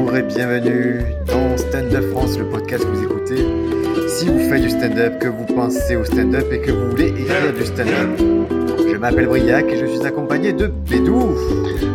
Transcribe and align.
Bonjour 0.00 0.16
et 0.16 0.22
bienvenue 0.22 1.02
dans 1.26 1.56
Stand 1.56 1.92
Up 1.92 2.12
France, 2.12 2.38
le 2.38 2.48
podcast 2.48 2.84
que 2.84 2.88
vous 2.88 3.02
écoutez. 3.02 4.08
Si 4.08 4.26
vous 4.26 4.48
faites 4.48 4.62
du 4.62 4.70
stand-up, 4.70 5.18
que 5.18 5.26
vous 5.26 5.44
pensez 5.44 5.96
au 5.96 6.04
stand-up 6.04 6.46
et 6.52 6.60
que 6.60 6.70
vous 6.70 6.90
voulez 6.90 7.08
écrire 7.08 7.52
du 7.52 7.64
stand-up. 7.66 8.16
Je 8.18 8.96
m'appelle 8.96 9.26
Briac 9.26 9.66
et 9.66 9.76
je 9.76 9.86
suis 9.86 10.06
accompagné 10.06 10.52
de 10.52 10.68
Bédou. 10.68 11.34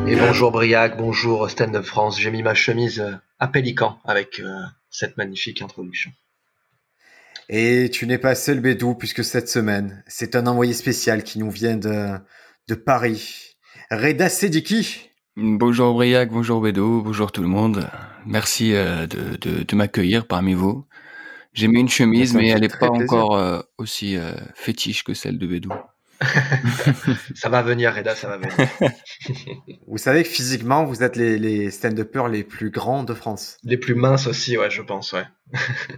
Et 0.05 0.17
bonjour 0.17 0.51
Briac, 0.51 0.97
bonjour 0.97 1.49
Stand 1.49 1.77
Up 1.77 1.85
France. 1.85 2.19
J'ai 2.19 2.29
mis 2.29 2.43
ma 2.43 2.53
chemise 2.53 2.99
euh, 2.99 3.13
à 3.39 3.47
Pélican 3.47 3.97
avec 4.03 4.41
euh, 4.41 4.51
cette 4.89 5.15
magnifique 5.15 5.61
introduction. 5.61 6.11
Et 7.47 7.89
tu 7.89 8.05
n'es 8.05 8.17
pas 8.17 8.35
seul 8.35 8.59
Bédou 8.59 8.95
puisque 8.95 9.23
cette 9.23 9.47
semaine, 9.47 10.03
c'est 10.07 10.35
un 10.35 10.45
envoyé 10.45 10.73
spécial 10.73 11.23
qui 11.23 11.39
nous 11.39 11.51
vient 11.51 11.77
de, 11.77 12.09
de 12.67 12.75
Paris. 12.75 13.55
Reda 13.89 14.27
Sediki. 14.27 15.12
Bonjour 15.35 15.95
Briac, 15.95 16.29
bonjour 16.29 16.61
Bédou, 16.61 17.01
bonjour 17.03 17.31
tout 17.31 17.41
le 17.41 17.47
monde. 17.47 17.89
Merci 18.25 18.75
euh, 18.75 19.07
de, 19.07 19.35
de, 19.37 19.63
de 19.63 19.75
m'accueillir 19.75 20.27
parmi 20.27 20.53
vous. 20.53 20.85
J'ai 21.53 21.67
mis 21.67 21.79
une 21.79 21.89
chemise, 21.89 22.35
mais 22.35 22.49
elle 22.49 22.61
n'est 22.61 22.67
pas 22.67 22.89
plaisir. 22.89 23.15
encore 23.15 23.35
euh, 23.35 23.59
aussi 23.79 24.15
euh, 24.15 24.33
fétiche 24.53 25.03
que 25.03 25.15
celle 25.15 25.39
de 25.39 25.47
Bédou. 25.47 25.71
Ça 27.35 27.49
va 27.49 27.63
venir 27.63 27.93
Reda, 27.93 28.15
ça 28.15 28.27
va 28.27 28.37
venir. 28.37 28.53
Vous 29.87 29.97
savez 29.97 30.23
que 30.23 30.29
physiquement, 30.29 30.85
vous 30.85 31.03
êtes 31.03 31.15
les, 31.15 31.37
les 31.37 31.69
stand-uppers 31.71 32.29
les 32.29 32.43
plus 32.43 32.69
grands 32.69 33.03
de 33.03 33.13
France. 33.13 33.57
Les 33.63 33.77
plus 33.77 33.95
minces 33.95 34.27
aussi, 34.27 34.57
ouais, 34.57 34.69
je 34.69 34.81
pense, 34.83 35.11
ouais. 35.13 35.25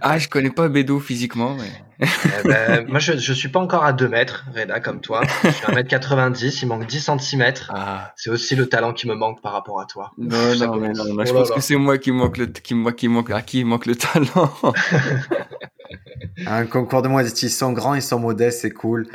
Ah, 0.00 0.18
je 0.18 0.28
connais 0.28 0.50
pas 0.50 0.68
Bédou 0.68 1.00
physiquement, 1.00 1.56
mais 1.56 2.08
Eh 2.42 2.48
ben, 2.48 2.86
moi, 2.88 2.98
je, 2.98 3.16
je 3.16 3.32
suis 3.32 3.48
pas 3.48 3.60
encore 3.60 3.84
à 3.84 3.92
2 3.92 4.08
mètres, 4.08 4.44
Reda, 4.54 4.80
comme 4.80 5.00
toi. 5.00 5.22
Je 5.44 5.48
suis 5.50 5.64
à 5.66 5.70
1m90, 5.72 6.58
il 6.62 6.68
manque 6.68 6.86
10 6.86 7.00
cm. 7.18 7.52
ah 7.70 8.12
C'est 8.16 8.30
aussi 8.30 8.54
le 8.54 8.68
talent 8.68 8.92
qui 8.92 9.08
me 9.08 9.14
manque 9.14 9.40
par 9.42 9.52
rapport 9.52 9.80
à 9.80 9.86
toi. 9.86 10.12
non 10.18 10.28
non, 10.56 10.76
mais 10.76 10.92
commence. 10.92 10.98
non, 10.98 11.14
non, 11.14 11.24
je 11.24 11.30
Oh 11.32 11.34
pense 11.34 11.48
là. 11.50 11.54
que 11.56 11.60
c'est 11.62 11.76
moi 11.76 11.96
qui 11.98 12.12
manque 12.12 12.36
le 12.36 12.46
qui 12.46 12.74
moi 12.74 12.92
qui 12.92 13.08
manque 13.08 13.30
à 13.30 13.40
qui 13.42 13.64
manque 13.64 13.86
le 13.86 13.96
talent. 13.96 14.52
Un 16.46 16.66
concours 16.66 17.00
de 17.02 17.08
modestie, 17.08 17.46
ils 17.46 17.50
sont 17.50 17.72
grands, 17.72 17.94
ils 17.94 18.02
sont 18.02 18.18
modestes, 18.18 18.60
c'est 18.60 18.70
cool. 18.70 19.06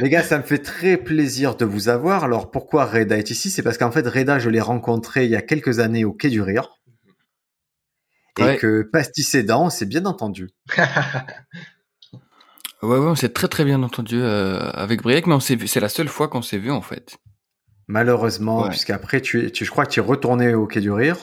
Les 0.00 0.10
gars, 0.10 0.22
ça 0.22 0.36
me 0.36 0.42
fait 0.42 0.58
très 0.58 0.96
plaisir 0.98 1.54
de 1.56 1.64
vous 1.64 1.88
avoir. 1.88 2.22
Alors 2.24 2.50
pourquoi 2.50 2.84
Reda 2.84 3.16
est 3.16 3.30
ici? 3.30 3.50
C'est 3.50 3.62
parce 3.62 3.78
qu'en 3.78 3.90
fait, 3.90 4.06
Reda, 4.06 4.38
je 4.38 4.50
l'ai 4.50 4.60
rencontré 4.60 5.24
il 5.24 5.30
y 5.30 5.36
a 5.36 5.42
quelques 5.42 5.78
années 5.78 6.04
au 6.04 6.12
Quai 6.12 6.28
du 6.28 6.42
Rire. 6.42 6.79
Et 8.38 8.42
Ouais. 8.42 8.56
que 8.56 8.82
Pastis 8.82 9.34
aidant, 9.34 9.70
c'est 9.70 9.86
bien 9.86 10.06
entendu. 10.06 10.50
Ouais 12.82 12.96
ouais, 12.96 13.06
on 13.08 13.14
s'est 13.14 13.28
très 13.28 13.46
très 13.48 13.64
bien 13.66 13.82
entendu 13.82 14.18
euh, 14.22 14.70
avec 14.72 15.02
Briac, 15.02 15.26
mais 15.26 15.34
on 15.34 15.40
s'est 15.40 15.54
vu, 15.54 15.68
c'est 15.68 15.80
la 15.80 15.90
seule 15.90 16.08
fois 16.08 16.28
qu'on 16.28 16.40
s'est 16.40 16.56
vu 16.56 16.70
en 16.70 16.80
fait. 16.80 17.18
Malheureusement, 17.88 18.62
Ouais. 18.62 18.68
puisqu'après, 18.70 19.20
tu, 19.20 19.52
tu, 19.52 19.66
je 19.66 19.70
crois 19.70 19.84
que 19.84 19.90
tu 19.90 20.00
es 20.00 20.02
retourné 20.02 20.54
au 20.54 20.66
Quai 20.66 20.80
du 20.80 20.90
Rire. 20.90 21.18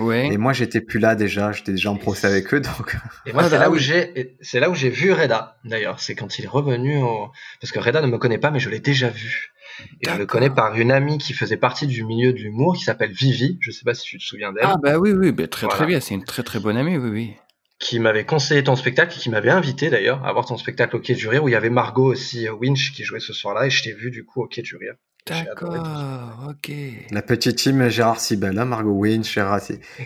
Ouais. 0.00 0.32
Et 0.32 0.36
moi, 0.38 0.52
j'étais 0.52 0.80
plus 0.80 0.98
là 0.98 1.14
déjà. 1.14 1.52
J'étais 1.52 1.72
déjà 1.72 1.90
en 1.90 1.96
procès 1.96 2.26
avec 2.26 2.52
eux. 2.52 2.60
Donc, 2.60 2.96
Et 3.26 3.32
moi, 3.32 3.44
c'est 3.44 3.50
bah 3.50 3.58
là 3.58 3.70
où 3.70 3.76
j'ai, 3.76 4.18
et 4.18 4.36
c'est 4.40 4.58
là 4.58 4.70
où 4.70 4.74
j'ai 4.74 4.90
vu 4.90 5.12
Reda, 5.12 5.58
d'ailleurs. 5.64 6.00
C'est 6.00 6.14
quand 6.14 6.38
il 6.38 6.46
est 6.46 6.48
revenu 6.48 7.02
au, 7.02 7.30
parce 7.60 7.70
que 7.70 7.78
Reda 7.78 8.00
ne 8.00 8.06
me 8.06 8.18
connaît 8.18 8.38
pas, 8.38 8.50
mais 8.50 8.60
je 8.60 8.70
l'ai 8.70 8.80
déjà 8.80 9.10
vu. 9.10 9.52
Et 10.00 10.08
je 10.10 10.16
le 10.16 10.26
connais 10.26 10.50
par 10.50 10.74
une 10.76 10.90
amie 10.90 11.18
qui 11.18 11.32
faisait 11.32 11.56
partie 11.56 11.86
du 11.86 12.04
milieu 12.04 12.32
de 12.32 12.38
l'humour, 12.38 12.74
qui 12.76 12.82
s'appelle 12.82 13.12
Vivi. 13.12 13.58
Je 13.60 13.70
sais 13.70 13.84
pas 13.84 13.94
si 13.94 14.02
tu 14.02 14.18
te 14.18 14.24
souviens 14.24 14.52
d'elle. 14.52 14.64
Ah 14.66 14.76
bah 14.82 14.98
oui 14.98 15.12
oui, 15.12 15.32
bah, 15.32 15.46
très 15.46 15.68
très 15.68 15.86
bien, 15.86 16.00
c'est 16.00 16.14
une 16.14 16.24
très 16.24 16.42
très 16.42 16.60
bonne 16.60 16.76
amie, 16.76 16.96
oui 16.96 17.10
oui. 17.10 17.34
qui 17.78 17.98
m'avait 17.98 18.24
conseillé 18.24 18.62
ton 18.62 18.76
spectacle, 18.76 19.16
et 19.16 19.20
qui 19.20 19.30
m'avait 19.30 19.50
invité 19.50 19.88
d'ailleurs 19.88 20.24
à 20.24 20.32
voir 20.32 20.44
ton 20.44 20.56
spectacle 20.56 20.96
au 20.96 21.00
Quai 21.00 21.14
du 21.14 21.28
Rire, 21.28 21.44
où 21.44 21.48
il 21.48 21.52
y 21.52 21.54
avait 21.54 21.70
Margot 21.70 22.12
aussi, 22.12 22.46
euh, 22.46 22.52
Winch, 22.52 22.92
qui 22.92 23.04
jouait 23.04 23.20
ce 23.20 23.32
soir-là, 23.32 23.66
et 23.66 23.70
je 23.70 23.82
t'ai 23.82 23.92
vu 23.92 24.10
du 24.10 24.24
coup 24.24 24.42
au 24.42 24.46
Quai 24.46 24.62
du 24.62 24.76
Rire. 24.76 24.94
D'accord, 25.26 26.46
ok. 26.48 26.72
la 27.10 27.22
petite 27.22 27.56
team 27.56 27.88
Gérard 27.88 28.20
Sibel, 28.20 28.58
hein, 28.58 28.64
Margot 28.64 28.92
Winch, 28.92 29.32
Gérard. 29.32 29.60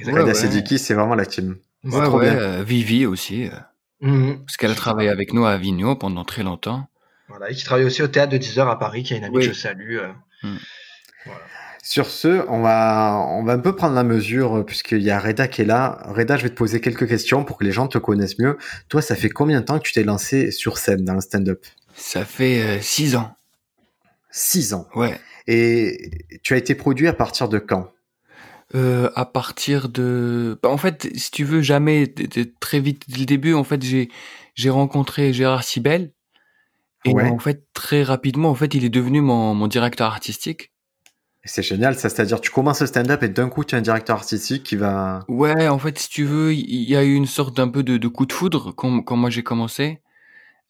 Reda 0.07 0.25
ouais. 0.25 0.35
Sediki, 0.35 0.79
c'est 0.79 0.95
vraiment 0.95 1.15
la 1.15 1.25
team. 1.27 1.57
Ouais 1.85 2.03
trop 2.05 2.19
ouais, 2.19 2.31
bien. 2.31 2.39
euh, 2.39 2.63
Vivi 2.65 3.07
aussi, 3.07 3.47
euh, 3.47 3.51
Mhm. 4.01 4.45
parce 4.45 4.57
qu'elle 4.57 4.71
a 4.71 4.75
travaillé 4.75 5.09
avec 5.09 5.33
nous 5.33 5.45
à 5.47 5.53
Avignon 5.53 5.97
pendant 5.97 6.25
très 6.25 6.43
longtemps. 6.43 6.89
Voilà, 7.29 7.51
et 7.51 7.55
qui 7.55 7.65
travaille 7.65 7.85
aussi 7.85 8.03
au 8.03 8.07
théâtre 8.09 8.33
de 8.33 8.39
10 8.39 8.59
heures 8.59 8.69
à 8.69 8.79
Paris, 8.79 9.03
qui 9.03 9.15
a 9.15 9.17
une 9.17 9.25
amie 9.25 9.37
Oui. 9.37 9.47
que 9.47 9.53
je 9.55 9.59
salue. 9.59 9.97
euh. 9.99 10.09
Voilà. 11.25 11.41
Sur 11.83 12.07
ce, 12.07 12.45
on 12.49 12.61
va, 12.63 13.19
on 13.29 13.45
va 13.45 13.53
un 13.53 13.59
peu 13.59 13.75
prendre 13.77 13.95
la 13.95 14.05
mesure, 14.05 14.59
euh, 14.59 14.63
puisqu'il 14.65 15.03
y 15.03 15.11
a 15.11 15.19
Reda 15.21 15.49
qui 15.49 15.63
est 15.63 15.67
là. 15.67 15.99
Reda, 16.07 16.37
je 16.39 16.45
vais 16.45 16.49
te 16.51 16.55
poser 16.55 16.81
quelques 16.81 17.07
questions 17.07 17.45
pour 17.45 17.59
que 17.59 17.65
les 17.65 17.73
gens 17.73 17.87
te 17.89 17.99
connaissent 17.99 18.39
mieux. 18.39 18.57
Toi, 18.89 19.03
ça 19.03 19.15
fait 19.15 19.29
combien 19.29 19.61
de 19.61 19.65
temps 19.67 19.79
que 19.79 19.85
tu 19.85 19.93
t'es 19.93 20.05
lancé 20.05 20.51
sur 20.51 20.79
scène 20.79 21.05
dans 21.05 21.15
le 21.15 21.21
stand-up? 21.21 21.63
Ça 21.95 22.25
fait 22.25 22.63
euh, 22.63 22.81
six 22.81 23.17
ans. 23.17 23.37
Six 24.37 24.75
ans. 24.75 24.89
Ouais. 24.97 25.21
Et 25.47 26.11
tu 26.43 26.55
as 26.55 26.57
été 26.57 26.75
produit 26.75 27.07
à 27.07 27.13
partir 27.13 27.49
de 27.49 27.61
quand? 27.61 27.93
Euh, 28.75 29.11
à 29.15 29.27
partir 29.27 29.89
de, 29.89 30.59
bah, 30.61 30.71
en 30.71 30.77
fait, 30.77 31.09
si 31.15 31.31
tu 31.31 31.45
veux, 31.45 31.63
jamais 31.63 32.13
très 32.59 32.81
vite 32.81 33.05
dès 33.09 33.19
le 33.21 33.27
début, 33.27 33.55
en 33.55 33.63
fait, 33.63 33.81
j'ai 33.83 34.09
j'ai 34.57 34.71
rencontré 34.71 35.33
Gérard 35.33 35.63
Sibel 35.63 36.13
et 37.05 37.13
Ouais. 37.13 37.29
en 37.29 37.39
fait 37.39 37.65
très 37.75 38.03
rapidement, 38.03 38.51
en 38.51 38.55
fait, 38.57 38.75
il 38.75 38.85
est 38.85 38.89
devenu 38.91 39.21
mon, 39.21 39.55
mon 39.55 39.69
directeur 39.69 40.09
artistique. 40.09 40.73
C'est 41.45 41.63
génial, 41.63 41.95
ça, 41.95 42.09
c'est-à-dire 42.09 42.41
tu 42.41 42.51
commences 42.51 42.81
le 42.81 42.87
stand-up 42.89 43.23
et 43.23 43.29
d'un 43.29 43.49
coup, 43.49 43.63
tu 43.65 43.77
as 43.77 43.79
un 43.79 43.83
directeur 43.83 44.17
artistique 44.17 44.65
qui 44.65 44.75
va... 44.77 45.21
Ouais, 45.29 45.69
en 45.69 45.79
fait, 45.79 45.97
si 45.99 46.09
tu 46.09 46.25
veux, 46.25 46.55
il 46.55 46.89
y 46.91 46.97
a 46.97 47.05
eu 47.05 47.15
une 47.15 47.27
sorte 47.27 47.57
d'un 47.57 47.69
peu 47.69 47.85
de, 47.85 47.99
de 47.99 48.09
coup 48.09 48.27
de 48.27 48.33
foudre 48.33 48.73
quand, 48.75 49.03
quand 49.03 49.17
moi 49.17 49.31
j'ai 49.31 49.43
commencé. 49.45 50.01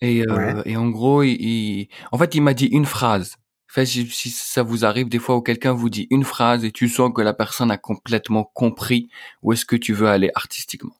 Et, 0.00 0.22
euh, 0.28 0.60
et 0.66 0.76
en 0.76 0.88
gros, 0.90 1.22
il, 1.22 1.40
il- 1.40 1.88
en 2.12 2.18
fait, 2.18 2.34
il 2.34 2.42
m'a 2.42 2.54
dit 2.54 2.66
une 2.66 2.84
phrase. 2.86 3.36
En 3.74 3.82
fait, 3.82 3.86
si, 3.86 4.06
si 4.06 4.30
ça 4.30 4.62
vous 4.62 4.84
arrive 4.84 5.08
des 5.08 5.18
fois 5.18 5.34
où 5.34 5.40
quelqu'un 5.40 5.72
vous 5.72 5.90
dit 5.90 6.06
une 6.12 6.22
phrase 6.22 6.64
et 6.64 6.70
tu 6.70 6.88
sens 6.88 7.10
que 7.12 7.22
la 7.22 7.34
personne 7.34 7.72
a 7.72 7.76
complètement 7.76 8.44
compris 8.44 9.08
où 9.42 9.52
est-ce 9.52 9.64
que 9.64 9.74
tu 9.74 9.92
veux 9.92 10.06
aller 10.06 10.30
artistiquement. 10.36 10.94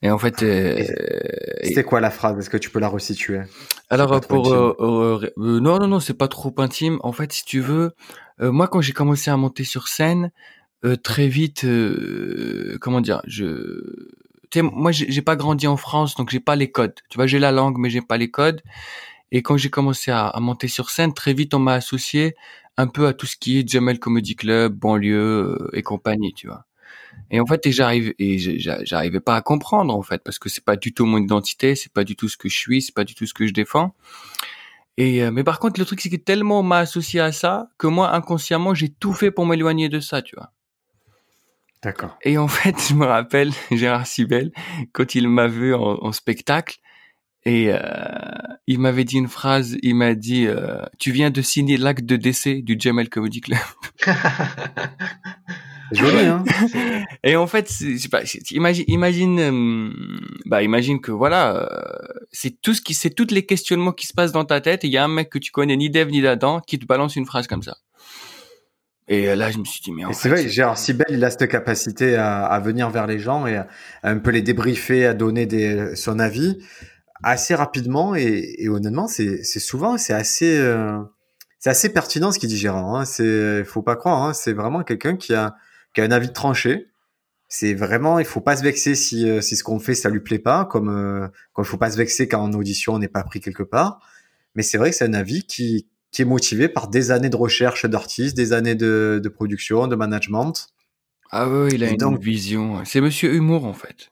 Et 0.00 0.08
en 0.08 0.16
fait, 0.18 0.44
euh, 0.44 0.78
et- 0.78 1.66
C'était 1.66 1.82
quoi 1.82 2.00
la 2.00 2.12
phrase? 2.12 2.38
Est-ce 2.38 2.50
que 2.50 2.56
tu 2.56 2.70
peux 2.70 2.78
la 2.78 2.86
resituer? 2.86 3.40
Alors 3.90 4.12
euh, 4.12 4.20
pour 4.20 4.52
euh, 4.52 4.76
euh, 4.78 5.28
euh, 5.38 5.58
non 5.58 5.80
non 5.80 5.88
non 5.88 5.98
c'est 5.98 6.14
pas 6.14 6.28
trop 6.28 6.54
intime. 6.58 7.00
En 7.02 7.10
fait 7.10 7.32
si 7.32 7.44
tu 7.44 7.58
veux 7.58 7.96
euh, 8.40 8.52
moi 8.52 8.68
quand 8.68 8.80
j'ai 8.80 8.92
commencé 8.92 9.28
à 9.32 9.36
monter 9.36 9.64
sur 9.64 9.88
scène 9.88 10.30
euh, 10.84 10.94
très 10.96 11.26
vite 11.26 11.64
euh, 11.64 12.78
comment 12.80 13.00
dire 13.00 13.22
je 13.26 13.80
tu 14.50 14.60
sais 14.60 14.62
moi 14.62 14.92
j'ai 14.92 15.22
pas 15.22 15.34
grandi 15.34 15.66
en 15.66 15.76
France 15.76 16.14
donc 16.14 16.30
j'ai 16.30 16.38
pas 16.40 16.54
les 16.54 16.70
codes. 16.70 16.94
Tu 17.08 17.18
vois 17.18 17.26
j'ai 17.26 17.40
la 17.40 17.50
langue 17.50 17.76
mais 17.78 17.90
j'ai 17.90 18.02
pas 18.02 18.18
les 18.18 18.30
codes 18.30 18.62
et 19.32 19.42
quand 19.42 19.56
j'ai 19.56 19.70
commencé 19.70 20.12
à, 20.12 20.28
à 20.28 20.38
monter 20.38 20.68
sur 20.68 20.90
scène 20.90 21.12
très 21.12 21.34
vite 21.34 21.54
on 21.54 21.58
m'a 21.58 21.74
associé 21.74 22.36
un 22.76 22.86
peu 22.86 23.08
à 23.08 23.12
tout 23.12 23.26
ce 23.26 23.36
qui 23.36 23.58
est 23.58 23.68
Jamel 23.68 23.98
Comedy 23.98 24.36
Club 24.36 24.74
banlieue 24.74 25.58
euh, 25.60 25.70
et 25.72 25.82
compagnie 25.82 26.32
tu 26.32 26.46
vois 26.46 26.66
et 27.30 27.40
en 27.40 27.46
fait, 27.46 27.66
et 27.66 27.72
j'arrive 27.72 28.12
et 28.18 28.38
j'arrivais 28.38 29.20
pas 29.20 29.36
à 29.36 29.40
comprendre 29.40 29.94
en 29.94 30.02
fait 30.02 30.22
parce 30.22 30.38
que 30.38 30.48
c'est 30.48 30.64
pas 30.64 30.76
du 30.76 30.92
tout 30.92 31.06
mon 31.06 31.18
identité, 31.18 31.74
c'est 31.74 31.92
pas 31.92 32.04
du 32.04 32.14
tout 32.14 32.28
ce 32.28 32.36
que 32.36 32.48
je 32.48 32.56
suis, 32.56 32.82
c'est 32.82 32.94
pas 32.94 33.04
du 33.04 33.14
tout 33.14 33.26
ce 33.26 33.34
que 33.34 33.46
je 33.46 33.52
défends. 33.52 33.94
Et 34.98 35.22
euh, 35.22 35.30
mais 35.30 35.42
par 35.42 35.58
contre, 35.58 35.80
le 35.80 35.86
truc 35.86 36.00
c'est 36.00 36.10
que 36.10 36.16
tellement 36.16 36.60
on 36.60 36.62
m'a 36.62 36.78
associé 36.78 37.20
à 37.20 37.32
ça 37.32 37.68
que 37.78 37.86
moi 37.86 38.14
inconsciemment 38.14 38.74
j'ai 38.74 38.90
tout 38.90 39.14
fait 39.14 39.30
pour 39.30 39.46
m'éloigner 39.46 39.88
de 39.88 40.00
ça, 40.00 40.20
tu 40.20 40.36
vois. 40.36 40.52
D'accord. 41.82 42.18
Et 42.22 42.36
en 42.36 42.48
fait, 42.48 42.76
je 42.88 42.94
me 42.94 43.06
rappelle 43.06 43.50
Gérard 43.70 44.06
Sibel 44.06 44.52
quand 44.92 45.14
il 45.14 45.28
m'a 45.28 45.48
vu 45.48 45.74
en, 45.74 45.98
en 46.02 46.12
spectacle 46.12 46.80
et 47.44 47.72
euh, 47.72 47.78
il 48.66 48.78
m'avait 48.78 49.04
dit 49.04 49.16
une 49.16 49.28
phrase, 49.28 49.76
il 49.82 49.96
m'a 49.96 50.14
dit 50.14 50.46
euh, 50.46 50.82
tu 50.98 51.10
viens 51.10 51.30
de 51.30 51.42
signer 51.42 51.76
l'acte 51.76 52.04
de 52.04 52.16
décès 52.16 52.62
du 52.62 52.76
Jamel 52.78 53.08
Comedy 53.08 53.40
Club. 53.40 53.58
Joli, 55.92 56.26
hein 56.26 56.44
Et 57.24 57.36
en 57.36 57.46
fait, 57.46 57.70
pas, 58.10 58.22
imagine, 58.50 58.84
imagine, 58.88 59.38
euh, 59.40 59.90
bah 60.46 60.62
imagine 60.62 61.00
que 61.00 61.10
voilà, 61.10 61.56
euh, 61.56 61.66
c'est 62.30 62.60
tout 62.60 62.74
ce 62.74 62.80
qui, 62.80 62.94
c'est 62.94 63.10
tous 63.10 63.28
les 63.30 63.44
questionnements 63.44 63.92
qui 63.92 64.06
se 64.06 64.14
passent 64.14 64.32
dans 64.32 64.44
ta 64.44 64.60
tête. 64.60 64.84
Et 64.84 64.86
il 64.86 64.92
y 64.92 64.96
a 64.96 65.04
un 65.04 65.08
mec 65.08 65.30
que 65.30 65.38
tu 65.38 65.50
connais 65.50 65.76
ni 65.76 65.90
d'Ève 65.90 66.08
ni 66.08 66.22
d'Adam 66.22 66.60
qui 66.60 66.78
te 66.78 66.86
balance 66.86 67.16
une 67.16 67.26
phrase 67.26 67.46
comme 67.46 67.62
ça. 67.62 67.76
Et 69.08 69.28
euh, 69.28 69.36
là, 69.36 69.50
je 69.50 69.58
me 69.58 69.64
suis 69.64 69.80
dit 69.82 69.92
mais 69.92 70.04
en 70.04 70.08
fait, 70.08 70.14
c'est 70.14 70.28
vrai, 70.28 70.48
Gérard 70.48 70.78
Sibel, 70.78 71.06
il 71.10 71.22
a 71.24 71.30
cette 71.30 71.48
capacité 71.48 72.14
à, 72.14 72.44
à 72.44 72.60
venir 72.60 72.88
vers 72.88 73.06
les 73.06 73.18
gens 73.18 73.46
et 73.46 73.56
à, 73.56 73.66
à 74.02 74.10
un 74.10 74.18
peu 74.18 74.30
les 74.30 74.42
débriefer, 74.42 75.04
à 75.06 75.12
donner 75.12 75.44
des, 75.44 75.94
son 75.96 76.18
avis 76.18 76.58
assez 77.22 77.54
rapidement 77.54 78.14
et, 78.14 78.54
et 78.58 78.68
honnêtement, 78.68 79.08
c'est 79.08 79.42
souvent, 79.44 79.98
c'est 79.98 80.12
assez, 80.14 80.56
euh, 80.58 80.98
c'est 81.58 81.70
assez 81.70 81.88
pertinent 81.90 82.32
ce 82.32 82.38
qu'il 82.38 82.48
dit 82.48 82.56
Gérard. 82.56 82.94
Hein. 82.96 83.04
C'est, 83.04 83.64
faut 83.64 83.82
pas 83.82 83.96
croire, 83.96 84.22
hein. 84.22 84.32
c'est 84.32 84.52
vraiment 84.52 84.82
quelqu'un 84.82 85.16
qui 85.16 85.34
a, 85.34 85.54
qui 85.94 86.00
a 86.00 86.04
un 86.04 86.10
avis 86.10 86.32
tranché. 86.32 86.88
C'est 87.48 87.74
vraiment, 87.74 88.18
il 88.18 88.24
faut 88.24 88.40
pas 88.40 88.56
se 88.56 88.62
vexer 88.62 88.94
si, 88.94 89.28
euh, 89.28 89.40
si 89.42 89.56
ce 89.56 89.62
qu'on 89.64 89.78
fait 89.78 89.94
ça 89.94 90.08
lui 90.08 90.20
plaît 90.20 90.38
pas, 90.38 90.64
comme 90.64 90.88
euh, 90.88 91.28
comme 91.52 91.64
il 91.66 91.68
faut 91.68 91.76
pas 91.76 91.90
se 91.90 91.98
vexer 91.98 92.26
quand 92.26 92.40
en 92.42 92.52
audition 92.54 92.94
on 92.94 92.98
n'est 92.98 93.08
pas 93.08 93.22
pris 93.24 93.40
quelque 93.40 93.62
part. 93.62 94.00
Mais 94.54 94.62
c'est 94.62 94.78
vrai 94.78 94.88
que 94.90 94.96
c'est 94.96 95.04
un 95.04 95.12
avis 95.14 95.44
qui 95.44 95.86
qui 96.10 96.22
est 96.22 96.26
motivé 96.26 96.68
par 96.68 96.88
des 96.88 97.10
années 97.10 97.28
de 97.30 97.36
recherche 97.36 97.84
d'artistes, 97.86 98.36
des 98.36 98.52
années 98.54 98.74
de, 98.74 99.20
de 99.22 99.28
production, 99.30 99.86
de 99.86 99.96
management. 99.96 100.68
ah 101.30 101.48
ouais, 101.48 101.68
il 101.72 101.84
a 101.84 101.88
Et 101.88 101.90
une 101.92 101.96
donc- 101.98 102.20
vision. 102.22 102.82
C'est 102.86 103.00
Monsieur 103.02 103.34
Humour 103.34 103.66
en 103.66 103.72
fait. 103.74 104.11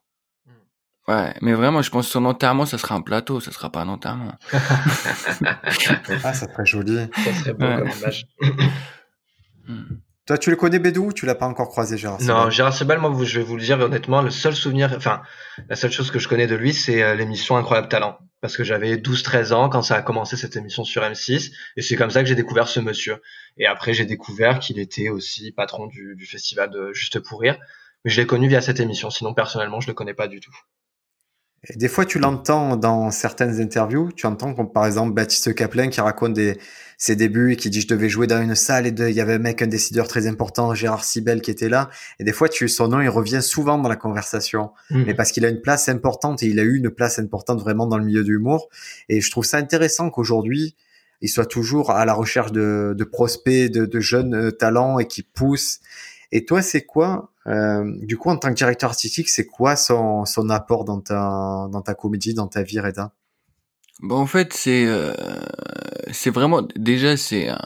Ouais, 1.10 1.34
mais 1.40 1.54
vraiment, 1.54 1.82
je 1.82 1.90
pense 1.90 2.06
que 2.06 2.12
son 2.12 2.24
enterrement, 2.24 2.66
ça 2.66 2.78
sera 2.78 2.94
un 2.94 3.00
plateau, 3.00 3.40
ça 3.40 3.50
sera 3.50 3.70
pas 3.70 3.80
un 3.80 3.88
enterrement. 3.88 4.34
Ah, 6.22 6.32
ça 6.34 6.46
serait 6.52 6.66
joli. 6.66 7.08
Ça 7.24 7.34
serait 7.34 7.52
beau 7.54 7.66
Ouais. 7.66 7.78
comme 7.78 7.88
image. 7.98 8.26
Hmm. 9.66 9.82
Toi, 10.26 10.38
tu 10.38 10.50
le 10.50 10.56
connais, 10.56 10.78
Bédou, 10.78 11.12
tu 11.12 11.26
l'as 11.26 11.34
pas 11.34 11.46
encore 11.46 11.68
croisé, 11.68 11.96
Gérard 11.98 12.20
Non, 12.22 12.50
Gérard 12.50 12.72
Sebal, 12.74 12.98
moi, 13.00 13.12
je 13.24 13.38
vais 13.40 13.44
vous 13.44 13.56
le 13.56 13.62
dire 13.62 13.80
honnêtement, 13.80 14.22
le 14.22 14.30
seul 14.30 14.54
souvenir, 14.54 14.92
enfin, 14.96 15.22
la 15.68 15.74
seule 15.74 15.90
chose 15.90 16.10
que 16.12 16.20
je 16.20 16.28
connais 16.28 16.46
de 16.46 16.54
lui, 16.54 16.72
c'est 16.72 17.02
euh, 17.02 17.14
l'émission 17.14 17.56
Incroyable 17.56 17.88
Talent. 17.88 18.18
Parce 18.40 18.56
que 18.56 18.62
j'avais 18.62 18.96
12-13 18.96 19.52
ans 19.52 19.68
quand 19.68 19.82
ça 19.82 19.96
a 19.96 20.02
commencé 20.02 20.36
cette 20.36 20.54
émission 20.56 20.84
sur 20.84 21.02
M6, 21.02 21.50
et 21.76 21.82
c'est 21.82 21.96
comme 21.96 22.10
ça 22.10 22.22
que 22.22 22.28
j'ai 22.28 22.36
découvert 22.36 22.68
ce 22.68 22.78
monsieur. 22.78 23.20
Et 23.56 23.66
après, 23.66 23.92
j'ai 23.92 24.04
découvert 24.06 24.60
qu'il 24.60 24.78
était 24.78 25.08
aussi 25.08 25.50
patron 25.52 25.86
du, 25.88 26.14
du 26.16 26.26
festival 26.26 26.70
de 26.70 26.92
Juste 26.92 27.18
pour 27.20 27.40
Rire. 27.40 27.58
Mais 28.04 28.10
je 28.10 28.20
l'ai 28.20 28.26
connu 28.26 28.46
via 28.48 28.60
cette 28.60 28.78
émission, 28.80 29.10
sinon 29.10 29.34
personnellement, 29.34 29.80
je 29.80 29.88
le 29.88 29.94
connais 29.94 30.14
pas 30.14 30.28
du 30.28 30.38
tout. 30.40 30.56
Et 31.68 31.76
des 31.76 31.88
fois, 31.88 32.06
tu 32.06 32.18
l'entends 32.18 32.76
dans 32.76 33.10
certaines 33.10 33.60
interviews. 33.60 34.10
Tu 34.12 34.26
entends 34.26 34.54
comme 34.54 34.72
par 34.72 34.86
exemple 34.86 35.12
Baptiste 35.12 35.54
Caplin 35.54 35.88
qui 35.88 36.00
raconte 36.00 36.32
des, 36.32 36.56
ses 36.96 37.16
débuts 37.16 37.52
et 37.52 37.56
qui 37.56 37.68
dit 37.68 37.82
je 37.82 37.88
devais 37.88 38.08
jouer 38.08 38.26
dans 38.26 38.40
une 38.40 38.54
salle 38.54 38.86
et 38.86 38.94
il 38.96 39.14
y 39.14 39.20
avait 39.20 39.34
un 39.34 39.38
mec, 39.38 39.60
un 39.60 39.66
décideur 39.66 40.08
très 40.08 40.26
important, 40.26 40.74
Gérard 40.74 41.04
Sibel, 41.04 41.42
qui 41.42 41.50
était 41.50 41.68
là. 41.68 41.90
Et 42.18 42.24
des 42.24 42.32
fois, 42.32 42.48
tu, 42.48 42.66
son 42.68 42.88
nom, 42.88 43.00
il 43.02 43.10
revient 43.10 43.42
souvent 43.42 43.76
dans 43.76 43.90
la 43.90 43.96
conversation. 43.96 44.70
Mmh. 44.88 45.02
Mais 45.06 45.14
parce 45.14 45.32
qu'il 45.32 45.44
a 45.44 45.48
une 45.48 45.60
place 45.60 45.90
importante 45.90 46.42
et 46.42 46.46
il 46.46 46.58
a 46.58 46.62
eu 46.62 46.78
une 46.78 46.90
place 46.90 47.18
importante 47.18 47.60
vraiment 47.60 47.86
dans 47.86 47.98
le 47.98 48.04
milieu 48.04 48.24
de 48.24 48.28
l'humour. 48.28 48.70
Et 49.10 49.20
je 49.20 49.30
trouve 49.30 49.44
ça 49.44 49.58
intéressant 49.58 50.08
qu'aujourd'hui, 50.08 50.76
il 51.20 51.28
soit 51.28 51.46
toujours 51.46 51.90
à 51.90 52.06
la 52.06 52.14
recherche 52.14 52.52
de, 52.52 52.94
de 52.96 53.04
prospects, 53.04 53.70
de, 53.70 53.84
de 53.84 54.00
jeunes 54.00 54.34
euh, 54.34 54.50
talents 54.50 54.98
et 54.98 55.06
qui 55.06 55.22
poussent. 55.22 55.80
Et 56.32 56.46
toi, 56.46 56.62
c'est 56.62 56.82
quoi 56.82 57.30
euh, 57.46 57.84
du 58.02 58.16
coup, 58.16 58.30
en 58.30 58.36
tant 58.36 58.48
que 58.50 58.54
directeur 58.54 58.90
artistique, 58.90 59.28
c'est 59.28 59.46
quoi 59.46 59.76
son, 59.76 60.24
son 60.24 60.50
apport 60.50 60.84
dans 60.84 61.00
ta, 61.00 61.68
dans 61.70 61.82
ta 61.82 61.94
comédie, 61.94 62.34
dans 62.34 62.48
ta 62.48 62.62
vie, 62.62 62.80
Reda? 62.80 63.12
Bon, 64.02 64.16
en 64.16 64.26
fait, 64.26 64.52
c'est 64.52 64.86
euh, 64.86 65.12
c'est 66.10 66.30
vraiment 66.30 66.62
déjà 66.76 67.16
c'est 67.16 67.48
un, 67.48 67.58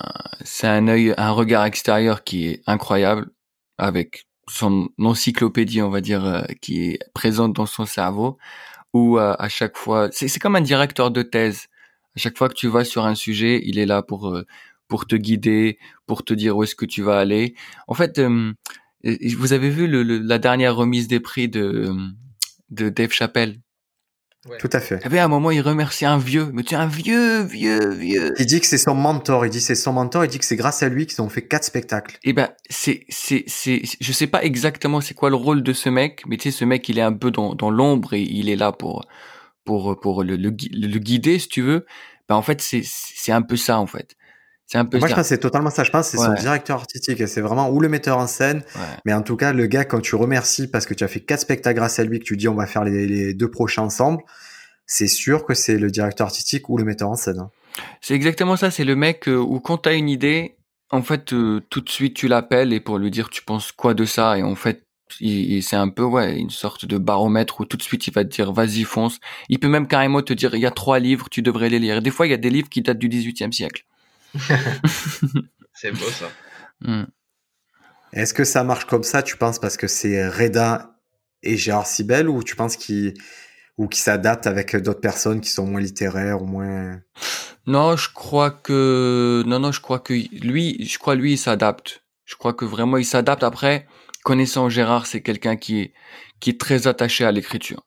c'est 0.45 0.67
un 0.67 0.89
œil, 0.89 1.15
un 1.17 1.31
regard 1.31 1.65
extérieur 1.65 2.25
qui 2.25 2.49
est 2.49 2.63
incroyable 2.67 3.31
avec 3.79 4.27
son 4.49 4.89
encyclopédie, 4.99 5.81
on 5.83 5.91
va 5.91 6.01
dire, 6.01 6.25
euh, 6.25 6.43
qui 6.61 6.91
est 6.91 6.99
présente 7.15 7.55
dans 7.55 7.67
son 7.67 7.87
cerveau, 7.87 8.37
où 8.93 9.19
euh, 9.19 9.35
à 9.39 9.49
chaque 9.49 9.77
fois, 9.77 10.09
c'est 10.13 10.29
c'est 10.29 10.41
comme 10.41 10.57
un 10.57 10.61
directeur 10.61 11.11
de 11.11 11.23
thèse. 11.23 11.67
À 12.17 12.21
chaque 12.21 12.39
fois 12.39 12.49
que 12.49 12.55
tu 12.55 12.69
vas 12.69 12.85
sur 12.85 13.05
un 13.07 13.15
sujet, 13.15 13.61
il 13.65 13.79
est 13.79 13.87
là 13.87 14.03
pour 14.03 14.29
euh, 14.29 14.45
pour 14.89 15.07
te 15.07 15.17
guider, 15.17 15.79
pour 16.07 16.25
te 16.25 16.35
dire 16.35 16.57
où 16.57 16.63
est-ce 16.65 16.75
que 16.75 16.85
tu 16.87 17.03
vas 17.03 17.19
aller. 17.19 17.55
En 17.89 17.95
fait, 17.95 18.21
vous 19.39 19.53
avez 19.53 19.71
vu 19.71 19.87
le, 19.87 20.03
la 20.03 20.39
dernière 20.39 20.75
remise 20.75 21.09
des 21.09 21.21
prix 21.21 21.49
de, 21.49 21.93
de 22.71 22.89
Dave 22.89 23.13
Chappelle? 23.13 23.61
Tout 24.59 24.69
à 24.75 24.81
fait. 24.81 24.97
Il 24.97 25.05
y 25.05 25.07
avait 25.07 25.21
un 25.21 25.29
moment, 25.29 25.51
il 25.51 25.63
remercie 25.63 26.05
un 26.05 26.19
vieux, 26.19 26.51
mais 26.53 26.65
tu 26.65 26.75
es 26.75 26.77
un 26.77 26.87
vieux, 26.87 27.43
vieux, 27.45 27.89
vieux. 27.89 28.35
Il 28.39 28.45
dit 28.45 28.61
que 28.61 28.67
c'est 28.67 28.77
son 28.77 28.95
mentor. 28.95 29.47
Il 29.47 29.51
dit 29.51 29.61
c'est 29.63 29.75
son 29.75 29.95
mentor. 29.95 30.23
Il 30.27 30.29
dit 30.29 30.39
que 30.39 30.45
c'est 30.45 30.57
grâce 30.57 30.83
à 30.83 30.91
lui 30.91 31.07
qu'ils 31.07 31.23
ont 31.23 31.31
fait 31.31 31.47
quatre 31.47 31.65
spectacles. 31.65 32.19
Eh 32.25 32.35
ben, 32.35 32.51
c'est, 32.69 33.07
c'est, 33.09 33.45
c'est, 33.47 33.81
je 33.99 34.13
sais 34.13 34.27
pas 34.27 34.45
exactement 34.45 35.01
c'est 35.01 35.15
quoi 35.15 35.31
le 35.31 35.37
rôle 35.37 35.63
de 35.63 35.73
ce 35.73 35.89
mec, 35.89 36.25
mais 36.27 36.37
tu 36.37 36.51
sais, 36.51 36.59
ce 36.59 36.67
mec, 36.67 36.87
il 36.91 36.99
est 36.99 37.03
un 37.03 37.15
peu 37.15 37.31
dans, 37.31 37.55
dans 37.55 37.71
l'ombre 37.71 38.13
et 38.13 38.21
il 38.21 38.51
est 38.51 38.57
là 38.57 38.71
pour, 38.71 39.07
pour, 39.65 39.99
pour 39.99 40.23
le, 40.23 40.37
le, 40.37 40.51
le 40.51 40.99
guider, 40.99 41.39
si 41.39 41.49
tu 41.49 41.63
veux. 41.63 41.87
Ben, 42.29 42.35
en 42.35 42.43
fait, 42.43 42.61
c'est, 42.61 42.83
c'est 42.85 43.33
un 43.33 43.43
peu 43.43 43.57
ça, 43.57 43.79
en 43.79 43.87
fait. 43.87 44.15
C'est 44.67 44.79
un 44.79 44.85
peu 44.87 44.99
Moi, 44.99 45.09
ça. 45.09 45.13
je 45.13 45.17
pense 45.19 45.25
que 45.25 45.29
c'est 45.29 45.39
totalement 45.39 45.71
ça. 45.71 45.85
Je 45.85 45.91
pense 45.91 46.11
que 46.11 46.17
c'est 46.17 46.25
son 46.25 46.31
Ouais. 46.33 46.39
directeur 46.41 46.77
artistique. 46.79 47.27
C'est 47.29 47.41
vraiment 47.43 47.71
ou 47.71 47.81
le 47.81 47.89
metteur 47.89 48.19
en 48.19 48.27
scène. 48.27 48.63
Ouais. 48.77 48.81
Mais 49.05 49.13
en 49.13 49.23
tout 49.23 49.37
cas, 49.37 49.53
le 49.53 49.67
gars, 49.67 49.85
quand 49.85 50.01
tu 50.01 50.17
remercies 50.17 50.69
parce 50.69 50.87
que 50.87 50.95
tu 50.95 51.05
as 51.05 51.09
fait 51.09 51.21
quatre 51.21 51.41
spectacles 51.41 51.77
grâce 51.77 51.99
à 51.99 52.05
lui, 52.05 52.19
que 52.19 52.25
tu 52.25 52.37
dis 52.37 52.49
on 52.49 52.55
va 52.55 52.67
faire 52.67 52.83
les, 52.85 53.07
les 53.07 53.35
deux 53.35 53.51
prochains 53.51 53.83
ensemble, 53.83 54.23
c'est 54.87 55.07
sûr 55.09 55.45
que 55.45 55.55
c'est 55.55 55.77
le 55.79 55.91
directeur 55.91 56.27
artistique 56.27 56.69
ou 56.69 56.79
le 56.79 56.85
metteur 56.85 57.11
en 57.11 57.15
scène. 57.17 57.41
hein. 57.41 57.51
C'est 58.01 58.15
exactement 58.15 58.57
ça. 58.57 58.71
C'est 58.71 58.85
le 58.85 58.97
mec 58.97 59.29
euh, 59.29 59.37
où 59.37 59.61
quand 59.61 59.79
t'as 59.79 59.95
une 59.97 60.09
idée, 60.09 60.57
en 60.91 61.03
fait, 61.03 61.33
euh, 61.33 61.61
tout 61.71 61.81
de 61.81 61.89
suite 61.91 62.15
tu 62.15 62.29
l'appelles 62.29 62.73
et 62.73 62.81
pour 62.81 62.99
lui 62.99 63.11
dire 63.11 63.29
tu 63.31 63.43
penses 63.43 63.71
quoi 63.73 63.95
de 63.95 64.05
ça? 64.05 64.39
Et 64.39 64.43
en 64.43 64.55
fait, 64.55 64.83
c'est 65.21 65.77
un 65.77 65.89
peu 65.91 66.03
ouais 66.05 66.37
une 66.39 66.51
sorte 66.51 66.87
de 66.87 66.97
baromètre 66.99 67.61
où 67.61 67.65
tout 67.67 67.77
de 67.77 67.83
suite 67.83 68.07
il 68.07 68.13
va 68.15 68.25
te 68.25 68.31
dire 68.31 68.53
vas-y 68.53 68.83
fonce. 68.85 69.19
Il 69.49 69.59
peut 69.59 69.69
même 69.69 69.87
carrément 69.87 70.23
te 70.23 70.33
dire 70.33 70.55
il 70.55 70.61
y 70.63 70.67
a 70.67 70.71
trois 70.71 70.99
livres, 70.99 71.29
tu 71.31 71.43
devrais 71.43 71.69
les 71.69 71.79
lire. 71.79 72.01
Des 72.01 72.11
fois 72.11 72.27
il 72.27 72.31
y 72.31 72.35
a 72.35 72.39
des 72.39 72.51
livres 72.51 72.69
qui 72.69 72.81
datent 72.81 72.99
du 72.99 73.09
18e 73.09 73.53
siècle. 73.53 73.85
C'est 75.75 75.93
beau 75.93 76.11
ça. 76.11 76.31
Hmm. 76.81 77.05
Est-ce 78.13 78.33
que 78.33 78.45
ça 78.45 78.63
marche 78.63 78.85
comme 78.85 79.03
ça, 79.03 79.23
tu 79.23 79.37
penses, 79.37 79.59
parce 79.59 79.77
que 79.77 79.89
c'est 79.89 80.29
Reda 80.29 81.01
et 81.43 81.57
Gérard 81.57 81.87
Sibel, 81.87 82.29
ou 82.29 82.43
tu 82.43 82.55
penses 82.55 82.77
qu'il 82.77 83.15
ou 83.77 83.89
qu'il 83.89 84.03
s'adapte 84.03 84.47
avec 84.47 84.77
d'autres 84.77 85.01
personnes 85.01 85.41
qui 85.41 85.51
sont 85.51 85.67
moins 85.67 85.81
littéraires 85.81 86.41
ou 86.43 86.47
moins... 86.47 87.01
Non, 87.67 87.97
je 87.97 88.11
crois 88.13 88.51
que 88.51 89.43
non 89.47 89.59
non, 89.59 89.73
je 89.73 89.81
crois 89.81 89.99
que 89.99 90.13
lui, 90.13 90.87
je 90.87 90.99
crois 90.99 91.15
lui 91.15 91.33
il 91.33 91.39
s'adapte. 91.39 92.05
Je 92.27 92.37
crois 92.37 92.53
que 92.53 92.67
vraiment 92.67 92.99
il 92.99 93.07
s'adapte. 93.07 93.43
Après, 93.43 93.87
connaissant 94.23 94.69
Gérard, 94.69 95.07
c'est 95.07 95.23
quelqu'un 95.23 95.57
qui 95.57 95.81
est 95.81 95.95
qui 96.41 96.51
est 96.51 96.61
très 96.61 96.87
attaché 96.87 97.25
à 97.25 97.33
l'écriture. 97.33 97.87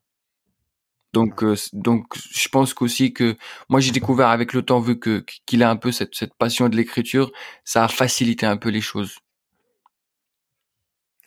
Donc 1.14 1.44
euh, 1.44 1.56
donc 1.74 2.06
je 2.18 2.50
pense 2.50 2.74
qu'aussi 2.74 3.14
que 3.14 3.38
moi 3.70 3.80
j'ai 3.80 3.92
découvert 3.92 4.28
avec 4.28 4.54
le 4.54 4.62
temps 4.62 4.80
vu 4.80 5.00
que 5.00 5.24
qu'il 5.46 5.64
a 5.64 5.70
un 5.70 5.78
peu 5.78 5.92
cette 5.92 6.14
cette 6.16 6.36
passion 6.36 6.70
de 6.70 6.76
l'écriture, 6.76 7.32
ça 7.64 7.86
a 7.86 7.88
facilité 7.88 8.46
un 8.46 8.58
peu 8.58 8.70
les 8.70 8.82
choses. 8.82 9.20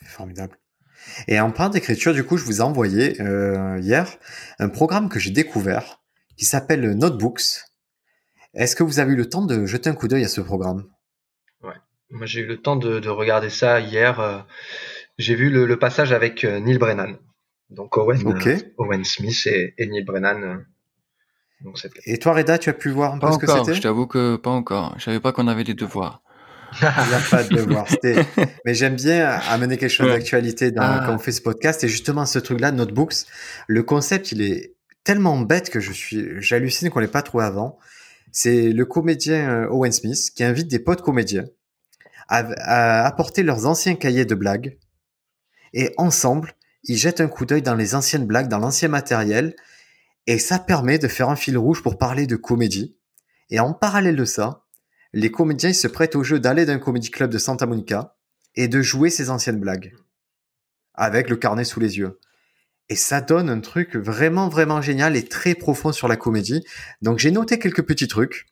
Formidable. 0.05 0.59
Et 1.29 1.41
en 1.41 1.51
parlant 1.51 1.71
d'écriture, 1.73 2.13
du 2.13 2.25
coup, 2.25 2.37
je 2.37 2.45
vous 2.45 2.59
ai 2.59 2.63
envoyé 2.63 3.21
euh, 3.23 3.79
hier 3.81 4.07
un 4.59 4.69
programme 4.69 5.09
que 5.09 5.19
j'ai 5.19 5.31
découvert 5.31 6.01
qui 6.37 6.45
s'appelle 6.45 6.91
Notebooks. 6.97 7.65
Est-ce 8.55 8.77
que 8.77 8.83
vous 8.83 8.99
avez 8.99 9.13
eu 9.13 9.17
le 9.17 9.29
temps 9.29 9.45
de 9.45 9.65
jeter 9.67 9.89
un 9.89 9.95
coup 9.95 10.09
d'œil 10.09 10.25
à 10.25 10.29
ce 10.29 10.41
programme? 10.41 10.89
Moi, 12.13 12.27
j'ai 12.27 12.41
eu 12.41 12.47
le 12.47 12.61
temps 12.61 12.75
de, 12.75 12.99
de 12.99 13.09
regarder 13.09 13.51
ça 13.51 13.79
hier. 13.79 14.19
euh, 14.19 14.41
j'ai 15.17 15.37
vu 15.37 15.49
le, 15.49 15.65
le 15.65 15.79
passage 15.79 16.13
avec 16.13 16.45
euh, 16.45 16.59
Neil 16.59 16.77
Brennan. 16.77 17.17
Donc 17.71 17.97
Owen, 17.97 18.21
euh, 18.27 18.57
Owen 18.79 19.05
Smith 19.05 19.47
et, 19.47 19.75
et 19.79 19.87
Neil 19.87 20.03
Brennan. 20.05 20.43
euh, 20.43 20.57
donc 21.63 21.79
c'était. 21.79 22.01
Et 22.07 22.19
toi, 22.19 22.35
Reda, 22.35 22.59
tu 22.59 22.69
as 22.71 22.73
pu 22.73 22.91
voir 22.91 23.15
un 23.15 23.19
peu 23.19 23.27
Pas 23.27 23.33
ce 23.33 23.39
que 23.39 23.47
encore, 23.47 23.65
je 23.67 23.73
c'était 23.75 23.81
t'avoue 23.83 24.07
que 24.07 24.37
pas 24.37 24.51
encore. 24.51 24.95
Je 24.99 25.05
savais 25.05 25.21
pas 25.21 25.33
qu'on 25.33 25.47
avait 25.47 25.65
des 25.65 25.75
devoirs. 25.75 26.23
Il 26.81 26.85
n'y 27.09 27.15
a 27.15 27.21
pas 27.31 27.43
de 27.45 27.55
devoir. 27.55 27.89
C'était- 27.89 28.25
Mais 28.65 28.75
j'aime 28.75 28.95
bien 28.97 29.29
amener 29.49 29.77
quelque 29.77 29.91
chose 29.91 30.07
Ouais. 30.07 30.13
d'actualité 30.19 30.71
dans- 30.71 30.83
Ah. 30.83 31.03
quand 31.07 31.15
on 31.15 31.19
fait 31.19 31.33
ce 31.33 31.43
podcast. 31.43 31.83
Et 31.85 31.89
justement, 31.89 32.27
ce 32.27 32.39
truc-là, 32.39 32.71
Notebooks, 32.73 33.27
le 33.67 33.83
concept, 33.83 34.33
il 34.33 34.41
est 34.43 34.75
tellement 35.05 35.39
bête 35.41 35.69
que 35.71 35.81
je 35.81 35.93
suis, 35.93 36.29
j'hallucine 36.41 36.89
qu'on 36.91 37.01
l'ait 37.01 37.09
pas 37.09 37.23
trouvé 37.23 37.45
avant. 37.45 37.79
C'est 38.33 38.71
le 38.73 38.85
comédien 38.85 39.51
euh, 39.65 39.69
Owen 39.71 39.91
Smith 39.93 40.31
qui 40.35 40.45
invite 40.45 40.69
des 40.69 40.79
potes 40.79 41.03
comédiens 41.03 41.45
à, 42.29 42.39
à 42.59 43.07
apporter 43.07 43.43
leurs 43.43 43.67
anciens 43.67 43.97
cahiers 43.97 44.25
de 44.25 44.35
blagues 44.37 44.79
et 45.75 45.93
ensemble, 45.99 46.53
ils 46.85 46.97
jettent 46.97 47.21
un 47.21 47.29
coup 47.29 47.47
d'œil 47.47 47.63
dans 47.63 47.75
les 47.75 47.95
anciennes 47.95 48.27
blagues, 48.27 48.49
dans 48.49 48.59
l'ancien 48.59 48.89
matériel 48.89 49.55
et 50.27 50.39
ça 50.39 50.59
permet 50.59 50.99
de 50.99 51.09
faire 51.09 51.29
un 51.29 51.37
fil 51.37 51.59
rouge 51.59 51.83
pour 51.83 51.99
parler 51.99 52.27
de 52.27 52.37
comédie. 52.37 52.97
Et 53.51 53.59
en 53.59 53.73
parallèle 53.73 54.17
de 54.17 54.25
ça, 54.25 54.65
les 55.13 55.31
comédiens 55.31 55.73
se 55.73 55.89
prêtent 55.89 56.17
au 56.17 56.23
jeu 56.23 56.39
d'aller 56.39 56.67
d'un 56.67 56.79
comédie 56.79 57.11
club 57.11 57.31
de 57.31 57.39
Santa 57.39 57.67
Monica 57.67 58.17
et 58.55 58.69
de 58.69 58.81
jouer 58.81 59.11
ces 59.11 59.31
anciennes 59.31 59.59
blagues 59.59 59.93
avec 60.95 61.31
le 61.31 61.37
carnet 61.37 61.65
sous 61.65 61.81
les 61.81 61.99
yeux. 61.99 62.21
Et 62.89 62.97
ça 62.97 63.21
donne 63.21 63.49
un 63.49 63.61
truc 63.61 63.97
vraiment, 63.97 64.49
vraiment 64.49 64.83
génial 64.83 65.17
et 65.17 65.25
très 65.25 65.55
profond 65.55 65.93
sur 65.93 66.09
la 66.09 66.17
comédie. 66.17 66.65
Donc 67.03 67.19
j'ai 67.19 67.31
noté 67.31 67.59
quelques 67.59 67.87
petits 67.87 68.09
trucs 68.09 68.47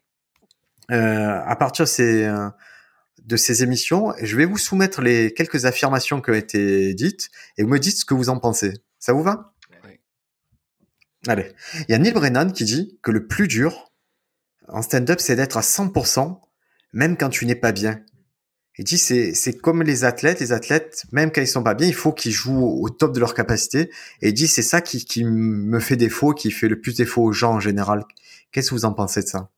euh, 0.90 1.40
à 1.44 1.56
partir 1.56 1.84
de 1.84 1.88
ces, 1.88 2.24
euh, 2.24 2.48
de 3.28 3.36
ces 3.36 3.62
émissions. 3.62 4.14
Je 4.22 4.36
vais 4.36 4.46
vous 4.46 4.58
soumettre 4.58 5.02
les 5.02 5.32
quelques 5.34 5.66
affirmations 5.66 6.20
qui 6.20 6.30
ont 6.30 6.34
été 6.34 6.94
dites 6.94 7.28
et 7.58 7.62
vous 7.62 7.68
me 7.68 7.78
dites 7.78 7.98
ce 7.98 8.04
que 8.04 8.14
vous 8.14 8.30
en 8.30 8.38
pensez. 8.38 8.72
Ça 8.98 9.12
vous 9.12 9.22
va? 9.22 9.54
Oui. 9.84 10.00
Allez. 11.26 11.52
Il 11.88 11.92
y 11.92 11.94
a 11.94 11.98
Neil 11.98 12.12
Brennan 12.12 12.50
qui 12.50 12.64
dit 12.64 12.98
que 13.02 13.10
le 13.10 13.26
plus 13.26 13.46
dur 13.46 13.92
en 14.66 14.82
stand-up, 14.82 15.20
c'est 15.20 15.36
d'être 15.36 15.58
à 15.58 15.60
100%, 15.60 16.40
même 16.92 17.16
quand 17.16 17.28
tu 17.28 17.44
n'es 17.46 17.54
pas 17.54 17.72
bien. 17.72 18.02
Il 18.78 18.84
dit 18.84 18.98
c'est 18.98 19.34
c'est 19.34 19.58
comme 19.58 19.82
les 19.82 20.04
athlètes, 20.04 20.40
les 20.40 20.52
athlètes 20.52 21.04
même 21.10 21.32
quand 21.32 21.40
ils 21.40 21.48
sont 21.48 21.64
pas 21.64 21.74
bien, 21.74 21.88
il 21.88 21.94
faut 21.94 22.12
qu'ils 22.12 22.32
jouent 22.32 22.64
au 22.64 22.88
top 22.88 23.12
de 23.12 23.20
leur 23.20 23.34
capacité. 23.34 23.90
Et 24.22 24.28
il 24.28 24.34
dit 24.34 24.48
c'est 24.48 24.62
ça 24.62 24.80
qui 24.80 25.04
qui 25.04 25.24
me 25.24 25.80
fait 25.80 25.96
défaut, 25.96 26.32
qui 26.32 26.50
fait 26.50 26.68
le 26.68 26.80
plus 26.80 26.96
défaut 26.96 27.24
aux 27.24 27.32
gens 27.32 27.54
en 27.54 27.60
général. 27.60 28.04
Qu'est-ce 28.52 28.70
que 28.70 28.74
vous 28.74 28.84
en 28.86 28.94
pensez 28.94 29.22
de 29.22 29.26
ça? 29.26 29.50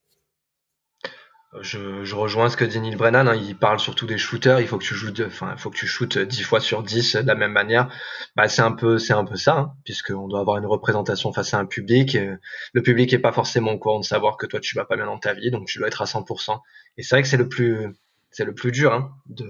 Je, 1.63 2.05
je 2.05 2.15
rejoins 2.15 2.49
ce 2.49 2.57
que 2.57 2.65
dit 2.65 2.81
Neil 2.81 2.95
Brennan. 2.95 3.27
hein, 3.27 3.35
il 3.35 3.57
parle 3.59 3.81
surtout 3.81 4.07
des 4.07 4.19
shooters. 4.19 4.61
Il 4.61 4.69
faut 4.69 4.79
que 4.79 4.85
tu 4.85 4.95
joues, 4.95 5.11
enfin, 5.27 5.53
il 5.53 5.59
faut 5.61 5.69
que 5.71 5.77
tu 5.77 5.87
shootes 5.87 6.17
10 6.19 6.43
fois 6.45 6.61
sur 6.61 6.83
10 6.85 7.17
de 7.17 7.27
la 7.27 7.35
même 7.35 7.51
manière. 7.51 7.93
Bah, 8.37 8.47
c'est 8.49 8.63
un 8.63 8.71
peu, 8.71 8.99
c'est 8.99 9.15
un 9.15 9.25
peu 9.25 9.35
ça, 9.35 9.57
hein, 9.59 9.73
puisqu'on 9.85 10.29
doit 10.29 10.41
avoir 10.41 10.59
une 10.59 10.67
représentation 10.67 11.33
face 11.33 11.53
à 11.53 11.59
un 11.59 11.67
public. 11.67 12.15
euh, 12.15 12.37
le 12.73 12.83
public 12.83 13.13
est 13.13 13.19
pas 13.19 13.33
forcément 13.33 13.73
au 13.73 13.79
courant 13.79 13.99
de 13.99 14.05
savoir 14.05 14.37
que 14.37 14.47
toi 14.47 14.61
tu 14.61 14.77
vas 14.77 14.85
pas 14.85 14.95
bien 14.97 15.07
dans 15.07 15.19
ta 15.19 15.35
vie, 15.35 15.51
donc 15.51 15.67
tu 15.67 15.79
dois 15.79 15.89
être 15.89 16.03
à 16.03 16.07
100%. 16.07 16.61
Et 16.97 17.03
c'est 17.03 17.17
vrai 17.17 17.23
que 17.23 17.29
c'est 17.29 17.37
le 17.37 17.49
plus, 17.49 17.89
c'est 18.31 18.45
le 18.45 18.55
plus 18.55 18.71
dur, 18.71 18.93
hein, 18.93 19.11
de 19.27 19.47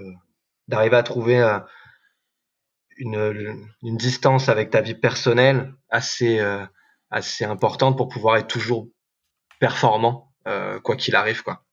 d'arriver 0.69 0.97
à 0.97 1.03
trouver 1.03 1.39
euh, 1.41 1.59
une, 2.99 3.67
une 3.83 3.97
distance 3.97 4.49
avec 4.49 4.71
ta 4.71 4.81
vie 4.81 4.95
personnelle 4.95 5.75
assez, 5.89 6.39
euh, 6.39 6.65
assez 7.11 7.45
importante 7.45 7.97
pour 7.97 8.09
pouvoir 8.09 8.37
être 8.37 8.47
toujours 8.49 8.89
performant, 9.61 10.33
euh, 10.49 10.81
quoi 10.81 10.97
qu'il 10.97 11.17
arrive, 11.17 11.43
quoi. 11.43 11.65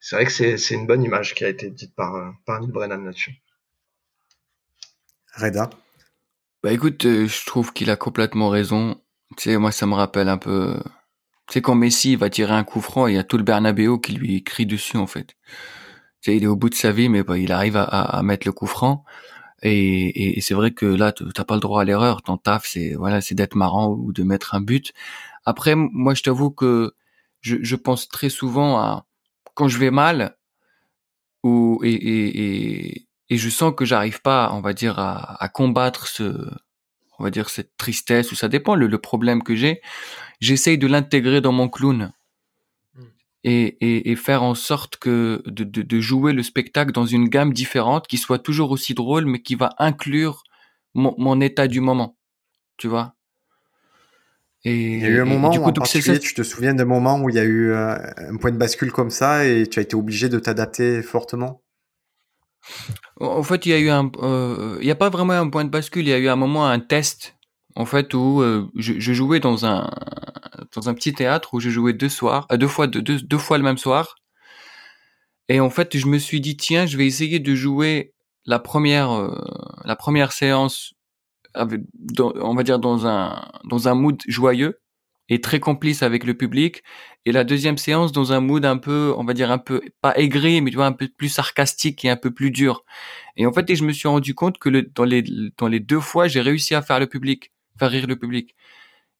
C'est 0.00 0.16
vrai 0.16 0.26
que 0.26 0.56
c'est 0.56 0.74
une 0.74 0.86
bonne 0.86 1.02
image 1.02 1.34
qui 1.34 1.44
a 1.44 1.48
été 1.48 1.70
dite 1.70 1.94
par, 1.94 2.14
euh, 2.14 2.30
par 2.44 2.60
Neil 2.60 2.70
Brennan 2.70 3.04
là-dessus. 3.04 3.42
Reda? 5.34 5.70
Bah 6.62 6.72
écoute, 6.72 7.04
euh, 7.06 7.26
je 7.26 7.46
trouve 7.46 7.72
qu'il 7.72 7.90
a 7.90 7.96
complètement 7.96 8.48
raison. 8.48 9.00
Tu 9.36 9.50
sais, 9.50 9.56
moi 9.58 9.72
ça 9.72 9.86
me 9.86 9.94
rappelle 9.94 10.28
un 10.28 10.38
peu... 10.38 10.80
Tu 11.48 11.54
sais, 11.54 11.62
quand 11.62 11.74
Messi 11.74 12.16
va 12.16 12.30
tirer 12.30 12.54
un 12.54 12.64
coup 12.64 12.80
franc, 12.80 13.06
il 13.06 13.14
y 13.14 13.18
a 13.18 13.24
tout 13.24 13.36
le 13.36 13.44
Bernabéu 13.44 14.00
qui 14.00 14.12
lui 14.12 14.42
crie 14.42 14.66
dessus 14.66 14.96
en 14.96 15.06
fait. 15.06 15.36
Tu 16.20 16.32
sais, 16.32 16.36
il 16.36 16.44
est 16.44 16.48
au 16.48 16.56
bout 16.56 16.70
de 16.70 16.74
sa 16.74 16.92
vie, 16.92 17.08
mais 17.08 17.22
bah, 17.22 17.38
il 17.38 17.52
arrive 17.52 17.76
à, 17.76 17.84
à, 17.84 18.22
mettre 18.22 18.46
le 18.46 18.52
coup 18.52 18.66
franc. 18.66 19.04
Et, 19.62 20.36
et, 20.38 20.40
c'est 20.40 20.54
vrai 20.54 20.72
que 20.72 20.86
là, 20.86 21.12
t'as 21.12 21.44
pas 21.44 21.54
le 21.54 21.60
droit 21.60 21.82
à 21.82 21.84
l'erreur. 21.84 22.22
Ton 22.22 22.36
taf, 22.36 22.66
c'est 22.66 22.94
voilà, 22.94 23.20
c'est 23.20 23.34
d'être 23.34 23.54
marrant 23.54 23.88
ou 23.92 24.12
de 24.12 24.22
mettre 24.22 24.54
un 24.54 24.60
but. 24.60 24.92
Après, 25.44 25.74
moi, 25.76 26.14
je 26.14 26.22
t'avoue 26.22 26.50
que 26.50 26.94
je, 27.40 27.56
je, 27.62 27.76
pense 27.76 28.08
très 28.08 28.28
souvent 28.28 28.78
à 28.78 29.06
quand 29.56 29.68
je 29.68 29.78
vais 29.78 29.90
mal 29.90 30.36
ou 31.42 31.80
et, 31.82 31.90
et, 31.90 33.08
et 33.28 33.36
je 33.36 33.50
sens 33.50 33.74
que 33.76 33.84
j'arrive 33.84 34.22
pas, 34.22 34.50
on 34.52 34.60
va 34.60 34.72
dire, 34.72 34.98
à, 34.98 35.42
à, 35.42 35.48
combattre 35.48 36.06
ce, 36.06 36.48
on 37.18 37.24
va 37.24 37.30
dire 37.30 37.48
cette 37.48 37.76
tristesse 37.76 38.30
ou 38.30 38.36
ça 38.36 38.48
dépend 38.48 38.74
le, 38.74 38.86
le 38.86 38.98
problème 38.98 39.42
que 39.42 39.56
j'ai. 39.56 39.80
J'essaye 40.40 40.78
de 40.78 40.86
l'intégrer 40.86 41.40
dans 41.40 41.52
mon 41.52 41.68
clown 41.68 42.12
hmm. 42.94 43.02
et, 43.44 43.76
et, 43.80 44.10
et, 44.10 44.16
faire 44.16 44.42
en 44.42 44.54
sorte 44.54 44.98
que 44.98 45.42
de, 45.46 45.64
de, 45.64 45.82
de, 45.82 46.00
jouer 46.00 46.32
le 46.32 46.42
spectacle 46.42 46.92
dans 46.92 47.06
une 47.06 47.28
gamme 47.28 47.52
différente, 47.52 48.06
qui 48.06 48.18
soit 48.18 48.38
toujours 48.38 48.70
aussi 48.70 48.94
drôle, 48.94 49.26
mais 49.26 49.42
qui 49.42 49.54
va 49.54 49.70
inclure 49.78 50.44
mon, 50.94 51.14
mon 51.18 51.40
état 51.40 51.66
du 51.66 51.80
moment. 51.80 52.16
Tu 52.76 52.86
vois? 52.88 53.15
Et, 54.68 54.94
il 54.94 55.00
y 55.00 55.04
a 55.04 55.08
eu 55.08 55.20
un 55.20 55.24
moment 55.24 55.54
où, 55.54 55.62
en 55.62 55.72
particulier, 55.72 56.18
tu 56.18 56.34
te 56.34 56.42
souviens 56.42 56.74
d'un 56.74 56.86
moment 56.86 57.20
où 57.20 57.30
il 57.30 57.36
y 57.36 57.38
a 57.38 57.44
eu 57.44 57.70
euh, 57.70 57.96
un 58.16 58.36
point 58.36 58.50
de 58.50 58.56
bascule 58.56 58.90
comme 58.90 59.10
ça 59.10 59.46
et 59.46 59.68
tu 59.68 59.78
as 59.78 59.82
été 59.82 59.94
obligé 59.94 60.28
de 60.28 60.40
t'adapter 60.40 61.02
fortement? 61.02 61.62
En 63.20 63.44
fait, 63.44 63.64
il 63.64 63.68
y 63.68 63.74
a 63.74 63.78
eu 63.78 63.90
un, 63.90 64.10
euh, 64.18 64.76
il 64.82 64.90
a 64.90 64.96
pas 64.96 65.08
vraiment 65.08 65.34
un 65.34 65.48
point 65.50 65.64
de 65.64 65.70
bascule. 65.70 66.02
Il 66.02 66.08
y 66.08 66.12
a 66.12 66.18
eu 66.18 66.26
un 66.26 66.34
moment, 66.34 66.66
un 66.66 66.80
test, 66.80 67.36
en 67.76 67.84
fait, 67.84 68.12
où 68.12 68.42
euh, 68.42 68.68
je, 68.74 68.94
je, 68.98 69.12
jouais 69.12 69.38
dans 69.38 69.64
un 69.66 69.88
dans 70.74 70.88
un 70.88 70.94
petit 70.94 71.12
théâtre 71.12 71.54
où 71.54 71.60
je 71.60 71.70
jouais 71.70 71.92
deux 71.92 72.08
soirs, 72.08 72.48
deux 72.50 72.66
fois 72.66 72.88
deux, 72.88 73.02
deux 73.02 73.38
fois 73.38 73.58
le 73.58 73.64
même 73.64 73.78
soir. 73.78 74.16
Et 75.48 75.60
en 75.60 75.70
fait, 75.70 75.96
je 75.96 76.08
me 76.08 76.18
suis 76.18 76.40
dit 76.40 76.56
tiens, 76.56 76.86
je 76.86 76.96
vais 76.96 77.06
essayer 77.06 77.38
de 77.38 77.54
jouer 77.54 78.14
la 78.46 78.58
première 78.58 79.30
la 79.84 79.94
première 79.94 80.32
séance 80.32 80.95
on 81.56 82.54
va 82.54 82.62
dire 82.62 82.78
dans 82.78 83.06
un 83.06 83.48
dans 83.64 83.88
un 83.88 83.94
mood 83.94 84.20
joyeux 84.28 84.80
et 85.28 85.40
très 85.40 85.60
complice 85.60 86.02
avec 86.02 86.24
le 86.24 86.34
public. 86.34 86.82
Et 87.24 87.32
la 87.32 87.42
deuxième 87.44 87.78
séance 87.78 88.12
dans 88.12 88.32
un 88.32 88.40
mood 88.40 88.64
un 88.64 88.76
peu 88.78 89.12
on 89.16 89.24
va 89.24 89.34
dire 89.34 89.50
un 89.50 89.58
peu 89.58 89.80
pas 90.00 90.16
aigri 90.16 90.60
mais 90.60 90.70
tu 90.70 90.76
vois 90.76 90.86
un 90.86 90.92
peu 90.92 91.08
plus 91.08 91.28
sarcastique 91.28 92.04
et 92.04 92.10
un 92.10 92.16
peu 92.16 92.30
plus 92.32 92.50
dur. 92.50 92.84
Et 93.36 93.46
en 93.46 93.52
fait 93.52 93.74
je 93.74 93.84
me 93.84 93.92
suis 93.92 94.08
rendu 94.08 94.34
compte 94.34 94.58
que 94.58 94.68
dans 94.94 95.04
les 95.04 95.24
dans 95.58 95.68
les 95.68 95.80
deux 95.80 96.00
fois 96.00 96.28
j'ai 96.28 96.40
réussi 96.40 96.74
à 96.74 96.82
faire 96.82 97.00
le 97.00 97.06
public 97.08 97.52
faire 97.78 97.90
rire 97.90 98.06
le 98.06 98.16
public. 98.16 98.54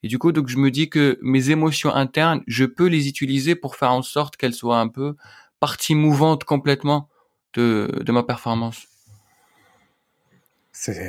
Et 0.02 0.08
du 0.08 0.18
coup 0.18 0.32
donc 0.32 0.48
je 0.48 0.58
me 0.58 0.70
dis 0.70 0.88
que 0.90 1.18
mes 1.22 1.50
émotions 1.50 1.92
internes 1.94 2.42
je 2.46 2.64
peux 2.64 2.86
les 2.86 3.08
utiliser 3.08 3.56
pour 3.56 3.76
faire 3.76 3.92
en 3.92 4.02
sorte 4.02 4.36
qu'elles 4.36 4.54
soient 4.54 4.80
un 4.80 4.88
peu 4.88 5.16
partie 5.60 5.94
mouvante 5.94 6.44
complètement 6.44 7.08
de 7.54 7.90
de 8.04 8.12
ma 8.12 8.22
performance 8.22 8.86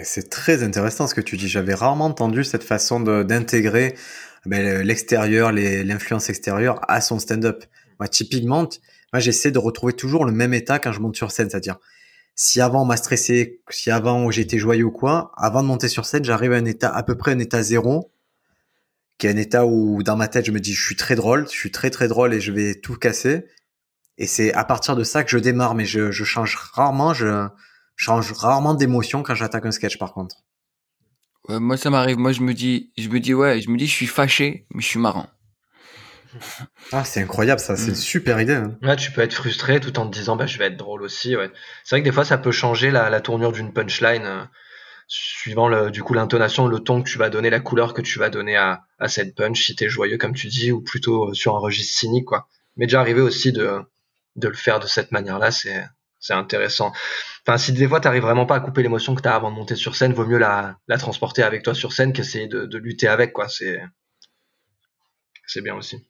c'est 0.03 0.29
très 0.29 0.63
intéressant 0.63 1.07
ce 1.07 1.15
que 1.15 1.21
tu 1.21 1.37
dis. 1.37 1.47
J'avais 1.47 1.73
rarement 1.73 2.05
entendu 2.05 2.43
cette 2.43 2.63
façon 2.63 2.99
d'intégrer 2.99 3.95
ben, 4.45 4.81
l'extérieur, 4.81 5.51
l'influence 5.51 6.29
extérieure 6.29 6.79
à 6.87 7.01
son 7.01 7.19
stand-up. 7.19 7.63
Moi, 7.99 8.07
typiquement, 8.07 8.67
moi, 9.13 9.19
j'essaie 9.19 9.51
de 9.51 9.59
retrouver 9.59 9.93
toujours 9.93 10.25
le 10.25 10.31
même 10.31 10.53
état 10.53 10.79
quand 10.79 10.91
je 10.91 10.99
monte 10.99 11.15
sur 11.15 11.31
scène. 11.31 11.49
C'est-à-dire, 11.49 11.79
si 12.35 12.61
avant 12.61 12.83
on 12.83 12.85
m'a 12.85 12.97
stressé, 12.97 13.61
si 13.69 13.89
avant 13.89 14.29
j'étais 14.31 14.57
joyeux 14.57 14.85
ou 14.85 14.91
quoi, 14.91 15.31
avant 15.37 15.63
de 15.63 15.67
monter 15.67 15.87
sur 15.87 16.05
scène, 16.05 16.23
j'arrive 16.23 16.53
à 16.53 16.57
un 16.57 16.65
état, 16.65 16.89
à 16.89 17.03
peu 17.03 17.15
près 17.15 17.31
un 17.31 17.39
état 17.39 17.63
zéro, 17.63 18.11
qui 19.17 19.27
est 19.27 19.31
un 19.31 19.37
état 19.37 19.65
où 19.65 20.03
dans 20.03 20.15
ma 20.15 20.27
tête, 20.27 20.45
je 20.45 20.51
me 20.51 20.59
dis, 20.59 20.73
je 20.73 20.85
suis 20.85 20.95
très 20.95 21.15
drôle, 21.15 21.45
je 21.45 21.57
suis 21.57 21.71
très 21.71 21.89
très 21.89 22.07
drôle 22.07 22.33
et 22.33 22.39
je 22.39 22.51
vais 22.51 22.75
tout 22.75 22.95
casser. 22.95 23.45
Et 24.19 24.27
c'est 24.27 24.53
à 24.53 24.63
partir 24.63 24.95
de 24.95 25.03
ça 25.03 25.23
que 25.23 25.29
je 25.29 25.37
démarre, 25.37 25.75
mais 25.75 25.85
je, 25.85 26.11
change 26.11 26.55
rarement, 26.55 27.13
change 27.97 28.31
rarement 28.31 28.75
d'émotion 28.75 29.23
quand 29.23 29.35
j'attaque 29.35 29.65
un 29.65 29.71
sketch 29.71 29.97
par 29.97 30.13
contre. 30.13 30.37
moi 31.49 31.75
ça 31.75 31.89
m'arrive, 31.89 32.17
moi 32.17 32.31
je 32.31 32.41
me 32.41 32.53
dis, 32.53 32.91
je 32.97 33.09
me 33.09 33.19
dis 33.19 33.33
ouais, 33.33 33.59
je 33.59 33.69
me 33.69 33.77
dis 33.77 33.87
je 33.87 33.91
suis 33.91 34.07
fâché, 34.07 34.65
mais 34.73 34.81
je 34.81 34.87
suis 34.87 34.99
marrant. 34.99 35.27
Ah, 36.93 37.03
c'est 37.03 37.21
incroyable 37.21 37.59
ça, 37.59 37.75
c'est 37.75 37.87
une 37.87 37.91
mm. 37.91 37.95
super 37.95 38.39
idée. 38.39 38.53
Hein. 38.53 38.77
Ouais, 38.81 38.95
tu 38.95 39.11
peux 39.11 39.21
être 39.21 39.33
frustré 39.33 39.79
tout 39.81 39.97
en 39.99 40.07
te 40.07 40.13
disant 40.13 40.35
bah 40.37 40.45
je 40.45 40.57
vais 40.57 40.65
être 40.65 40.77
drôle 40.77 41.01
aussi. 41.01 41.35
Ouais. 41.35 41.51
C'est 41.83 41.95
vrai 41.95 42.01
que 42.01 42.05
des 42.05 42.13
fois 42.13 42.23
ça 42.23 42.37
peut 42.37 42.51
changer 42.51 42.91
la, 42.91 43.09
la 43.09 43.19
tournure 43.19 43.51
d'une 43.51 43.73
punchline 43.73 44.23
euh, 44.25 44.43
suivant 45.07 45.67
le, 45.67 45.91
du 45.91 46.03
coup 46.03 46.13
l'intonation, 46.13 46.67
le 46.67 46.79
ton 46.79 47.01
que 47.01 47.09
tu 47.09 47.17
vas 47.17 47.29
donner, 47.29 47.49
la 47.49 47.59
couleur 47.59 47.93
que 47.93 48.01
tu 48.01 48.19
vas 48.19 48.29
donner 48.29 48.55
à, 48.55 48.83
à 48.99 49.07
cette 49.07 49.35
punch 49.35 49.65
si 49.65 49.75
t'es 49.75 49.89
joyeux 49.89 50.17
comme 50.17 50.33
tu 50.33 50.47
dis 50.47 50.71
ou 50.71 50.81
plutôt 50.81 51.33
sur 51.33 51.55
un 51.55 51.59
registre 51.59 51.97
cynique 51.97 52.25
quoi. 52.25 52.47
Mais 52.77 52.85
déjà 52.85 53.01
arrivé 53.01 53.21
aussi 53.21 53.51
de 53.51 53.79
de 54.37 54.47
le 54.47 54.55
faire 54.55 54.79
de 54.79 54.87
cette 54.87 55.11
manière-là, 55.11 55.51
c'est 55.51 55.83
c'est 56.19 56.33
intéressant. 56.33 56.93
Enfin, 57.47 57.57
si 57.57 57.71
des 57.71 57.87
fois 57.87 58.01
tu 58.01 58.09
vraiment 58.09 58.45
pas 58.45 58.55
à 58.55 58.59
couper 58.59 58.83
l'émotion 58.83 59.15
que 59.15 59.21
tu 59.21 59.27
as 59.29 59.35
avant 59.35 59.49
de 59.51 59.55
monter 59.55 59.75
sur 59.75 59.95
scène, 59.95 60.11
vaut 60.11 60.25
mieux 60.25 60.37
la, 60.37 60.77
transporter 60.99 61.43
avec 61.43 61.63
toi 61.63 61.73
sur 61.73 61.93
scène 61.93 62.11
qu'essayer 62.11 62.47
de, 62.47 62.65
de 62.65 62.77
lutter 62.77 63.07
avec, 63.07 63.31
quoi. 63.31 63.47
C'est, 63.47 63.81
c'est 65.45 65.61
bien 65.61 65.75
aussi. 65.75 66.05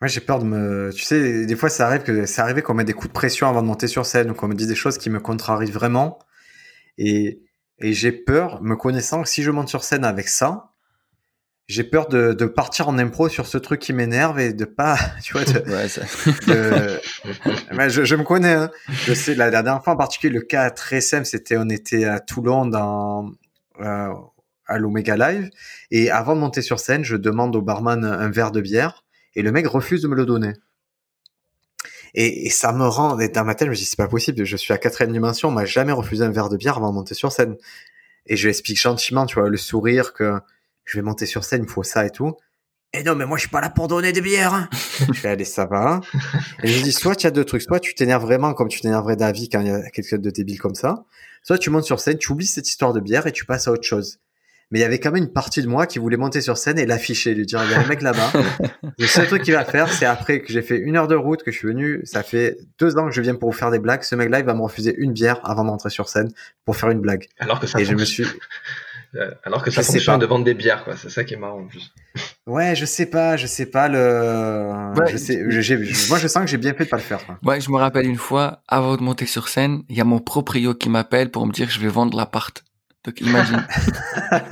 Moi, 0.00 0.08
j'ai 0.08 0.20
peur 0.20 0.38
de 0.38 0.44
me. 0.44 0.90
Tu 0.94 1.02
sais, 1.02 1.44
des 1.44 1.56
fois, 1.56 1.68
ça 1.68 1.86
arrive 1.86 2.04
que 2.04 2.24
ça 2.24 2.42
arrivé 2.44 2.62
qu'on 2.62 2.72
mette 2.72 2.86
des 2.86 2.94
coups 2.94 3.08
de 3.08 3.12
pression 3.12 3.48
avant 3.48 3.60
de 3.60 3.66
monter 3.66 3.86
sur 3.86 4.06
scène 4.06 4.30
ou 4.30 4.34
qu'on 4.34 4.48
me 4.48 4.54
dise 4.54 4.68
des 4.68 4.74
choses 4.74 4.96
qui 4.96 5.10
me 5.10 5.20
contrarient 5.20 5.70
vraiment. 5.70 6.18
Et, 6.96 7.42
et 7.78 7.92
j'ai 7.92 8.12
peur, 8.12 8.62
me 8.62 8.76
connaissant, 8.76 9.22
que 9.22 9.28
si 9.28 9.42
je 9.42 9.50
monte 9.50 9.68
sur 9.68 9.84
scène 9.84 10.04
avec 10.04 10.28
ça, 10.28 10.67
j'ai 11.68 11.84
peur 11.84 12.08
de, 12.08 12.32
de, 12.32 12.46
partir 12.46 12.88
en 12.88 12.98
impro 12.98 13.28
sur 13.28 13.46
ce 13.46 13.58
truc 13.58 13.80
qui 13.80 13.92
m'énerve 13.92 14.40
et 14.40 14.54
de 14.54 14.64
pas, 14.64 14.98
tu 15.22 15.34
vois, 15.34 15.44
de, 15.44 15.70
ouais, 15.70 15.88
ça... 15.88 16.02
je, 17.88 18.04
je, 18.04 18.14
me 18.16 18.24
connais, 18.24 18.54
hein. 18.54 18.70
je 18.88 19.12
sais, 19.12 19.34
la, 19.34 19.50
dernière 19.50 19.84
fois 19.84 19.92
en 19.92 19.96
particulier, 19.96 20.32
le 20.32 20.40
cas 20.40 20.70
très 20.70 21.02
simple, 21.02 21.26
c'était, 21.26 21.58
on 21.58 21.68
était 21.68 22.06
à 22.06 22.20
Toulon 22.20 22.64
dans, 22.64 23.30
euh, 23.80 24.12
à 24.66 24.78
l'Omega 24.78 25.16
Live, 25.16 25.50
et 25.90 26.10
avant 26.10 26.34
de 26.34 26.40
monter 26.40 26.62
sur 26.62 26.80
scène, 26.80 27.04
je 27.04 27.16
demande 27.16 27.54
au 27.54 27.60
barman 27.60 28.02
un 28.02 28.30
verre 28.30 28.50
de 28.50 28.62
bière, 28.62 29.04
et 29.34 29.42
le 29.42 29.52
mec 29.52 29.66
refuse 29.66 30.00
de 30.00 30.08
me 30.08 30.16
le 30.16 30.24
donner. 30.24 30.54
Et, 32.14 32.46
et 32.46 32.50
ça 32.50 32.72
me 32.72 32.86
rend, 32.86 33.14
dans 33.16 33.44
ma 33.44 33.54
tête, 33.54 33.66
je 33.66 33.70
me 33.70 33.76
dis, 33.76 33.84
c'est 33.84 33.98
pas 33.98 34.08
possible, 34.08 34.42
je 34.42 34.56
suis 34.56 34.72
à 34.72 34.78
quatrième 34.78 35.12
dimension, 35.12 35.50
on 35.50 35.52
m'a 35.52 35.66
jamais 35.66 35.92
refusé 35.92 36.24
un 36.24 36.30
verre 36.30 36.48
de 36.48 36.56
bière 36.56 36.78
avant 36.78 36.88
de 36.88 36.94
monter 36.94 37.14
sur 37.14 37.30
scène. 37.30 37.56
Et 38.24 38.36
je 38.36 38.44
lui 38.44 38.50
explique 38.50 38.80
gentiment, 38.80 39.26
tu 39.26 39.38
vois, 39.38 39.50
le 39.50 39.56
sourire 39.58 40.14
que, 40.14 40.40
je 40.88 40.98
vais 40.98 41.02
monter 41.02 41.26
sur 41.26 41.44
scène, 41.44 41.64
il 41.64 41.70
faut 41.70 41.82
ça 41.82 42.06
et 42.06 42.10
tout. 42.10 42.34
Et 42.94 43.02
non, 43.02 43.14
mais 43.14 43.26
moi, 43.26 43.36
je 43.36 43.42
suis 43.42 43.50
pas 43.50 43.60
là 43.60 43.68
pour 43.68 43.86
donner 43.86 44.12
des 44.12 44.22
bières. 44.22 44.54
Hein. 44.54 44.68
je 45.12 45.20
vais 45.20 45.28
aller, 45.28 45.44
ça 45.44 45.66
va. 45.66 46.00
Et 46.62 46.68
je 46.68 46.82
dis, 46.82 46.92
soit 46.92 47.14
tu 47.14 47.26
as 47.26 47.30
deux 47.30 47.44
trucs, 47.44 47.60
soit 47.60 47.80
tu 47.80 47.94
t'énerves 47.94 48.22
vraiment 48.22 48.54
comme 48.54 48.68
tu 48.68 48.80
t'énerverais 48.80 49.16
David 49.16 49.52
quand 49.52 49.60
il 49.60 49.66
y 49.66 49.70
a 49.70 49.90
quelqu'un 49.90 50.16
de 50.16 50.30
débile 50.30 50.58
comme 50.58 50.74
ça, 50.74 51.04
soit 51.42 51.58
tu 51.58 51.68
montes 51.68 51.84
sur 51.84 52.00
scène, 52.00 52.16
tu 52.16 52.32
oublies 52.32 52.46
cette 52.46 52.66
histoire 52.66 52.94
de 52.94 53.00
bière 53.00 53.26
et 53.26 53.32
tu 53.32 53.44
passes 53.44 53.68
à 53.68 53.72
autre 53.72 53.82
chose. 53.82 54.20
Mais 54.70 54.80
il 54.80 54.82
y 54.82 54.84
avait 54.84 54.98
quand 54.98 55.12
même 55.12 55.22
une 55.22 55.32
partie 55.32 55.62
de 55.62 55.66
moi 55.66 55.86
qui 55.86 55.98
voulait 55.98 56.18
monter 56.18 56.40
sur 56.42 56.58
scène 56.58 56.78
et 56.78 56.84
l'afficher, 56.84 57.34
lui 57.34 57.46
dire, 57.46 57.62
il 57.64 57.70
y 57.70 57.74
a 57.74 57.80
un 57.80 57.86
mec 57.86 58.02
là-bas. 58.02 58.32
le 58.98 59.06
seul 59.06 59.26
truc 59.26 59.42
qu'il 59.42 59.54
va 59.54 59.64
faire, 59.64 59.90
c'est 59.90 60.04
après 60.04 60.40
que 60.40 60.52
j'ai 60.52 60.60
fait 60.60 60.78
une 60.78 60.96
heure 60.96 61.08
de 61.08 61.14
route, 61.14 61.42
que 61.42 61.50
je 61.50 61.56
suis 61.56 61.68
venu, 61.68 62.02
ça 62.04 62.22
fait 62.22 62.58
deux 62.78 62.98
ans 62.98 63.06
que 63.06 63.12
je 63.12 63.20
viens 63.22 63.34
pour 63.34 63.50
vous 63.50 63.56
faire 63.56 63.70
des 63.70 63.78
blagues. 63.78 64.02
Ce 64.02 64.14
mec-là, 64.14 64.40
il 64.40 64.44
va 64.44 64.52
me 64.52 64.60
refuser 64.60 64.94
une 64.98 65.12
bière 65.12 65.40
avant 65.44 65.64
d'entrer 65.64 65.88
sur 65.88 66.08
scène 66.08 66.30
pour 66.66 66.76
faire 66.76 66.90
une 66.90 67.00
blague. 67.00 67.28
Alors 67.38 67.60
que 67.60 67.66
ça 67.66 67.80
et 67.80 67.86
je 67.86 67.94
me 67.94 68.04
suis, 68.04 68.26
alors 69.42 69.62
que 69.62 69.70
ça 69.70 69.82
je 69.82 69.86
fonctionne 69.86 70.20
de 70.20 70.26
vendre 70.26 70.44
des 70.44 70.54
bières, 70.54 70.84
quoi. 70.84 70.96
C'est 70.96 71.10
ça 71.10 71.24
qui 71.24 71.34
est 71.34 71.36
marrant 71.36 71.60
en 71.60 71.66
plus. 71.66 71.92
Ouais, 72.46 72.74
je 72.74 72.84
sais 72.84 73.06
pas, 73.06 73.36
je 73.36 73.46
sais 73.46 73.66
pas 73.66 73.88
le. 73.88 74.92
je 75.10 75.16
sais, 75.16 75.42
moi, 76.08 76.18
je 76.18 76.28
sens 76.28 76.44
que 76.44 76.50
j'ai 76.50 76.58
bien 76.58 76.74
fait 76.74 76.84
de 76.84 76.90
pas 76.90 76.96
le 76.96 77.02
faire. 77.02 77.24
Quoi. 77.24 77.38
Ouais, 77.42 77.60
je 77.60 77.70
me 77.70 77.76
rappelle 77.76 78.06
une 78.06 78.16
fois, 78.16 78.62
avant 78.68 78.96
de 78.96 79.02
monter 79.02 79.26
sur 79.26 79.48
scène, 79.48 79.82
il 79.88 79.96
y 79.96 80.00
a 80.00 80.04
mon 80.04 80.18
proprio 80.18 80.74
qui 80.74 80.88
m'appelle 80.88 81.30
pour 81.30 81.46
me 81.46 81.52
dire 81.52 81.66
que 81.66 81.72
je 81.72 81.80
vais 81.80 81.88
vendre 81.88 82.16
l'appart. 82.16 82.64
Donc 83.04 83.20
imagine. 83.20 83.66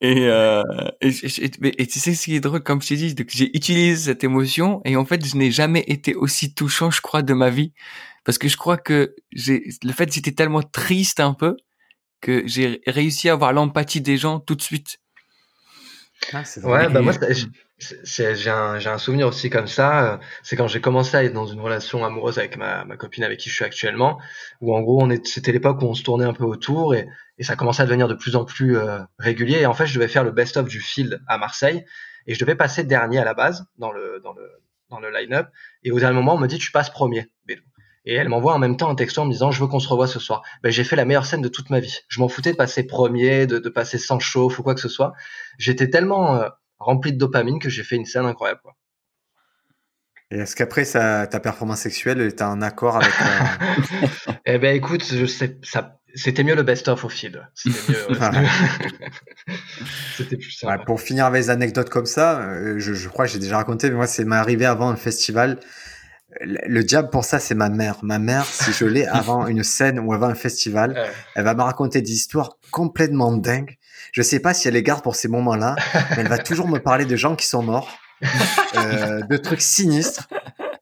et, 0.00 0.26
euh, 0.26 0.62
et, 1.00 1.08
et, 1.08 1.86
tu 1.86 2.00
sais 2.00 2.14
ce 2.14 2.24
qui 2.24 2.36
est 2.36 2.40
drôle, 2.40 2.62
comme 2.62 2.82
je 2.82 2.88
t'ai 2.88 2.96
dit, 2.96 3.14
j'ai 3.28 3.56
utilisé 3.56 4.12
cette 4.12 4.24
émotion 4.24 4.82
et 4.84 4.96
en 4.96 5.04
fait, 5.04 5.24
je 5.24 5.36
n'ai 5.36 5.50
jamais 5.50 5.84
été 5.86 6.14
aussi 6.14 6.54
touchant, 6.54 6.90
je 6.90 7.00
crois, 7.00 7.22
de 7.22 7.32
ma 7.32 7.50
vie. 7.50 7.72
Parce 8.24 8.38
que 8.38 8.48
je 8.48 8.56
crois 8.56 8.76
que 8.76 9.14
j'ai, 9.32 9.64
le 9.82 9.92
fait 9.92 10.12
j'étais 10.12 10.32
tellement 10.32 10.62
triste 10.62 11.20
un 11.20 11.34
peu 11.34 11.56
que 12.22 12.42
j'ai 12.46 12.80
réussi 12.86 13.28
à 13.28 13.34
avoir 13.34 13.52
l'empathie 13.52 14.00
des 14.00 14.16
gens 14.16 14.40
tout 14.40 14.54
de 14.54 14.62
suite. 14.62 14.98
Ah, 16.32 16.42
ouais, 16.62 16.88
bah 16.88 17.00
moi, 17.02 17.12
j'ai 17.78 18.50
un, 18.50 18.74
un, 18.74 18.98
souvenir 18.98 19.26
aussi 19.26 19.50
comme 19.50 19.66
ça. 19.66 20.20
C'est 20.42 20.56
quand 20.56 20.68
j'ai 20.68 20.80
commencé 20.80 21.16
à 21.16 21.24
être 21.24 21.32
dans 21.32 21.46
une 21.46 21.60
relation 21.60 22.04
amoureuse 22.04 22.38
avec 22.38 22.56
ma, 22.56 22.84
ma, 22.84 22.96
copine 22.96 23.24
avec 23.24 23.40
qui 23.40 23.50
je 23.50 23.54
suis 23.56 23.64
actuellement, 23.64 24.20
où 24.60 24.74
en 24.74 24.80
gros, 24.82 25.02
on 25.02 25.10
c'était 25.24 25.52
l'époque 25.52 25.82
où 25.82 25.86
on 25.86 25.94
se 25.94 26.04
tournait 26.04 26.24
un 26.24 26.32
peu 26.32 26.44
autour 26.44 26.94
et, 26.94 27.08
et, 27.38 27.42
ça 27.42 27.56
commençait 27.56 27.82
à 27.82 27.86
devenir 27.86 28.06
de 28.06 28.14
plus 28.14 28.36
en 28.36 28.44
plus 28.44 28.76
euh, 28.76 29.00
régulier. 29.18 29.58
Et 29.58 29.66
en 29.66 29.74
fait, 29.74 29.86
je 29.86 29.94
devais 29.94 30.08
faire 30.08 30.24
le 30.24 30.30
best-of 30.30 30.68
du 30.68 30.80
field 30.80 31.20
à 31.26 31.38
Marseille 31.38 31.84
et 32.26 32.34
je 32.34 32.38
devais 32.38 32.54
passer 32.54 32.84
dernier 32.84 33.18
à 33.18 33.24
la 33.24 33.34
base 33.34 33.66
dans 33.78 33.90
le, 33.90 34.20
dans 34.22 34.32
le, 34.32 34.48
dans 34.90 35.00
le 35.00 35.10
line-up. 35.10 35.48
Et 35.82 35.90
au 35.90 35.98
dernier 35.98 36.14
moment, 36.14 36.34
on 36.34 36.38
me 36.38 36.46
dit, 36.46 36.58
tu 36.58 36.70
passes 36.70 36.90
premier, 36.90 37.28
Et 38.04 38.14
elle 38.14 38.28
m'envoie 38.28 38.52
en 38.54 38.58
même 38.58 38.76
temps 38.76 38.90
un 38.90 38.94
texto 38.94 39.22
en 39.22 39.26
me 39.26 39.32
disant 39.32 39.50
je 39.50 39.60
veux 39.60 39.68
qu'on 39.68 39.78
se 39.78 39.88
revoie 39.88 40.08
ce 40.08 40.18
soir. 40.18 40.42
Ben, 40.62 40.72
j'ai 40.72 40.84
fait 40.84 40.96
la 40.96 41.04
meilleure 41.04 41.26
scène 41.26 41.42
de 41.42 41.48
toute 41.48 41.70
ma 41.70 41.80
vie. 41.80 41.98
Je 42.08 42.20
m'en 42.20 42.28
foutais 42.28 42.52
de 42.52 42.56
passer 42.56 42.84
premier, 42.84 43.46
de, 43.46 43.58
de, 43.58 43.68
passer 43.68 43.98
sans 43.98 44.18
chauffe 44.18 44.58
ou 44.58 44.62
quoi 44.62 44.74
que 44.74 44.80
ce 44.80 44.88
soit. 44.88 45.12
J'étais 45.58 45.88
tellement 45.88 46.36
euh, 46.36 46.48
rempli 46.78 47.12
de 47.12 47.18
dopamine 47.18 47.60
que 47.60 47.68
j'ai 47.68 47.84
fait 47.84 47.96
une 47.96 48.06
scène 48.06 48.26
incroyable. 48.26 48.60
Quoi. 48.62 48.74
Et 50.32 50.38
est-ce 50.38 50.56
qu'après 50.56 50.84
ta 50.84 51.40
performance 51.40 51.80
sexuelle 51.80 52.20
était 52.22 52.42
en 52.42 52.62
accord 52.62 52.96
avec 52.96 53.12
euh... 53.20 54.32
Eh 54.46 54.58
ben 54.58 54.74
écoute, 54.74 55.04
je 55.04 55.26
sais, 55.26 55.58
ça, 55.62 56.00
c'était 56.14 56.42
mieux 56.42 56.54
le 56.54 56.62
best-of 56.62 57.04
au 57.04 57.10
feed. 57.10 57.46
C'était 57.52 57.92
mieux. 57.92 58.18
c'était 60.16 60.38
plus 60.38 60.50
simple. 60.50 60.84
pour 60.86 61.02
finir 61.02 61.26
avec 61.26 61.42
des 61.42 61.50
anecdotes 61.50 61.90
comme 61.90 62.06
ça, 62.06 62.40
euh, 62.40 62.78
je, 62.78 62.94
je 62.94 63.08
crois 63.10 63.26
que 63.26 63.32
j'ai 63.32 63.40
déjà 63.40 63.58
raconté, 63.58 63.90
mais 63.90 63.96
moi 63.96 64.06
c'est 64.06 64.24
m'est 64.24 64.36
arrivé 64.36 64.64
avant 64.64 64.88
un 64.88 64.96
festival 64.96 65.60
le 66.40 66.82
diable 66.82 67.10
pour 67.10 67.24
ça, 67.24 67.38
c'est 67.38 67.54
ma 67.54 67.68
mère. 67.68 67.98
Ma 68.02 68.18
mère, 68.18 68.46
si 68.46 68.72
je 68.72 68.84
l'ai 68.84 69.06
avant 69.06 69.46
une 69.46 69.62
scène 69.62 69.98
ou 69.98 70.12
avant 70.12 70.28
un 70.28 70.34
festival, 70.34 71.10
elle 71.34 71.44
va 71.44 71.54
me 71.54 71.62
raconter 71.62 72.00
des 72.00 72.12
histoires 72.12 72.58
complètement 72.70 73.32
dingues. 73.32 73.78
Je 74.12 74.22
sais 74.22 74.40
pas 74.40 74.54
si 74.54 74.68
elle 74.68 74.74
les 74.74 74.82
garde 74.82 75.02
pour 75.02 75.16
ces 75.16 75.28
moments-là, 75.28 75.76
mais 75.94 76.16
elle 76.18 76.28
va 76.28 76.38
toujours 76.38 76.68
me 76.68 76.78
parler 76.78 77.04
de 77.04 77.16
gens 77.16 77.36
qui 77.36 77.46
sont 77.46 77.62
morts, 77.62 77.90
euh, 78.76 79.20
de 79.22 79.36
trucs 79.36 79.62
sinistres. 79.62 80.28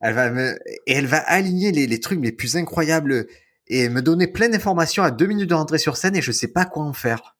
Elle 0.01 0.15
va 0.15 0.29
me... 0.31 0.57
et 0.87 0.93
elle 0.93 1.05
va 1.05 1.19
aligner 1.19 1.71
les, 1.71 1.87
les 1.87 1.99
trucs 1.99 2.21
les 2.21 2.31
plus 2.31 2.57
incroyables 2.57 3.27
et 3.67 3.87
me 3.87 4.01
donner 4.01 4.27
plein 4.27 4.49
d'informations 4.49 5.03
à 5.03 5.11
deux 5.11 5.27
minutes 5.27 5.49
de 5.49 5.55
rentrer 5.55 5.77
sur 5.77 5.95
scène 5.95 6.15
et 6.15 6.21
je 6.21 6.31
sais 6.31 6.47
pas 6.49 6.65
quoi 6.65 6.83
en 6.83 6.93
faire. 6.93 7.37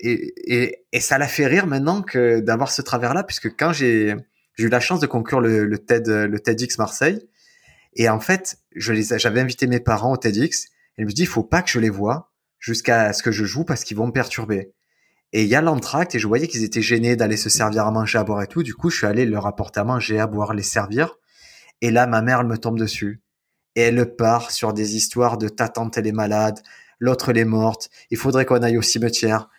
Et, 0.00 0.32
et, 0.46 0.84
et 0.92 1.00
ça 1.00 1.18
la 1.18 1.28
fait 1.28 1.46
rire 1.46 1.66
maintenant 1.66 2.02
que 2.02 2.40
d'avoir 2.40 2.72
ce 2.72 2.82
travers-là, 2.82 3.22
puisque 3.22 3.54
quand 3.56 3.72
j'ai 3.72 4.16
j'ai 4.56 4.66
eu 4.66 4.68
la 4.68 4.80
chance 4.80 5.00
de 5.00 5.06
conclure 5.06 5.40
le, 5.40 5.78
TED, 5.78 6.08
le 6.08 6.40
TEDx 6.40 6.78
Marseille. 6.78 7.28
Et 7.94 8.08
en 8.08 8.20
fait, 8.20 8.58
je 8.74 8.92
les, 8.92 9.18
j'avais 9.18 9.40
invité 9.40 9.66
mes 9.66 9.80
parents 9.80 10.12
au 10.12 10.16
TEDx. 10.16 10.66
Et 10.98 11.02
je 11.02 11.04
me 11.04 11.10
dit, 11.12 11.22
il 11.22 11.28
faut 11.28 11.44
pas 11.44 11.62
que 11.62 11.70
je 11.70 11.78
les 11.78 11.90
vois 11.90 12.32
jusqu'à 12.58 13.12
ce 13.12 13.22
que 13.22 13.30
je 13.30 13.44
joue 13.44 13.64
parce 13.64 13.84
qu'ils 13.84 13.96
vont 13.96 14.06
me 14.06 14.12
perturber. 14.12 14.72
Et 15.32 15.42
il 15.42 15.48
y 15.48 15.54
a 15.54 15.60
l'entracte 15.60 16.14
et 16.14 16.18
je 16.18 16.26
voyais 16.26 16.48
qu'ils 16.48 16.64
étaient 16.64 16.82
gênés 16.82 17.16
d'aller 17.16 17.36
se 17.36 17.50
servir 17.50 17.86
à 17.86 17.90
manger, 17.90 18.18
à 18.18 18.24
boire 18.24 18.42
et 18.42 18.46
tout. 18.46 18.62
Du 18.62 18.74
coup, 18.74 18.90
je 18.90 18.98
suis 18.98 19.06
allé 19.06 19.26
leur 19.26 19.46
apporter 19.46 19.80
à 19.80 19.84
manger, 19.84 20.18
à 20.18 20.26
boire, 20.26 20.54
les 20.54 20.62
servir. 20.62 21.16
Et 21.82 21.90
là, 21.90 22.06
ma 22.06 22.22
mère, 22.22 22.40
elle 22.40 22.46
me 22.46 22.56
tombe 22.56 22.78
dessus. 22.78 23.22
Et 23.74 23.82
elle 23.82 24.16
part 24.16 24.50
sur 24.50 24.72
des 24.72 24.96
histoires 24.96 25.36
de 25.36 25.48
ta 25.48 25.68
tante, 25.68 25.98
elle 25.98 26.06
est 26.06 26.12
malade, 26.12 26.62
l'autre, 26.98 27.28
elle 27.28 27.38
est 27.38 27.44
morte, 27.44 27.90
il 28.10 28.16
faudrait 28.16 28.46
qu'on 28.46 28.62
aille 28.62 28.78
au 28.78 28.82
cimetière. 28.82 29.50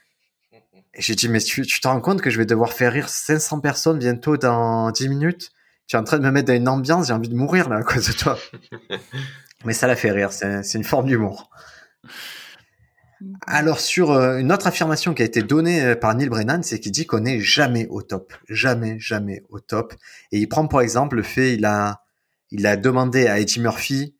J'ai 0.98 1.16
dit, 1.16 1.30
mais 1.30 1.40
tu, 1.40 1.62
tu 1.62 1.80
te 1.80 1.88
rends 1.88 2.02
compte 2.02 2.22
que 2.22 2.30
je 2.30 2.38
vais 2.38 2.46
devoir 2.46 2.74
faire 2.74 2.92
rire 2.92 3.10
500 3.10 3.60
personnes 3.60 4.00
bientôt 4.00 4.38
dans 4.38 4.92
10 4.92 5.10
minutes? 5.10 5.52
Tu 5.88 5.96
es 5.96 6.00
en 6.00 6.04
train 6.04 6.18
de 6.18 6.24
me 6.24 6.32
mettre 6.32 6.48
dans 6.48 6.56
une 6.56 6.68
ambiance, 6.68 7.08
j'ai 7.08 7.14
envie 7.14 7.30
de 7.30 7.36
mourir 7.36 7.70
là 7.70 7.78
à 7.78 7.84
cause 7.84 8.08
de 8.08 8.14
toi. 8.14 8.38
mais 9.66 9.74
ça 9.74 9.88
la 9.88 9.96
fait 9.96 10.12
rire, 10.12 10.32
c'est 10.32 10.74
une 10.74 10.84
forme 10.84 11.08
d'humour. 11.08 11.50
Alors 13.48 13.80
sur 13.80 14.12
euh, 14.12 14.38
une 14.38 14.52
autre 14.52 14.68
affirmation 14.68 15.14
qui 15.14 15.24
a 15.24 15.26
été 15.26 15.42
donnée 15.42 15.84
euh, 15.84 15.96
par 15.96 16.14
Neil 16.14 16.30
Brennan, 16.30 16.62
c'est 16.62 16.80
qu'il 16.80 16.92
dit 16.92 17.08
qu'on 17.08 17.22
n'est 17.22 17.40
jamais 17.40 17.88
au 17.88 18.04
top, 18.04 18.34
jamais, 18.48 19.00
jamais 19.00 19.44
au 19.50 19.60
top. 19.60 19.96
Et 20.32 20.38
il 20.38 20.48
prend 20.48 20.68
pour 20.68 20.82
exemple 20.82 21.16
le 21.16 21.24
fait, 21.24 21.56
il 21.56 21.66
a, 21.66 22.04
il 22.52 22.68
a 22.68 22.78
demandé 22.78 23.28
à 23.28 23.40
Eddie 23.40 23.60
Murphy 23.60 24.14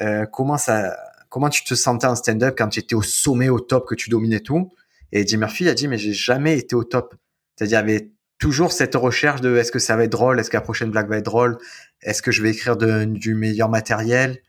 euh, 0.00 0.26
comment 0.26 0.58
ça, 0.58 0.96
comment 1.28 1.48
tu 1.48 1.64
te 1.64 1.74
sentais 1.74 2.06
en 2.06 2.14
stand-up 2.14 2.54
quand 2.56 2.68
tu 2.68 2.80
étais 2.80 2.94
au 2.94 3.02
sommet, 3.02 3.48
au 3.48 3.58
top, 3.58 3.88
que 3.88 3.94
tu 3.94 4.10
dominais 4.10 4.40
tout? 4.40 4.70
Et 5.12 5.20
Eddie 5.20 5.36
Murphy 5.36 5.68
a 5.68 5.74
dit, 5.74 5.88
mais 5.88 5.98
j'ai 5.98 6.12
jamais 6.12 6.58
été 6.58 6.74
au 6.74 6.84
top. 6.84 7.14
C'est-à-dire, 7.56 7.80
il 7.80 7.90
y 7.90 7.94
avait 7.94 8.10
toujours 8.38 8.72
cette 8.72 8.94
recherche 8.94 9.40
de 9.40 9.56
est-ce 9.56 9.72
que 9.72 9.78
ça 9.78 9.96
va 9.96 10.04
être 10.04 10.12
drôle, 10.12 10.38
est-ce 10.38 10.50
que 10.50 10.56
la 10.56 10.62
prochaine 10.62 10.90
blague 10.90 11.08
va 11.08 11.18
être 11.18 11.24
drôle, 11.24 11.58
est-ce 12.02 12.22
que 12.22 12.30
je 12.30 12.42
vais 12.42 12.50
écrire 12.50 12.76
de, 12.76 13.04
du 13.04 13.34
meilleur 13.34 13.68
matériel? 13.68 14.42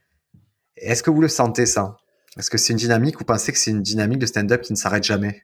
Est-ce 0.75 1.03
que 1.03 1.09
vous 1.09 1.21
le 1.21 1.27
sentez 1.29 1.65
ça? 1.65 1.97
Est-ce 2.37 2.49
que 2.49 2.57
c'est 2.57 2.73
une 2.73 2.79
dynamique? 2.79 3.19
Ou 3.19 3.23
pensez 3.23 3.51
que 3.51 3.57
c'est 3.57 3.71
une 3.71 3.81
dynamique 3.81 4.19
de 4.19 4.25
stand-up 4.25 4.61
qui 4.61 4.73
ne 4.73 4.77
s'arrête 4.77 5.03
jamais? 5.03 5.43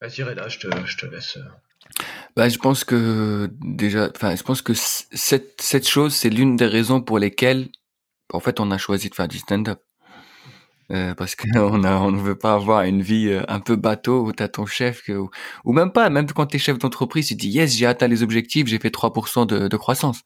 Vas-y 0.00 0.22
Reda, 0.22 0.48
je 0.48 0.58
te, 0.58 0.68
je 0.86 0.96
te 0.96 1.06
laisse. 1.06 1.36
Euh. 1.36 1.42
Bah, 2.34 2.48
je 2.48 2.58
pense 2.58 2.84
que 2.84 3.50
déjà, 3.60 4.10
enfin, 4.14 4.34
je 4.34 4.42
pense 4.42 4.62
que 4.62 4.72
cette, 4.74 5.60
cette 5.60 5.86
chose, 5.86 6.14
c'est 6.14 6.30
l'une 6.30 6.56
des 6.56 6.66
raisons 6.66 7.02
pour 7.02 7.18
lesquelles, 7.18 7.68
en 8.32 8.40
fait, 8.40 8.58
on 8.58 8.70
a 8.70 8.78
choisi 8.78 9.10
de 9.10 9.14
faire 9.14 9.28
du 9.28 9.38
stand-up. 9.38 9.80
Euh, 10.90 11.14
parce 11.14 11.36
qu'on 11.36 11.48
on 11.84 12.10
ne 12.10 12.20
veut 12.20 12.36
pas 12.36 12.54
avoir 12.54 12.82
une 12.82 13.02
vie 13.02 13.28
euh, 13.28 13.42
un 13.48 13.60
peu 13.60 13.76
bateau 13.76 14.26
où 14.26 14.32
t'as 14.32 14.48
ton 14.48 14.66
chef 14.66 15.08
ou, 15.64 15.72
même 15.72 15.92
pas, 15.92 16.10
même 16.10 16.26
quand 16.26 16.46
t'es 16.46 16.58
chef 16.58 16.78
d'entreprise, 16.78 17.28
tu 17.28 17.34
dis 17.34 17.48
yes, 17.48 17.74
j'ai 17.74 17.86
atteint 17.86 18.08
les 18.08 18.22
objectifs, 18.22 18.66
j'ai 18.66 18.78
fait 18.78 18.90
3% 18.90 19.46
de, 19.46 19.68
de 19.68 19.76
croissance. 19.76 20.22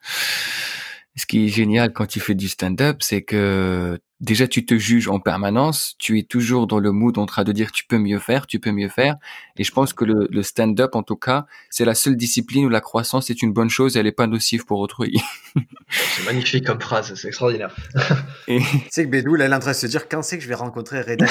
Ce 1.17 1.27
qui 1.27 1.47
est 1.47 1.49
génial 1.49 1.93
quand 1.93 2.07
tu 2.07 2.21
fais 2.21 2.35
du 2.35 2.49
stand-up, 2.49 2.99
c'est 3.01 3.23
que 3.23 3.99
déjà 4.21 4.49
tu 4.49 4.65
te 4.65 4.77
juges 4.77 5.09
en 5.09 5.21
permanence, 5.21 5.95
tu 5.99 6.19
es 6.19 6.23
toujours 6.23 6.67
dans 6.67 6.79
le 6.79 6.91
mood 6.91 7.19
en 7.19 7.27
train 7.27 7.45
de 7.45 7.53
dire 7.53 7.71
tu 7.71 7.85
peux 7.87 7.99
mieux 7.99 8.19
faire, 8.19 8.47
tu 8.47 8.59
peux 8.59 8.71
mieux 8.71 8.89
faire. 8.89 9.17
Et 9.57 9.65
je 9.65 9.73
pense 9.73 9.93
que 9.93 10.05
le, 10.05 10.29
le 10.31 10.43
stand-up, 10.43 10.95
en 10.95 11.03
tout 11.03 11.17
cas, 11.17 11.47
c'est 11.71 11.85
la 11.85 11.95
seule 11.95 12.17
discipline 12.17 12.65
où 12.65 12.69
la 12.69 12.81
croissance 12.81 13.31
est 13.31 13.43
une 13.43 13.53
bonne 13.53 13.69
chose 13.69 13.97
et 13.97 14.01
elle 14.01 14.07
est 14.07 14.13
pas 14.13 14.27
nocive 14.27 14.65
pour 14.65 14.81
autrui. 14.81 15.21
c'est 15.91 16.25
magnifique 16.25 16.67
comme 16.67 16.81
phrase, 16.81 17.15
c'est 17.15 17.29
extraordinaire. 17.29 17.75
et... 18.49 18.61
Tu 18.61 18.67
sais 18.91 19.05
que 19.05 19.11
Bédou, 19.11 19.35
là, 19.35 19.47
elle 19.47 19.53
est 19.53 19.57
en 19.57 19.61
train 19.61 19.73
de 19.73 19.77
se 19.77 19.87
dire 19.87 20.09
quand 20.09 20.23
c'est 20.23 20.39
que 20.39 20.45
je 20.45 20.49
vais 20.49 20.55
rencontrer 20.55 21.01
Reda 21.01 21.27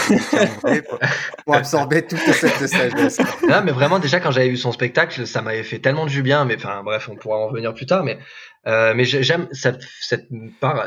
pour, 0.87 0.99
pour 1.45 1.55
absorber 1.55 2.05
toute 2.05 2.19
cette 2.19 2.67
sagesse? 2.67 3.19
Non, 3.47 3.61
mais 3.63 3.71
vraiment, 3.71 3.99
déjà, 3.99 4.19
quand 4.19 4.31
j'avais 4.31 4.49
vu 4.49 4.57
son 4.57 4.71
spectacle, 4.71 5.25
ça 5.25 5.41
m'avait 5.41 5.63
fait 5.63 5.79
tellement 5.79 6.05
du 6.05 6.21
bien, 6.21 6.45
mais 6.45 6.55
enfin, 6.55 6.83
bref, 6.83 7.09
on 7.11 7.15
pourra 7.15 7.37
en 7.37 7.47
revenir 7.47 7.73
plus 7.73 7.85
tard, 7.85 8.03
mais 8.03 8.19
euh, 8.67 8.93
mais 8.95 9.05
j'aime 9.05 9.47
cette, 9.51 9.83
cette, 10.01 10.27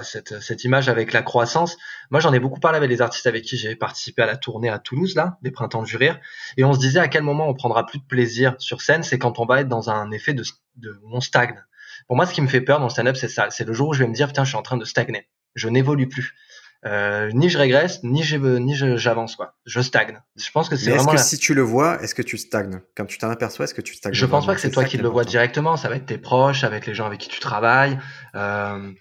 cette, 0.02 0.40
cette, 0.40 0.64
image 0.64 0.88
avec 0.88 1.12
la 1.12 1.22
croissance. 1.22 1.76
Moi, 2.10 2.20
j'en 2.20 2.32
ai 2.32 2.40
beaucoup 2.40 2.60
parlé 2.60 2.76
avec 2.76 2.90
les 2.90 3.02
artistes 3.02 3.26
avec 3.26 3.44
qui 3.44 3.56
j'ai 3.56 3.76
participé 3.76 4.22
à 4.22 4.26
la 4.26 4.36
tournée 4.36 4.68
à 4.68 4.78
Toulouse, 4.78 5.14
là, 5.14 5.38
des 5.42 5.50
Printemps 5.50 5.82
du 5.82 5.96
Rire. 5.96 6.18
Et 6.56 6.64
on 6.64 6.72
se 6.72 6.78
disait 6.78 7.00
à 7.00 7.08
quel 7.08 7.22
moment 7.22 7.48
on 7.48 7.54
prendra 7.54 7.86
plus 7.86 7.98
de 7.98 8.04
plaisir 8.04 8.54
sur 8.58 8.82
scène, 8.82 9.02
c'est 9.02 9.18
quand 9.18 9.38
on 9.38 9.46
va 9.46 9.60
être 9.60 9.68
dans 9.68 9.90
un 9.90 10.10
effet 10.10 10.34
de, 10.34 10.44
de 10.76 10.98
où 11.02 11.16
on 11.16 11.20
stagne. 11.20 11.62
Pour 12.06 12.16
moi, 12.16 12.26
ce 12.26 12.32
qui 12.32 12.42
me 12.42 12.48
fait 12.48 12.60
peur 12.60 12.78
dans 12.78 12.86
le 12.86 12.90
stand-up, 12.90 13.16
c'est 13.16 13.28
ça. 13.28 13.48
C'est 13.50 13.64
le 13.64 13.72
jour 13.72 13.88
où 13.88 13.92
je 13.92 14.00
vais 14.00 14.08
me 14.08 14.14
dire, 14.14 14.28
putain, 14.28 14.44
je 14.44 14.48
suis 14.48 14.58
en 14.58 14.62
train 14.62 14.76
de 14.76 14.84
stagner. 14.84 15.28
Je 15.54 15.68
n'évolue 15.68 16.08
plus. 16.08 16.34
Euh, 16.86 17.30
ni 17.32 17.48
je 17.48 17.58
régresse, 17.58 18.04
ni 18.04 18.22
ni 18.40 18.74
j'avance 18.96 19.34
quoi. 19.34 19.56
Je 19.66 19.80
stagne. 19.80 20.20
Je 20.36 20.48
pense 20.52 20.68
que 20.68 20.76
c'est 20.76 20.90
vraiment. 20.90 21.12
Est-ce 21.12 21.22
que 21.22 21.28
si 21.28 21.38
tu 21.38 21.52
le 21.52 21.62
vois, 21.62 22.00
est-ce 22.02 22.14
que 22.14 22.22
tu 22.22 22.38
stagnes? 22.38 22.80
Quand 22.96 23.04
tu 23.04 23.18
t'en 23.18 23.30
aperçois, 23.30 23.64
est-ce 23.64 23.74
que 23.74 23.80
tu 23.80 23.94
stagnes 23.94 24.14
Je 24.14 24.26
pense 24.26 24.46
pas 24.46 24.54
que 24.54 24.60
c'est 24.60 24.70
toi 24.70 24.84
qui 24.84 24.96
le 24.96 25.08
vois 25.08 25.24
directement. 25.24 25.76
Ça 25.76 25.88
va 25.88 25.96
être 25.96 26.06
tes 26.06 26.18
proches, 26.18 26.62
avec 26.62 26.86
les 26.86 26.94
gens 26.94 27.06
avec 27.06 27.18
qui 27.18 27.28
tu 27.28 27.40
travailles. 27.40 27.98
Euh... 28.36 28.92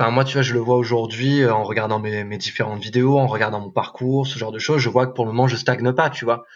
Enfin, 0.00 0.10
moi, 0.10 0.24
tu 0.24 0.32
vois, 0.32 0.42
je 0.42 0.54
le 0.54 0.60
vois 0.60 0.76
aujourd'hui 0.76 1.42
euh, 1.42 1.52
en 1.52 1.62
regardant 1.62 1.98
mes, 1.98 2.24
mes, 2.24 2.38
différentes 2.38 2.82
vidéos, 2.82 3.18
en 3.18 3.26
regardant 3.26 3.60
mon 3.60 3.70
parcours, 3.70 4.26
ce 4.26 4.38
genre 4.38 4.50
de 4.50 4.58
choses. 4.58 4.80
Je 4.80 4.88
vois 4.88 5.06
que 5.06 5.12
pour 5.12 5.26
le 5.26 5.32
moment, 5.32 5.46
je 5.46 5.56
stagne 5.56 5.92
pas, 5.92 6.08
tu 6.08 6.24
vois. 6.24 6.46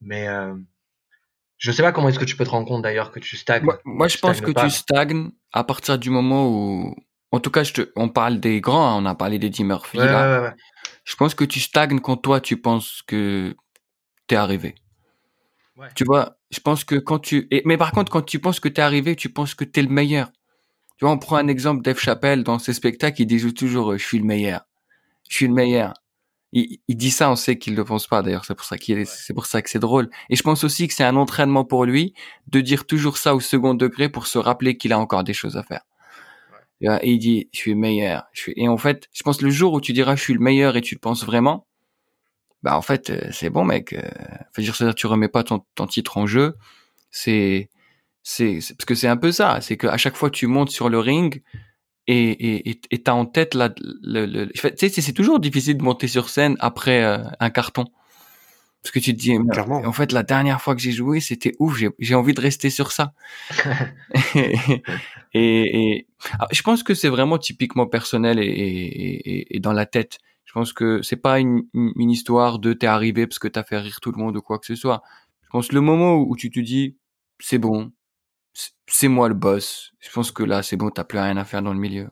Mais 0.00 0.28
euh... 0.28 0.54
je 1.58 1.72
sais 1.72 1.82
pas 1.82 1.90
comment 1.90 2.08
est-ce 2.08 2.20
que 2.20 2.24
tu 2.24 2.36
peux 2.36 2.44
te 2.44 2.50
rendre 2.50 2.68
compte 2.68 2.82
d'ailleurs 2.82 3.10
que 3.10 3.18
tu 3.18 3.36
stagnes. 3.36 3.66
Moi, 3.84 4.06
je 4.06 4.18
pense 4.18 4.40
que 4.40 4.52
tu 4.52 4.70
stagnes 4.70 5.30
à 5.52 5.64
partir 5.64 5.98
du 5.98 6.10
moment 6.10 6.48
où 6.48 6.94
en 7.32 7.40
tout 7.40 7.50
cas, 7.50 7.64
je 7.64 7.72
te, 7.72 7.90
on 7.96 8.08
parle 8.08 8.38
des 8.38 8.60
grands, 8.60 8.86
hein, 8.86 9.02
on 9.02 9.06
a 9.06 9.16
parlé 9.16 9.40
d'Eddie 9.40 9.64
Murphy. 9.64 9.96
là. 9.96 10.54
Je 11.02 11.16
pense 11.16 11.34
que 11.34 11.44
tu 11.44 11.58
stagnes 11.58 11.98
quand 11.98 12.16
toi, 12.16 12.40
tu 12.40 12.60
penses 12.60 13.02
que 13.04 13.56
t'es 14.28 14.36
arrivé. 14.36 14.76
Tu 15.96 16.04
vois, 16.04 16.36
je 16.52 16.60
pense 16.60 16.84
que 16.84 16.94
quand 16.94 17.18
tu... 17.18 17.48
mais 17.64 17.76
par 17.76 17.90
contre, 17.90 18.12
quand 18.12 18.22
tu 18.22 18.38
penses 18.38 18.60
que 18.60 18.68
t'es 18.68 18.82
arrivé, 18.82 19.16
tu 19.16 19.30
penses 19.30 19.56
que 19.56 19.64
t'es 19.64 19.82
le 19.82 19.88
meilleur. 19.88 20.30
Tu 20.96 21.04
vois, 21.04 21.12
on 21.12 21.18
prend 21.18 21.36
un 21.36 21.48
exemple 21.48 21.82
d'Eve 21.82 21.98
Chappelle 21.98 22.44
dans 22.44 22.58
ses 22.58 22.72
spectacles, 22.72 23.22
il 23.22 23.26
dit 23.26 23.54
toujours 23.54 23.92
euh, 23.92 23.96
«je 23.98 24.04
suis 24.04 24.18
le 24.18 24.24
meilleur». 24.24 24.66
Je 25.28 25.36
suis 25.36 25.46
le 25.48 25.54
meilleur. 25.54 25.94
Il, 26.52 26.78
dit 26.88 27.10
ça, 27.10 27.32
on 27.32 27.34
sait 27.34 27.58
qu'il 27.58 27.72
ne 27.72 27.78
le 27.78 27.84
pense 27.84 28.06
pas 28.06 28.22
d'ailleurs, 28.22 28.44
c'est 28.44 28.54
pour 28.54 28.64
ça 28.64 28.78
qu'il 28.78 29.04
c'est 29.06 29.34
pour 29.34 29.46
ça 29.46 29.60
que 29.60 29.68
c'est 29.68 29.80
drôle. 29.80 30.08
Et 30.30 30.36
je 30.36 30.42
pense 30.44 30.62
aussi 30.62 30.86
que 30.86 30.94
c'est 30.94 31.02
un 31.02 31.16
entraînement 31.16 31.64
pour 31.64 31.84
lui 31.84 32.14
de 32.46 32.60
dire 32.60 32.86
toujours 32.86 33.18
ça 33.18 33.34
au 33.34 33.40
second 33.40 33.74
degré 33.74 34.08
pour 34.08 34.28
se 34.28 34.38
rappeler 34.38 34.76
qu'il 34.76 34.92
a 34.92 34.98
encore 35.00 35.24
des 35.24 35.32
choses 35.32 35.56
à 35.56 35.64
faire. 35.64 35.82
Et 36.80 37.12
il 37.12 37.18
dit, 37.18 37.48
je 37.52 37.58
suis 37.58 37.70
le 37.72 37.78
meilleur. 37.78 38.24
Je 38.32 38.42
suis... 38.42 38.52
Et 38.56 38.68
en 38.68 38.76
fait, 38.76 39.08
je 39.12 39.24
pense 39.24 39.42
le 39.42 39.50
jour 39.50 39.72
où 39.72 39.80
tu 39.80 39.92
diras, 39.92 40.14
je 40.14 40.22
suis 40.22 40.34
le 40.34 40.38
meilleur 40.38 40.76
et 40.76 40.80
tu 40.80 40.94
le 40.94 41.00
penses 41.00 41.24
vraiment, 41.24 41.66
bah 42.62 42.76
en 42.76 42.82
fait, 42.82 43.10
euh, 43.10 43.28
c'est 43.32 43.50
bon, 43.50 43.64
mec. 43.64 43.92
Euh, 43.92 44.02
faut 44.54 44.62
dire, 44.62 44.76
ça, 44.76 44.94
tu 44.94 45.06
remets 45.06 45.28
pas 45.28 45.44
ton, 45.44 45.64
ton 45.74 45.86
titre 45.86 46.18
en 46.18 46.26
jeu. 46.26 46.54
C'est, 47.10 47.68
c'est, 48.24 48.58
parce 48.70 48.86
que 48.86 48.94
c'est 48.94 49.06
un 49.06 49.18
peu 49.18 49.30
ça. 49.30 49.60
C'est 49.60 49.76
qu'à 49.76 49.96
chaque 49.98 50.16
fois, 50.16 50.30
tu 50.30 50.46
montes 50.46 50.70
sur 50.70 50.88
le 50.88 50.98
ring 50.98 51.42
et 52.06 52.68
et 52.68 52.80
et 52.90 53.02
t'as 53.02 53.12
en 53.12 53.26
tête 53.26 53.54
là, 53.54 53.72
le, 54.02 54.26
le, 54.26 54.50
tu 54.50 54.60
sais, 54.76 54.88
c'est 54.88 55.12
toujours 55.12 55.40
difficile 55.40 55.76
de 55.76 55.82
monter 55.82 56.08
sur 56.08 56.28
scène 56.30 56.56
après 56.58 57.04
euh, 57.04 57.18
un 57.38 57.50
carton. 57.50 57.84
Parce 58.82 58.92
que 58.92 58.98
tu 58.98 59.14
te 59.14 59.18
dis, 59.18 59.34
en 59.34 59.92
fait, 59.92 60.12
la 60.12 60.22
dernière 60.22 60.60
fois 60.60 60.74
que 60.74 60.80
j'ai 60.82 60.92
joué, 60.92 61.20
c'était 61.20 61.54
ouf, 61.58 61.82
j'ai 61.98 62.14
envie 62.14 62.34
de 62.34 62.40
rester 62.40 62.68
sur 62.68 62.92
ça. 62.92 63.14
et, 64.34 64.52
et, 65.32 66.06
ah, 66.38 66.48
je 66.52 66.60
pense 66.60 66.82
que 66.82 66.92
c'est 66.92 67.08
vraiment 67.08 67.38
typiquement 67.38 67.86
personnel 67.86 68.38
et, 68.38 68.42
et, 68.42 69.56
et, 69.56 69.60
dans 69.60 69.72
la 69.72 69.86
tête. 69.86 70.18
Je 70.44 70.52
pense 70.52 70.74
que 70.74 71.00
c'est 71.00 71.16
pas 71.16 71.40
une, 71.40 71.62
une, 71.72 72.10
histoire 72.10 72.58
de 72.58 72.74
t'es 72.74 72.86
arrivé 72.86 73.26
parce 73.26 73.38
que 73.38 73.48
t'as 73.48 73.64
fait 73.64 73.78
rire 73.78 74.00
tout 74.02 74.12
le 74.12 74.22
monde 74.22 74.36
ou 74.36 74.42
quoi 74.42 74.58
que 74.58 74.66
ce 74.66 74.74
soit. 74.74 75.02
Je 75.44 75.48
pense 75.48 75.72
le 75.72 75.80
moment 75.80 76.16
où 76.16 76.36
tu 76.36 76.50
te 76.50 76.60
dis, 76.60 76.98
c'est 77.40 77.58
bon, 77.58 77.90
c'est 78.86 79.08
moi 79.08 79.28
le 79.28 79.34
boss. 79.34 79.92
Je 80.00 80.10
pense 80.10 80.30
que 80.30 80.42
là, 80.42 80.62
c'est 80.62 80.76
bon, 80.76 80.90
t'as 80.90 81.04
plus 81.04 81.18
rien 81.18 81.36
à 81.36 81.44
faire 81.44 81.62
dans 81.62 81.72
le 81.72 81.80
milieu. 81.80 82.08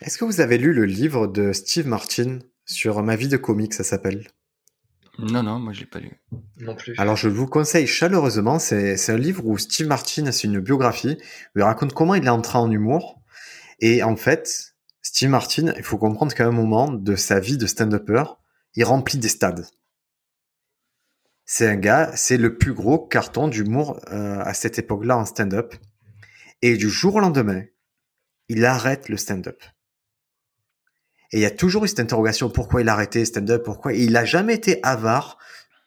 Est-ce 0.00 0.18
que 0.18 0.24
vous 0.24 0.40
avez 0.40 0.58
lu 0.58 0.72
le 0.72 0.84
livre 0.84 1.26
de 1.26 1.52
Steve 1.52 1.86
Martin 1.86 2.40
sur 2.64 3.02
ma 3.02 3.16
vie 3.16 3.28
de 3.28 3.36
comique, 3.36 3.74
ça 3.74 3.84
s'appelle? 3.84 4.26
Non, 5.18 5.42
non, 5.42 5.58
moi 5.58 5.72
je 5.72 5.80
l'ai 5.80 5.86
pas 5.86 6.00
lu. 6.00 6.10
Non 6.58 6.74
plus. 6.74 6.94
Alors 6.98 7.16
je 7.16 7.28
vous 7.28 7.46
conseille 7.46 7.86
chaleureusement, 7.86 8.58
c'est 8.58 8.96
c'est 8.96 9.12
un 9.12 9.18
livre 9.18 9.44
où 9.44 9.58
Steve 9.58 9.86
Martin, 9.86 10.32
c'est 10.32 10.48
une 10.48 10.60
biographie, 10.60 11.18
où 11.54 11.58
il 11.58 11.62
raconte 11.62 11.92
comment 11.92 12.14
il 12.14 12.24
est 12.24 12.30
entré 12.30 12.58
en 12.58 12.70
humour. 12.70 13.20
Et 13.80 14.02
en 14.02 14.16
fait, 14.16 14.74
Steve 15.02 15.28
Martin, 15.28 15.74
il 15.76 15.82
faut 15.82 15.98
comprendre 15.98 16.34
qu'à 16.34 16.46
un 16.46 16.52
moment 16.52 16.90
de 16.90 17.14
sa 17.14 17.40
vie 17.40 17.58
de 17.58 17.66
stand-upper, 17.66 18.24
il 18.74 18.84
remplit 18.84 19.18
des 19.18 19.28
stades. 19.28 19.66
C'est 21.54 21.68
un 21.68 21.76
gars, 21.76 22.10
c'est 22.16 22.38
le 22.38 22.56
plus 22.56 22.72
gros 22.72 22.98
carton 22.98 23.46
d'humour 23.46 24.00
euh, 24.10 24.40
à 24.40 24.54
cette 24.54 24.78
époque-là 24.78 25.18
en 25.18 25.26
stand-up. 25.26 25.74
Et 26.62 26.78
du 26.78 26.88
jour 26.88 27.16
au 27.16 27.20
lendemain, 27.20 27.62
il 28.48 28.64
arrête 28.64 29.10
le 29.10 29.18
stand-up. 29.18 29.62
Et 31.30 31.36
il 31.36 31.40
y 31.40 31.44
a 31.44 31.50
toujours 31.50 31.84
eu 31.84 31.88
cette 31.88 32.00
interrogation 32.00 32.48
pourquoi 32.48 32.80
il 32.80 32.88
a 32.88 32.94
arrêté 32.94 33.18
le 33.18 33.26
stand-up, 33.26 33.64
pourquoi 33.66 33.92
il 33.92 34.16
a 34.16 34.24
jamais 34.24 34.54
été 34.54 34.80
avare 34.82 35.36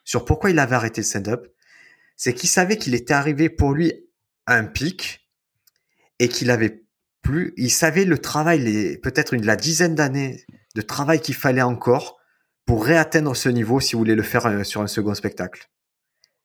sur 0.04 0.24
pourquoi 0.24 0.50
il 0.50 0.60
avait 0.60 0.76
arrêté 0.76 1.00
le 1.00 1.06
stand-up. 1.06 1.48
C'est 2.16 2.32
qu'il 2.32 2.48
savait 2.48 2.76
qu'il 2.76 2.94
était 2.94 3.14
arrivé 3.14 3.50
pour 3.50 3.72
lui 3.72 3.92
à 4.46 4.54
un 4.54 4.66
pic 4.66 5.28
et 6.20 6.28
qu'il 6.28 6.52
avait 6.52 6.84
plus, 7.22 7.54
il 7.56 7.72
savait 7.72 8.04
le 8.04 8.18
travail, 8.18 8.98
peut-être 8.98 9.34
une 9.34 9.44
la 9.44 9.56
dizaine 9.56 9.96
d'années 9.96 10.44
de 10.76 10.80
travail 10.80 11.20
qu'il 11.20 11.34
fallait 11.34 11.60
encore 11.60 12.15
pour 12.66 12.84
réatteindre 12.84 13.34
ce 13.34 13.48
niveau 13.48 13.80
si 13.80 13.94
vous 13.94 14.00
voulez 14.00 14.14
le 14.14 14.22
faire 14.22 14.46
euh, 14.46 14.64
sur 14.64 14.82
un 14.82 14.86
second 14.86 15.14
spectacle. 15.14 15.68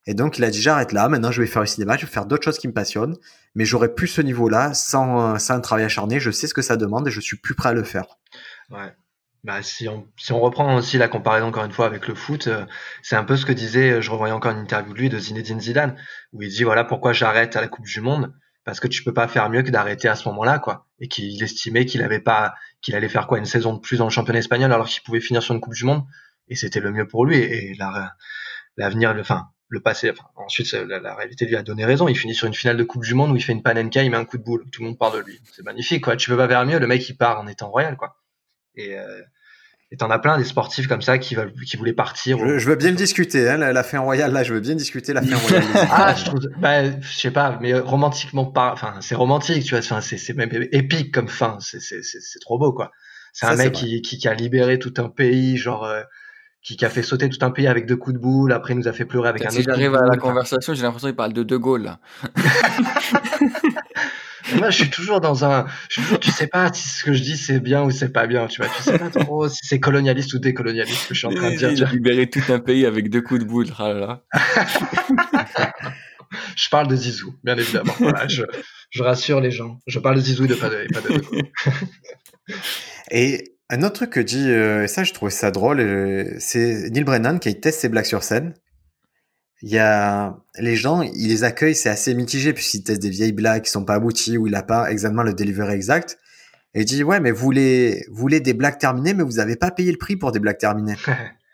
Et 0.06 0.14
donc 0.14 0.38
il 0.38 0.44
a 0.44 0.50
dit 0.50 0.60
j'arrête 0.60 0.92
là, 0.92 1.08
maintenant 1.08 1.30
je 1.30 1.40
vais 1.40 1.46
faire 1.46 1.62
le 1.62 1.66
cinéma, 1.66 1.96
je 1.96 2.06
vais 2.06 2.12
faire 2.12 2.26
d'autres 2.26 2.44
choses 2.44 2.58
qui 2.58 2.66
me 2.66 2.72
passionnent, 2.72 3.16
mais 3.54 3.64
j'aurais 3.64 3.94
plus 3.94 4.08
ce 4.08 4.20
niveau-là 4.20 4.74
sans, 4.74 5.34
euh, 5.34 5.38
un 5.48 5.60
travail 5.60 5.84
acharné, 5.84 6.18
je 6.18 6.30
sais 6.30 6.46
ce 6.46 6.54
que 6.54 6.62
ça 6.62 6.76
demande 6.76 7.06
et 7.08 7.10
je 7.10 7.20
suis 7.20 7.36
plus 7.36 7.54
prêt 7.54 7.68
à 7.68 7.72
le 7.72 7.84
faire. 7.84 8.06
Ouais. 8.70 8.92
Bah, 9.44 9.60
si 9.60 9.88
on, 9.88 10.40
reprend 10.40 10.76
aussi 10.76 10.98
la 10.98 11.08
comparaison 11.08 11.48
encore 11.48 11.64
une 11.64 11.72
fois 11.72 11.86
avec 11.86 12.06
le 12.06 12.14
foot, 12.14 12.46
euh, 12.46 12.64
c'est 13.02 13.16
un 13.16 13.24
peu 13.24 13.36
ce 13.36 13.44
que 13.44 13.52
disait, 13.52 13.94
euh, 13.94 14.00
je 14.00 14.10
revoyais 14.10 14.32
encore 14.32 14.52
une 14.52 14.58
interview 14.58 14.92
de 14.92 14.98
lui 14.98 15.08
de 15.08 15.18
Zinedine 15.18 15.60
Zidane, 15.60 15.96
où 16.32 16.42
il 16.42 16.48
dit 16.48 16.62
voilà 16.62 16.84
pourquoi 16.84 17.12
j'arrête 17.12 17.56
à 17.56 17.60
la 17.60 17.66
Coupe 17.66 17.86
du 17.86 18.00
Monde, 18.00 18.32
parce 18.64 18.80
que 18.80 18.88
tu 18.88 19.02
peux 19.02 19.12
pas 19.14 19.28
faire 19.28 19.48
mieux 19.50 19.62
que 19.62 19.70
d'arrêter 19.70 20.08
à 20.08 20.14
ce 20.14 20.28
moment-là, 20.28 20.58
quoi. 20.58 20.86
Et 21.00 21.08
qu'il 21.08 21.42
estimait 21.42 21.86
qu'il 21.86 22.02
avait 22.02 22.20
pas, 22.20 22.54
qu'il 22.80 22.94
allait 22.94 23.08
faire 23.08 23.26
quoi, 23.26 23.38
une 23.38 23.44
saison 23.44 23.74
de 23.74 23.80
plus 23.80 23.98
dans 23.98 24.04
le 24.04 24.10
championnat 24.10 24.38
espagnol 24.40 24.72
alors 24.72 24.86
qu'il 24.88 25.02
pouvait 25.02 25.20
finir 25.20 25.42
sur 25.42 25.54
une 25.54 25.60
Coupe 25.60 25.74
du 25.74 25.84
Monde, 25.84 26.04
et 26.48 26.56
c'était 26.56 26.80
le 26.80 26.92
mieux 26.92 27.06
pour 27.08 27.24
lui. 27.26 27.36
Et 27.38 27.74
la- 27.78 28.14
l'avenir, 28.76 29.14
le, 29.14 29.20
enfin, 29.22 29.48
le 29.68 29.80
passé, 29.80 30.10
enfin, 30.10 30.24
ensuite 30.36 30.70
la, 30.72 30.98
la 31.00 31.14
réalité 31.14 31.46
lui 31.46 31.56
a 31.56 31.62
donné 31.62 31.84
raison. 31.84 32.08
Il 32.08 32.16
finit 32.16 32.34
sur 32.34 32.46
une 32.46 32.54
finale 32.54 32.76
de 32.76 32.84
Coupe 32.84 33.04
du 33.04 33.14
Monde 33.14 33.32
où 33.32 33.36
il 33.36 33.42
fait 33.42 33.52
une 33.52 33.62
panenka, 33.62 34.02
il 34.02 34.10
met 34.10 34.16
un 34.16 34.24
coup 34.24 34.38
de 34.38 34.42
boule, 34.44 34.64
tout 34.70 34.82
le 34.82 34.88
monde 34.88 34.98
parle 34.98 35.18
de 35.18 35.24
lui. 35.26 35.40
C'est 35.52 35.64
magnifique, 35.64 36.04
quoi. 36.04 36.16
Tu 36.16 36.30
peux 36.30 36.36
pas 36.36 36.48
faire 36.48 36.64
mieux. 36.66 36.78
Le 36.78 36.86
mec 36.86 37.08
il 37.08 37.16
part 37.16 37.40
en 37.40 37.46
étant 37.46 37.70
royal, 37.70 37.96
quoi. 37.96 38.16
Et 38.74 38.98
euh, 38.98 39.22
et 39.92 39.96
t'en 39.96 40.10
as 40.10 40.18
plein 40.18 40.38
des 40.38 40.44
sportifs 40.44 40.88
comme 40.88 41.02
ça 41.02 41.18
qui 41.18 41.34
veulent, 41.34 41.52
qui 41.52 41.76
voulaient 41.76 41.92
partir. 41.92 42.38
Je, 42.38 42.58
je 42.58 42.66
veux 42.66 42.76
bien 42.76 42.90
le 42.90 42.96
discuter, 42.96 43.46
hein, 43.46 43.58
la, 43.58 43.74
la 43.74 43.82
fin 43.82 44.00
royale, 44.00 44.32
là, 44.32 44.42
je 44.42 44.54
veux 44.54 44.60
bien 44.60 44.74
discuter 44.74 45.12
la 45.12 45.20
fin 45.20 45.36
royale. 45.36 45.62
Ah, 45.90 46.14
je 46.16 46.24
trouve, 46.24 46.40
bah, 46.58 46.98
je 46.98 47.14
sais 47.14 47.30
pas, 47.30 47.58
mais 47.60 47.74
romantiquement 47.74 48.46
pas, 48.46 48.72
enfin, 48.72 48.94
c'est 49.00 49.14
romantique, 49.14 49.64
tu 49.64 49.70
vois, 49.74 49.80
enfin, 49.80 50.00
c'est, 50.00 50.16
c'est 50.16 50.32
même 50.32 50.50
épique 50.72 51.12
comme 51.12 51.28
fin, 51.28 51.58
c'est, 51.60 51.78
c'est, 51.80 52.02
c'est, 52.02 52.20
c'est 52.22 52.38
trop 52.38 52.58
beau, 52.58 52.72
quoi. 52.72 52.90
C'est 53.34 53.44
un 53.46 53.56
mec 53.56 53.72
qui, 53.72 54.00
qui, 54.00 54.16
qui 54.16 54.28
a 54.28 54.34
libéré 54.34 54.78
tout 54.78 54.94
un 54.96 55.10
pays, 55.10 55.58
genre, 55.58 55.84
euh, 55.84 56.00
qui, 56.62 56.78
qui 56.78 56.84
a 56.86 56.90
fait 56.90 57.02
sauter 57.02 57.28
tout 57.28 57.44
un 57.44 57.50
pays 57.50 57.66
avec 57.66 57.84
deux 57.86 57.96
coups 57.96 58.14
de 58.14 58.20
boule, 58.20 58.52
après 58.52 58.72
il 58.72 58.78
nous 58.78 58.88
a 58.88 58.92
fait 58.92 59.04
pleurer 59.04 59.28
avec 59.28 59.44
un 59.44 59.50
Si 59.50 59.58
autre 59.58 59.68
de 59.68 59.74
j'arrive 59.74 59.94
à 59.94 60.06
la 60.06 60.16
conversation, 60.16 60.72
j'ai 60.72 60.82
l'impression 60.82 61.08
qu'il 61.08 61.16
parle 61.16 61.34
de 61.34 61.42
De 61.42 61.56
Gaulle. 61.58 61.82
Là. 61.82 61.98
moi, 64.56 64.70
je 64.70 64.76
suis 64.76 64.90
toujours 64.90 65.20
dans 65.20 65.44
un, 65.44 65.66
je 65.88 65.94
suis 65.94 66.02
toujours, 66.02 66.20
tu 66.20 66.30
sais 66.30 66.46
pas 66.46 66.72
si 66.72 66.88
ce 66.88 67.04
que 67.04 67.12
je 67.12 67.22
dis 67.22 67.36
c'est 67.36 67.60
bien 67.60 67.82
ou 67.82 67.90
c'est 67.90 68.10
pas 68.12 68.26
bien, 68.26 68.46
tu 68.46 68.60
vois, 68.62 68.70
tu 68.76 68.82
sais 68.82 68.98
pas 68.98 69.10
trop 69.10 69.48
si 69.48 69.60
c'est 69.62 69.80
colonialiste 69.80 70.32
ou 70.34 70.38
décolonialiste 70.38 71.02
ce 71.02 71.08
que 71.08 71.14
je 71.14 71.18
suis 71.20 71.26
en 71.28 71.34
train 71.34 71.50
de 71.50 71.56
dire. 71.56 71.68
tu 71.70 71.74
Il 71.76 71.82
a 71.82 71.86
vois. 71.86 71.94
libéré 71.94 72.28
tout 72.28 72.42
un 72.48 72.58
pays 72.58 72.86
avec 72.86 73.08
deux 73.10 73.22
coups 73.22 73.40
de 73.40 73.44
boule. 73.44 73.66
Ah 73.78 73.92
là 73.92 74.00
là. 74.00 74.22
Je 76.56 76.68
parle 76.70 76.88
de 76.88 76.96
Zizou, 76.96 77.34
bien 77.44 77.56
évidemment. 77.58 77.92
Voilà, 77.98 78.26
je, 78.26 78.44
je 78.90 79.02
rassure 79.02 79.40
les 79.40 79.50
gens. 79.50 79.78
Je 79.86 79.98
parle 79.98 80.16
de 80.16 80.20
Zizou 80.22 80.44
et 80.44 80.48
de 80.48 80.54
pas 80.54 80.70
de, 80.70 80.76
et 80.84 80.88
pas 80.88 81.00
de, 81.02 81.20
Et 83.10 83.56
un 83.68 83.82
autre 83.82 83.94
truc 83.94 84.10
que 84.10 84.20
dit, 84.20 84.48
euh, 84.48 84.84
et 84.84 84.88
ça 84.88 85.04
je 85.04 85.12
trouvais 85.12 85.30
ça 85.30 85.50
drôle, 85.50 85.80
euh, 85.80 86.24
c'est 86.38 86.88
Neil 86.90 87.04
Brennan 87.04 87.38
qui 87.38 87.58
teste 87.60 87.80
ses 87.80 87.88
blagues 87.90 88.06
sur 88.06 88.22
scène. 88.22 88.54
Il 89.62 89.70
y 89.70 89.78
a 89.78 90.36
les 90.58 90.74
gens, 90.76 91.02
il 91.02 91.28
les 91.28 91.44
accueille, 91.44 91.74
c'est 91.74 91.88
assez 91.88 92.14
mitigé 92.14 92.52
puisqu'il 92.52 92.82
teste 92.82 93.00
des 93.00 93.10
vieilles 93.10 93.32
blagues 93.32 93.62
qui 93.62 93.70
sont 93.70 93.84
pas 93.84 93.94
abouties 93.94 94.36
ou 94.36 94.46
il 94.48 94.54
a 94.56 94.62
pas 94.62 94.90
exactement 94.90 95.22
le 95.22 95.34
delivery 95.34 95.74
exact. 95.74 96.18
Et 96.74 96.80
il 96.80 96.84
dit 96.84 97.04
ouais 97.04 97.20
mais 97.20 97.30
vous 97.30 97.40
voulez, 97.42 98.04
vous 98.10 98.16
voulez 98.16 98.40
des 98.40 98.54
blagues 98.54 98.78
terminées 98.78 99.14
mais 99.14 99.22
vous 99.22 99.38
avez 99.38 99.56
pas 99.56 99.70
payé 99.70 99.92
le 99.92 99.98
prix 99.98 100.16
pour 100.16 100.32
des 100.32 100.40
blagues 100.40 100.58
terminées. 100.58 100.96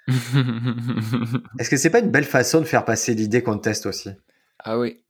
Est-ce 1.59 1.69
que 1.71 1.77
c'est 1.77 1.91
pas 1.91 1.99
une 1.99 2.11
belle 2.11 2.25
façon 2.25 2.61
de 2.61 2.65
faire 2.65 2.85
passer 2.85 3.15
l'idée 3.15 3.43
qu'on 3.43 3.59
teste 3.59 3.87
aussi? 3.87 4.11
Ah 4.61 4.79
oui. 4.79 5.03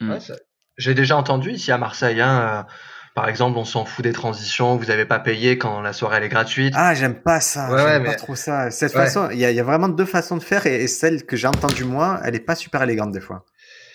Mm. 0.00 0.10
Ouais, 0.10 0.20
ça- 0.20 0.36
J'ai 0.78 0.94
déjà 0.94 1.16
entendu 1.16 1.50
ici 1.52 1.70
à 1.70 1.78
Marseille, 1.78 2.20
hein, 2.20 2.40
euh, 2.66 2.72
par 3.14 3.28
exemple, 3.28 3.56
on 3.58 3.64
s'en 3.64 3.84
fout 3.84 4.02
des 4.02 4.12
transitions, 4.12 4.76
vous 4.76 4.86
n'avez 4.86 5.04
pas 5.04 5.18
payé 5.20 5.56
quand 5.58 5.80
la 5.80 5.92
soirée 5.92 6.16
elle 6.18 6.24
est 6.24 6.28
gratuite. 6.28 6.74
Ah 6.76 6.94
j'aime 6.94 7.14
pas 7.22 7.40
ça, 7.40 7.70
Ouais, 7.70 7.78
j'aime 7.78 7.86
ouais, 7.86 8.04
pas 8.04 8.10
mais- 8.10 8.16
trop 8.16 8.34
ça. 8.34 8.70
Cette 8.70 8.94
Ouais. 8.94 9.04
façon, 9.04 9.28
il 9.30 9.38
y, 9.38 9.44
a, 9.44 9.50
il 9.50 9.56
y 9.56 9.60
a 9.60 9.64
vraiment 9.64 9.88
deux 9.88 10.04
façons 10.04 10.36
de 10.36 10.42
faire 10.42 10.66
et, 10.66 10.82
et 10.82 10.88
celle 10.88 11.24
que 11.24 11.36
j'ai 11.36 11.46
entendue 11.46 11.84
moi, 11.84 12.20
elle 12.24 12.34
est 12.34 12.40
pas 12.40 12.54
super 12.56 12.82
élégante 12.82 13.12
des 13.12 13.20
fois. 13.20 13.44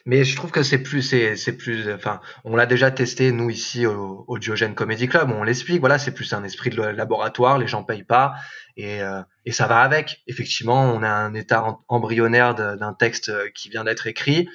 Mais 0.06 0.24
je 0.24 0.36
trouve 0.38 0.50
que 0.50 0.64
c'est 0.64 0.78
plus, 0.78 1.02
c'est, 1.02 1.36
c'est 1.36 1.52
plus, 1.52 1.92
enfin, 1.94 2.22
on 2.46 2.56
l'a 2.56 2.66
déjà 2.66 2.90
testé 2.90 3.34
nous 3.34 3.50
ici 3.50 3.86
au, 3.86 4.24
au 4.28 4.40
Diogène 4.40 4.74
Comedy 4.74 5.10
Club, 5.10 5.30
on 5.30 5.44
l'explique, 5.44 5.82
voilà, 5.82 6.00
c'est 6.00 6.12
plus 6.14 6.32
un 6.34 6.44
esprit 6.46 6.70
de 6.70 6.82
laboratoire, 6.82 7.58
les 7.58 7.68
gens 7.68 7.84
payent 7.84 8.06
pas 8.06 8.34
et, 8.78 9.02
euh, 9.04 9.22
et 9.46 9.52
ça 9.52 9.68
va 9.68 9.82
avec. 9.82 10.22
Effectivement, 10.28 10.84
on 10.94 11.04
a 11.04 11.10
un 11.10 11.34
état 11.34 11.62
em- 11.68 11.76
embryonnaire 11.90 12.56
de- 12.56 12.76
d'un 12.78 12.94
texte 12.94 13.30
qui 13.54 13.70
vient 13.70 13.84
d'être 13.84 14.08
écrit 14.08 14.48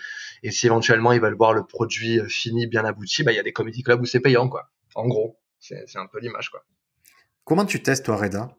et 0.44 0.52
si 0.52 0.66
éventuellement 0.66 1.12
ils 1.12 1.20
veulent 1.20 1.36
voir 1.36 1.52
le 1.52 1.64
produit 1.64 2.20
euh, 2.20 2.28
fini, 2.28 2.68
bien 2.68 2.84
abouti, 2.84 3.24
bah 3.24 3.32
il 3.32 3.36
y 3.36 3.40
a 3.40 3.42
des 3.42 3.52
comedy 3.52 3.82
clubs 3.82 4.00
où 4.00 4.04
c'est 4.04 4.20
payant 4.20 4.48
quoi. 4.48 4.70
En 4.94 5.08
gros, 5.08 5.40
c'est, 5.58 5.82
c'est 5.88 5.98
un 5.98 6.06
peu 6.06 6.20
l'image 6.20 6.50
quoi. 6.50 6.64
Comment 7.42 7.64
tu 7.64 7.82
testes 7.82 8.04
toi 8.04 8.16
Reda? 8.16 8.54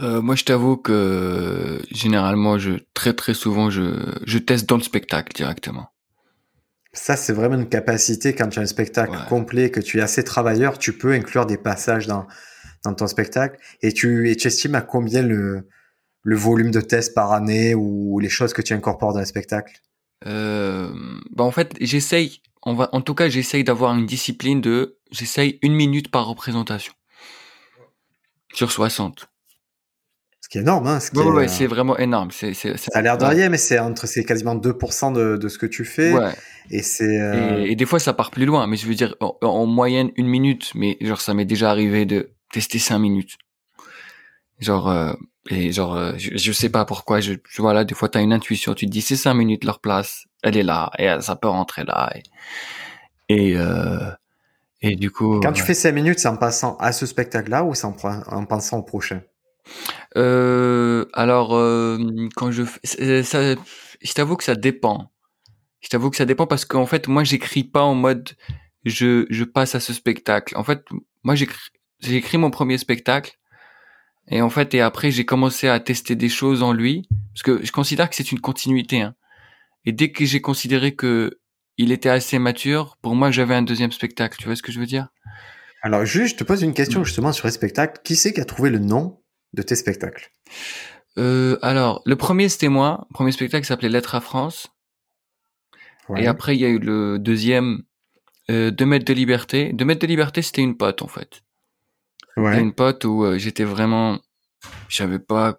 Euh, 0.00 0.22
moi, 0.22 0.34
je 0.34 0.44
t'avoue 0.44 0.76
que 0.76 1.82
généralement, 1.90 2.58
je 2.58 2.72
très 2.94 3.12
très 3.12 3.34
souvent, 3.34 3.70
je, 3.70 3.82
je 4.24 4.38
teste 4.38 4.68
dans 4.68 4.76
le 4.76 4.82
spectacle 4.82 5.32
directement. 5.34 5.88
Ça, 6.92 7.16
c'est 7.16 7.32
vraiment 7.32 7.56
une 7.56 7.68
capacité 7.68 8.34
quand 8.34 8.48
tu 8.48 8.58
as 8.58 8.62
un 8.62 8.66
spectacle 8.66 9.12
Ouais. 9.12 9.28
complet, 9.28 9.70
que 9.70 9.80
tu 9.80 9.98
es 9.98 10.00
assez 10.00 10.24
travailleur, 10.24 10.78
tu 10.78 10.96
peux 10.96 11.12
inclure 11.12 11.46
des 11.46 11.58
passages 11.58 12.06
dans, 12.06 12.26
dans 12.84 12.94
ton 12.94 13.06
spectacle 13.06 13.58
et 13.82 13.92
tu, 13.92 14.30
et 14.30 14.36
tu 14.36 14.48
estimes 14.48 14.74
à 14.74 14.80
combien 14.80 15.22
le, 15.22 15.68
le 16.22 16.36
volume 16.36 16.70
de 16.70 16.80
tests 16.80 17.14
par 17.14 17.32
année 17.32 17.74
ou 17.74 18.18
les 18.18 18.28
choses 18.28 18.52
que 18.52 18.62
tu 18.62 18.72
incorpores 18.72 19.12
dans 19.12 19.20
un 19.20 19.24
spectacle? 19.24 19.74
Euh, 20.26 20.92
bah 21.30 21.44
en 21.44 21.50
fait, 21.50 21.76
j'essaye. 21.80 22.42
On 22.62 22.74
va, 22.74 22.88
en 22.92 23.00
tout 23.00 23.14
cas, 23.14 23.28
j'essaye 23.28 23.64
d'avoir 23.64 23.94
une 23.96 24.06
discipline 24.06 24.60
de, 24.60 24.98
j'essaye 25.10 25.58
une 25.62 25.72
minute 25.74 26.10
par 26.10 26.26
représentation 26.26 26.92
sur 28.52 28.70
60. 28.70 29.28
Ce 30.40 30.48
qui 30.48 30.58
est 30.58 30.62
énorme, 30.62 30.86
hein. 30.86 31.00
Ce 31.00 31.10
qui 31.10 31.18
Ouais, 31.18 31.24
est, 31.24 31.30
ouais, 31.30 31.44
euh, 31.44 31.48
c'est 31.48 31.66
vraiment 31.66 31.96
énorme. 31.98 32.30
C'est, 32.30 32.54
c'est, 32.54 32.76
c'est- 32.76 32.90
ça 32.92 32.98
a 32.98 33.02
l'air 33.02 33.18
de 33.18 33.24
rien, 33.24 33.48
mais 33.48 33.58
c'est 33.58 33.78
entre, 33.78 34.06
c'est 34.06 34.24
quasiment 34.24 34.54
2% 34.54 35.12
de, 35.12 35.36
de 35.36 35.48
ce 35.48 35.58
que 35.58 35.66
tu 35.66 35.84
fais. 35.84 36.12
Ouais. 36.14 36.34
Et 36.70 36.82
c'est, 36.82 37.20
euh, 37.20 37.64
Et, 37.64 37.72
et 37.72 37.76
des 37.76 37.86
fois, 37.86 37.98
ça 38.00 38.12
part 38.12 38.30
plus 38.30 38.46
loin. 38.46 38.66
Mais 38.66 38.76
je 38.76 38.86
veux 38.86 38.94
dire, 38.94 39.14
en, 39.20 39.36
en 39.42 39.66
moyenne, 39.66 40.10
une 40.16 40.26
minute. 40.26 40.72
Mais 40.74 40.96
genre, 41.00 41.20
ça 41.20 41.34
m'est 41.34 41.44
déjà 41.44 41.70
arrivé 41.70 42.04
de 42.06 42.32
tester 42.52 42.78
cinq 42.78 42.98
minutes. 42.98 43.36
Genre, 44.58 44.88
euh, 44.88 45.12
et 45.48 45.72
genre, 45.72 45.96
euh, 45.96 46.12
je, 46.16 46.36
je 46.36 46.52
sais 46.52 46.68
pas 46.68 46.84
pourquoi. 46.84 47.20
Je, 47.20 47.34
je- 47.48 47.62
voilà, 47.62 47.84
des 47.84 47.94
fois, 47.94 48.08
t'as 48.08 48.20
une 48.20 48.32
intuition. 48.32 48.74
Tu 48.74 48.86
te 48.86 48.90
dis, 48.90 49.00
c'est 49.00 49.16
cinq 49.16 49.34
minutes 49.34 49.64
leur 49.64 49.80
place. 49.80 50.24
Elle 50.42 50.56
est 50.56 50.62
là. 50.62 50.90
Et 50.98 51.08
euh, 51.08 51.20
ça 51.20 51.36
peut 51.36 51.48
rentrer 51.48 51.84
là. 51.84 52.12
Et, 52.14 52.22
et, 53.28 53.56
euh, 53.56 54.10
et 54.82 54.96
du 54.96 55.10
coup. 55.10 55.40
quand 55.40 55.52
tu 55.52 55.62
fais 55.62 55.74
5 55.74 55.92
minutes, 55.92 56.18
c'est 56.18 56.28
en 56.28 56.36
passant 56.36 56.76
à 56.78 56.92
ce 56.92 57.06
spectacle-là 57.06 57.64
ou 57.64 57.74
c'est 57.74 57.86
en, 57.86 57.96
en 58.04 58.44
pensant 58.44 58.78
au 58.78 58.82
prochain? 58.82 59.22
Euh, 60.16 61.06
alors, 61.12 61.50
quand 62.36 62.50
je 62.50 62.64
ça, 62.84 63.54
je 64.02 64.12
t'avoue 64.12 64.36
que 64.36 64.44
ça 64.44 64.54
dépend. 64.54 65.10
Je 65.80 65.88
t'avoue 65.88 66.10
que 66.10 66.16
ça 66.16 66.26
dépend 66.26 66.46
parce 66.46 66.64
qu'en 66.64 66.86
fait, 66.86 67.08
moi, 67.08 67.24
j'écris 67.24 67.64
pas 67.64 67.82
en 67.82 67.94
mode 67.94 68.30
je, 68.84 69.26
je 69.30 69.44
passe 69.44 69.74
à 69.74 69.80
ce 69.80 69.92
spectacle. 69.92 70.56
En 70.56 70.64
fait, 70.64 70.84
moi, 71.22 71.34
j'écris, 72.00 72.38
mon 72.38 72.50
premier 72.50 72.78
spectacle 72.78 73.38
et 74.30 74.42
en 74.42 74.50
fait, 74.50 74.74
et 74.74 74.80
après, 74.80 75.10
j'ai 75.10 75.24
commencé 75.24 75.68
à 75.68 75.80
tester 75.80 76.14
des 76.16 76.28
choses 76.28 76.62
en 76.62 76.72
lui 76.72 77.08
parce 77.34 77.42
que 77.42 77.64
je 77.64 77.72
considère 77.72 78.08
que 78.08 78.16
c'est 78.16 78.32
une 78.32 78.40
continuité. 78.40 79.00
Hein. 79.02 79.14
Et 79.84 79.92
dès 79.92 80.12
que 80.12 80.24
j'ai 80.24 80.40
considéré 80.40 80.94
que 80.94 81.38
il 81.78 81.92
était 81.92 82.10
assez 82.10 82.38
mature, 82.38 82.98
pour 83.00 83.14
moi, 83.14 83.30
j'avais 83.30 83.54
un 83.54 83.62
deuxième 83.62 83.92
spectacle. 83.92 84.36
Tu 84.38 84.44
vois 84.46 84.56
ce 84.56 84.62
que 84.62 84.70
je 84.72 84.78
veux 84.80 84.86
dire? 84.86 85.08
Alors, 85.82 86.04
juste, 86.04 86.34
je 86.34 86.36
te 86.36 86.44
pose 86.44 86.62
une 86.62 86.74
question 86.74 87.00
Mm. 87.00 87.04
justement 87.04 87.32
sur 87.32 87.46
les 87.46 87.52
spectacles. 87.52 88.00
Qui 88.04 88.16
c'est 88.16 88.32
qui 88.34 88.40
a 88.40 88.44
trouvé 88.44 88.68
le 88.68 88.78
nom 88.78 89.22
de 89.54 89.62
tes 89.62 89.76
spectacles? 89.76 90.30
euh, 91.16 91.58
Alors, 91.62 92.02
le 92.04 92.16
premier, 92.16 92.48
c'était 92.50 92.68
moi. 92.68 93.06
Le 93.10 93.14
premier 93.14 93.32
spectacle 93.32 93.66
s'appelait 93.66 93.88
Lettre 93.88 94.14
à 94.14 94.20
France. 94.20 94.68
Ouais. 96.10 96.24
Et 96.24 96.26
après, 96.26 96.54
il 96.56 96.60
y 96.60 96.66
a 96.66 96.68
eu 96.68 96.78
le 96.78 97.18
deuxième, 97.18 97.82
euh, 98.50 98.70
Deux 98.70 98.84
mètres 98.86 99.06
de 99.06 99.14
liberté. 99.14 99.72
Deux 99.72 99.84
mètres 99.86 100.02
de 100.02 100.06
liberté, 100.06 100.42
c'était 100.42 100.60
une 100.62 100.76
pote, 100.76 101.00
en 101.02 101.08
fait. 101.08 101.40
Une 102.36 102.72
pote 102.72 103.04
où 103.04 103.24
euh, 103.24 103.38
j'étais 103.38 103.64
vraiment, 103.64 104.18
j'avais 104.88 105.18
pas, 105.18 105.58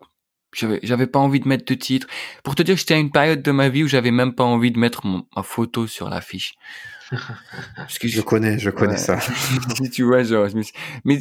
j'avais, 0.53 0.79
j'avais 0.83 1.07
pas 1.07 1.19
envie 1.19 1.39
de 1.39 1.47
mettre 1.47 1.65
de 1.65 1.73
titre. 1.73 2.07
Pour 2.43 2.55
te 2.55 2.63
dire, 2.63 2.77
j'étais 2.77 2.93
à 2.93 2.97
une 2.97 3.11
période 3.11 3.41
de 3.41 3.51
ma 3.51 3.69
vie 3.69 3.83
où 3.83 3.87
j'avais 3.87 4.11
même 4.11 4.33
pas 4.33 4.43
envie 4.43 4.71
de 4.71 4.79
mettre 4.79 5.05
ma 5.05 5.43
photo 5.43 5.87
sur 5.87 6.09
l'affiche. 6.09 6.55
Parce 7.75 7.99
que 7.99 8.07
je, 8.07 8.21
connais, 8.21 8.57
je 8.57 8.69
connais 8.69 8.97
ça. 8.97 9.19
tu 9.91 10.03
vois, 10.03 10.23
genre, 10.23 10.47
mais, 11.03 11.19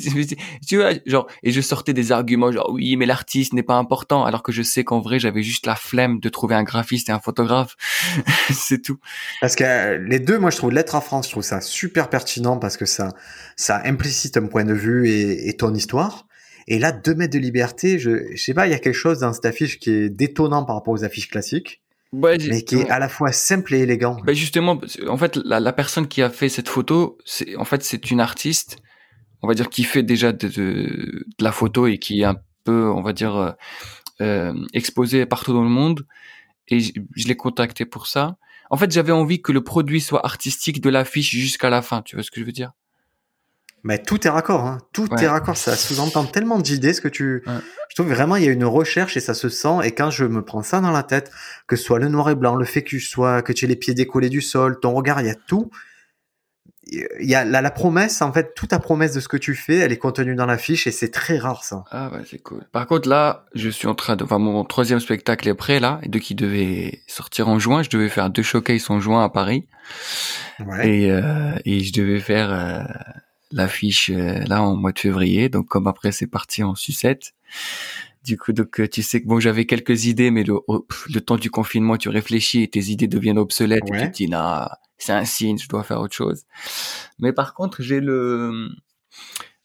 tu 0.67 0.77
vois, 0.77 0.93
genre, 1.07 1.27
et 1.43 1.51
je 1.51 1.61
sortais 1.61 1.93
des 1.93 2.13
arguments, 2.13 2.53
genre, 2.53 2.71
oui, 2.71 2.97
mais 2.97 3.07
l'artiste 3.07 3.53
n'est 3.53 3.63
pas 3.63 3.75
important, 3.75 4.25
alors 4.25 4.43
que 4.43 4.53
je 4.53 4.63
sais 4.63 4.85
qu'en 4.85 5.01
vrai, 5.01 5.19
j'avais 5.19 5.43
juste 5.43 5.67
la 5.67 5.75
flemme 5.75 6.21
de 6.21 6.29
trouver 6.29 6.55
un 6.55 6.63
graphiste 6.63 7.09
et 7.09 7.13
un 7.13 7.19
photographe. 7.19 7.77
c'est 8.51 8.83
tout. 8.83 8.99
Parce 9.41 9.57
que 9.57 9.65
euh, 9.65 9.99
les 9.99 10.21
deux, 10.21 10.39
moi, 10.39 10.51
je 10.51 10.57
trouve 10.57 10.71
l'être 10.71 10.95
à 10.95 11.01
France, 11.01 11.27
je 11.27 11.33
trouve 11.33 11.43
ça 11.43 11.61
super 11.61 12.09
pertinent 12.09 12.57
parce 12.59 12.77
que 12.77 12.87
ça, 12.87 13.09
ça 13.57 13.83
implicite 13.85 14.37
un 14.37 14.47
point 14.47 14.65
de 14.65 14.75
vue 14.75 15.09
et, 15.09 15.49
et 15.49 15.57
ton 15.57 15.75
histoire. 15.75 16.27
Et 16.69 16.79
là, 16.79 16.93
deux 16.93 17.15
mètres 17.15 17.35
de 17.35 17.39
liberté, 17.41 17.99
je, 17.99 18.33
je 18.33 18.41
sais 18.41 18.55
pas, 18.55 18.69
il 18.69 18.71
y 18.71 18.75
a 18.75 18.79
quelque 18.79 18.95
chose 18.95 19.19
dans 19.19 19.33
cette 19.33 19.47
affiche 19.47 19.81
qui 19.81 19.91
est 19.91 20.09
détonnant 20.09 20.65
par 20.65 20.77
rapport 20.77 20.95
aux 20.95 21.05
affiches 21.05 21.29
classiques 21.29 21.83
mais 22.13 22.63
qui 22.63 22.77
est 22.77 22.91
à 22.91 22.99
la 22.99 23.09
fois 23.09 23.33
simple 23.33 23.75
et 23.75 23.81
élégant. 23.81 24.17
Ben 24.25 24.35
justement, 24.35 24.81
en 25.09 25.17
fait, 25.17 25.37
la, 25.37 25.61
la, 25.61 25.73
personne 25.73 26.09
qui 26.09 26.23
a 26.23 26.31
fait 26.31 26.49
cette 26.49 26.69
photo, 26.69 27.19
c'est 27.25 27.57
en 27.57 27.65
fait 27.65 27.83
c'est 27.83 28.11
une 28.11 28.21
artiste, 28.21 28.79
on 29.43 29.49
va 29.49 29.55
dire 29.55 29.69
qui 29.69 29.85
fait 29.85 30.03
déjà 30.03 30.33
de, 30.33 30.49
de, 30.49 30.53
de, 30.53 31.25
la 31.41 31.53
photo 31.53 31.87
et 31.87 31.99
qui 31.99 32.23
est 32.23 32.25
un 32.25 32.37
peu, 32.65 32.91
on 32.91 33.03
va 33.03 33.13
dire, 33.13 33.37
euh, 33.37 33.53
euh 34.21 34.55
exposée 34.73 35.25
partout 35.27 35.53
dans 35.53 35.63
le 35.63 35.71
monde. 35.71 36.07
Et 36.69 36.81
je, 36.81 36.93
je 37.17 37.29
l'ai 37.29 37.37
contacté 37.37 37.85
pour 37.85 38.07
ça. 38.07 38.37
En 38.71 38.77
fait, 38.77 38.93
j'avais 38.93 39.13
envie 39.13 39.43
que 39.43 39.53
le 39.53 39.63
produit 39.63 40.01
soit 40.01 40.25
artistique 40.25 40.81
de 40.81 40.91
l'affiche 40.91 41.31
jusqu'à 41.31 41.71
la 41.71 41.83
fin. 41.83 42.03
Tu 42.03 42.17
vois 42.17 42.23
ce 42.23 42.31
que 42.31 42.41
je 42.41 42.47
veux 42.47 42.53
dire? 42.53 42.73
Mais 43.83 43.99
tout 43.99 44.27
est 44.27 44.31
raccord, 44.31 44.67
hein. 44.67 44.79
tout 44.93 45.09
est 45.21 45.27
raccord. 45.27 45.57
Ça 45.57 45.75
sous-entend 45.75 46.25
tellement 46.25 46.59
d'idées, 46.59 46.93
ce 46.93 47.01
que 47.01 47.09
tu. 47.09 47.43
Je 47.47 47.95
trouve 47.95 48.13
vraiment 48.13 48.37
il 48.37 48.45
y 48.45 48.49
a 48.49 48.53
une 48.53 48.65
recherche 48.65 49.17
et 49.17 49.21
ça 49.21 49.35
se 49.35 49.49
sent. 49.49 49.79
Et 49.85 49.93
quand 49.93 50.11
je 50.11 50.25
me 50.25 50.43
prends 50.43 50.63
ça 50.63 50.81
dans 50.81 50.91
la 50.91 51.03
tête, 51.03 51.31
que 51.67 51.77
ce 51.77 51.85
soit 51.85 51.99
le 51.99 52.09
noir 52.09 52.31
et 52.31 52.35
blanc, 52.35 52.57
le 52.57 52.65
fait 52.65 52.83
que 52.83 52.89
tu 52.89 53.01
sois, 53.01 53.43
que 53.43 53.53
tu 53.53 53.65
aies 53.65 53.69
les 53.69 53.77
pieds 53.77 53.95
décollés 53.95 54.29
du 54.29 54.43
sol, 54.43 54.79
ton 54.81 54.93
regard, 54.93 55.21
il 55.21 55.29
y 55.29 55.31
a 55.31 55.35
tout. 55.35 55.71
Il 56.93 57.07
y 57.21 57.37
a 57.37 57.45
la, 57.45 57.63
la, 57.63 57.71
promesse, 57.71 58.21
en 58.21 58.33
fait, 58.33 58.53
toute 58.55 58.71
ta 58.71 58.81
promesse 58.81 59.15
de 59.15 59.21
ce 59.21 59.29
que 59.29 59.37
tu 59.37 59.55
fais, 59.55 59.77
elle 59.77 59.93
est 59.93 59.99
contenue 59.99 60.35
dans 60.35 60.47
l'affiche 60.47 60.89
et 60.89 60.91
c'est 60.91 61.11
très 61.11 61.39
rare 61.39 61.63
ça. 61.63 61.85
Ah 61.93 62.11
ouais, 62.11 62.23
c'est 62.29 62.43
cool. 62.43 62.65
Par 62.73 62.87
contre 62.87 63.09
là, 63.09 63.47
je 63.55 63.69
suis 63.69 63.87
en 63.87 63.95
train 63.95 64.17
de, 64.17 64.25
enfin 64.25 64.39
mon 64.39 64.65
troisième 64.65 64.99
spectacle 64.99 65.49
est 65.49 65.55
prêt 65.55 65.79
là, 65.79 66.01
et 66.03 66.09
de 66.09 66.19
qui 66.19 66.35
devait 66.35 67.03
sortir 67.07 67.49
en 67.49 67.61
juin. 67.61 67.85
Je 67.85 67.91
devais 67.91 68.09
faire 68.09 68.29
deux 68.29 68.43
showcases 68.43 68.91
en 68.91 68.99
juin 68.99 69.23
à 69.23 69.29
Paris. 69.29 69.69
Ouais. 70.59 70.89
Et, 70.89 71.13
euh, 71.13 71.53
et 71.65 71.81
je 71.81 71.93
devais 71.93 72.19
faire. 72.19 72.51
Euh 72.53 72.83
l'affiche 73.53 74.11
euh, 74.11 74.41
là 74.47 74.63
en 74.63 74.77
mois 74.77 74.93
de 74.93 74.99
février. 74.99 75.49
Donc 75.49 75.67
comme 75.67 75.87
après 75.87 76.13
c'est 76.13 76.27
parti 76.27 76.63
en 76.63 76.75
sucette. 76.75 77.33
Du 78.25 78.37
coup, 78.37 78.53
donc 78.53 78.81
euh, 78.81 78.89
tu 78.89 79.03
sais 79.03 79.23
que 79.23 79.27
bon, 79.27 79.41
j'avais 79.41 79.65
quelques 79.65 80.05
idées, 80.05 80.31
mais 80.31 80.45
le, 80.45 80.59
le 81.13 81.21
temps 81.21 81.37
du 81.37 81.51
confinement, 81.51 81.97
tu 81.97 82.11
réfléchis 82.11 82.63
et 82.63 82.69
tes 82.69 82.85
idées 82.91 83.09
deviennent 83.09 83.39
obsolètes 83.39 83.83
et 83.87 83.99
tu 83.99 84.11
te 84.11 84.17
dis 84.17 84.29
non, 84.29 84.67
c'est 84.99 85.13
un 85.13 85.25
signe, 85.25 85.59
je 85.59 85.69
dois 85.69 85.83
faire 85.83 86.01
autre 86.01 86.15
chose. 86.15 86.45
Mais 87.19 87.33
par 87.33 87.55
contre, 87.55 87.83
j'ai 87.83 88.01
le 88.01 88.69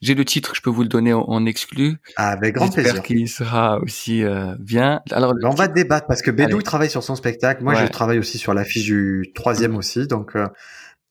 j'ai 0.02 0.14
le 0.14 0.24
titre, 0.24 0.54
je 0.56 0.62
peux 0.62 0.70
vous 0.70 0.84
le 0.84 0.88
donner 0.88 1.14
en, 1.14 1.46
exclu. 1.46 1.98
Ah, 2.16 2.30
avec 2.30 2.56
grand 2.56 2.70
plaisir. 2.70 3.02
qu'il 3.02 3.28
sera 3.28 3.80
aussi 3.80 4.24
euh, 4.24 4.56
bien. 4.60 5.02
Alors, 5.12 5.34
on 5.44 5.50
va 5.56 5.68
débattre 5.68 6.06
parce 6.08 6.22
que 6.22 6.32
Bédou 6.32 6.62
travaille 6.62 6.90
sur 6.90 7.04
son 7.04 7.16
spectacle. 7.16 7.64
Moi, 7.64 7.76
je 7.76 7.88
travaille 7.88 8.20
aussi 8.20 8.38
sur 8.38 8.54
l'affiche 8.54 8.86
du 8.86 9.32
troisième 9.34 9.76
aussi. 9.76 10.08
Donc, 10.08 10.36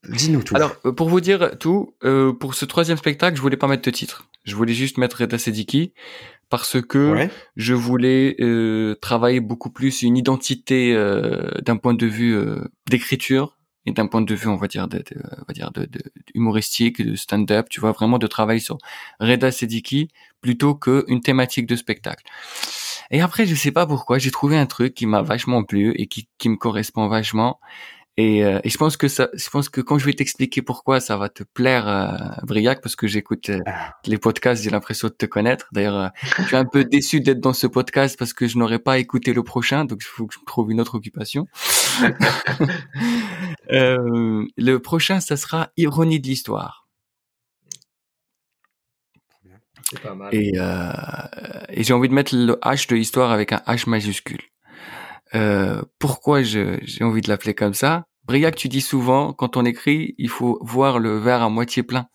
Dis-nous 0.08 0.42
tout. 0.42 0.56
Alors, 0.56 0.76
euh, 0.84 0.92
pour 0.92 1.08
vous 1.08 1.20
dire 1.20 1.56
tout, 1.58 1.94
euh, 2.04 2.32
pour 2.32 2.54
ce 2.54 2.64
troisième 2.64 2.96
spectacle, 2.96 3.36
je 3.36 3.42
voulais 3.42 3.56
pas 3.56 3.66
mettre 3.66 3.82
de 3.82 3.90
titre. 3.90 4.28
Je 4.44 4.54
voulais 4.56 4.74
juste 4.74 4.98
mettre 4.98 5.18
Reda 5.20 5.38
Sediki 5.38 5.92
parce 6.50 6.80
que 6.80 7.28
je 7.56 7.74
voulais 7.74 8.36
euh, 8.40 8.94
travailler 9.00 9.40
beaucoup 9.40 9.70
plus 9.70 10.02
une 10.02 10.16
identité 10.16 10.94
euh, 10.94 11.48
d'un 11.62 11.76
point 11.76 11.94
de 11.94 12.06
vue 12.06 12.36
euh, 12.36 12.64
d'écriture 12.88 13.58
et 13.86 13.92
d'un 13.92 14.06
point 14.06 14.22
de 14.22 14.34
vue, 14.34 14.48
on 14.48 14.56
va 14.56 14.66
dire, 14.66 14.86
de, 14.86 14.98
de 14.98 15.20
on 15.38 15.44
va 15.48 15.52
dire 15.52 15.70
de, 15.72 15.84
de, 15.84 16.00
humoristique, 16.34 17.04
de 17.04 17.16
stand-up. 17.16 17.66
Tu 17.70 17.80
vois, 17.80 17.92
vraiment 17.92 18.18
de 18.18 18.26
travailler 18.26 18.60
sur 18.60 18.78
Reda 19.20 19.50
Sediki 19.50 20.10
plutôt 20.40 20.74
qu'une 20.74 21.20
thématique 21.20 21.66
de 21.66 21.76
spectacle. 21.76 22.24
Et 23.10 23.20
après, 23.20 23.46
je 23.46 23.54
sais 23.54 23.72
pas 23.72 23.86
pourquoi, 23.86 24.18
j'ai 24.18 24.30
trouvé 24.30 24.56
un 24.56 24.66
truc 24.66 24.94
qui 24.94 25.06
m'a 25.06 25.22
vachement 25.22 25.64
plu 25.64 25.92
et 25.96 26.06
qui, 26.06 26.28
qui 26.38 26.48
me 26.48 26.56
correspond 26.56 27.08
vachement. 27.08 27.58
Et, 28.16 28.44
euh, 28.44 28.60
et, 28.62 28.70
je 28.70 28.78
pense 28.78 28.96
que 28.96 29.08
ça, 29.08 29.28
je 29.34 29.50
pense 29.50 29.68
que 29.68 29.80
quand 29.80 29.98
je 29.98 30.06
vais 30.06 30.12
t'expliquer 30.12 30.62
pourquoi 30.62 31.00
ça 31.00 31.16
va 31.16 31.28
te 31.28 31.42
plaire, 31.42 31.88
euh, 31.88 32.12
Briac, 32.44 32.80
parce 32.80 32.94
que 32.94 33.08
j'écoute 33.08 33.48
euh, 33.50 33.58
ah. 33.66 33.94
les 34.06 34.18
podcasts, 34.18 34.62
j'ai 34.62 34.70
l'impression 34.70 35.08
de 35.08 35.14
te 35.14 35.26
connaître. 35.26 35.66
D'ailleurs, 35.72 35.96
euh, 35.96 36.08
je 36.38 36.44
suis 36.44 36.56
un 36.56 36.64
peu 36.64 36.84
déçu 36.84 37.20
d'être 37.20 37.40
dans 37.40 37.52
ce 37.52 37.66
podcast 37.66 38.16
parce 38.16 38.32
que 38.32 38.46
je 38.46 38.56
n'aurais 38.56 38.78
pas 38.78 38.98
écouté 38.98 39.32
le 39.32 39.42
prochain, 39.42 39.84
donc 39.84 39.98
il 40.00 40.06
faut 40.06 40.28
que 40.28 40.34
je 40.34 40.38
trouve 40.46 40.70
une 40.70 40.80
autre 40.80 40.94
occupation. 40.94 41.48
le 43.68 44.76
prochain, 44.78 45.18
ça 45.18 45.36
sera 45.36 45.70
Ironie 45.76 46.20
de 46.20 46.28
l'histoire. 46.28 46.86
Pas 50.02 50.14
mal. 50.14 50.32
Et, 50.32 50.52
et 51.68 51.82
j'ai 51.82 51.92
envie 51.92 52.08
de 52.08 52.14
mettre 52.14 52.34
le 52.36 52.54
H 52.62 52.88
de 52.88 52.94
l'histoire 52.94 53.32
avec 53.32 53.50
un 53.52 53.62
H 53.66 53.88
majuscule. 53.90 54.40
Euh, 55.34 55.82
pourquoi 55.98 56.42
j'ai 56.42 56.80
envie 57.00 57.20
de 57.20 57.28
l'appeler 57.28 57.54
comme 57.54 57.74
ça? 57.74 58.06
Briac, 58.24 58.56
tu 58.56 58.68
dis 58.68 58.80
souvent, 58.80 59.32
quand 59.32 59.56
on 59.56 59.64
écrit, 59.64 60.14
il 60.18 60.28
faut 60.28 60.58
voir 60.62 60.98
le 60.98 61.18
verre 61.18 61.42
à 61.42 61.50
moitié 61.50 61.82
plein. 61.82 62.06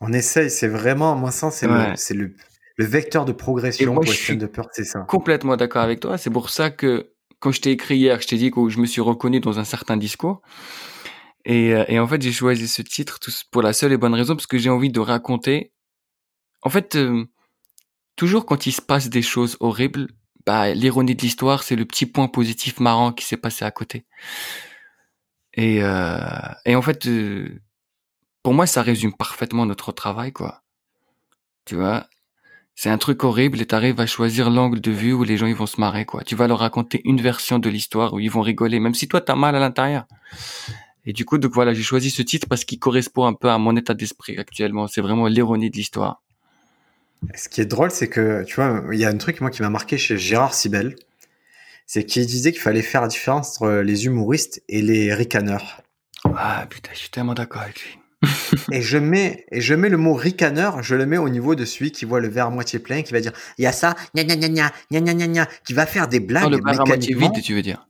On 0.00 0.12
essaye, 0.12 0.50
c'est 0.50 0.68
vraiment, 0.68 1.14
moi, 1.14 1.30
ça, 1.30 1.50
c'est 1.50 1.66
le, 1.68 2.34
le, 2.76 2.84
vecteur 2.84 3.24
de 3.24 3.32
progression 3.32 3.94
pour 3.94 4.02
les 4.02 4.36
de 4.36 4.46
peur, 4.46 4.68
c'est 4.72 4.84
ça. 4.84 5.00
Complètement 5.08 5.56
d'accord 5.56 5.82
avec 5.82 6.00
toi. 6.00 6.18
C'est 6.18 6.30
pour 6.30 6.50
ça 6.50 6.70
que 6.70 7.12
quand 7.38 7.52
je 7.52 7.60
t'ai 7.60 7.70
écrit 7.70 7.96
hier, 7.96 8.20
je 8.20 8.26
t'ai 8.26 8.36
dit 8.36 8.50
que 8.50 8.68
je 8.68 8.78
me 8.78 8.86
suis 8.86 9.00
reconnu 9.00 9.40
dans 9.40 9.58
un 9.58 9.64
certain 9.64 9.96
discours. 9.96 10.42
Et, 11.44 11.74
euh, 11.74 11.84
et 11.88 11.98
en 11.98 12.06
fait, 12.06 12.20
j'ai 12.20 12.32
choisi 12.32 12.68
ce 12.68 12.82
titre 12.82 13.18
pour 13.50 13.62
la 13.62 13.72
seule 13.72 13.92
et 13.92 13.96
bonne 13.96 14.14
raison, 14.14 14.34
parce 14.34 14.46
que 14.46 14.58
j'ai 14.58 14.70
envie 14.70 14.90
de 14.90 15.00
raconter. 15.00 15.72
En 16.62 16.70
fait, 16.70 16.96
euh, 16.96 17.24
toujours 18.16 18.44
quand 18.44 18.66
il 18.66 18.72
se 18.72 18.82
passe 18.82 19.08
des 19.08 19.22
choses 19.22 19.56
horribles, 19.60 20.08
bah, 20.46 20.72
l'ironie 20.74 21.14
de 21.14 21.22
l'histoire, 21.22 21.62
c'est 21.62 21.76
le 21.76 21.84
petit 21.84 22.06
point 22.06 22.28
positif 22.28 22.80
marrant 22.80 23.12
qui 23.12 23.24
s'est 23.24 23.36
passé 23.36 23.64
à 23.64 23.70
côté. 23.70 24.04
Et, 25.54 25.82
euh, 25.82 26.18
et 26.64 26.74
en 26.76 26.82
fait, 26.82 27.06
euh, 27.06 27.60
pour 28.42 28.54
moi, 28.54 28.66
ça 28.66 28.82
résume 28.82 29.14
parfaitement 29.14 29.66
notre 29.66 29.92
travail, 29.92 30.32
quoi. 30.32 30.62
Tu 31.64 31.76
vois, 31.76 32.08
c'est 32.74 32.90
un 32.90 32.98
truc 32.98 33.22
horrible 33.24 33.60
et 33.60 33.66
t'arrives 33.66 34.00
à 34.00 34.06
choisir 34.06 34.50
l'angle 34.50 34.80
de 34.80 34.90
vue 34.90 35.12
où 35.12 35.24
les 35.24 35.36
gens 35.36 35.46
ils 35.46 35.54
vont 35.54 35.66
se 35.66 35.80
marrer, 35.80 36.04
quoi. 36.06 36.24
Tu 36.24 36.34
vas 36.34 36.48
leur 36.48 36.60
raconter 36.60 37.00
une 37.04 37.20
version 37.20 37.58
de 37.58 37.68
l'histoire 37.68 38.14
où 38.14 38.20
ils 38.20 38.30
vont 38.30 38.40
rigoler, 38.40 38.80
même 38.80 38.94
si 38.94 39.08
toi 39.08 39.20
t'as 39.20 39.36
mal 39.36 39.54
à 39.56 39.60
l'intérieur. 39.60 40.06
Et 41.04 41.12
du 41.12 41.24
coup, 41.24 41.38
donc 41.38 41.52
voilà, 41.52 41.74
j'ai 41.74 41.82
choisi 41.82 42.10
ce 42.10 42.22
titre 42.22 42.48
parce 42.48 42.64
qu'il 42.64 42.78
correspond 42.78 43.26
un 43.26 43.34
peu 43.34 43.50
à 43.50 43.58
mon 43.58 43.76
état 43.76 43.94
d'esprit 43.94 44.38
actuellement. 44.38 44.86
C'est 44.86 45.00
vraiment 45.00 45.26
l'ironie 45.26 45.70
de 45.70 45.76
l'histoire. 45.76 46.21
Ce 47.34 47.48
qui 47.48 47.60
est 47.60 47.66
drôle, 47.66 47.90
c'est 47.90 48.08
que, 48.08 48.44
tu 48.44 48.56
vois, 48.56 48.82
il 48.92 48.98
y 48.98 49.04
a 49.04 49.08
un 49.08 49.16
truc, 49.16 49.40
moi, 49.40 49.50
qui 49.50 49.62
m'a 49.62 49.70
marqué 49.70 49.98
chez 49.98 50.18
Gérard 50.18 50.54
Sibel. 50.54 50.96
C'est 51.86 52.04
qu'il 52.04 52.26
disait 52.26 52.52
qu'il 52.52 52.60
fallait 52.60 52.82
faire 52.82 53.02
la 53.02 53.08
différence 53.08 53.50
entre 53.50 53.80
les 53.80 54.06
humoristes 54.06 54.62
et 54.68 54.82
les 54.82 55.12
ricaneurs. 55.12 55.82
Ah, 56.24 56.66
putain, 56.68 56.90
je 56.94 56.98
suis 56.98 57.10
tellement 57.10 57.34
d'accord 57.34 57.62
avec 57.62 57.80
lui. 57.82 57.98
et 58.70 58.80
je 58.80 58.98
mets 58.98 59.46
et 59.50 59.60
je 59.60 59.74
mets 59.74 59.88
le 59.88 59.96
mot 59.96 60.14
ricaneur, 60.14 60.82
je 60.82 60.94
le 60.94 61.06
mets 61.06 61.18
au 61.18 61.28
niveau 61.28 61.56
de 61.56 61.64
celui 61.64 61.90
qui 61.90 62.04
voit 62.04 62.20
le 62.20 62.28
verre 62.28 62.46
à 62.46 62.50
moitié 62.50 62.78
plein, 62.78 63.02
qui 63.02 63.12
va 63.12 63.20
dire 63.20 63.32
il 63.58 63.64
y 63.64 63.66
a 63.66 63.72
ça, 63.72 63.96
gna 64.14 64.22
gna 64.22 64.36
gna 64.36 64.48
gna 64.48 64.70
gna 64.90 65.14
gna 65.14 65.26
gna 65.26 65.48
qui 65.66 65.72
va 65.72 65.86
faire 65.86 66.06
des 66.06 66.20
blagues. 66.20 66.44
Oh, 66.46 66.50
le 66.50 66.60
verre 66.64 66.82
à 66.82 66.84
moitié 66.84 67.16
vide, 67.16 67.42
tu 67.42 67.52
veux 67.52 67.62
dire 67.62 67.84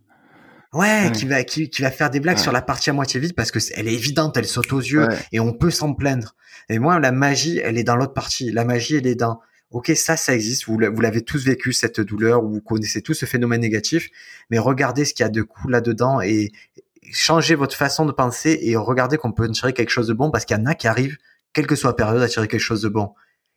Ouais, 0.73 1.13
qui 1.15 1.27
va 1.27 1.45
qui, 1.45 1.69
qui 1.69 1.83
va 1.83 1.91
faire 1.91 2.09
des 2.09 2.19
blagues 2.19 2.39
sur 2.39 2.51
la 2.51 2.63
partie 2.63 2.89
à 2.89 2.95
moitié 2.95 3.21
vide 3.21 3.35
parce 3.35 3.51
que 3.51 3.59
elle 3.75 3.89
est 3.89 3.93
évidente, 3.93 4.39
elle 4.39 4.47
saute 4.47 4.73
aux 4.73 4.81
yeux 4.81 5.07
et 5.31 5.39
on 5.39 5.53
peut 5.53 5.71
s'en 5.71 5.93
plaindre. 5.93 6.35
Et 6.71 6.79
moi, 6.79 6.99
la 6.99 7.13
magie, 7.13 7.61
elle 7.63 7.77
est 7.77 7.85
dans 7.85 7.97
l'autre 7.97 8.15
partie. 8.15 8.51
La 8.53 8.65
magie, 8.65 8.97
elle 8.97 9.07
est 9.07 9.15
dans 9.15 9.41
ok, 9.71 9.93
ça, 9.95 10.17
ça 10.17 10.35
existe. 10.35 10.67
Vous, 10.67 10.79
vous 10.79 11.01
l'avez 11.01 11.23
tous 11.23 11.45
vécu 11.45 11.73
cette 11.73 12.01
douleur, 12.01 12.43
vous 12.43 12.61
connaissez 12.61 13.03
tous 13.03 13.15
ce 13.15 13.27
phénomène 13.27 13.61
négatif, 13.61 14.09
mais 14.51 14.59
regardez 14.59 15.05
ce 15.05 15.15
qu'il 15.15 15.25
y 15.25 15.27
a 15.27 15.31
de 15.31 15.43
cool 15.43 15.73
là-dedans 15.73 16.21
et 16.21 16.53
changez 17.13 17.55
votre 17.55 17.77
façon 17.77 18.07
de 18.07 18.13
penser 18.13 18.59
et 18.63 18.77
regardez 18.77 19.17
qu'on 19.17 19.33
peut 19.33 19.49
tirer 19.51 19.73
quelque 19.73 19.91
chose 19.91 20.07
de 20.07 20.15
bon 20.15 20.31
parce 20.31 20.45
qu'il 20.45 20.57
y 20.57 20.61
en 20.61 20.67
a 20.67 20.75
qui 20.75 20.89
arrivent, 20.89 21.19
quelle 21.53 21.67
que 21.67 21.77
soit 21.77 21.91
la 21.91 21.95
période, 21.95 22.23
à 22.23 22.29
tirer 22.29 22.49
quelque 22.49 22.61
chose 22.61 22.83
de 22.83 22.89
bon. 22.89 23.11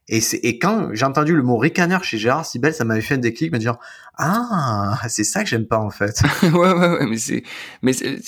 Et, 0.07 0.19
et 0.43 0.59
quand 0.59 0.93
j'ai 0.93 1.05
entendu 1.05 1.35
le 1.35 1.41
mot 1.41 1.57
ricaneur 1.57 2.03
chez 2.03 2.17
Gérard 2.19 2.45
Sibel, 2.45 2.73
ça 2.73 2.85
m'avait 2.85 3.01
fait 3.01 3.15
un 3.15 3.19
déclic, 3.19 3.51
me 3.51 3.57
dire 3.57 3.77
ah 4.17 4.99
c'est 5.09 5.23
ça 5.23 5.43
que 5.43 5.49
j'aime 5.49 5.65
pas 5.65 5.79
en 5.79 5.89
fait. 5.89 6.21
ouais 6.43 6.51
ouais 6.51 6.89
ouais, 6.89 7.05
mais 7.07 7.17
c'est 7.17 7.43
mais 7.81 7.91
c'est, 7.93 8.19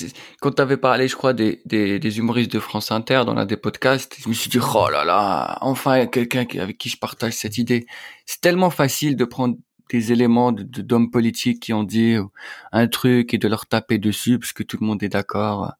quand 0.41 0.51
t'avais 0.51 0.77
parlé, 0.77 1.07
je 1.07 1.15
crois 1.15 1.33
des, 1.33 1.61
des, 1.65 1.99
des 1.99 2.17
humoristes 2.17 2.51
de 2.51 2.59
France 2.59 2.91
Inter 2.91 3.23
dans 3.25 3.35
l'un 3.35 3.45
des 3.45 3.57
podcasts, 3.57 4.15
je 4.19 4.27
me 4.27 4.33
suis 4.33 4.49
dit 4.49 4.59
oh 4.59 4.89
là 4.89 5.05
là, 5.05 5.57
enfin 5.61 6.07
quelqu'un 6.07 6.45
avec 6.59 6.77
qui 6.79 6.89
je 6.89 6.97
partage 6.97 7.33
cette 7.33 7.57
idée. 7.59 7.85
C'est 8.25 8.41
tellement 8.41 8.71
facile 8.71 9.15
de 9.15 9.25
prendre 9.25 9.55
des 9.91 10.11
éléments 10.11 10.51
de, 10.51 10.63
d'hommes 10.63 11.11
politiques 11.11 11.61
qui 11.61 11.73
ont 11.73 11.83
dit 11.83 12.15
un 12.71 12.87
truc 12.87 13.33
et 13.33 13.37
de 13.37 13.47
leur 13.47 13.67
taper 13.67 13.99
dessus 13.99 14.39
parce 14.39 14.53
que 14.53 14.63
tout 14.63 14.77
le 14.81 14.85
monde 14.87 15.01
est 15.03 15.09
d'accord. 15.09 15.73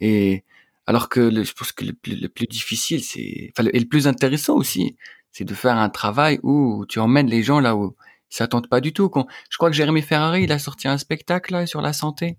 Et 0.00 0.44
Alors 0.86 1.08
que 1.08 1.20
le, 1.20 1.44
je 1.44 1.52
pense 1.52 1.72
que 1.72 1.84
le 1.84 1.92
plus, 1.92 2.16
le 2.20 2.28
plus 2.28 2.46
difficile, 2.46 3.02
c'est, 3.02 3.50
enfin, 3.56 3.68
et 3.72 3.78
le 3.80 3.86
plus 3.86 4.06
intéressant 4.06 4.54
aussi, 4.56 4.96
c'est 5.36 5.44
de 5.44 5.52
faire 5.52 5.76
un 5.76 5.90
travail 5.90 6.40
où 6.42 6.86
tu 6.88 6.98
emmènes 6.98 7.26
les 7.26 7.42
gens 7.42 7.60
là 7.60 7.76
où 7.76 7.94
ils 8.30 8.36
s'attendent 8.36 8.68
pas 8.68 8.80
du 8.80 8.94
tout. 8.94 9.10
Je 9.50 9.58
crois 9.58 9.68
que 9.68 9.76
Jérémy 9.76 10.00
Ferrari, 10.00 10.44
il 10.44 10.52
a 10.52 10.58
sorti 10.58 10.88
un 10.88 10.96
spectacle 10.96 11.52
là, 11.52 11.66
sur 11.66 11.82
la 11.82 11.92
santé. 11.92 12.38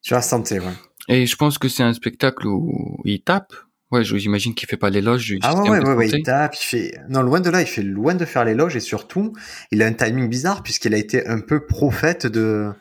Sur 0.00 0.16
la 0.16 0.22
santé, 0.22 0.58
ouais. 0.58 0.72
Et 1.08 1.26
je 1.26 1.36
pense 1.36 1.58
que 1.58 1.68
c'est 1.68 1.82
un 1.82 1.92
spectacle 1.92 2.46
où 2.46 2.98
il 3.04 3.20
tape. 3.20 3.52
Ouais, 3.90 4.04
j'imagine 4.04 4.54
qu'il 4.54 4.68
fait 4.68 4.78
pas 4.78 4.88
l'éloge. 4.88 5.34
Ah 5.42 5.54
ouais, 5.54 5.68
ouais, 5.68 5.92
ouais, 5.92 6.08
il 6.08 6.22
tape, 6.22 6.54
il 6.54 6.64
fait, 6.64 6.94
non, 7.10 7.20
loin 7.20 7.40
de 7.40 7.50
là, 7.50 7.60
il 7.60 7.66
fait 7.66 7.82
loin 7.82 8.14
de 8.14 8.24
faire 8.24 8.46
l'éloge 8.46 8.74
et 8.74 8.80
surtout, 8.80 9.34
il 9.70 9.82
a 9.82 9.86
un 9.86 9.92
timing 9.92 10.30
bizarre 10.30 10.62
puisqu'il 10.62 10.94
a 10.94 10.98
été 10.98 11.26
un 11.26 11.40
peu 11.40 11.66
prophète 11.66 12.26
de, 12.26 12.72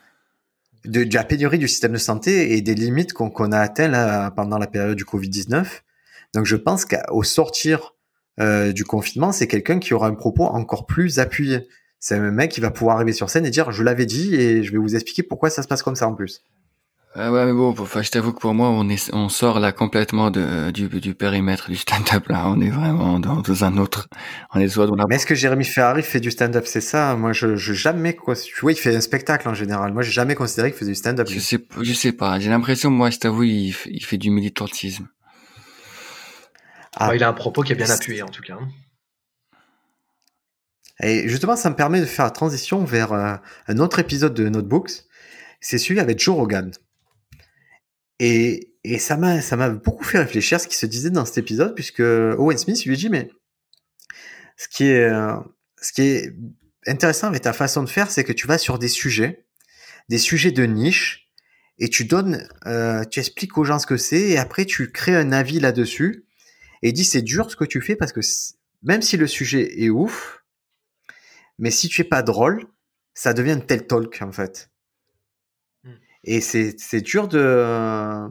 de, 0.85 1.03
de, 1.03 1.13
la 1.13 1.25
pénurie 1.25 1.57
du 1.57 1.67
système 1.67 1.91
de 1.91 1.97
santé 1.97 2.53
et 2.53 2.61
des 2.61 2.75
limites 2.75 3.11
qu'on 3.11 3.51
a 3.51 3.59
atteint 3.59 3.89
là, 3.89 4.31
pendant 4.31 4.57
la 4.57 4.67
période 4.67 4.95
du 4.95 5.03
Covid-19. 5.03 5.65
Donc 6.33 6.45
je 6.45 6.55
pense 6.55 6.85
qu'au 6.85 7.23
sortir 7.23 7.95
euh, 8.39 8.71
du 8.71 8.85
confinement, 8.85 9.31
c'est 9.31 9.47
quelqu'un 9.47 9.79
qui 9.79 9.93
aura 9.93 10.07
un 10.07 10.15
propos 10.15 10.45
encore 10.45 10.85
plus 10.85 11.19
appuyé. 11.19 11.67
C'est 11.99 12.15
un 12.15 12.31
mec 12.31 12.51
qui 12.51 12.61
va 12.61 12.71
pouvoir 12.71 12.95
arriver 12.95 13.11
sur 13.11 13.29
scène 13.29 13.45
et 13.45 13.49
dire 13.49 13.71
je 13.71 13.83
l'avais 13.83 14.05
dit 14.05 14.35
et 14.35 14.63
je 14.63 14.71
vais 14.71 14.77
vous 14.77 14.95
expliquer 14.95 15.23
pourquoi 15.23 15.49
ça 15.49 15.63
se 15.63 15.67
passe 15.67 15.83
comme 15.83 15.95
ça 15.95 16.07
en 16.07 16.15
plus. 16.15 16.43
Ah 17.15 17.31
ouais, 17.31 17.43
mais 17.43 17.53
bon, 17.53 17.69
enfin, 17.69 18.03
je 18.03 18.11
t'avoue 18.11 18.31
que 18.33 18.39
pour 18.39 18.53
moi, 18.53 18.69
on 18.69 18.87
est, 18.87 19.11
on 19.13 19.29
sort 19.29 19.59
là 19.59 19.71
complètement 19.71 20.29
de, 20.29 20.69
du, 20.69 20.87
du 20.87 21.15
périmètre 21.15 21.69
du 21.69 21.75
stand-up 21.75 22.27
là. 22.29 22.47
On 22.47 22.61
est 22.61 22.69
vraiment 22.69 23.19
dans, 23.19 23.41
dans 23.41 23.63
un 23.63 23.77
autre. 23.77 24.07
On 24.53 24.59
est 24.59 24.67
soit 24.67 24.85
dans 24.85 24.95
la... 24.95 25.07
Mais 25.07 25.15
est-ce 25.15 25.25
que 25.25 25.33
Jérémy 25.33 25.65
Ferrari 25.65 26.03
fait 26.03 26.19
du 26.19 26.29
stand-up 26.29 26.67
C'est 26.67 26.81
ça? 26.81 27.15
Moi, 27.15 27.33
je, 27.33 27.55
je 27.55 27.73
jamais 27.73 28.13
quoi. 28.13 28.35
Tu 28.35 28.59
vois, 28.61 28.73
il 28.73 28.77
fait 28.77 28.95
un 28.95 29.01
spectacle 29.01 29.49
en 29.49 29.55
général. 29.55 29.91
Moi, 29.91 30.03
j'ai 30.03 30.11
jamais 30.11 30.35
considéré 30.35 30.69
qu'il 30.69 30.77
faisait 30.77 30.91
du 30.91 30.95
stand-up. 30.95 31.27
Je 31.27 31.39
sais, 31.39 31.57
je 31.81 31.93
sais 31.93 32.11
pas. 32.11 32.39
J'ai 32.39 32.51
l'impression, 32.51 32.91
moi, 32.91 33.09
je 33.09 33.17
t'avoue, 33.17 33.43
il, 33.43 33.75
il, 33.87 34.05
fait 34.05 34.17
du 34.19 34.29
militantisme. 34.29 35.07
Ah. 36.99 37.15
il 37.15 37.23
a 37.23 37.29
un 37.29 37.33
propos 37.33 37.63
qui 37.63 37.71
est 37.71 37.75
bien 37.75 37.89
appuyé 37.89 38.21
en 38.21 38.29
tout 38.29 38.41
cas. 38.41 38.57
Hein. 38.59 38.69
Et 41.01 41.29
justement, 41.29 41.55
ça 41.55 41.69
me 41.69 41.75
permet 41.75 42.01
de 42.01 42.05
faire 42.05 42.25
la 42.25 42.31
transition 42.31 42.83
vers 42.83 43.13
euh, 43.13 43.35
un 43.67 43.77
autre 43.77 43.99
épisode 43.99 44.33
de 44.33 44.49
Notebooks. 44.49 45.05
C'est 45.61 45.77
celui 45.77 45.99
avec 45.99 46.19
Joe 46.19 46.35
Rogan. 46.35 46.71
Et, 48.19 48.75
et 48.83 48.99
ça 48.99 49.15
m'a 49.15 49.41
ça 49.41 49.55
m'a 49.55 49.69
beaucoup 49.69 50.03
fait 50.03 50.19
réfléchir 50.19 50.57
à 50.57 50.59
ce 50.59 50.67
qui 50.67 50.75
se 50.75 50.85
disait 50.85 51.09
dans 51.09 51.25
cet 51.25 51.37
épisode, 51.37 51.73
puisque 51.73 52.01
Owen 52.01 52.57
Smith 52.57 52.83
lui 52.85 52.97
dit 52.97 53.09
mais 53.09 53.29
ce 54.57 54.67
qui 54.67 54.85
est 54.87 55.09
ce 55.81 55.93
qui 55.93 56.01
est 56.01 56.35
intéressant 56.87 57.27
avec 57.27 57.41
ta 57.41 57.53
façon 57.53 57.83
de 57.83 57.89
faire, 57.89 58.11
c'est 58.11 58.23
que 58.23 58.33
tu 58.33 58.47
vas 58.47 58.57
sur 58.57 58.79
des 58.79 58.87
sujets, 58.87 59.45
des 60.09 60.17
sujets 60.17 60.51
de 60.51 60.63
niche, 60.63 61.29
et 61.77 61.89
tu 61.89 62.05
donnes, 62.05 62.47
euh, 62.65 63.03
tu 63.05 63.19
expliques 63.19 63.57
aux 63.57 63.63
gens 63.63 63.79
ce 63.79 63.87
que 63.87 63.97
c'est, 63.97 64.21
et 64.21 64.37
après 64.37 64.65
tu 64.65 64.91
crées 64.91 65.15
un 65.15 65.31
avis 65.31 65.59
là-dessus. 65.59 66.25
Et 66.81 66.89
il 66.89 66.93
dit 66.93 67.05
c'est 67.05 67.21
dur 67.21 67.51
ce 67.51 67.55
que 67.55 67.65
tu 67.65 67.81
fais 67.81 67.95
parce 67.95 68.11
que 68.11 68.21
même 68.83 69.01
si 69.01 69.17
le 69.17 69.27
sujet 69.27 69.83
est 69.83 69.89
ouf, 69.89 70.43
mais 71.57 71.71
si 71.71 71.89
tu 71.89 72.01
es 72.01 72.05
pas 72.05 72.21
drôle, 72.21 72.65
ça 73.13 73.33
devient 73.33 73.51
un 73.51 73.59
tel 73.59 73.85
talk 73.85 74.21
en 74.21 74.31
fait. 74.31 74.69
Et 76.23 76.41
c'est 76.41 76.79
c'est 76.79 77.01
dur 77.01 77.27
de 77.27 78.27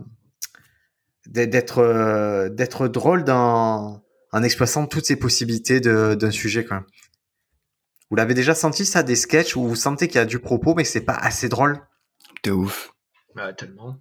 d'être 1.26 2.48
d'être 2.48 2.88
drôle 2.88 3.24
dans 3.24 4.02
en 4.32 4.42
exploitant 4.42 4.86
toutes 4.86 5.06
ces 5.06 5.16
possibilités 5.16 5.80
d'un 5.80 6.30
sujet 6.30 6.64
quoi. 6.64 6.84
Vous 8.10 8.16
l'avez 8.16 8.34
déjà 8.34 8.54
senti 8.54 8.86
ça 8.86 9.02
des 9.02 9.16
sketchs 9.16 9.56
où 9.56 9.68
vous 9.68 9.76
sentez 9.76 10.08
qu'il 10.08 10.16
y 10.16 10.20
a 10.20 10.24
du 10.24 10.38
propos 10.38 10.74
mais 10.74 10.84
c'est 10.84 11.04
pas 11.04 11.14
assez 11.14 11.48
drôle? 11.48 11.80
De 12.44 12.52
ouf. 12.52 12.94
Bah 13.34 13.52
tellement. 13.52 13.98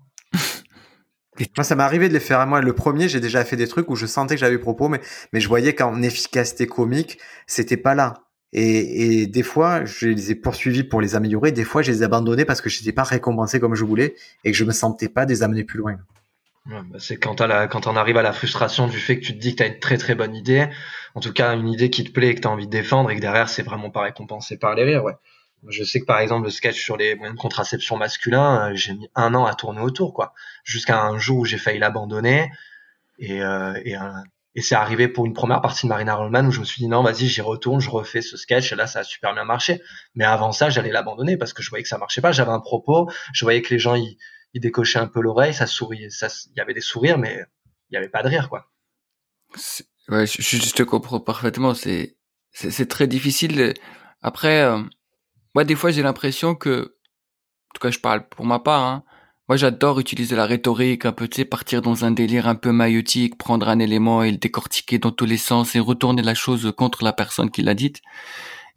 Moi, 1.56 1.64
ça 1.64 1.76
m'est 1.76 1.84
arrivé 1.84 2.10
de 2.10 2.14
les 2.14 2.20
faire. 2.20 2.46
Moi, 2.48 2.62
le 2.62 2.74
premier, 2.74 3.08
j'ai 3.08 3.20
déjà 3.20 3.44
fait 3.46 3.56
des 3.56 3.68
trucs 3.68 3.90
où 3.90 3.96
je 3.96 4.06
sentais 4.06 4.36
que 4.36 4.40
j'avais 4.40 4.58
propos, 4.58 4.90
mais, 4.90 5.02
mais 5.34 5.40
je 5.40 5.48
voyais 5.48 5.74
qu'en 5.74 6.02
efficacité 6.02 6.68
comique, 6.68 7.20
c'était 7.46 7.78
pas 7.78 7.96
là. 7.96 8.24
Et, 8.54 9.22
et, 9.22 9.28
des 9.28 9.44
fois, 9.44 9.84
je 9.86 10.08
les 10.08 10.32
ai 10.32 10.36
poursuivis 10.36 10.84
pour 10.84 11.02
les 11.02 11.16
améliorer. 11.16 11.52
Des 11.52 11.66
fois, 11.66 11.82
je 11.82 11.92
les 11.92 12.02
ai 12.02 12.06
abandonnés 12.06 12.46
parce 12.46 12.62
que 12.62 12.70
je 12.70 12.80
n'étais 12.80 12.94
pas 12.94 13.04
récompensé 13.04 13.60
comme 13.60 13.76
je 13.76 13.84
voulais 13.84 14.16
et 14.44 14.52
que 14.52 14.58
je 14.58 14.64
me 14.64 14.72
sentais 14.72 15.10
pas 15.10 15.26
de 15.26 15.32
les 15.32 15.44
amener 15.44 15.64
plus 15.64 15.80
loin. 15.80 15.98
bah 16.66 16.82
c'est 16.98 17.18
quand, 17.18 17.36
quand 17.70 17.88
on 17.88 17.96
arrive 17.96 18.18
à 18.18 18.22
la 18.22 18.34
frustration 18.34 18.88
du 18.88 18.98
fait 18.98 19.20
que 19.20 19.26
tu 19.26 19.34
te 19.34 19.40
dis 19.40 19.52
que 19.52 19.58
tu 19.58 19.64
as 19.64 19.68
une 19.68 19.80
très 19.80 19.98
très 19.98 20.16
bonne 20.16 20.36
idée, 20.36 20.68
en 21.14 21.20
tout 21.20 21.34
cas 21.34 21.54
une 21.56 21.68
idée 21.68 21.90
qui 21.90 22.04
te 22.04 22.12
plaît 22.12 22.30
et 22.30 22.36
que 22.36 22.42
tu 22.42 22.48
as 22.48 22.52
envie 22.52 22.68
de 22.68 22.72
défendre 22.72 23.12
et 23.12 23.16
que 23.16 23.22
derrière 23.22 23.50
c'est 23.50 23.64
vraiment 23.64 23.90
pas 23.90 24.02
récompensé 24.02 24.58
par 24.58 24.76
les 24.76 24.84
rires. 24.84 25.04
Ouais. 25.04 25.16
Je 25.68 25.84
sais 25.84 26.00
que 26.00 26.06
par 26.06 26.20
exemple 26.20 26.46
le 26.46 26.52
sketch 26.52 26.82
sur 26.82 26.98
les 26.98 27.16
moyens 27.16 27.36
de 27.36 27.42
contraception 27.42 27.98
masculin, 27.98 28.70
euh, 28.70 28.76
j'ai 28.76 28.94
mis 28.94 29.10
un 29.16 29.34
an 29.34 29.46
à 29.46 29.56
tourner 29.56 29.82
autour, 29.82 30.14
quoi, 30.14 30.34
jusqu'à 30.64 31.02
un 31.02 31.18
jour 31.18 31.40
où 31.40 31.46
j'ai 31.46 31.58
failli 31.58 31.80
l'abandonner 31.80 32.52
et, 33.18 33.42
euh, 33.42 33.80
et 33.84 33.96
un, 33.96 34.24
et 34.58 34.62
c'est 34.62 34.76
arrivé 34.76 35.08
pour 35.08 35.28
une 35.28 35.34
première 35.34 35.62
partie 35.62 35.86
de 35.86 35.90
Marina 35.90 36.16
Rollman 36.16 36.48
où 36.48 36.52
je 36.52 36.60
me 36.60 36.66
suis 36.66 36.82
dit 36.82 36.88
non, 36.88 37.04
vas-y, 37.04 37.28
j'y 37.28 37.42
retourne, 37.42 37.80
je 37.80 37.92
refais 37.92 38.24
ce 38.24 38.38
sketch. 38.38 38.72
Et 38.72 38.76
là, 38.76 38.88
ça 38.88 39.00
a 39.00 39.04
super 39.04 39.36
bien 39.36 39.44
marché. 39.44 39.84
Mais 40.16 40.26
avant 40.26 40.52
ça, 40.52 40.72
j'allais 40.72 40.92
l'abandonner 40.92 41.38
parce 41.38 41.54
que 41.54 41.62
je 41.62 41.70
voyais 41.70 41.84
que 41.84 41.90
ça 41.90 42.00
marchait 42.00 42.22
pas. 42.22 42.32
J'avais 42.32 42.52
un 42.52 42.60
propos, 42.60 43.08
je 43.34 43.46
voyais 43.46 43.62
que 43.62 43.72
les 43.72 43.78
gens 43.78 43.94
ils, 43.94 44.18
ils 44.54 44.60
décochaient 44.60 44.98
un 44.98 45.06
peu 45.06 45.22
l'oreille, 45.22 45.54
ça 45.54 45.68
souriait, 45.68 46.10
ça, 46.10 46.28
il 46.48 46.58
y 46.58 46.60
avait 46.60 46.74
des 46.74 46.82
sourires, 46.82 47.20
mais 47.20 47.46
il 47.92 47.94
y 47.94 47.98
avait 47.98 48.10
pas 48.10 48.24
de 48.24 48.30
rire, 48.30 48.50
quoi. 48.50 48.66
Ouais, 50.10 50.26
je, 50.26 50.42
je, 50.42 50.74
te 50.74 50.82
comprends 50.82 51.20
parfaitement. 51.20 51.76
C'est 51.76 52.18
c'est 52.52 52.90
très 52.90 53.06
difficile. 53.06 53.76
Après, 54.24 54.64
euh, 54.64 54.82
moi, 55.58 55.64
des 55.64 55.74
fois, 55.74 55.90
j'ai 55.90 56.04
l'impression 56.04 56.54
que, 56.54 56.82
en 56.82 57.74
tout 57.74 57.82
cas, 57.82 57.90
je 57.90 57.98
parle 57.98 58.30
pour 58.30 58.46
ma 58.46 58.60
part. 58.60 58.84
Hein, 58.84 59.04
moi, 59.50 59.58
j'adore 59.58 60.00
utiliser 60.00 60.36
la 60.36 60.46
rhétorique, 60.46 61.04
un 61.04 61.12
peu, 61.12 61.28
tu 61.28 61.38
sais, 61.38 61.46
partir 61.46 61.82
dans 61.82 62.06
un 62.06 62.12
délire 62.12 62.48
un 62.48 62.54
peu 62.54 62.72
maïotique, 62.72 63.40
prendre 63.40 63.68
un 63.68 63.80
élément 63.80 64.22
et 64.22 64.30
le 64.30 64.38
décortiquer 64.38 65.00
dans 65.00 65.10
tous 65.10 65.26
les 65.26 65.38
sens 65.38 65.76
et 65.76 65.80
retourner 65.80 66.22
la 66.22 66.36
chose 66.36 66.72
contre 66.78 67.04
la 67.04 67.12
personne 67.12 67.50
qui 67.50 67.64
l'a 67.64 67.74
dite. 67.74 68.02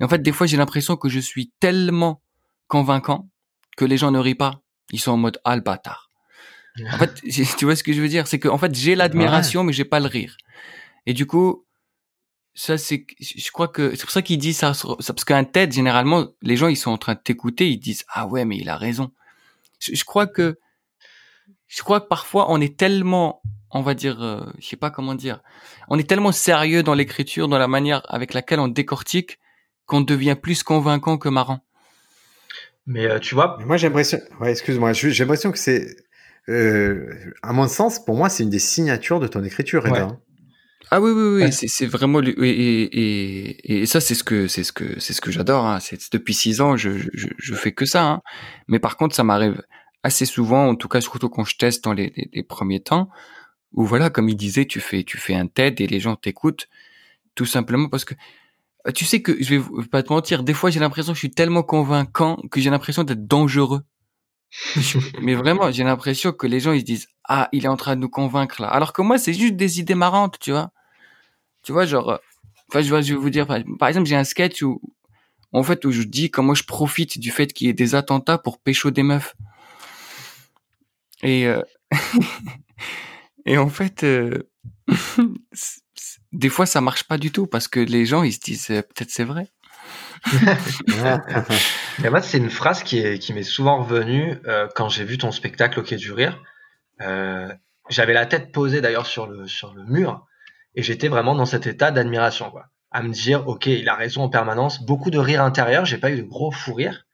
Et 0.00 0.04
en 0.04 0.08
fait, 0.08 0.22
des 0.22 0.32
fois, 0.32 0.46
j'ai 0.46 0.56
l'impression 0.56 0.96
que 0.96 1.10
je 1.10 1.20
suis 1.20 1.52
tellement 1.60 2.22
convaincant 2.66 3.28
que 3.76 3.84
les 3.84 3.98
gens 3.98 4.10
ne 4.10 4.18
rient 4.18 4.34
pas. 4.34 4.62
Ils 4.90 5.00
sont 5.00 5.10
en 5.10 5.18
mode, 5.18 5.38
ah, 5.44 5.56
le 5.56 5.60
bâtard. 5.60 6.08
En 6.94 6.96
fait, 6.98 7.12
tu 7.58 7.66
vois 7.66 7.76
ce 7.76 7.82
que 7.82 7.92
je 7.92 8.00
veux 8.00 8.08
dire? 8.08 8.26
C'est 8.26 8.38
que, 8.38 8.48
en 8.48 8.56
fait, 8.56 8.74
j'ai 8.74 8.94
l'admiration, 8.94 9.64
mais 9.64 9.74
j'ai 9.74 9.84
pas 9.84 10.00
le 10.00 10.06
rire. 10.06 10.34
Et 11.04 11.12
du 11.12 11.26
coup, 11.26 11.66
ça, 12.60 12.76
c'est, 12.78 13.06
je 13.20 13.50
crois 13.50 13.68
que, 13.68 13.94
c'est 13.94 14.02
pour 14.02 14.10
ça 14.10 14.22
qu'il 14.22 14.38
dit 14.38 14.52
ça, 14.52 14.72
parce 15.06 15.24
qu'un 15.24 15.44
TED, 15.44 15.72
généralement, 15.72 16.28
les 16.42 16.56
gens, 16.56 16.68
ils 16.68 16.76
sont 16.76 16.90
en 16.90 16.98
train 16.98 17.14
de 17.14 17.20
t'écouter, 17.20 17.70
ils 17.70 17.78
disent, 17.78 18.04
ah 18.08 18.26
ouais, 18.26 18.44
mais 18.44 18.58
il 18.58 18.68
a 18.68 18.76
raison 18.76 19.12
je, 19.80 20.04
crois 20.04 20.26
que 20.26 20.58
je 21.68 21.82
crois 21.82 22.00
que 22.00 22.06
parfois 22.06 22.50
on 22.50 22.60
est 22.60 22.76
tellement 22.76 23.42
on 23.70 23.82
va 23.82 23.94
dire 23.94 24.22
euh, 24.22 24.40
je 24.58 24.66
sais 24.66 24.76
pas 24.76 24.90
comment 24.90 25.14
dire 25.14 25.42
on 25.88 25.98
est 25.98 26.08
tellement 26.08 26.32
sérieux 26.32 26.82
dans 26.82 26.94
l'écriture 26.94 27.48
dans 27.48 27.58
la 27.58 27.68
manière 27.68 28.02
avec 28.08 28.34
laquelle 28.34 28.60
on 28.60 28.68
décortique 28.68 29.38
qu'on 29.86 30.00
devient 30.00 30.36
plus 30.40 30.62
convaincant 30.62 31.18
que 31.18 31.28
marrant 31.28 31.60
mais 32.86 33.06
euh, 33.06 33.18
tu 33.18 33.34
vois 33.34 33.58
moi 33.64 33.76
j'ai 33.76 33.88
l'impression 33.88 34.20
ouais 34.40 34.50
excuse-moi 34.50 34.92
j'ai 34.92 35.10
l'impression 35.24 35.50
que 35.52 35.58
c'est 35.58 35.96
euh, 36.48 37.32
à 37.42 37.52
mon 37.52 37.68
sens 37.68 38.04
pour 38.04 38.16
moi 38.16 38.28
c'est 38.28 38.42
une 38.42 38.50
des 38.50 38.58
signatures 38.58 39.20
de 39.20 39.26
ton 39.26 39.44
écriture 39.44 39.84
Reda. 39.84 40.02
Hein. 40.02 40.20
Ah 40.90 41.00
oui 41.00 41.10
oui 41.12 41.44
oui, 41.44 41.52
c'est 41.52 41.86
vraiment 41.86 42.20
et, 42.22 42.30
et, 42.32 43.82
et, 43.82 43.86
ça 43.86 44.00
c'est 44.00 44.14
ce 44.14 44.24
que 44.24 44.48
c'est 44.48 44.64
ce 44.64 44.72
que 44.72 44.98
c'est 44.98 45.12
ce 45.12 45.20
que 45.20 45.30
j'adore. 45.30 45.66
Hein. 45.66 45.78
C'est 45.80 46.12
depuis 46.12 46.34
six 46.34 46.60
ans 46.60 46.76
je, 46.76 46.90
je, 47.12 47.28
je 47.38 47.54
fais 47.54 47.72
que 47.72 47.84
ça. 47.84 48.04
Hein. 48.04 48.22
Mais 48.66 48.78
par 48.78 48.96
contre 48.96 49.14
ça 49.14 49.22
m'arrive 49.22 49.62
assez 50.02 50.24
souvent, 50.26 50.68
en 50.68 50.74
tout 50.74 50.88
cas 50.88 51.00
surtout 51.00 51.28
quand 51.28 51.44
je 51.44 51.56
teste 51.56 51.84
dans 51.84 51.92
les, 51.92 52.12
les, 52.32 52.42
premiers 52.42 52.80
temps, 52.80 53.10
où 53.72 53.84
voilà 53.84 54.10
comme 54.10 54.28
il 54.28 54.36
disait 54.36 54.66
tu 54.66 54.80
fais 54.80 55.04
tu 55.04 55.18
fais 55.18 55.34
un 55.34 55.46
TED 55.46 55.80
et 55.80 55.86
les 55.86 56.00
gens 56.00 56.16
t'écoutent 56.16 56.68
tout 57.34 57.46
simplement 57.46 57.88
parce 57.88 58.04
que 58.04 58.14
euh, 58.88 58.92
tu 58.92 59.04
sais 59.04 59.22
que 59.22 59.36
je 59.42 59.56
vais 59.56 59.88
pas 59.90 60.02
te 60.02 60.12
mentir, 60.12 60.42
des 60.42 60.54
fois 60.54 60.70
j'ai 60.70 60.80
l'impression 60.80 61.12
que 61.12 61.16
je 61.16 61.20
suis 61.20 61.30
tellement 61.30 61.62
convaincant 61.62 62.36
que 62.50 62.60
j'ai 62.60 62.70
l'impression 62.70 63.04
d'être 63.04 63.26
dangereux. 63.26 63.82
mais 65.22 65.34
vraiment, 65.34 65.70
j'ai 65.70 65.84
l'impression 65.84 66.32
que 66.32 66.48
les 66.48 66.58
gens 66.58 66.72
ils 66.72 66.80
se 66.80 66.84
disent 66.84 67.08
ah 67.28 67.48
il 67.52 67.64
est 67.64 67.68
en 67.68 67.76
train 67.76 67.94
de 67.94 68.00
nous 68.00 68.08
convaincre 68.08 68.62
là, 68.62 68.68
alors 68.68 68.92
que 68.92 69.02
moi 69.02 69.18
c'est 69.18 69.34
juste 69.34 69.56
des 69.56 69.80
idées 69.80 69.94
marrantes, 69.94 70.38
tu 70.40 70.50
vois. 70.50 70.72
Tu 71.62 71.72
vois, 71.72 71.84
genre, 71.84 72.10
euh, 72.10 72.16
enfin, 72.68 72.80
je, 72.80 72.94
vais 72.94 73.18
vous 73.18 73.30
dire, 73.30 73.46
par 73.78 73.88
exemple, 73.88 74.06
j'ai 74.06 74.16
un 74.16 74.24
sketch 74.24 74.62
où, 74.62 74.80
en 75.52 75.62
fait, 75.62 75.84
où 75.84 75.90
je 75.90 76.02
dis 76.02 76.30
comment 76.30 76.54
je 76.54 76.64
profite 76.64 77.18
du 77.18 77.30
fait 77.30 77.52
qu'il 77.52 77.66
y 77.66 77.70
ait 77.70 77.74
des 77.74 77.94
attentats 77.94 78.38
pour 78.38 78.58
pécho 78.58 78.90
des 78.90 79.02
meufs. 79.02 79.34
Et, 81.22 81.46
euh, 81.46 81.62
et 83.46 83.58
en 83.58 83.68
fait, 83.68 84.04
euh, 84.04 84.48
des 86.32 86.48
fois, 86.48 86.66
ça 86.66 86.80
marche 86.80 87.04
pas 87.04 87.18
du 87.18 87.30
tout 87.30 87.46
parce 87.46 87.68
que 87.68 87.80
les 87.80 88.06
gens, 88.06 88.22
ils 88.22 88.32
se 88.32 88.40
disent, 88.40 88.66
peut-être 88.68 89.10
c'est 89.10 89.24
vrai. 89.24 89.48
et 92.04 92.10
moi, 92.10 92.20
c'est 92.20 92.36
une 92.38 92.50
phrase 92.50 92.82
qui 92.82 93.18
qui 93.18 93.32
m'est 93.32 93.42
souvent 93.42 93.82
revenue 93.82 94.36
quand 94.74 94.90
j'ai 94.90 95.04
vu 95.04 95.16
ton 95.16 95.32
spectacle 95.32 95.80
au 95.80 95.82
Quai 95.82 95.96
du 95.96 96.12
Rire. 96.12 96.42
j'avais 97.88 98.12
la 98.12 98.26
tête 98.26 98.52
posée 98.52 98.82
d'ailleurs 98.82 99.06
sur 99.06 99.26
le, 99.26 99.46
sur 99.46 99.72
le 99.72 99.84
mur 99.84 100.26
et 100.74 100.82
j'étais 100.82 101.08
vraiment 101.08 101.34
dans 101.34 101.46
cet 101.46 101.66
état 101.66 101.90
d'admiration, 101.90 102.50
quoi. 102.50 102.66
À 102.92 103.02
me 103.02 103.10
dire, 103.10 103.46
ok, 103.46 103.66
il 103.66 103.88
a 103.88 103.94
raison 103.94 104.22
en 104.22 104.28
permanence. 104.28 104.84
Beaucoup 104.84 105.10
de 105.10 105.18
rire 105.18 105.42
intérieur. 105.42 105.84
J'ai 105.84 105.98
pas 105.98 106.10
eu 106.10 106.16
de 106.16 106.22
gros 106.22 106.50
fou 106.50 106.74
rire. 106.74 107.06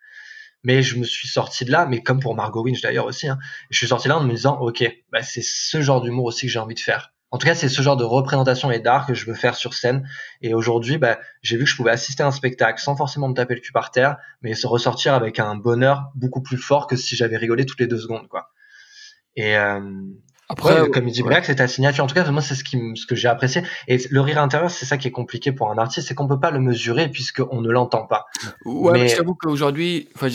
Mais 0.62 0.82
je 0.82 0.98
me 0.98 1.04
suis 1.04 1.28
sorti 1.28 1.64
de 1.64 1.70
là, 1.70 1.86
mais 1.86 2.02
comme 2.02 2.18
pour 2.18 2.34
Margot 2.34 2.62
Winch 2.62 2.80
d'ailleurs 2.80 3.04
aussi, 3.04 3.28
hein, 3.28 3.38
je 3.70 3.78
suis 3.78 3.86
sorti 3.86 4.09
là 4.09 4.18
en 4.18 4.22
me 4.22 4.30
disant, 4.30 4.59
ok, 4.59 4.84
bah, 5.12 5.22
c'est 5.22 5.42
ce 5.42 5.80
genre 5.80 6.00
d'humour 6.00 6.24
aussi 6.24 6.46
que 6.46 6.52
j'ai 6.52 6.59
envie 6.59 6.74
de 6.74 6.80
faire. 6.80 7.12
En 7.30 7.38
tout 7.38 7.46
cas, 7.46 7.54
c'est 7.54 7.68
ce 7.68 7.82
genre 7.82 7.96
de 7.96 8.04
représentation 8.04 8.70
et 8.70 8.78
d'art 8.78 9.07
que 9.07 9.14
je 9.14 9.26
veux 9.26 9.34
faire 9.34 9.54
sur 9.54 9.74
scène. 9.74 10.09
Et 10.40 10.54
aujourd'hui, 10.54 10.96
bah, 10.96 11.18
j'ai 11.42 11.57
vu 11.57 11.64
que 11.64 11.70
je 11.70 11.76
pouvais 11.76 11.90
assister 11.90 12.22
à 12.22 12.26
un 12.26 12.32
spectacle 12.32 12.80
sans 12.80 12.96
forcément 12.96 13.28
me 13.28 13.34
taper 13.34 13.54
le 13.54 13.61
cul 13.61 13.72
par 13.72 13.90
terre, 13.90 14.16
mais 14.42 14.54
se 14.54 14.66
ressortir 14.66 15.12
avec 15.14 15.38
un 15.38 15.54
bonheur 15.54 16.11
beaucoup 16.14 16.40
plus 16.40 16.57
fort 16.57 16.86
que 16.86 16.96
si 16.96 17.14
j'avais 17.14 17.36
rigolé 17.36 17.66
toutes 17.66 17.80
les 17.80 17.86
deux 17.86 17.98
secondes, 17.98 18.26
quoi. 18.28 18.48
Et 19.36 19.57
euh, 19.57 19.80
après, 20.49 20.90
comme 20.90 21.09
il 21.09 21.12
dit 21.12 21.22
Black, 21.22 21.44
c'est 21.44 21.57
ta 21.57 21.66
signature. 21.66 22.05
En 22.05 22.07
tout 22.07 22.14
cas, 22.14 22.30
moi, 22.30 22.42
c'est 22.42 22.55
ce, 22.55 22.62
qui, 22.62 22.78
ce 22.94 23.07
que 23.07 23.16
j'ai 23.16 23.28
apprécié. 23.28 23.62
Et 23.88 23.99
le 24.11 24.20
rire 24.20 24.40
intérieur, 24.40 24.70
c'est 24.70 24.86
ça 24.86 24.97
qui 24.97 25.09
est 25.09 25.12
compliqué 25.12 25.51
pour 25.53 25.70
un 25.70 25.78
artiste, 25.78 26.09
c'est 26.09 26.14
qu'on 26.14 26.28
peut 26.28 26.38
pas 26.38 26.51
le 26.51 26.61
mesurer 26.61 27.09
puisqu'on 27.09 27.61
ne 27.61 27.70
l'entend 27.70 28.07
pas. 28.07 28.26
Ouais, 28.64 28.92
mais, 28.92 29.09
je 29.09 29.16
t'avoue 29.16 29.34
qu'aujourd'hui, 29.34 30.09
enfin, 30.14 30.28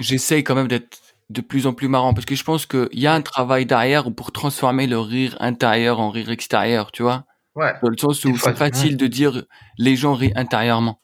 j'essaye 0.00 0.42
quand 0.42 0.54
même 0.54 0.68
d'être 0.68 0.98
de 1.30 1.42
plus 1.42 1.66
en 1.66 1.74
plus 1.74 1.88
marrant 1.88 2.14
parce 2.14 2.24
que 2.24 2.34
je 2.34 2.44
pense 2.44 2.64
qu'il 2.64 2.88
y 2.94 3.06
a 3.06 3.12
un 3.12 3.20
travail 3.20 3.66
derrière 3.66 4.10
pour 4.12 4.32
transformer 4.32 4.86
le 4.86 4.98
rire 4.98 5.36
intérieur 5.40 6.00
en 6.00 6.10
rire 6.10 6.30
extérieur, 6.30 6.90
tu 6.90 7.02
vois? 7.02 7.24
Ouais. 7.54 7.74
Dans 7.82 7.90
le 7.90 7.98
sens 7.98 8.24
où 8.24 8.36
c'est 8.38 8.56
facile 8.56 8.96
de 8.96 9.06
dire 9.06 9.44
les 9.76 9.96
gens 9.96 10.14
rient 10.14 10.32
intérieurement. 10.36 11.00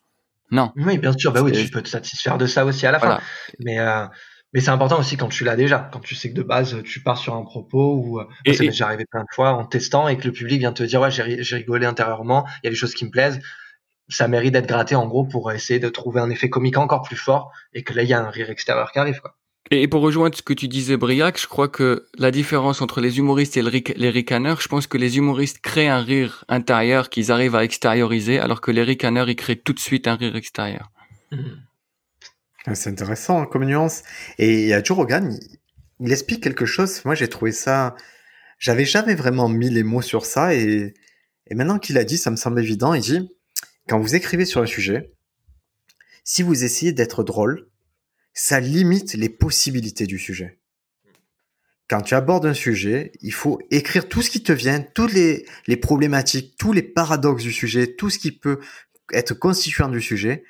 Non. 0.51 0.73
Oui, 0.77 0.99
bien 0.99 1.12
sûr. 1.17 1.33
Bah 1.33 1.43
oui, 1.43 1.53
tu 1.53 1.69
peux 1.69 1.83
te 1.83 1.89
satisfaire 1.89 2.39
de 2.39 2.47
ça 2.47 2.65
aussi 2.65 2.87
à 2.87 2.93
la 2.93 3.01
fin. 3.01 3.21
Mais 3.59 3.79
euh, 3.79 4.07
mais 4.55 4.61
c'est 4.61 4.71
important 4.71 5.01
aussi 5.01 5.17
quand 5.17 5.29
tu 5.29 5.43
l'as 5.43 5.57
déjà, 5.57 5.91
quand 5.93 5.99
tu 5.99 6.15
sais 6.15 6.31
que 6.31 6.37
de 6.37 6.43
base 6.43 6.81
tu 6.85 7.01
pars 7.01 7.19
sur 7.19 7.35
un 7.35 7.43
propos 7.43 7.97
ou 7.97 8.21
euh, 8.21 8.25
ça 8.47 8.63
m'est 8.63 8.71
déjà 8.71 8.87
arrivé 8.87 9.05
plein 9.05 9.23
de 9.23 9.35
fois 9.35 9.51
en 9.51 9.67
testant 9.67 10.07
et 10.07 10.17
que 10.17 10.25
le 10.25 10.33
public 10.33 10.61
vient 10.61 10.73
te 10.73 10.85
dire 10.85 11.01
ouais 11.01 11.11
j'ai 11.11 11.57
rigolé 11.57 11.87
intérieurement, 11.87 12.47
il 12.63 12.67
y 12.67 12.69
a 12.69 12.71
des 12.71 12.77
choses 12.77 12.95
qui 12.95 13.05
me 13.05 13.11
plaisent, 13.11 13.41
ça 14.09 14.29
mérite 14.29 14.53
d'être 14.53 14.69
gratté 14.69 14.95
en 14.95 15.09
gros 15.09 15.25
pour 15.25 15.51
essayer 15.51 15.81
de 15.81 15.89
trouver 15.89 16.21
un 16.21 16.31
effet 16.31 16.49
comique 16.49 16.79
encore 16.79 17.03
plus 17.03 17.17
fort 17.17 17.51
et 17.73 17.83
que 17.83 17.93
là 17.95 18.05
il 18.05 18.09
y 18.09 18.15
a 18.15 18.25
un 18.25 18.31
rire 18.31 18.49
extérieur 18.49 18.93
qui 18.93 19.01
arrive 19.01 19.21
quoi. 19.21 19.37
Et 19.71 19.89
pour 19.89 20.03
rejoindre 20.03 20.37
ce 20.37 20.43
que 20.43 20.53
tu 20.53 20.69
disais, 20.69 20.99
Briac, 20.99 21.41
je 21.41 21.47
crois 21.47 21.69
que 21.69 22.07
la 22.19 22.31
différence 22.31 22.83
entre 22.83 23.01
les 23.01 23.17
humoristes 23.17 23.57
et 23.57 23.63
les 23.63 24.11
ricaneurs, 24.11 24.61
je 24.61 24.69
pense 24.69 24.87
que 24.87 24.99
les 24.99 25.17
humoristes 25.17 25.61
créent 25.61 25.89
un 25.89 26.03
rire 26.03 26.45
intérieur 26.49 27.09
qu'ils 27.09 27.33
arrivent 27.33 27.57
à 27.57 27.65
extérioriser, 27.65 28.39
alors 28.39 28.61
que 28.61 28.71
les 28.71 28.83
ricaneurs, 28.83 29.31
ils 29.31 29.37
créent 29.37 29.57
tout 29.57 29.73
de 29.73 29.79
suite 29.79 30.07
un 30.07 30.17
rire 30.17 30.37
extérieur. 30.37 30.91
Mmh. 31.33 31.39
Ah, 32.67 32.75
c'est 32.75 32.89
intéressant 32.91 33.45
comme 33.45 33.65
nuance. 33.65 34.03
Et 34.39 34.73
a 34.73 34.83
Joe 34.83 34.97
Rogan, 34.97 35.39
il, 36.01 36.12
explique 36.12 36.43
quelque 36.43 36.65
chose. 36.65 37.05
Moi, 37.05 37.15
j'ai 37.15 37.29
trouvé 37.29 37.53
ça. 37.53 37.95
J'avais 38.59 38.87
jamais 38.87 39.15
vraiment 39.15 39.49
mis 39.49 39.69
les 39.69 39.83
mots 39.83 40.03
sur 40.03 40.25
ça. 40.25 40.55
Et, 40.55 40.95
maintenant 41.51 41.79
qu'il 41.79 41.99
a 41.99 42.05
dit, 42.05 42.17
ça 42.17 42.31
me 42.31 42.37
semble 42.37 42.61
évident. 42.61 42.95
Il 42.95 43.03
dit 43.03 43.31
quand 43.87 44.01
vous 44.01 44.15
écrivez 44.15 44.47
sur 44.47 44.62
un 44.62 44.67
sujet, 44.67 45.12
si 46.25 46.43
vous 46.43 46.65
essayez 46.65 46.93
d'être 46.93 47.23
drôle, 47.23 47.69
ça 48.33 48.61
limite 48.61 49.12
les 49.12 49.29
possibilités 49.29 50.07
du 50.07 50.19
sujet. 50.19 50.59
Quand 51.87 52.01
tu 52.01 52.15
abordes 52.15 52.47
un 52.47 52.55
sujet, 52.55 53.12
il 53.21 53.35
faut 53.35 53.61
écrire 53.71 54.09
tout 54.09 54.23
ce 54.23 54.31
qui 54.31 54.43
te 54.43 54.53
vient, 54.53 54.81
toutes 54.81 55.12
les 55.12 55.77
problématiques, 55.77 56.57
tous 56.57 56.73
les 56.73 56.83
paradoxes 56.83 57.43
du 57.43 57.53
sujet, 57.53 57.95
tout 57.95 58.09
ce 58.09 58.19
qui 58.19 58.33
peut 58.33 58.59
être 59.12 59.35
constituant 59.35 59.91
du 59.91 60.01
sujet, 60.01 60.45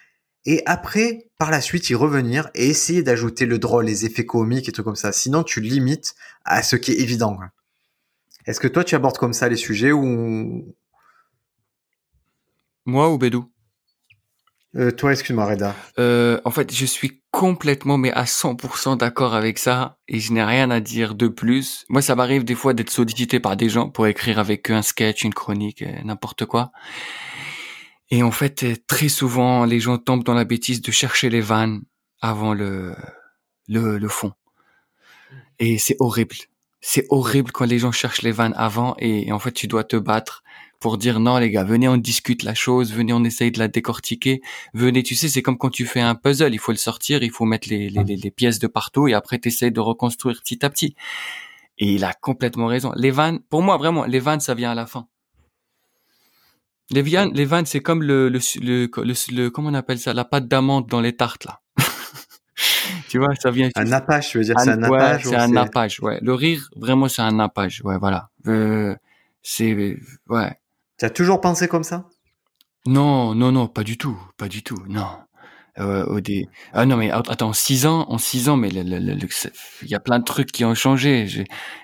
et 0.47 0.63
après, 0.67 1.31
par 1.39 1.51
la 1.51 1.61
suite, 1.61 1.89
y 1.91 1.95
revenir 1.95 2.51
et 2.55 2.69
essayer 2.69 3.03
d'ajouter 3.03 3.47
le 3.47 3.59
drôle, 3.59 3.87
les 3.87 4.05
effets 4.05 4.27
comiques 4.27 4.69
et 4.69 4.73
tout 4.73 4.83
comme 4.83 4.97
ça. 4.97 5.13
Sinon, 5.13 5.43
tu 5.43 5.61
limites 5.61 6.15
à 6.45 6.63
ce 6.63 6.77
qui 6.77 6.93
est 6.93 7.01
évident. 7.01 7.39
Est-ce 8.47 8.61
que 8.61 8.69
toi, 8.69 8.85
tu 8.85 8.95
abordes 8.95 9.17
comme 9.17 9.33
ça 9.33 9.49
les 9.49 9.57
sujets 9.57 9.93
ou... 9.93 10.75
Moi 12.85 13.11
ou 13.11 13.17
Bédou? 13.17 13.51
Euh, 14.77 14.91
Toi, 14.91 15.13
excuse-moi, 15.13 15.47
Reda. 15.47 15.75
Euh, 15.99 16.41
en 16.45 16.51
fait, 16.51 16.75
je 16.75 16.85
suis 16.85 17.23
complètement, 17.31 17.97
mais 17.97 18.13
à 18.13 18.25
100% 18.25 18.99
d'accord 18.99 19.35
avec 19.35 19.59
ça 19.59 19.99
et 20.09 20.19
je 20.21 20.33
n'ai 20.33 20.43
rien 20.43 20.71
à 20.71 20.81
dire 20.81 21.15
de 21.15 21.29
plus. 21.29 21.85
Moi, 21.89 22.03
ça 22.03 22.15
m'arrive 22.15 22.45
des 22.45 22.55
fois 22.55 22.75
d'être 22.75 22.91
sollicité 22.91 23.41
par 23.41 23.57
des 23.57 23.69
gens 23.69 23.89
pour 23.89 24.07
écrire 24.07 24.39
avec 24.39 24.71
eux 24.71 24.75
un 24.75 24.83
sketch, 24.83 25.25
une 25.25 25.33
chronique, 25.33 25.83
euh, 25.83 26.03
n'importe 26.05 26.45
quoi. 26.45 26.73
Et 28.15 28.23
en 28.23 28.31
fait, 28.31 28.65
très 28.87 29.09
souvent, 29.09 29.65
les 29.65 29.81
gens 29.81 29.99
tombent 29.99 30.23
dans 30.23 30.35
la 30.35 30.45
bêtise 30.45 30.81
de 30.81 30.93
chercher 30.93 31.31
les 31.31 31.41
vannes 31.41 31.83
avant 32.21 32.55
le, 32.55 32.95
le, 33.67 33.99
le 33.99 34.09
fond. 34.09 34.31
Et 35.59 35.79
c'est 35.79 35.97
horrible. 35.99 36.37
C'est 36.81 37.07
horrible 37.09 37.51
quand 37.51 37.65
les 37.65 37.81
gens 37.81 37.91
cherchent 37.91 38.23
les 38.23 38.31
vannes 38.31 38.55
avant 38.57 38.95
et, 39.01 39.33
en 39.33 39.41
fait, 39.41 39.51
tu 39.51 39.67
dois 39.67 39.83
te 39.83 39.97
battre 39.97 40.45
pour 40.79 40.97
dire 40.97 41.19
non, 41.19 41.39
les 41.39 41.51
gars, 41.51 41.65
venez, 41.65 41.89
on 41.89 41.97
discute 41.97 42.45
la 42.45 42.55
chose, 42.55 42.93
venez, 42.93 43.13
on 43.13 43.25
essaye 43.25 43.51
de 43.51 43.59
la 43.59 43.67
décortiquer. 43.67 44.43
Venez, 44.75 45.03
tu 45.03 45.17
sais, 45.17 45.29
c'est 45.29 45.43
comme 45.43 45.59
quand 45.59 45.71
tu 45.71 45.85
fais 45.85 46.01
un 46.01 46.15
puzzle, 46.15 46.55
il 46.55 46.61
faut 46.61 46.71
le 46.71 46.79
sortir, 46.79 47.25
il 47.25 47.33
faut 47.33 47.47
mettre 47.47 47.69
les, 47.69 47.91
les, 47.91 48.05
les 48.05 48.31
pièces 48.31 48.61
de 48.61 48.69
partout 48.69 49.09
et 49.09 49.15
après, 49.15 49.41
tu 49.41 49.49
essayes 49.49 49.73
de 49.73 49.81
reconstruire 49.81 50.41
petit 50.41 50.65
à 50.65 50.71
petit. 50.71 50.95
Et 51.79 51.95
il 51.95 52.05
a 52.05 52.13
complètement 52.13 52.67
raison. 52.67 52.93
Les 52.95 53.11
vannes, 53.11 53.41
pour 53.51 53.63
moi, 53.63 53.77
vraiment, 53.77 54.05
les 54.05 54.21
vannes, 54.21 54.39
ça 54.39 54.55
vient 54.55 54.71
à 54.71 54.77
la 54.77 54.87
fin. 54.87 55.09
Les, 56.91 57.03
vannes, 57.03 57.31
les 57.33 57.45
vannes, 57.45 57.67
c'est 57.67 57.81
comme 57.81 58.03
le, 58.03 58.29
le, 58.29 58.39
le, 58.61 58.89
le, 59.33 59.49
comment 59.49 59.71
on 59.71 59.75
appelle 59.75 59.99
ça, 59.99 60.13
la 60.13 60.25
pâte 60.25 60.49
d'amande 60.49 60.87
dans 60.89 61.01
les 61.01 61.17
tartes 61.17 61.45
là. 61.45 61.61
tu 63.09 63.19
vois, 63.19 63.35
ça 63.37 63.51
vient. 63.51 63.71
Un 63.75 63.85
nappage, 63.85 64.33
je 64.33 64.39
veux 64.39 64.45
dire, 64.45 64.55
c'est 64.59 64.71
un 64.71 64.77
nappage. 64.77 65.25
Ouais, 65.25 65.31
c'est 65.31 65.37
un 65.37 65.49
nappage, 65.49 66.01
ouais. 66.01 66.19
Le 66.21 66.35
rire, 66.35 66.69
vraiment, 66.77 67.09
c'est 67.09 67.23
un 67.23 67.33
nappage, 67.33 67.81
ouais, 67.85 67.97
voilà. 67.99 68.31
Euh, 68.47 68.95
c'est, 69.43 69.97
ouais. 70.29 70.59
Tu 70.99 71.05
as 71.05 71.11
toujours 71.11 71.41
pensé 71.41 71.69
comme 71.69 71.85
ça? 71.85 72.07
Non, 72.87 73.35
non, 73.35 73.51
non, 73.51 73.67
pas 73.67 73.83
du 73.83 73.97
tout, 73.97 74.19
pas 74.37 74.49
du 74.49 74.63
tout, 74.63 74.83
non. 74.89 75.09
Euh, 75.81 76.05
au 76.07 76.21
dé... 76.21 76.47
Ah 76.73 76.87
non 76.87 76.97
mais 76.97 77.11
attends, 77.11 77.49
en 77.49 77.53
six 77.53 77.85
ans, 77.85 78.07
en 78.09 78.17
six 78.17 78.49
ans, 78.49 78.57
mais 78.57 78.69
il 78.69 79.91
y 79.91 79.95
a 79.95 79.99
plein 80.01 80.21
de 80.21 80.25
trucs 80.25 80.53
qui 80.53 80.65
ont 80.65 80.75
changé. 80.77 81.27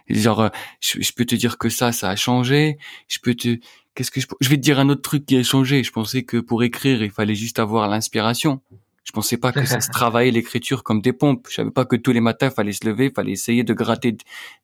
genre, 0.08 0.40
euh, 0.42 0.48
je, 0.78 1.00
je, 1.00 1.12
peux 1.12 1.24
te 1.24 1.34
dire 1.34 1.58
que 1.58 1.68
ça, 1.68 1.90
ça 1.90 2.08
a 2.08 2.14
changé. 2.14 2.78
Je 3.08 3.18
peux 3.20 3.34
te, 3.34 3.58
qu'est-ce 4.00 4.10
que 4.10 4.20
je, 4.20 4.26
je 4.40 4.48
vais 4.48 4.56
te 4.56 4.62
dire 4.62 4.78
un 4.80 4.88
autre 4.88 5.02
truc 5.02 5.26
qui 5.26 5.36
a 5.36 5.42
changé. 5.42 5.84
Je 5.84 5.92
pensais 5.92 6.22
que 6.22 6.38
pour 6.38 6.62
écrire, 6.62 7.02
il 7.02 7.10
fallait 7.10 7.34
juste 7.34 7.58
avoir 7.58 7.86
l'inspiration. 7.86 8.62
Je 9.04 9.12
pensais 9.12 9.36
pas 9.36 9.52
que 9.52 9.66
ça 9.66 9.82
se 9.82 9.90
travaillait 9.92 10.30
l'écriture 10.30 10.82
comme 10.82 11.02
des 11.02 11.12
pompes. 11.12 11.46
Je 11.50 11.56
savais 11.56 11.70
pas 11.70 11.84
que 11.84 11.96
tous 11.96 12.12
les 12.12 12.20
matins, 12.20 12.48
il 12.48 12.54
fallait 12.54 12.72
se 12.72 12.86
lever, 12.86 13.06
il 13.06 13.12
fallait 13.12 13.32
essayer 13.32 13.62
de 13.62 13.74
gratter 13.74 14.16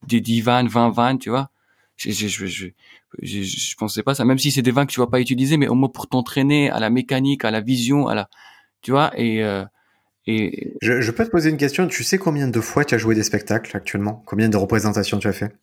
des 0.07 0.20
10 0.22 0.41
vannes, 0.41 0.68
20 0.68 0.91
vannes, 0.91 1.18
tu 1.18 1.28
vois. 1.28 1.51
Je, 1.97 2.11
je, 2.11 2.28
je, 2.28 2.47
je, 2.47 2.68
je, 3.22 3.74
pensais 3.76 4.03
pas 4.03 4.14
ça, 4.14 4.24
même 4.24 4.39
si 4.39 4.51
c'est 4.51 4.62
des 4.62 4.70
vannes 4.70 4.87
que 4.87 4.93
tu 4.93 5.01
vas 5.01 5.07
pas 5.07 5.20
utiliser, 5.20 5.59
mais 5.59 5.68
au 5.68 5.74
moins 5.74 5.89
pour 5.89 6.07
t'entraîner 6.07 6.70
à 6.70 6.78
la 6.80 6.89
mécanique, 6.89 7.45
à 7.45 7.51
la 7.51 7.61
vision, 7.61 8.07
à 8.09 8.14
la, 8.14 8.28
tu 8.82 8.91
vois, 8.91 9.12
et, 9.18 9.43
euh, 9.43 9.64
et... 10.26 10.74
Je, 10.82 11.01
je 11.01 11.11
peux 11.11 11.24
te 11.24 11.30
poser 11.30 11.51
une 11.51 11.57
question. 11.57 11.89
Tu 11.89 12.05
sais 12.05 12.18
combien 12.18 12.49
de 12.49 12.61
fois 12.61 12.84
tu 12.84 12.95
as 12.95 12.99
joué 12.99 13.14
des 13.14 13.22
spectacles 13.22 13.76
actuellement? 13.76 14.22
Combien 14.26 14.49
de 14.49 14.57
représentations 14.57 15.18
tu 15.18 15.28
as 15.28 15.32
fait? 15.32 15.57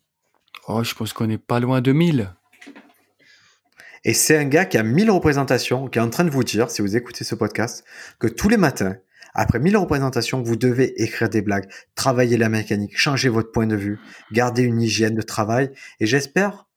Oh, 0.68 0.82
je 0.82 0.94
pense 0.94 1.12
qu'on 1.12 1.28
est 1.28 1.38
pas 1.38 1.60
loin 1.60 1.80
de 1.80 1.92
1000. 1.92 2.34
Et 4.04 4.12
c'est 4.12 4.36
un 4.36 4.44
gars 4.44 4.66
qui 4.66 4.76
a 4.76 4.82
1000 4.82 5.10
représentations, 5.10 5.88
qui 5.88 5.98
est 5.98 6.02
en 6.02 6.10
train 6.10 6.24
de 6.24 6.30
vous 6.30 6.44
dire, 6.44 6.70
si 6.70 6.82
vous 6.82 6.96
écoutez 6.96 7.24
ce 7.24 7.34
podcast, 7.34 7.84
que 8.18 8.26
tous 8.26 8.50
les 8.50 8.58
matins, 8.58 8.96
après 9.32 9.58
1000 9.58 9.76
représentations, 9.78 10.42
vous 10.42 10.56
devez 10.56 11.02
écrire 11.02 11.30
des 11.30 11.42
blagues, 11.42 11.68
travailler 11.94 12.36
la 12.36 12.50
mécanique, 12.50 12.96
changer 12.96 13.30
votre 13.30 13.50
point 13.50 13.66
de 13.66 13.76
vue, 13.76 13.98
garder 14.30 14.62
une 14.62 14.80
hygiène 14.80 15.14
de 15.14 15.22
travail. 15.22 15.70
Et 16.00 16.06
j'espère 16.06 16.68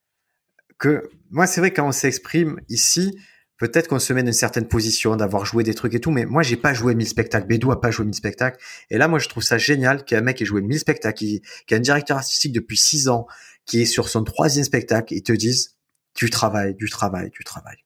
que, 0.78 1.10
moi, 1.30 1.48
c'est 1.48 1.60
vrai, 1.60 1.72
quand 1.72 1.88
on 1.88 1.92
s'exprime 1.92 2.62
ici, 2.70 3.16
peut-être 3.58 3.90
qu'on 3.90 4.00
se 4.00 4.14
met 4.14 4.24
dans 4.24 4.28
une 4.28 4.34
certaine 4.34 4.68
position 4.68 5.18
d'avoir 5.18 5.46
joué 5.46 5.64
des 5.64 5.74
trucs 5.74 5.96
et 5.96 6.00
tout, 6.00 6.12
mais 6.12 6.26
moi, 6.26 6.44
j'ai 6.44 6.58
pas 6.58 6.74
joué 6.74 6.96
1000 6.96 7.08
spectacles. 7.08 7.48
Bédou 7.48 7.72
a 7.72 7.82
pas 7.82 7.92
joué 7.92 8.06
1000 8.06 8.16
spectacles. 8.16 8.58
Et 8.90 8.98
là, 8.98 9.10
moi, 9.10 9.20
je 9.20 9.28
trouve 9.28 9.44
ça 9.44 9.58
génial 9.58 10.06
qu'il 10.06 10.16
y 10.16 10.18
ait 10.18 10.22
un 10.22 10.26
mec 10.26 10.42
ait 10.42 10.46
joué 10.46 10.62
1000 10.62 10.80
spectacles, 10.80 11.18
qui, 11.18 11.42
qui 11.68 11.74
a 11.74 11.78
un 11.78 11.82
directeur 11.82 12.18
artistique 12.18 12.54
depuis 12.54 12.78
6 12.78 13.10
ans, 13.10 13.28
qui 13.66 13.82
est 13.82 13.86
sur 13.86 14.08
son 14.08 14.24
troisième 14.24 14.64
spectacle, 14.64 15.14
et 15.14 15.22
te 15.22 15.34
disent, 15.34 15.77
du 16.18 16.30
travail, 16.30 16.76
du 16.76 16.90
travail, 16.90 17.30
du 17.30 17.44
travail. 17.44 17.78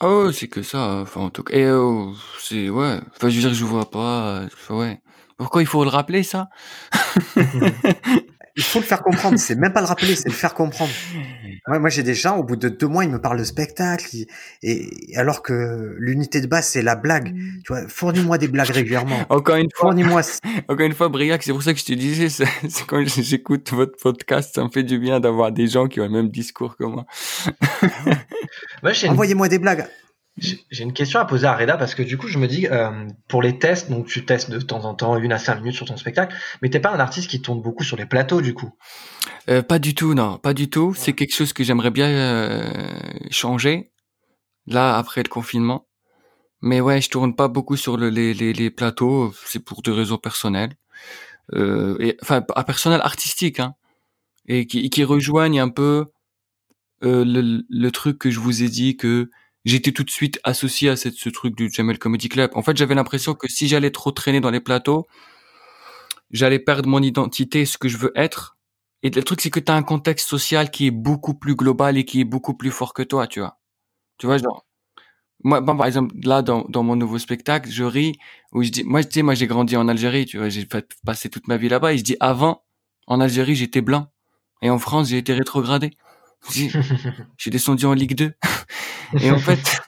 Oh, 0.00 0.30
c'est 0.30 0.46
que 0.46 0.62
ça, 0.62 1.00
enfin, 1.02 1.22
en 1.22 1.30
tout 1.30 1.42
cas. 1.42 1.56
Oh, 1.74 2.14
c'est, 2.38 2.68
ouais. 2.68 3.00
Enfin, 3.16 3.30
je 3.30 3.34
veux 3.36 3.40
dire, 3.40 3.54
je 3.54 3.64
vois 3.64 3.90
pas, 3.90 4.42
euh, 4.42 4.48
ouais. 4.70 5.00
Pourquoi 5.36 5.62
il 5.62 5.66
faut 5.66 5.82
le 5.82 5.90
rappeler, 5.90 6.22
ça? 6.22 6.48
il 7.36 8.62
faut 8.62 8.78
le 8.78 8.84
faire 8.84 9.02
comprendre. 9.02 9.38
C'est 9.38 9.56
même 9.56 9.72
pas 9.72 9.80
le 9.80 9.86
rappeler, 9.86 10.14
c'est 10.14 10.28
le 10.28 10.34
faire 10.34 10.54
comprendre. 10.54 10.92
Moi, 11.68 11.90
j'ai 11.90 12.02
des 12.02 12.14
gens, 12.14 12.38
au 12.38 12.44
bout 12.44 12.56
de 12.56 12.68
deux 12.68 12.86
mois, 12.86 13.04
ils 13.04 13.10
me 13.10 13.20
parlent 13.20 13.38
de 13.38 13.44
spectacle, 13.44 14.16
et, 14.62 14.90
alors 15.16 15.42
que 15.42 15.94
l'unité 15.98 16.40
de 16.40 16.46
base, 16.46 16.66
c'est 16.66 16.82
la 16.82 16.96
blague. 16.96 17.34
Mm. 17.34 17.62
Tu 17.64 17.72
vois, 17.72 17.88
fournis-moi 17.88 18.38
des 18.38 18.48
blagues 18.48 18.70
régulièrement. 18.70 19.18
Encore 19.28 19.56
une 19.56 19.68
fois. 19.74 19.90
Fournis-moi. 19.90 20.22
Encore 20.68 20.86
une 20.86 20.94
fois, 20.94 21.08
Briac, 21.08 21.42
c'est 21.42 21.52
pour 21.52 21.62
ça 21.62 21.74
que 21.74 21.80
je 21.80 21.84
te 21.84 21.92
disais, 21.92 22.28
c'est 22.68 22.86
quand 22.86 23.04
j'écoute 23.06 23.70
votre 23.72 23.98
podcast, 24.00 24.54
ça 24.54 24.64
me 24.64 24.70
fait 24.70 24.82
du 24.82 24.98
bien 24.98 25.20
d'avoir 25.20 25.52
des 25.52 25.66
gens 25.66 25.86
qui 25.86 26.00
ont 26.00 26.04
le 26.04 26.10
même 26.10 26.30
discours 26.30 26.76
que 26.76 26.84
moi. 26.84 27.06
Envoyez-moi 29.08 29.48
des 29.48 29.58
blagues. 29.58 29.86
J'ai 30.40 30.84
une 30.84 30.92
question 30.92 31.18
à 31.18 31.24
poser 31.24 31.46
à 31.46 31.56
Reda 31.56 31.76
parce 31.76 31.94
que 31.94 32.02
du 32.02 32.16
coup 32.16 32.28
je 32.28 32.38
me 32.38 32.46
dis 32.46 32.68
euh, 32.68 32.90
pour 33.26 33.42
les 33.42 33.58
tests 33.58 33.90
donc 33.90 34.06
tu 34.06 34.24
testes 34.24 34.50
de 34.50 34.60
temps 34.60 34.84
en 34.84 34.94
temps 34.94 35.16
une 35.16 35.32
à 35.32 35.38
cinq 35.38 35.56
minutes 35.56 35.74
sur 35.74 35.86
ton 35.86 35.96
spectacle 35.96 36.34
mais 36.62 36.70
t'es 36.70 36.78
pas 36.78 36.90
un 36.90 37.00
artiste 37.00 37.28
qui 37.28 37.42
tourne 37.42 37.60
beaucoup 37.60 37.82
sur 37.82 37.96
les 37.96 38.06
plateaux 38.06 38.40
du 38.40 38.54
coup? 38.54 38.70
Euh, 39.48 39.62
Pas 39.62 39.78
du 39.78 39.94
tout 39.94 40.14
non 40.14 40.38
pas 40.38 40.54
du 40.54 40.68
tout 40.70 40.94
c'est 40.94 41.12
quelque 41.12 41.34
chose 41.34 41.52
que 41.52 41.64
j'aimerais 41.64 41.90
bien 41.90 42.08
euh, 42.08 42.70
changer 43.30 43.90
là 44.66 44.96
après 44.98 45.22
le 45.22 45.28
confinement 45.28 45.86
Mais 46.62 46.80
ouais, 46.80 47.00
je 47.00 47.10
tourne 47.10 47.34
pas 47.36 47.48
beaucoup 47.48 47.76
sur 47.76 47.96
le, 47.96 48.10
les, 48.10 48.34
les, 48.34 48.52
les 48.52 48.70
plateaux. 48.70 49.32
C'est 49.46 49.64
pour 49.64 49.82
des 49.82 49.92
raisons 49.92 50.18
personnelles. 50.18 50.74
Euh, 51.54 51.96
et, 52.00 52.16
enfin, 52.22 52.44
à 52.56 52.64
personnel 52.64 53.00
artistique, 53.02 53.60
hein. 53.60 53.74
Et 54.48 54.66
qui, 54.66 54.90
qui 54.90 55.04
rejoignent 55.04 55.60
un 55.60 55.70
peu 55.70 56.06
euh, 57.04 57.24
le, 57.24 57.64
le 57.68 57.90
truc 57.92 58.18
que 58.18 58.30
je 58.30 58.40
vous 58.40 58.62
ai 58.62 58.68
dit 58.68 58.96
que 58.96 59.30
j'étais 59.64 59.92
tout 59.92 60.04
de 60.04 60.10
suite 60.10 60.40
associé 60.44 60.90
à 60.90 60.96
cette, 60.96 61.14
ce 61.16 61.30
truc 61.30 61.56
du 61.56 61.70
Jamel 61.70 61.98
Comedy 61.98 62.28
Club. 62.28 62.50
En 62.54 62.62
fait, 62.62 62.76
j'avais 62.76 62.94
l'impression 62.96 63.34
que 63.34 63.48
si 63.48 63.68
j'allais 63.68 63.92
trop 63.92 64.12
traîner 64.12 64.40
dans 64.40 64.50
les 64.50 64.60
plateaux, 64.60 65.06
j'allais 66.30 66.58
perdre 66.58 66.88
mon 66.88 67.02
identité, 67.02 67.66
ce 67.66 67.78
que 67.78 67.88
je 67.88 67.98
veux 67.98 68.12
être. 68.16 68.57
Et 69.02 69.10
le 69.10 69.22
truc, 69.22 69.40
c'est 69.40 69.50
que 69.50 69.60
tu 69.60 69.70
as 69.70 69.76
un 69.76 69.82
contexte 69.82 70.28
social 70.28 70.70
qui 70.70 70.86
est 70.86 70.90
beaucoup 70.90 71.34
plus 71.34 71.54
global 71.54 71.96
et 71.96 72.04
qui 72.04 72.20
est 72.20 72.24
beaucoup 72.24 72.54
plus 72.54 72.70
fort 72.70 72.94
que 72.94 73.02
toi, 73.02 73.26
tu 73.26 73.40
vois. 73.40 73.58
Tu 74.18 74.26
vois, 74.26 74.38
genre, 74.38 74.66
moi, 75.44 75.60
bon, 75.60 75.76
par 75.76 75.86
exemple, 75.86 76.14
là, 76.24 76.42
dans, 76.42 76.64
dans 76.68 76.82
mon 76.82 76.96
nouveau 76.96 77.18
spectacle, 77.18 77.70
je 77.70 77.84
ris, 77.84 78.18
où 78.52 78.62
je 78.62 78.70
dis, 78.70 78.84
moi, 78.84 79.04
tu 79.04 79.14
sais, 79.14 79.22
moi, 79.22 79.34
j'ai 79.34 79.46
grandi 79.46 79.76
en 79.76 79.88
Algérie, 79.88 80.26
tu 80.26 80.38
vois, 80.38 80.48
j'ai 80.48 80.66
passé 81.04 81.28
toute 81.30 81.46
ma 81.46 81.56
vie 81.56 81.68
là-bas, 81.68 81.92
et 81.92 81.98
je 81.98 82.04
dis, 82.04 82.16
avant, 82.20 82.64
en 83.06 83.20
Algérie, 83.20 83.54
j'étais 83.54 83.80
blanc. 83.80 84.08
Et 84.62 84.70
en 84.70 84.78
France, 84.78 85.08
j'ai 85.10 85.18
été 85.18 85.32
rétrogradé. 85.32 85.90
Je 86.50 86.66
suis 87.38 87.50
descendu 87.50 87.86
en 87.86 87.94
Ligue 87.94 88.14
2. 88.16 88.32
et 89.20 89.30
en 89.30 89.38
fait, 89.38 89.80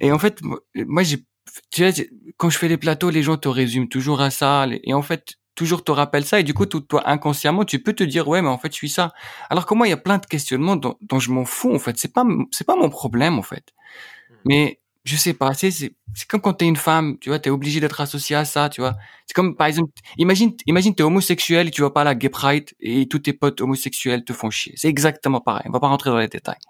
et 0.00 0.12
en 0.12 0.18
fait, 0.18 0.40
moi, 0.42 1.02
j'ai, 1.02 1.18
tu 1.70 1.82
vois, 1.82 1.92
quand 2.38 2.48
je 2.48 2.58
fais 2.58 2.68
les 2.68 2.78
plateaux, 2.78 3.10
les 3.10 3.22
gens 3.22 3.36
te 3.36 3.48
résument 3.48 3.86
toujours 3.86 4.22
à 4.22 4.30
ça. 4.30 4.66
Et 4.84 4.94
en 4.94 5.02
fait, 5.02 5.34
toujours 5.60 5.84
te 5.84 5.92
rappelle 5.92 6.24
ça 6.24 6.40
et 6.40 6.42
du 6.42 6.54
coup 6.54 6.64
toi 6.64 7.02
inconsciemment 7.04 7.66
tu 7.66 7.82
peux 7.82 7.92
te 7.92 8.02
dire 8.02 8.26
ouais 8.26 8.40
mais 8.40 8.48
en 8.48 8.56
fait 8.56 8.72
je 8.72 8.76
suis 8.76 8.88
ça. 8.88 9.12
Alors 9.50 9.66
que 9.66 9.74
moi 9.74 9.86
il 9.86 9.90
y 9.90 9.92
a 9.92 9.98
plein 9.98 10.16
de 10.16 10.24
questionnements 10.24 10.74
dont, 10.74 10.96
dont 11.02 11.18
je 11.18 11.30
m'en 11.30 11.44
fous 11.44 11.74
en 11.74 11.78
fait. 11.78 11.98
C'est 11.98 12.14
pas 12.14 12.24
c'est 12.50 12.66
pas 12.66 12.76
mon 12.76 12.88
problème 12.88 13.38
en 13.38 13.42
fait. 13.42 13.74
Mmh. 14.30 14.34
mais 14.46 14.80
je 15.04 15.16
sais 15.16 15.34
pas 15.34 15.52
c'est 15.52 15.70
c'est 15.70 15.92
comme 16.28 16.40
quand 16.40 16.54
t'es 16.54 16.66
une 16.66 16.76
femme 16.76 17.18
tu 17.20 17.28
vois 17.28 17.38
t'es 17.38 17.50
obligé 17.50 17.78
d'être 17.78 18.00
associé 18.00 18.36
à 18.36 18.46
ça 18.46 18.70
tu 18.70 18.80
vois. 18.80 18.96
C'est 19.26 19.34
comme 19.34 19.54
par 19.54 19.66
exemple 19.66 19.92
imagine 20.16 20.56
imagine 20.64 20.94
t'es 20.94 21.02
homosexuel 21.02 21.68
et 21.68 21.70
tu 21.70 21.82
vas 21.82 21.90
pas 21.90 22.00
à 22.00 22.04
la 22.04 22.14
gay 22.14 22.30
pride 22.30 22.70
et 22.80 23.06
tous 23.06 23.18
tes 23.18 23.34
potes 23.34 23.60
homosexuels 23.60 24.24
te 24.24 24.32
font 24.32 24.48
chier. 24.48 24.72
C'est 24.76 24.88
exactement 24.88 25.42
pareil. 25.42 25.64
On 25.66 25.72
va 25.72 25.80
pas 25.80 25.88
rentrer 25.88 26.08
dans 26.08 26.18
les 26.18 26.28
détails. 26.28 26.62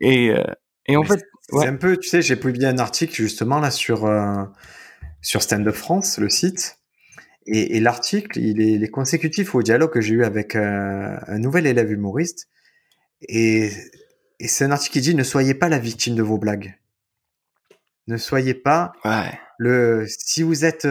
Et 0.00 0.28
euh, 0.28 0.44
et 0.84 0.98
en 0.98 1.04
fait 1.04 1.24
c'est 1.48 1.66
un 1.66 1.76
peu 1.76 1.96
tu 1.96 2.10
sais 2.10 2.20
j'ai 2.20 2.36
publié 2.36 2.66
un 2.66 2.78
article 2.78 3.14
justement 3.14 3.60
là 3.60 3.70
sur 3.70 4.04
euh, 4.04 4.44
sur 5.22 5.40
Stand 5.40 5.66
Up 5.66 5.74
France 5.74 6.18
le 6.18 6.28
site 6.28 6.81
et, 7.46 7.76
et 7.76 7.80
l'article, 7.80 8.38
il 8.38 8.60
est, 8.60 8.72
il 8.72 8.84
est, 8.84 8.88
consécutif 8.88 9.54
au 9.54 9.62
dialogue 9.62 9.92
que 9.92 10.00
j'ai 10.00 10.14
eu 10.14 10.24
avec 10.24 10.56
un, 10.56 11.18
un, 11.26 11.38
nouvel 11.38 11.66
élève 11.66 11.90
humoriste. 11.90 12.48
Et, 13.22 13.70
et 14.40 14.48
c'est 14.48 14.64
un 14.64 14.70
article 14.70 14.92
qui 14.94 15.00
dit 15.00 15.14
ne 15.14 15.22
soyez 15.22 15.54
pas 15.54 15.68
la 15.68 15.78
victime 15.78 16.14
de 16.14 16.22
vos 16.22 16.38
blagues. 16.38 16.78
Ne 18.08 18.16
soyez 18.16 18.54
pas 18.54 18.92
ouais. 19.04 19.38
le. 19.58 20.06
Si 20.08 20.42
vous 20.42 20.64
êtes 20.64 20.88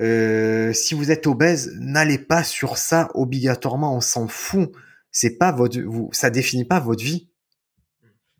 euh, 0.00 0.72
si 0.72 0.94
vous 0.94 1.10
êtes 1.10 1.26
obèse, 1.26 1.72
n'allez 1.78 2.18
pas 2.18 2.42
sur 2.42 2.78
ça 2.78 3.10
obligatoirement. 3.14 3.94
On 3.94 4.00
s'en 4.00 4.28
fout. 4.28 4.72
C'est 5.10 5.36
pas 5.38 5.52
votre. 5.52 5.78
Vous, 5.80 6.08
ça 6.12 6.30
définit 6.30 6.64
pas 6.64 6.80
votre 6.80 7.04
vie. 7.04 7.28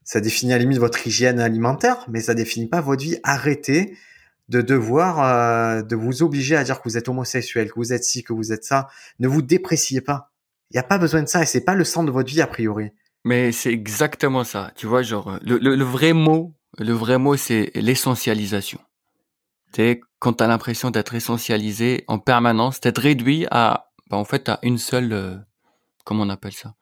Ça 0.04 0.20
définit 0.20 0.52
à 0.52 0.56
la 0.56 0.62
limite 0.62 0.78
votre 0.78 1.06
hygiène 1.06 1.38
alimentaire, 1.38 2.06
mais 2.08 2.20
ça 2.20 2.34
définit 2.34 2.66
pas 2.66 2.80
votre 2.80 3.04
vie. 3.04 3.18
Arrêtez 3.22 3.96
de 4.48 4.60
devoir 4.60 5.22
euh, 5.22 5.82
de 5.82 5.96
vous 5.96 6.22
obliger 6.22 6.56
à 6.56 6.64
dire 6.64 6.78
que 6.80 6.88
vous 6.88 6.96
êtes 6.96 7.08
homosexuel, 7.08 7.68
que 7.68 7.76
vous 7.76 7.92
êtes 7.92 8.04
ci, 8.04 8.22
que 8.22 8.32
vous 8.32 8.52
êtes 8.52 8.64
ça. 8.64 8.88
Ne 9.18 9.28
vous 9.28 9.42
dépréciez 9.42 10.00
pas. 10.00 10.32
Il 10.70 10.74
n'y 10.74 10.80
a 10.80 10.84
pas 10.84 10.98
besoin 10.98 11.22
de 11.22 11.28
ça 11.28 11.42
et 11.42 11.46
c'est 11.46 11.64
pas 11.64 11.74
le 11.74 11.84
centre 11.84 12.06
de 12.06 12.12
votre 12.12 12.30
vie 12.30 12.40
a 12.40 12.46
priori. 12.46 12.90
Mais 13.24 13.52
c'est 13.52 13.72
exactement 13.72 14.44
ça. 14.44 14.72
Tu 14.74 14.86
vois, 14.86 15.02
genre 15.02 15.38
le, 15.42 15.58
le, 15.58 15.76
le 15.76 15.84
vrai 15.84 16.12
mot, 16.12 16.54
le 16.78 16.92
vrai 16.92 17.18
mot, 17.18 17.36
c'est 17.36 17.70
l'essentialisation. 17.74 18.80
Sais, 19.74 20.00
quand 20.18 20.34
t'as 20.34 20.46
l'impression 20.46 20.90
d'être 20.90 21.14
essentialisé 21.14 22.04
en 22.08 22.18
permanence, 22.18 22.80
d'être 22.80 23.00
réduit 23.00 23.46
à, 23.50 23.90
bah, 24.10 24.16
en 24.16 24.24
fait, 24.24 24.48
à 24.48 24.58
une 24.62 24.78
seule, 24.78 25.12
euh, 25.12 25.36
comment 26.04 26.24
on 26.24 26.28
appelle 26.28 26.52
ça? 26.52 26.74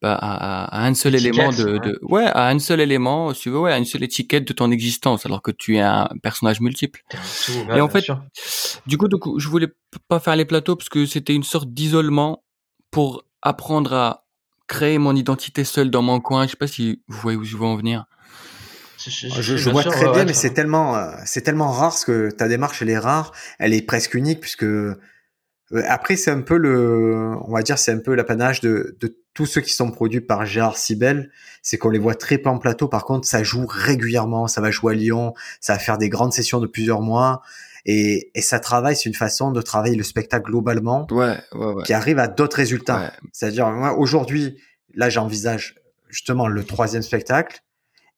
Bah, 0.00 0.14
à, 0.14 0.82
à, 0.82 0.86
un 0.86 0.94
seul 0.94 1.16
élément 1.16 1.50
de, 1.50 1.64
ouais. 1.64 1.78
de, 1.80 1.98
ouais 2.02 2.24
à 2.24 2.48
un 2.48 2.58
seul 2.60 2.80
élément 2.80 3.34
si 3.34 3.42
tu 3.42 3.50
veux 3.50 3.58
ouais 3.58 3.72
à 3.72 3.78
une 3.78 3.84
seule 3.84 4.04
étiquette 4.04 4.46
de 4.46 4.52
ton 4.52 4.70
existence 4.70 5.26
alors 5.26 5.42
que 5.42 5.50
tu 5.50 5.76
es 5.76 5.80
un 5.80 6.08
personnage 6.22 6.60
multiple 6.60 7.02
Tout, 7.44 7.52
et 7.74 7.80
en 7.80 7.88
fait 7.88 8.02
sûr. 8.02 8.22
du 8.86 8.96
coup, 8.96 9.08
du 9.08 9.16
coup 9.16 9.40
je 9.40 9.48
voulais 9.48 9.68
pas 10.06 10.20
faire 10.20 10.36
les 10.36 10.44
plateaux 10.44 10.76
parce 10.76 10.88
que 10.88 11.04
c'était 11.04 11.34
une 11.34 11.42
sorte 11.42 11.68
d'isolement 11.70 12.44
pour 12.90 13.24
apprendre 13.42 13.92
à 13.92 14.24
créer 14.68 14.98
mon 14.98 15.16
identité 15.16 15.64
seule 15.64 15.90
dans 15.90 16.02
mon 16.02 16.20
coin 16.20 16.46
je 16.46 16.50
sais 16.50 16.56
pas 16.56 16.68
si 16.68 17.02
vous 17.08 17.18
voyez 17.18 17.36
où 17.36 17.44
je 17.44 17.56
veux 17.56 17.64
en 17.66 17.76
venir 17.76 18.06
je, 18.98 19.10
je, 19.10 19.42
je, 19.42 19.56
je 19.56 19.70
vois 19.70 19.82
sûr, 19.82 19.92
très 19.92 20.06
ouais, 20.06 20.12
bien, 20.12 20.24
mais 20.24 20.32
c'est 20.32 20.52
tellement, 20.52 20.96
euh, 20.96 21.12
c'est 21.24 21.42
tellement 21.42 21.70
rare 21.70 21.90
parce 21.90 22.04
que 22.04 22.30
ta 22.30 22.48
démarche 22.48 22.82
elle 22.82 22.90
est 22.90 22.98
rare, 22.98 23.32
elle 23.58 23.72
est 23.72 23.82
presque 23.82 24.14
unique 24.14 24.40
puisque 24.40 24.66
après, 25.86 26.16
c'est 26.16 26.30
un 26.30 26.40
peu 26.40 26.56
le, 26.56 27.34
on 27.42 27.52
va 27.52 27.62
dire, 27.62 27.78
c'est 27.78 27.92
un 27.92 27.98
peu 27.98 28.14
l'apanage 28.14 28.60
de, 28.60 28.96
de 29.00 29.18
tous 29.34 29.46
ceux 29.46 29.60
qui 29.60 29.72
sont 29.72 29.90
produits 29.90 30.20
par 30.20 30.46
Gérard 30.46 30.78
Sibel. 30.78 31.30
C'est 31.62 31.78
qu'on 31.78 31.90
les 31.90 31.98
voit 31.98 32.14
très 32.14 32.38
peu 32.38 32.48
en 32.48 32.58
plateau. 32.58 32.88
Par 32.88 33.04
contre, 33.04 33.26
ça 33.26 33.42
joue 33.42 33.66
régulièrement. 33.68 34.48
Ça 34.48 34.60
va 34.60 34.70
jouer 34.70 34.94
à 34.94 34.96
Lyon. 34.96 35.34
Ça 35.60 35.74
va 35.74 35.78
faire 35.78 35.98
des 35.98 36.08
grandes 36.08 36.32
sessions 36.32 36.60
de 36.60 36.66
plusieurs 36.66 37.02
mois. 37.02 37.42
Et, 37.84 38.30
et 38.34 38.42
ça 38.42 38.60
travaille, 38.60 38.96
c'est 38.96 39.08
une 39.08 39.14
façon 39.14 39.50
de 39.50 39.62
travailler 39.62 39.96
le 39.96 40.02
spectacle 40.02 40.50
globalement. 40.50 41.06
Ouais, 41.10 41.36
ouais, 41.52 41.66
ouais. 41.66 41.82
Qui 41.84 41.92
arrive 41.92 42.18
à 42.18 42.28
d'autres 42.28 42.56
résultats. 42.56 43.12
C'est-à-dire, 43.32 43.70
moi, 43.70 43.96
aujourd'hui, 43.96 44.58
là, 44.94 45.08
j'envisage 45.08 45.76
justement 46.08 46.48
le 46.48 46.64
troisième 46.64 47.02
spectacle. 47.02 47.60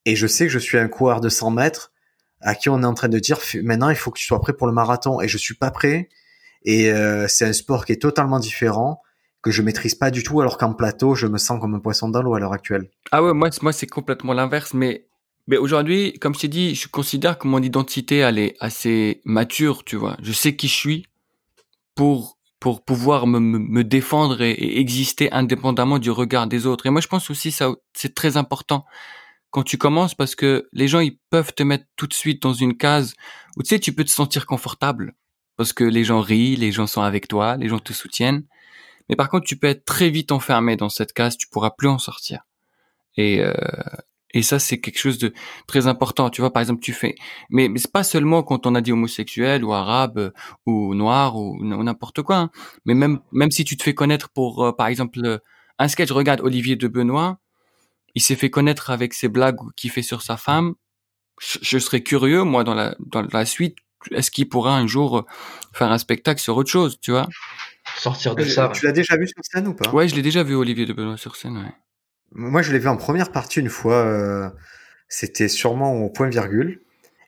Et 0.07 0.17
je 0.17 0.27
sais 0.27 0.47
que 0.47 0.53
je 0.53 0.59
suis 0.59 0.79
un 0.79 0.89
coureur 0.89 1.21
de 1.21 1.29
100 1.29 1.51
mètres 1.51 1.93
à 2.41 2.55
qui 2.55 2.69
on 2.69 2.83
est 2.83 2.87
en 2.87 2.95
train 2.95 3.09
de 3.09 3.19
dire, 3.19 3.39
maintenant, 3.63 3.91
il 3.91 3.97
faut 3.97 4.11
que 4.11 4.19
tu 4.19 4.25
sois 4.25 4.41
prêt 4.41 4.55
pour 4.55 4.67
le 4.67 4.73
marathon. 4.73 5.21
Et 5.21 5.29
je 5.29 5.37
suis 5.37 5.55
pas 5.55 5.71
prêt 5.71 6.09
et 6.65 6.91
euh, 6.91 7.27
c'est 7.29 7.47
un 7.47 7.53
sport 7.53 7.85
qui 7.85 7.93
est 7.93 8.03
totalement 8.03 8.39
différent 8.39 9.01
que 9.43 9.51
je 9.51 9.63
maîtrise 9.63 9.95
pas 9.95 10.11
du 10.11 10.23
tout 10.23 10.41
alors 10.41 10.59
qu'en 10.59 10.75
plateau 10.75 11.15
je 11.15 11.27
me 11.27 11.39
sens 11.39 11.61
comme 11.61 11.75
un 11.75 11.79
poisson 11.79 12.09
dans 12.09 12.23
l'eau 12.23 12.35
à 12.35 12.41
l'heure 12.41 12.53
actuelle. 12.53 12.91
Ah 13.13 13.23
ouais 13.23 13.33
moi 13.33 13.49
moi 13.63 13.73
c'est 13.73 13.87
complètement 13.87 14.35
l'inverse 14.35 14.75
mais 14.75 15.07
mais 15.47 15.57
aujourd'hui 15.57 16.13
comme 16.21 16.35
je 16.35 16.41
t'ai 16.41 16.49
dit 16.49 16.75
je 16.75 16.89
considère 16.89 17.39
que 17.39 17.49
mon 17.49 17.63
identité 17.63 18.19
elle 18.19 18.39
est 18.39 18.57
assez 18.61 19.23
mature 19.25 19.85
tu 19.85 19.97
vois. 19.97 20.17
Je 20.23 20.33
sais 20.33 20.57
qui 20.57 20.69
je 20.69 20.75
suis 20.75 21.07
pour 21.95 22.37
pour 22.61 22.85
pouvoir 22.85 23.27
me, 23.27 23.39
me 23.39 23.83
défendre 23.85 24.43
et, 24.43 24.51
et, 24.51 24.81
exister 24.81 25.33
indépendamment 25.33 25.99
du 25.99 26.11
regard 26.11 26.47
des 26.47 26.67
autres. 26.67 26.85
Et 26.85 26.91
moi 26.91 27.01
je 27.01 27.09
pense 27.09 27.31
aussi 27.31 27.51
ça 27.51 27.73
c'est 27.95 28.15
très 28.15 28.37
important 28.37 28.85
quand 29.51 29.63
tu 29.63 29.79
commences 29.79 30.15
parce 30.15 30.35
que 30.35 30.69
les 30.73 30.87
gens 30.87 31.01
ils 31.01 31.19
peuvent 31.31 31.55
te 31.55 31.63
mettre 31.63 31.85
tout 31.97 32.07
de 32.07 32.15
suite 32.15 32.43
dans 32.43 32.53
une 32.53 32.77
case 32.77 33.15
où 33.57 33.63
tu 33.63 33.71
sais 33.71 33.79
tu 33.79 33.95
peux 33.95 34.05
te 34.05 34.11
sentir 34.11 34.45
confortable 34.45 35.15
parce 35.61 35.75
que 35.75 35.85
les 35.85 36.05
gens 36.05 36.23
rient, 36.23 36.57
les 36.57 36.73
gens 36.73 36.87
sont 36.87 37.03
avec 37.03 37.29
toi, 37.29 37.59
les 37.59 37.69
gens 37.69 37.79
te 37.79 37.93
soutiennent. 37.93 38.45
Mais 39.11 39.15
par 39.15 39.29
contre, 39.29 39.45
tu 39.47 39.59
peux 39.59 39.67
être 39.67 39.85
très 39.85 40.09
vite 40.09 40.33
enfermé 40.33 40.75
dans 40.75 40.89
cette 40.89 41.13
case, 41.13 41.37
tu 41.37 41.49
pourras 41.49 41.69
plus 41.69 41.89
en 41.89 41.99
sortir. 41.99 42.47
Et 43.19 43.45
euh, 43.45 43.53
et 44.33 44.41
ça, 44.41 44.59
c'est 44.59 44.81
quelque 44.81 44.99
chose 44.99 45.19
de 45.19 45.35
très 45.67 45.87
important. 45.87 46.31
Tu 46.31 46.41
vois, 46.41 46.51
par 46.51 46.63
exemple, 46.63 46.81
tu 46.81 46.95
fais, 46.95 47.15
mais, 47.51 47.69
mais 47.69 47.79
c'est 47.79 47.93
pas 47.93 48.05
seulement 48.05 48.43
quand 48.43 48.67
on 48.67 48.75
a 48.75 48.81
dit 48.81 48.91
homosexuel 48.91 49.63
ou 49.63 49.75
arabe 49.75 50.33
ou 50.65 50.95
noir 50.95 51.37
ou, 51.37 51.63
n'importe 51.63 52.23
quoi. 52.23 52.37
Hein. 52.37 52.51
Mais 52.87 52.95
même 52.95 53.21
même 53.31 53.51
si 53.51 53.65
tu 53.65 53.77
te 53.77 53.83
fais 53.83 53.93
connaître 53.93 54.31
pour, 54.31 54.65
euh, 54.65 54.73
par 54.73 54.87
exemple, 54.87 55.41
un 55.79 55.89
sketch. 55.89 56.11
Regarde 56.11 56.41
Olivier 56.41 56.77
de 56.77 56.89
Benoît, 56.89 57.39
il 58.15 58.23
s'est 58.23 58.35
fait 58.35 58.49
connaître 58.49 58.89
avec 58.89 59.13
ses 59.13 59.29
blagues 59.29 59.59
qu'il 59.77 59.91
fait 59.91 60.01
sur 60.01 60.23
sa 60.23 60.39
femme. 60.39 60.73
Je, 61.39 61.59
je 61.61 61.79
serais 61.79 62.03
curieux, 62.03 62.45
moi, 62.45 62.65
dans 62.65 62.75
la 62.75 62.97
dans 63.01 63.21
la 63.31 63.45
suite, 63.45 63.77
est-ce 64.13 64.31
qu'il 64.31 64.49
pourra 64.49 64.77
un 64.77 64.87
jour 64.87 65.27
faire 65.73 65.91
un 65.93 65.99
spectacle 65.99 66.41
sur 66.41 66.57
autre 66.57 66.71
chose, 66.71 66.99
tu 67.01 67.11
vois? 67.11 67.29
Sortir 67.99 68.35
de 68.37 68.45
ça. 68.45 68.71
Tu 68.75 68.85
l'as 68.87 68.93
déjà 68.93 69.17
vu 69.17 69.27
sur 69.27 69.43
scène 69.43 69.67
ou 69.69 69.75
pas? 69.75 69.91
Ouais, 69.91 70.09
je 70.09 70.15
l'ai 70.15 70.23
déjà 70.23 70.43
vu 70.43 70.55
Olivier 70.55 70.87
de 70.87 70.93
Benoît 70.93 71.17
sur 71.17 71.37
scène. 71.37 71.57
Ouais. 71.59 71.73
Moi, 72.33 72.63
je 72.63 72.73
l'ai 72.73 72.79
vu 72.79 72.89
en 72.89 72.97
première 72.97 73.33
partie 73.33 73.61
une 73.61 73.69
fois. 73.69 73.97
Euh, 73.97 74.49
C'était 75.09 75.49
sûrement 75.49 75.95
au 75.95 76.09
point 76.09 76.29
virgule, 76.29 76.83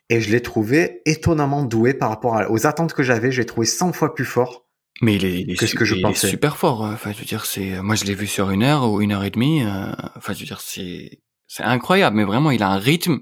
et 0.09 0.21
je 0.21 0.31
l'ai 0.31 0.41
trouvé 0.41 1.01
étonnamment 1.05 1.63
doué 1.65 1.93
par 1.93 2.09
rapport 2.09 2.37
à, 2.37 2.49
aux 2.49 2.65
attentes 2.65 2.93
que 2.93 3.03
j'avais. 3.03 3.31
J'ai 3.31 3.45
trouvé 3.45 3.65
100 3.67 3.91
fois 3.93 4.15
plus 4.15 4.25
fort. 4.25 4.65
Mais 5.01 5.15
il 5.15 5.25
est, 5.25 5.41
il 5.41 5.51
est, 5.51 5.55
que 5.55 5.65
ce 5.65 5.75
que 5.75 5.83
je 5.85 5.95
il 5.95 6.01
pensais. 6.01 6.27
est 6.27 6.29
super 6.29 6.55
fort. 6.55 6.81
Enfin, 6.83 7.11
je 7.11 7.17
veux 7.19 7.25
dire, 7.25 7.45
c'est 7.45 7.81
moi 7.81 7.95
je 7.95 8.05
l'ai 8.05 8.13
vu 8.15 8.27
sur 8.27 8.51
une 8.51 8.63
heure 8.63 8.89
ou 8.89 9.01
une 9.01 9.11
heure 9.11 9.23
et 9.25 9.31
demie. 9.31 9.63
Euh, 9.63 9.91
enfin, 10.15 10.31
je 10.33 10.39
veux 10.39 10.45
dire, 10.45 10.61
c'est 10.61 11.19
c'est 11.47 11.63
incroyable. 11.63 12.15
Mais 12.15 12.23
vraiment, 12.23 12.51
il 12.51 12.63
a 12.63 12.69
un 12.69 12.77
rythme 12.77 13.19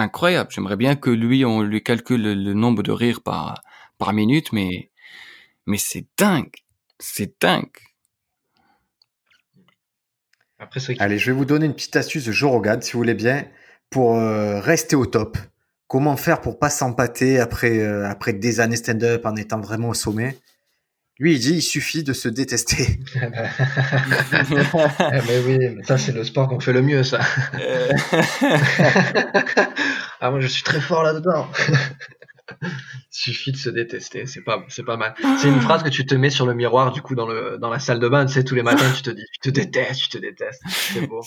incroyable. 0.00 0.50
J'aimerais 0.52 0.76
bien 0.76 0.96
que 0.96 1.10
lui, 1.10 1.44
on 1.44 1.62
lui 1.62 1.82
calcule 1.82 2.22
le, 2.22 2.34
le 2.34 2.54
nombre 2.54 2.82
de 2.82 2.92
rires 2.92 3.22
par, 3.22 3.62
par 3.98 4.12
minute, 4.12 4.52
mais, 4.52 4.90
mais 5.66 5.78
c'est 5.78 6.06
dingue. 6.18 6.54
C'est 6.98 7.40
dingue. 7.40 7.70
Après, 10.58 10.78
c'est 10.80 11.00
Allez, 11.00 11.18
je 11.18 11.30
vais 11.30 11.36
vous 11.36 11.46
donner 11.46 11.66
une 11.66 11.74
petite 11.74 11.96
astuce 11.96 12.26
de 12.26 12.32
Joe 12.32 12.50
Rogan, 12.50 12.82
si 12.82 12.92
vous 12.92 12.98
voulez 12.98 13.14
bien, 13.14 13.46
pour 13.88 14.16
euh, 14.16 14.60
rester 14.60 14.94
au 14.94 15.06
top. 15.06 15.38
Comment 15.86 16.16
faire 16.16 16.40
pour 16.40 16.58
pas 16.58 16.70
s'empâter 16.70 17.40
après, 17.40 17.78
euh, 17.78 18.08
après 18.08 18.34
des 18.34 18.60
années 18.60 18.76
stand-up 18.76 19.24
en 19.24 19.36
étant 19.36 19.60
vraiment 19.60 19.88
au 19.88 19.94
sommet? 19.94 20.36
Lui, 21.20 21.34
il 21.34 21.38
dit, 21.38 21.56
il 21.56 21.62
suffit 21.62 22.02
de 22.02 22.14
se 22.14 22.28
détester. 22.30 22.98
eh 23.14 23.20
mais 25.28 25.38
oui, 25.46 25.58
mais 25.76 25.82
ça, 25.84 25.98
c'est 25.98 26.12
le 26.12 26.24
sport 26.24 26.48
qu'on 26.48 26.60
fait 26.60 26.72
le 26.72 26.82
mieux, 26.82 27.04
ça. 27.04 27.20
Ah, 30.22 30.30
moi, 30.30 30.40
je 30.40 30.46
suis 30.48 30.62
très 30.62 30.82
fort 30.82 31.02
là-dedans. 31.02 31.48
Suffit 33.10 33.52
de 33.52 33.56
se 33.56 33.70
détester, 33.70 34.26
c'est 34.26 34.42
pas, 34.42 34.62
c'est 34.68 34.82
pas 34.82 34.98
mal. 34.98 35.14
C'est 35.38 35.48
une 35.48 35.62
phrase 35.62 35.82
que 35.82 35.88
tu 35.88 36.04
te 36.04 36.14
mets 36.14 36.28
sur 36.28 36.44
le 36.44 36.52
miroir, 36.52 36.92
du 36.92 37.00
coup, 37.00 37.14
dans, 37.14 37.26
le, 37.26 37.56
dans 37.58 37.70
la 37.70 37.78
salle 37.78 38.00
de 38.00 38.08
bain, 38.08 38.26
tu 38.26 38.34
sais, 38.34 38.44
tous 38.44 38.54
les 38.54 38.62
matins, 38.62 38.90
tu 38.94 39.00
te 39.00 39.10
dis, 39.10 39.24
tu 39.32 39.40
te 39.40 39.48
détestes, 39.48 40.02
tu 40.02 40.08
te 40.10 40.18
détestes. 40.18 40.60
C'est 40.68 41.06
beau. 41.06 41.22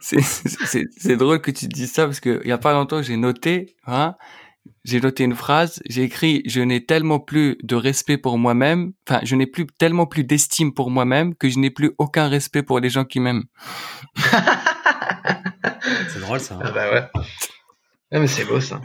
c'est 0.00 1.16
drôle 1.16 1.40
que 1.40 1.50
tu 1.50 1.68
te 1.68 1.74
dises 1.74 1.90
ça 1.90 2.04
parce 2.04 2.20
que 2.20 2.40
il 2.44 2.48
y 2.48 2.52
a 2.52 2.58
pas 2.58 2.72
longtemps, 2.72 3.02
j'ai 3.02 3.16
noté, 3.16 3.74
hein, 3.86 4.14
j'ai 4.88 5.00
noté 5.02 5.24
une 5.24 5.34
phrase, 5.34 5.82
j'ai 5.86 6.02
écrit 6.02 6.42
je 6.46 6.62
n'ai 6.62 6.86
tellement 6.86 7.20
plus 7.20 7.58
de 7.62 7.76
respect 7.76 8.16
pour 8.16 8.38
moi-même, 8.38 8.92
enfin 9.06 9.20
je 9.22 9.36
n'ai 9.36 9.46
plus 9.46 9.66
tellement 9.66 10.06
plus 10.06 10.24
d'estime 10.24 10.72
pour 10.72 10.90
moi-même 10.90 11.34
que 11.34 11.50
je 11.50 11.58
n'ai 11.58 11.70
plus 11.70 11.92
aucun 11.98 12.28
respect 12.28 12.62
pour 12.62 12.80
les 12.80 12.88
gens 12.88 13.04
qui 13.04 13.20
m'aiment. 13.20 13.44
c'est 16.08 16.20
drôle 16.20 16.40
ça. 16.40 16.54
Hein. 16.54 16.60
ah 16.64 16.70
bah 16.70 16.90
ouais. 16.90 17.06
mais 18.18 18.26
c'est 18.26 18.46
beau 18.46 18.60
ça. 18.60 18.80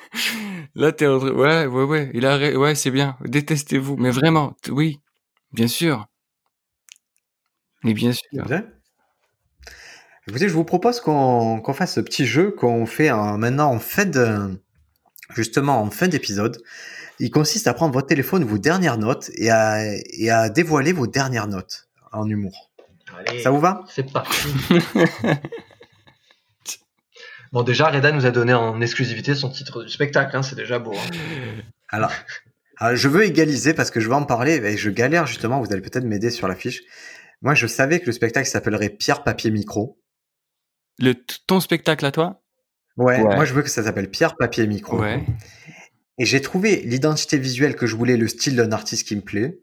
Là 0.76 0.92
t'es 0.92 1.08
en 1.08 1.18
train... 1.18 1.32
ouais 1.32 1.66
ouais 1.66 1.84
ouais, 1.84 2.10
il 2.14 2.24
a 2.24 2.38
ouais, 2.56 2.76
c'est 2.76 2.92
bien. 2.92 3.16
Détestez-vous 3.24 3.96
mais 3.96 4.10
vraiment, 4.10 4.54
oui. 4.70 5.00
Bien 5.52 5.66
sûr. 5.66 6.06
Mais 7.82 7.94
bien 7.94 8.12
sûr. 8.12 8.44
Écoutez, 10.28 10.48
je 10.48 10.54
vous 10.54 10.64
propose 10.64 11.00
qu'on 11.00 11.60
qu'on 11.60 11.72
fasse 11.72 11.94
ce 11.94 12.00
petit 12.00 12.26
jeu 12.26 12.52
qu'on 12.52 12.86
fait 12.86 13.10
maintenant 13.10 13.72
en 13.72 13.80
fait 13.80 14.08
de 14.08 14.56
justement 15.30 15.80
en 15.80 15.90
fin 15.90 16.08
d'épisode. 16.08 16.62
Il 17.18 17.30
consiste 17.30 17.66
à 17.66 17.74
prendre 17.74 17.92
votre 17.92 18.08
téléphone, 18.08 18.44
vos 18.44 18.58
dernières 18.58 18.98
notes 18.98 19.30
et 19.36 19.50
à, 19.50 19.78
et 19.94 20.30
à 20.30 20.48
dévoiler 20.48 20.92
vos 20.92 21.06
dernières 21.06 21.46
notes 21.46 21.88
en 22.12 22.28
humour. 22.28 22.70
Ça 23.42 23.50
vous 23.50 23.60
va? 23.60 23.84
C'est 23.88 24.10
parti. 24.10 24.48
bon, 27.52 27.62
déjà, 27.62 27.90
Reda 27.90 28.10
nous 28.10 28.26
a 28.26 28.30
donné 28.30 28.54
en 28.54 28.80
exclusivité 28.80 29.34
son 29.34 29.50
titre 29.50 29.84
du 29.84 29.90
spectacle. 29.90 30.36
Hein, 30.36 30.42
c'est 30.42 30.56
déjà 30.56 30.78
beau. 30.78 30.94
Hein. 30.94 31.62
Alors, 31.88 32.12
je 32.94 33.08
veux 33.08 33.24
égaliser 33.24 33.74
parce 33.74 33.90
que 33.90 34.00
je 34.00 34.08
vais 34.08 34.14
en 34.14 34.24
parler 34.24 34.54
et 34.54 34.76
je 34.76 34.90
galère 34.90 35.26
justement. 35.26 35.60
Vous 35.60 35.72
allez 35.72 35.82
peut-être 35.82 36.04
m'aider 36.04 36.30
sur 36.30 36.48
l'affiche. 36.48 36.82
Moi, 37.42 37.54
je 37.54 37.66
savais 37.66 38.00
que 38.00 38.06
le 38.06 38.12
spectacle 38.12 38.48
s'appellerait 38.48 38.88
Pierre, 38.88 39.24
Papier, 39.24 39.50
Micro. 39.50 39.98
Le, 40.98 41.14
ton 41.46 41.60
spectacle 41.60 42.04
à 42.06 42.12
toi? 42.12 42.41
Ouais, 42.96 43.22
moi 43.22 43.44
je 43.44 43.54
veux 43.54 43.62
que 43.62 43.70
ça 43.70 43.82
s'appelle 43.82 44.10
Pierre, 44.10 44.36
Papier, 44.36 44.66
Micro. 44.66 45.00
Ouais. 45.00 45.24
Et 46.18 46.24
j'ai 46.24 46.40
trouvé 46.40 46.82
l'identité 46.82 47.38
visuelle 47.38 47.74
que 47.74 47.86
je 47.86 47.96
voulais, 47.96 48.16
le 48.16 48.28
style 48.28 48.56
d'un 48.56 48.72
artiste 48.72 49.06
qui 49.08 49.16
me 49.16 49.22
plaît. 49.22 49.58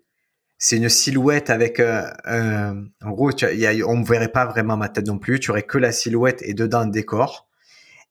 C'est 0.58 0.78
une 0.78 0.90
silhouette 0.90 1.50
avec, 1.50 1.80
euh, 1.80 2.04
en 2.26 3.12
gros, 3.12 3.32
tu, 3.32 3.46
y 3.56 3.66
a, 3.66 3.88
on 3.88 3.98
ne 3.98 4.06
verrait 4.06 4.32
pas 4.32 4.46
vraiment 4.46 4.76
ma 4.76 4.90
tête 4.90 5.08
non 5.08 5.18
plus. 5.18 5.40
Tu 5.40 5.52
aurais 5.52 5.64
que 5.64 5.78
la 5.78 5.92
silhouette 5.92 6.42
et 6.44 6.54
dedans 6.54 6.80
un 6.80 6.88
décor. 6.88 7.48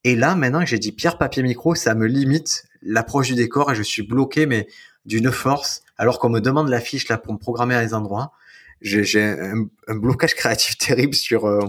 Et 0.05 0.17
là, 0.17 0.35
maintenant 0.35 0.61
que 0.61 0.67
j'ai 0.67 0.79
dit 0.79 0.93
pierre, 0.93 1.19
papier, 1.19 1.43
micro, 1.43 1.75
ça 1.75 1.95
me 1.95 2.07
limite 2.07 2.65
l'approche 2.81 3.29
du 3.29 3.35
décor 3.35 3.73
et 3.73 3.75
je 3.75 3.83
suis 3.83 4.03
bloqué, 4.03 4.47
mais 4.47 4.67
d'une 5.05 5.31
force. 5.31 5.83
Alors 5.99 6.19
qu'on 6.19 6.31
me 6.31 6.41
demande 6.41 6.69
l'affiche 6.69 7.09
là 7.09 7.19
pour 7.19 7.33
me 7.33 7.39
programmer 7.39 7.75
à 7.75 7.83
les 7.83 7.93
endroits, 7.93 8.33
j'ai 8.81 9.21
un, 9.21 9.67
un, 9.89 9.97
blocage 9.97 10.35
créatif 10.37 10.79
terrible 10.79 11.15
sur 11.15 11.47
euh, 11.47 11.61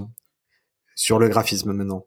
sur 0.96 1.18
le 1.20 1.28
graphisme 1.28 1.74
maintenant. 1.74 2.06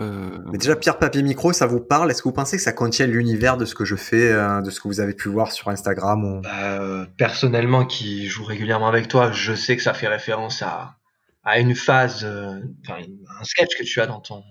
Euh, 0.00 0.38
Mais 0.50 0.58
déjà, 0.58 0.74
pierre, 0.74 0.98
papier, 0.98 1.22
micro, 1.22 1.52
ça 1.52 1.66
vous 1.66 1.80
parle? 1.80 2.10
Est-ce 2.10 2.22
que 2.22 2.28
vous 2.28 2.34
pensez 2.34 2.56
que 2.56 2.62
ça 2.62 2.72
contient 2.72 3.06
l'univers 3.06 3.56
de 3.56 3.64
ce 3.64 3.74
que 3.74 3.84
je 3.84 3.96
fais, 3.96 4.32
euh, 4.32 4.60
de 4.62 4.70
ce 4.70 4.80
que 4.80 4.88
vous 4.88 5.00
avez 5.00 5.14
pu 5.14 5.28
voir 5.28 5.52
sur 5.52 5.68
Instagram 5.68 6.24
ou... 6.24 6.40
Bah, 6.40 6.80
euh, 6.80 7.06
personnellement, 7.16 7.84
qui 7.84 8.26
joue 8.26 8.44
régulièrement 8.44 8.88
avec 8.88 9.08
toi, 9.08 9.32
je 9.32 9.54
sais 9.54 9.76
que 9.76 9.82
ça 9.82 9.94
fait 9.94 10.08
référence 10.08 10.62
à, 10.62 10.96
à 11.44 11.58
une 11.58 11.74
phase, 11.74 12.24
un 12.24 13.44
sketch 13.44 13.76
que 13.76 13.84
tu 13.84 14.00
as 14.00 14.06
dans 14.06 14.20
ton, 14.20 14.42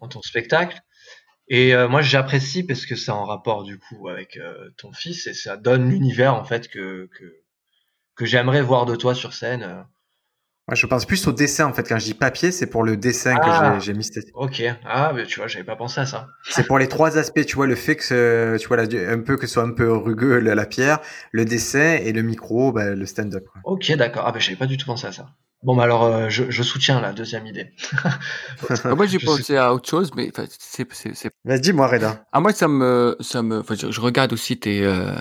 dans 0.00 0.08
ton 0.08 0.22
spectacle. 0.22 0.80
Et 1.48 1.74
moi, 1.86 2.02
j'apprécie 2.02 2.64
parce 2.64 2.86
que 2.86 2.96
c'est 2.96 3.12
en 3.12 3.24
rapport 3.24 3.62
du 3.62 3.78
coup 3.78 4.08
avec 4.08 4.38
ton 4.76 4.92
fils 4.92 5.28
et 5.28 5.34
ça 5.34 5.56
donne 5.56 5.88
l'univers 5.88 6.34
en 6.34 6.44
fait 6.44 6.66
que, 6.66 7.08
que, 7.16 7.24
que 8.16 8.26
j'aimerais 8.26 8.62
voir 8.62 8.84
de 8.84 8.96
toi 8.96 9.14
sur 9.14 9.32
scène 9.32 9.86
je 10.74 10.86
pense 10.86 11.06
plus 11.06 11.24
au 11.28 11.32
dessin 11.32 11.66
en 11.66 11.72
fait. 11.72 11.88
Quand 11.88 11.98
je 11.98 12.06
dis 12.06 12.14
papier, 12.14 12.50
c'est 12.50 12.66
pour 12.66 12.82
le 12.82 12.96
dessin 12.96 13.36
que 13.36 13.44
ah. 13.44 13.78
j'ai 13.78 13.94
mis. 13.94 14.08
Ok. 14.34 14.62
Ah, 14.84 15.12
mais 15.14 15.24
tu 15.24 15.38
vois, 15.38 15.46
j'avais 15.46 15.64
pas 15.64 15.76
pensé 15.76 16.00
à 16.00 16.06
ça. 16.06 16.28
C'est 16.42 16.66
pour 16.66 16.78
les 16.78 16.88
trois 16.88 17.18
aspects. 17.18 17.44
Tu 17.46 17.54
vois, 17.54 17.66
le 17.66 17.76
fait 17.76 17.94
que 17.94 18.56
tu 18.58 18.68
vois 18.68 18.78
un 18.80 19.20
peu 19.20 19.36
que 19.36 19.46
ce 19.46 19.52
soit 19.54 19.62
un 19.62 19.72
peu 19.72 19.92
rugueux 19.92 20.38
la, 20.40 20.66
pierre, 20.66 20.98
le 21.30 21.44
dessin 21.44 21.98
et 22.02 22.12
le 22.12 22.22
micro, 22.22 22.72
bah, 22.72 22.90
le 22.90 23.06
stand-up. 23.06 23.46
Ok, 23.64 23.92
d'accord. 23.92 24.24
Ah, 24.26 24.32
ben 24.32 24.40
j'avais 24.40 24.56
pas 24.56 24.66
du 24.66 24.76
tout 24.76 24.86
pensé 24.86 25.06
à 25.06 25.12
ça. 25.12 25.28
Bon, 25.62 25.74
bah 25.74 25.84
alors, 25.84 26.04
euh, 26.04 26.28
je, 26.28 26.44
je, 26.50 26.62
soutiens 26.62 27.00
la 27.00 27.12
deuxième 27.12 27.46
idée. 27.46 27.72
Ah, 28.04 28.94
moi, 28.94 29.06
j'ai 29.06 29.18
pensé 29.18 29.56
à 29.56 29.72
autre 29.72 29.88
chose, 29.88 30.10
mais 30.14 30.30
c'est. 30.58 30.86
Vas-y, 31.44 31.72
moi, 31.72 31.86
Reda. 31.86 32.24
Ah, 32.32 32.40
moi, 32.40 32.52
ça 32.52 32.68
me, 32.68 33.16
ça 33.20 33.42
me. 33.42 33.62
Je, 33.70 33.90
je, 33.90 34.00
regarde 34.00 34.32
aussi 34.32 34.58
tes. 34.58 34.84
Euh, 34.84 35.12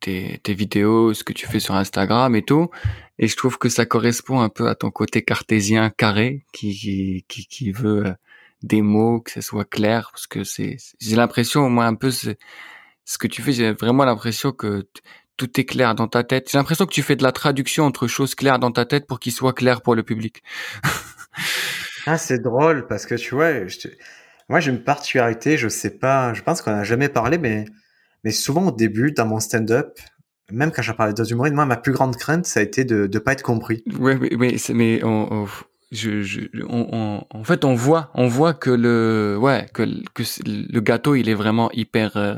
tes, 0.00 0.40
tes 0.42 0.54
vidéos, 0.54 1.14
ce 1.14 1.24
que 1.24 1.32
tu 1.32 1.46
fais 1.46 1.60
sur 1.60 1.74
Instagram 1.74 2.34
et 2.36 2.42
tout. 2.42 2.70
Et 3.18 3.28
je 3.28 3.36
trouve 3.36 3.58
que 3.58 3.68
ça 3.68 3.86
correspond 3.86 4.40
un 4.40 4.48
peu 4.48 4.68
à 4.68 4.74
ton 4.74 4.90
côté 4.90 5.22
cartésien 5.22 5.90
carré 5.90 6.44
qui, 6.52 7.24
qui, 7.28 7.46
qui, 7.46 7.72
veut 7.72 8.06
euh, 8.06 8.12
des 8.62 8.82
mots, 8.82 9.20
que 9.20 9.30
ce 9.30 9.40
soit 9.40 9.64
clair, 9.64 10.10
parce 10.12 10.26
que 10.26 10.44
c'est, 10.44 10.76
j'ai 11.00 11.16
l'impression, 11.16 11.68
moi, 11.70 11.86
un 11.86 11.94
peu, 11.94 12.10
ce 12.10 12.34
que 13.18 13.26
tu 13.26 13.42
fais, 13.42 13.52
j'ai 13.52 13.72
vraiment 13.72 14.04
l'impression 14.04 14.52
que 14.52 14.86
tout 15.36 15.60
est 15.60 15.64
clair 15.64 15.94
dans 15.94 16.08
ta 16.08 16.24
tête. 16.24 16.50
J'ai 16.50 16.58
l'impression 16.58 16.86
que 16.86 16.92
tu 16.92 17.02
fais 17.02 17.16
de 17.16 17.22
la 17.22 17.32
traduction 17.32 17.84
entre 17.84 18.06
choses 18.06 18.34
claires 18.34 18.58
dans 18.58 18.72
ta 18.72 18.84
tête 18.84 19.06
pour 19.06 19.20
qu'ils 19.20 19.32
soient 19.32 19.52
clairs 19.52 19.82
pour 19.82 19.94
le 19.94 20.02
public. 20.02 20.42
ah, 22.06 22.18
c'est 22.18 22.38
drôle 22.38 22.86
parce 22.86 23.06
que 23.06 23.14
tu 23.14 23.34
vois, 23.34 23.52
moi 24.48 24.60
j'ai 24.60 24.70
une 24.70 24.82
particularité, 24.82 25.56
je 25.56 25.68
sais 25.68 25.98
pas, 25.98 26.32
je 26.34 26.42
pense 26.42 26.62
qu'on 26.62 26.72
a 26.72 26.84
jamais 26.84 27.08
parlé, 27.08 27.38
mais 27.38 27.66
mais 28.24 28.32
souvent 28.32 28.68
au 28.68 28.72
début 28.72 29.12
dans 29.12 29.26
mon 29.26 29.40
stand-up, 29.40 29.98
même 30.50 30.70
quand 30.70 30.82
j'ai 30.82 30.92
parlé 30.92 31.12
d'autres 31.12 31.32
humoristes, 31.32 31.54
moi, 31.54 31.66
ma 31.66 31.76
plus 31.76 31.92
grande 31.92 32.16
crainte, 32.16 32.46
ça 32.46 32.60
a 32.60 32.62
été 32.62 32.84
de 32.84 33.08
ne 33.12 33.18
pas 33.18 33.32
être 33.32 33.42
compris. 33.42 33.82
Ouais, 33.98 34.16
mais, 34.16 34.30
mais, 34.36 34.56
mais 34.74 35.04
on, 35.04 35.46
je, 35.92 36.22
je, 36.22 36.40
on, 36.68 37.24
en 37.28 37.44
fait, 37.44 37.64
on 37.64 37.74
voit, 37.74 38.10
on 38.14 38.28
voit 38.28 38.54
que 38.54 38.70
le, 38.70 39.36
ouais, 39.40 39.66
que, 39.72 39.82
que 40.14 40.22
le 40.44 40.80
gâteau, 40.80 41.14
il 41.14 41.28
est 41.28 41.34
vraiment 41.34 41.70
hyper, 41.72 42.16
euh, 42.16 42.36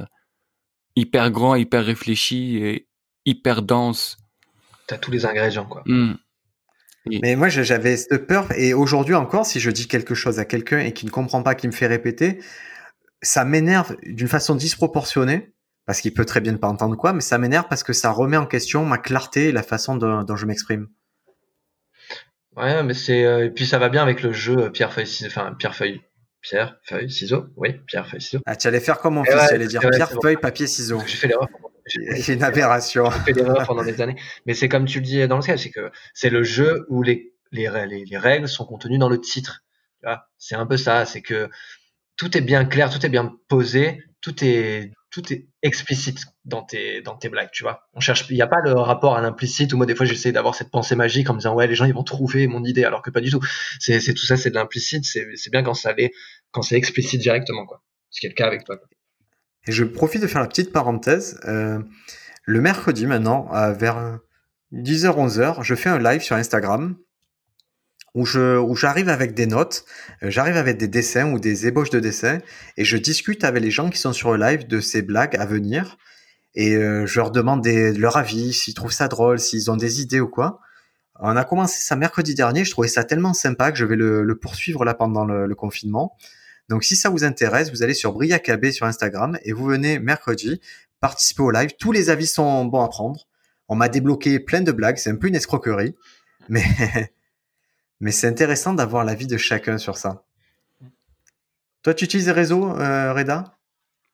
hyper 0.96 1.30
grand, 1.30 1.54
hyper 1.54 1.84
réfléchi 1.84 2.56
et 2.58 2.88
hyper 3.26 3.62
dense. 3.62 4.16
T'as 4.86 4.98
tous 4.98 5.10
les 5.10 5.26
ingrédients, 5.26 5.66
quoi. 5.66 5.82
Mmh. 5.86 6.14
Mais 7.22 7.36
moi, 7.36 7.48
j'avais 7.48 7.96
cette 7.96 8.26
peur, 8.26 8.52
et 8.52 8.74
aujourd'hui 8.74 9.14
encore, 9.14 9.46
si 9.46 9.60
je 9.60 9.70
dis 9.70 9.88
quelque 9.88 10.14
chose 10.14 10.38
à 10.38 10.44
quelqu'un 10.44 10.80
et 10.80 10.92
qui 10.92 11.06
ne 11.06 11.10
comprend 11.10 11.42
pas, 11.42 11.54
qui 11.54 11.66
me 11.66 11.72
fait 11.72 11.86
répéter, 11.86 12.38
ça 13.22 13.44
m'énerve 13.44 13.96
d'une 14.02 14.28
façon 14.28 14.54
disproportionnée 14.54 15.52
parce 15.88 16.02
qu'il 16.02 16.12
peut 16.12 16.26
très 16.26 16.42
bien 16.42 16.52
ne 16.52 16.58
pas 16.58 16.68
entendre 16.68 16.96
quoi, 16.96 17.14
mais 17.14 17.22
ça 17.22 17.38
m'énerve 17.38 17.64
parce 17.66 17.82
que 17.82 17.94
ça 17.94 18.10
remet 18.10 18.36
en 18.36 18.44
question 18.44 18.84
ma 18.84 18.98
clarté 18.98 19.48
et 19.48 19.52
la 19.52 19.62
façon 19.62 19.96
dont, 19.96 20.36
je 20.36 20.44
m'exprime. 20.44 20.88
Ouais, 22.54 22.82
mais 22.82 22.92
c'est 22.92 23.24
euh, 23.24 23.46
et 23.46 23.50
puis 23.50 23.64
ça 23.64 23.78
va 23.78 23.88
bien 23.88 24.02
avec 24.02 24.22
le 24.22 24.30
jeu 24.30 24.64
euh, 24.64 24.68
pierre 24.68 24.92
feuille 24.92 25.06
ciseaux, 25.06 25.30
enfin 25.30 25.54
pierre 25.58 25.74
feuille 25.74 26.02
pierre 26.42 26.78
feuille 26.82 27.10
ciseaux, 27.10 27.46
oui 27.56 27.80
pierre 27.86 28.06
feuille 28.06 28.20
ciseaux. 28.20 28.42
Ah, 28.44 28.54
tu 28.54 28.68
allais 28.68 28.80
faire 28.80 28.98
comme 28.98 29.14
mon 29.14 29.24
fils, 29.24 29.48
tu 29.48 29.54
allais 29.54 29.66
dire 29.66 29.80
pierre 29.80 30.10
feuille 30.20 30.36
papier 30.36 30.66
ciseaux. 30.66 31.00
J'ai 31.06 31.16
fait 31.16 31.28
l'erreur. 31.28 31.48
C'est 31.86 32.34
une 32.34 32.42
aberration. 32.42 33.10
J'ai 33.10 33.32
fait 33.32 33.40
l'erreur 33.40 33.66
pendant 33.66 33.82
des 33.82 34.02
années, 34.02 34.16
mais 34.44 34.52
c'est 34.52 34.68
comme 34.68 34.84
tu 34.84 34.98
le 34.98 35.06
dis 35.06 35.26
dans 35.26 35.36
le 35.36 35.42
sketch, 35.42 35.62
c'est 35.62 35.70
que 35.70 35.90
c'est 36.12 36.28
le 36.28 36.42
jeu 36.42 36.84
où 36.90 37.02
les 37.02 37.32
les, 37.50 37.66
les 38.04 38.18
règles 38.18 38.46
sont 38.46 38.66
contenues 38.66 38.98
dans 38.98 39.08
le 39.08 39.18
titre. 39.18 39.64
C'est 40.36 40.54
un 40.54 40.66
peu 40.66 40.76
ça, 40.76 41.06
c'est 41.06 41.22
que 41.22 41.48
tout 42.18 42.36
est 42.36 42.42
bien 42.42 42.66
clair, 42.66 42.90
tout 42.90 43.06
est 43.06 43.08
bien 43.08 43.34
posé, 43.48 44.02
tout 44.20 44.44
est 44.44 44.92
tout 45.10 45.32
est 45.32 45.48
explicite 45.62 46.20
dans 46.44 46.62
tes 46.62 47.28
blagues, 47.30 47.50
tu 47.52 47.62
vois. 47.62 47.88
On 47.94 48.00
cherche, 48.00 48.26
il 48.28 48.34
n'y 48.34 48.42
a 48.42 48.46
pas 48.46 48.60
le 48.62 48.72
rapport 48.72 49.16
à 49.16 49.20
l'implicite. 49.20 49.72
Ou 49.72 49.76
moi, 49.76 49.86
des 49.86 49.94
fois, 49.94 50.06
j'essaie 50.06 50.32
d'avoir 50.32 50.54
cette 50.54 50.70
pensée 50.70 50.96
magique 50.96 51.30
en 51.30 51.34
me 51.34 51.38
disant 51.38 51.54
ouais, 51.54 51.66
les 51.66 51.74
gens 51.74 51.86
ils 51.86 51.94
vont 51.94 52.04
trouver 52.04 52.46
mon 52.46 52.62
idée, 52.64 52.84
alors 52.84 53.02
que 53.02 53.10
pas 53.10 53.20
du 53.20 53.30
tout. 53.30 53.40
C'est 53.80 54.00
tout 54.14 54.26
ça, 54.26 54.36
c'est 54.36 54.50
de 54.50 54.54
l'implicite. 54.54 55.04
C'est 55.04 55.50
bien 55.50 55.62
quand 55.62 55.74
ça 55.74 55.92
l'est, 55.92 56.12
quand 56.50 56.62
c'est 56.62 56.76
explicite 56.76 57.20
directement, 57.20 57.64
quoi. 57.66 57.82
Ce 58.10 58.20
qui 58.20 58.26
est 58.26 58.30
le 58.30 58.34
cas 58.34 58.46
avec 58.46 58.64
toi. 58.64 58.76
Et 59.66 59.72
je 59.72 59.84
profite 59.84 60.22
de 60.22 60.26
faire 60.26 60.40
la 60.40 60.48
petite 60.48 60.72
parenthèse. 60.72 61.40
Euh, 61.46 61.80
le 62.44 62.60
mercredi 62.60 63.06
maintenant, 63.06 63.48
vers 63.72 64.18
10h 64.72 65.28
11h, 65.28 65.62
je 65.62 65.74
fais 65.74 65.88
un 65.88 65.98
live 65.98 66.22
sur 66.22 66.36
Instagram 66.36 66.96
où 68.14 68.24
je 68.24 68.58
où 68.58 68.74
j'arrive 68.74 69.08
avec 69.08 69.34
des 69.34 69.46
notes, 69.46 69.84
euh, 70.22 70.30
j'arrive 70.30 70.56
avec 70.56 70.78
des 70.78 70.88
dessins 70.88 71.32
ou 71.32 71.38
des 71.38 71.66
ébauches 71.66 71.90
de 71.90 72.00
dessins 72.00 72.38
et 72.76 72.84
je 72.84 72.96
discute 72.96 73.44
avec 73.44 73.62
les 73.62 73.70
gens 73.70 73.90
qui 73.90 73.98
sont 73.98 74.12
sur 74.12 74.32
le 74.32 74.38
live 74.38 74.66
de 74.66 74.80
ces 74.80 75.02
blagues 75.02 75.36
à 75.36 75.46
venir 75.46 75.98
et 76.54 76.74
euh, 76.74 77.06
je 77.06 77.20
leur 77.20 77.30
demande 77.30 77.66
leur 77.66 78.16
avis, 78.16 78.52
s'ils 78.52 78.74
trouvent 78.74 78.92
ça 78.92 79.08
drôle, 79.08 79.38
s'ils 79.38 79.70
ont 79.70 79.76
des 79.76 80.00
idées 80.00 80.20
ou 80.20 80.28
quoi. 80.28 80.60
On 81.20 81.36
a 81.36 81.44
commencé 81.44 81.80
ça 81.80 81.96
mercredi 81.96 82.34
dernier, 82.34 82.64
je 82.64 82.70
trouvais 82.70 82.88
ça 82.88 83.04
tellement 83.04 83.34
sympa 83.34 83.72
que 83.72 83.78
je 83.78 83.84
vais 83.84 83.96
le, 83.96 84.38
poursuivre 84.40 84.84
là 84.84 84.94
pendant 84.94 85.24
le, 85.24 85.54
confinement. 85.54 86.16
Donc 86.68 86.84
si 86.84 86.96
ça 86.96 87.10
vous 87.10 87.24
intéresse, 87.24 87.70
vous 87.70 87.82
allez 87.82 87.94
sur 87.94 88.12
Briacabé 88.12 88.72
sur 88.72 88.86
Instagram 88.86 89.38
et 89.42 89.52
vous 89.52 89.64
venez 89.64 89.98
mercredi 89.98 90.60
participer 91.00 91.42
au 91.42 91.50
live. 91.50 91.70
Tous 91.78 91.92
les 91.92 92.10
avis 92.10 92.26
sont 92.26 92.64
bons 92.64 92.82
à 92.82 92.88
prendre. 92.88 93.26
On 93.68 93.74
m'a 93.74 93.88
débloqué 93.88 94.40
plein 94.40 94.60
de 94.60 94.72
blagues, 94.72 94.96
c'est 94.96 95.10
un 95.10 95.16
peu 95.16 95.28
une 95.28 95.34
escroquerie, 95.34 95.94
mais 96.48 96.64
Mais 98.00 98.12
c'est 98.12 98.28
intéressant 98.28 98.74
d'avoir 98.74 99.04
l'avis 99.04 99.26
de 99.26 99.36
chacun 99.36 99.78
sur 99.78 99.96
ça. 99.96 100.24
Toi, 101.82 101.94
tu 101.94 102.04
utilises 102.04 102.26
les 102.26 102.32
réseaux, 102.32 102.68
euh, 102.76 103.12
Reda? 103.12 103.56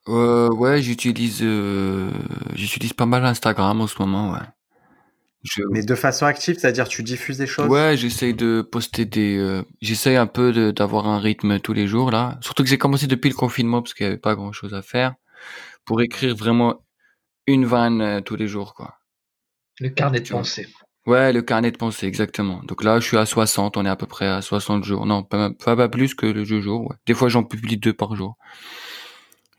Euh, 0.08 0.48
Ouais, 0.48 0.82
j'utilise 0.82 1.40
euh, 1.42 2.10
j'utilise 2.54 2.92
pas 2.92 3.06
mal 3.06 3.24
Instagram 3.24 3.80
en 3.80 3.86
ce 3.86 3.98
moment, 3.98 4.32
ouais. 4.32 4.46
Mais 5.70 5.82
de 5.82 5.94
façon 5.94 6.24
active, 6.24 6.58
c'est-à-dire 6.58 6.88
tu 6.88 7.02
diffuses 7.02 7.36
des 7.36 7.46
choses? 7.46 7.68
Ouais, 7.68 7.96
j'essaye 7.98 8.32
de 8.32 8.62
poster 8.62 9.04
des... 9.04 9.36
Euh, 9.36 9.62
j'essaye 9.82 10.16
un 10.16 10.26
peu 10.26 10.72
d'avoir 10.72 11.06
un 11.06 11.18
rythme 11.18 11.60
tous 11.60 11.74
les 11.74 11.86
jours, 11.86 12.10
là. 12.10 12.38
Surtout 12.40 12.62
que 12.62 12.68
j'ai 12.70 12.78
commencé 12.78 13.06
depuis 13.06 13.28
le 13.28 13.34
confinement, 13.34 13.82
parce 13.82 13.92
qu'il 13.92 14.06
n'y 14.06 14.12
avait 14.12 14.20
pas 14.20 14.34
grand-chose 14.34 14.72
à 14.72 14.80
faire, 14.80 15.14
pour 15.84 16.00
écrire 16.00 16.34
vraiment 16.34 16.82
une 17.46 17.66
vanne 17.66 18.00
euh, 18.00 18.20
tous 18.22 18.36
les 18.36 18.48
jours, 18.48 18.74
quoi. 18.74 18.98
Le 19.80 19.90
carnet 19.90 20.20
de 20.20 20.28
pensée. 20.28 20.66
Ouais, 21.06 21.32
le 21.32 21.42
carnet 21.42 21.70
de 21.70 21.76
pensée, 21.76 22.06
exactement. 22.06 22.62
Donc 22.64 22.82
là, 22.82 22.98
je 22.98 23.06
suis 23.06 23.18
à 23.18 23.26
60, 23.26 23.76
on 23.76 23.84
est 23.84 23.88
à 23.90 23.96
peu 23.96 24.06
près 24.06 24.26
à 24.26 24.40
60 24.40 24.84
jours. 24.84 25.04
Non, 25.04 25.22
pas, 25.22 25.50
pas, 25.50 25.88
plus 25.88 26.14
que 26.14 26.24
le 26.24 26.44
jour. 26.44 26.88
Ouais. 26.88 26.96
Des 27.06 27.14
fois, 27.14 27.28
j'en 27.28 27.44
publie 27.44 27.76
deux 27.76 27.92
par 27.92 28.16
jour. 28.16 28.38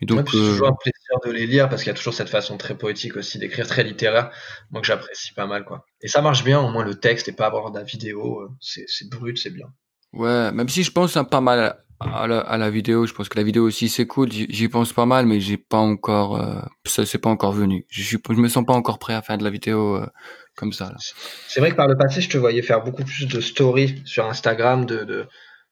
Et 0.02 0.06
donc, 0.06 0.30
c'est 0.30 0.38
toujours 0.38 0.68
un 0.68 0.76
plaisir 0.76 1.20
de 1.26 1.32
les 1.32 1.48
lire 1.48 1.70
parce 1.70 1.84
qu'il 1.84 1.90
y 1.90 1.94
a 1.94 1.96
toujours 1.96 2.14
cette 2.14 2.30
façon 2.30 2.58
très 2.58 2.78
poétique 2.78 3.16
aussi 3.16 3.40
d'écrire, 3.40 3.66
très 3.66 3.84
littéraire, 3.84 4.30
moi 4.72 4.82
que 4.82 4.88
j'apprécie 4.88 5.34
pas 5.34 5.48
mal 5.48 5.64
quoi. 5.64 5.86
Et 6.02 6.08
ça 6.08 6.22
marche 6.22 6.44
bien, 6.44 6.60
au 6.60 6.70
moins 6.70 6.84
le 6.84 6.96
texte 6.96 7.30
et 7.30 7.32
pas 7.32 7.46
avoir 7.46 7.72
de 7.72 7.78
la 7.78 7.84
vidéo, 7.84 8.42
euh, 8.42 8.50
c'est 8.60 9.10
brut, 9.10 9.38
c'est 9.38 9.52
bien. 9.52 9.68
Ouais, 10.12 10.52
même 10.52 10.68
si 10.68 10.84
je 10.84 10.92
pense 10.92 11.16
un 11.16 11.24
pas 11.24 11.42
mal 11.42 11.78
à 12.00 12.28
la, 12.28 12.40
à 12.40 12.58
la, 12.58 12.70
vidéo, 12.70 13.06
je 13.06 13.14
pense 13.14 13.30
que 13.30 13.38
la 13.38 13.44
vidéo 13.44 13.64
aussi 13.64 13.88
c'est 13.88 14.06
cool, 14.06 14.32
j'y 14.32 14.68
pense 14.68 14.92
pas 14.92 15.06
mal, 15.06 15.26
mais 15.26 15.40
j'ai 15.40 15.58
pas 15.58 15.78
encore, 15.78 16.42
euh, 16.42 16.62
ça 16.86 17.06
c'est 17.06 17.18
pas 17.18 17.30
encore 17.30 17.54
venu. 17.54 17.86
Je, 17.90 18.04
suis, 18.04 18.18
je 18.30 18.36
me 18.36 18.50
sens 18.50 18.66
pas 18.66 18.74
encore 18.74 19.00
prêt 19.00 19.14
à 19.14 19.22
faire 19.22 19.38
de 19.38 19.46
la 19.46 19.50
vidéo 19.50 19.96
euh, 19.96 20.08
comme 20.56 20.74
ça. 20.74 20.94
C'est 21.48 21.60
vrai 21.60 21.72
que 21.72 21.76
par 21.76 21.88
le 21.88 21.98
passé, 21.98 22.22
je 22.22 22.30
te 22.30 22.38
voyais 22.38 22.62
faire 22.62 22.84
beaucoup 22.84 23.04
plus 23.04 23.28
de 23.28 23.42
stories 23.42 24.02
sur 24.06 24.26
Instagram, 24.26 24.86
de, 24.86 25.04
de 25.04 25.28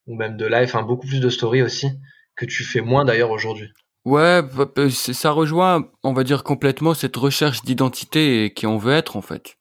ou 0.08 0.16
même 0.16 0.38
de 0.38 0.46
live, 0.46 0.66
enfin 0.66 0.84
beaucoup 0.84 1.08
plus 1.08 1.20
de 1.20 1.30
stories 1.30 1.62
aussi 1.62 1.88
que 2.36 2.46
tu 2.46 2.64
fais 2.64 2.82
moins 2.82 3.06
d'ailleurs 3.06 3.32
aujourd'hui. 3.32 3.70
Ouais, 4.06 4.42
ça 4.90 5.32
rejoint, 5.32 5.90
on 6.04 6.12
va 6.12 6.24
dire 6.26 6.44
complètement 6.44 6.94
cette 6.94 7.16
recherche 7.16 7.64
d'identité 7.64 8.52
qui 8.54 8.68
on 8.68 8.78
veut 8.78 8.94
être 8.94 9.16
en 9.16 9.22
fait. 9.22 9.56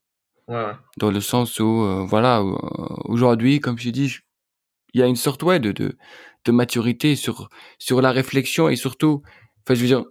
Ouais. 0.49 0.73
Dans 0.97 1.13
le 1.13 1.21
sens 1.21 1.61
où, 1.61 1.85
euh, 1.85 2.05
voilà, 2.05 2.41
euh, 2.41 2.57
aujourd'hui, 3.05 3.61
comme 3.61 3.79
je 3.79 3.91
dis, 3.91 4.17
il 4.95 5.01
y 5.01 5.05
a 5.05 5.07
une 5.07 5.17
sorte 5.17 5.45
ouais 5.45 5.61
de, 5.61 5.71
de, 5.71 5.97
de 6.45 6.53
maturité 6.53 7.15
sur 7.15 7.49
sur 7.79 8.03
la 8.03 8.11
réflexion 8.11 8.69
et 8.69 8.75
surtout, 8.75 9.23
enfin, 9.63 9.75
je 9.75 9.81
veux 9.81 9.87
dire, 9.87 10.05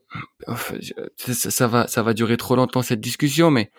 ça, 1.17 1.51
ça, 1.51 1.67
va 1.67 1.87
ça 1.87 2.03
va 2.03 2.13
durer 2.13 2.37
trop 2.37 2.55
longtemps 2.55 2.81
cette 2.81 3.01
discussion, 3.01 3.51
mais 3.51 3.71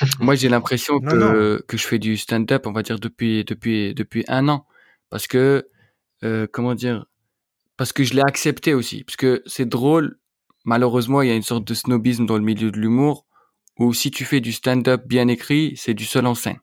moi 0.20 0.34
j'ai 0.34 0.48
l'impression 0.48 1.00
que 1.00 1.62
que 1.66 1.76
je 1.76 1.86
fais 1.86 1.98
du 1.98 2.16
stand-up, 2.16 2.66
on 2.66 2.72
va 2.72 2.82
dire 2.82 2.98
depuis 2.98 3.44
depuis 3.44 3.94
depuis 3.94 4.24
un 4.28 4.48
an, 4.48 4.66
parce 5.10 5.26
que 5.26 5.68
euh, 6.24 6.46
comment 6.50 6.74
dire 6.74 7.06
parce 7.80 7.94
que 7.94 8.04
je 8.04 8.12
l'ai 8.12 8.20
accepté 8.20 8.74
aussi. 8.74 9.04
Parce 9.04 9.16
que 9.16 9.42
c'est 9.46 9.66
drôle, 9.66 10.18
malheureusement, 10.66 11.22
il 11.22 11.30
y 11.30 11.32
a 11.32 11.34
une 11.34 11.40
sorte 11.40 11.66
de 11.66 11.72
snobisme 11.72 12.26
dans 12.26 12.36
le 12.36 12.44
milieu 12.44 12.70
de 12.70 12.78
l'humour, 12.78 13.24
où 13.78 13.94
si 13.94 14.10
tu 14.10 14.26
fais 14.26 14.40
du 14.40 14.52
stand-up 14.52 15.04
bien 15.06 15.28
écrit, 15.28 15.72
c'est 15.78 15.94
du 15.94 16.04
seul 16.04 16.26
en 16.26 16.34
scène. 16.34 16.58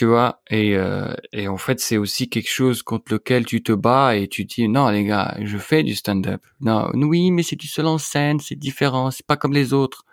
Tu 0.00 0.06
vois 0.06 0.40
et, 0.48 0.76
euh, 0.76 1.12
et 1.34 1.46
en 1.46 1.58
fait, 1.58 1.78
c'est 1.78 1.98
aussi 1.98 2.30
quelque 2.30 2.48
chose 2.48 2.82
contre 2.82 3.12
lequel 3.12 3.44
tu 3.44 3.62
te 3.62 3.72
bats 3.72 4.16
et 4.16 4.28
tu 4.28 4.46
dis, 4.46 4.66
non 4.66 4.88
les 4.88 5.04
gars, 5.04 5.36
je 5.42 5.58
fais 5.58 5.82
du 5.82 5.94
stand-up. 5.94 6.40
Non, 6.62 6.88
oui, 6.94 7.30
mais 7.30 7.42
c'est 7.42 7.54
du 7.54 7.66
seul 7.66 7.84
en 7.84 7.98
scène, 7.98 8.40
c'est 8.40 8.54
différent, 8.54 9.10
c'est 9.10 9.26
pas 9.26 9.36
comme 9.36 9.52
les 9.52 9.74
autres. 9.74 10.06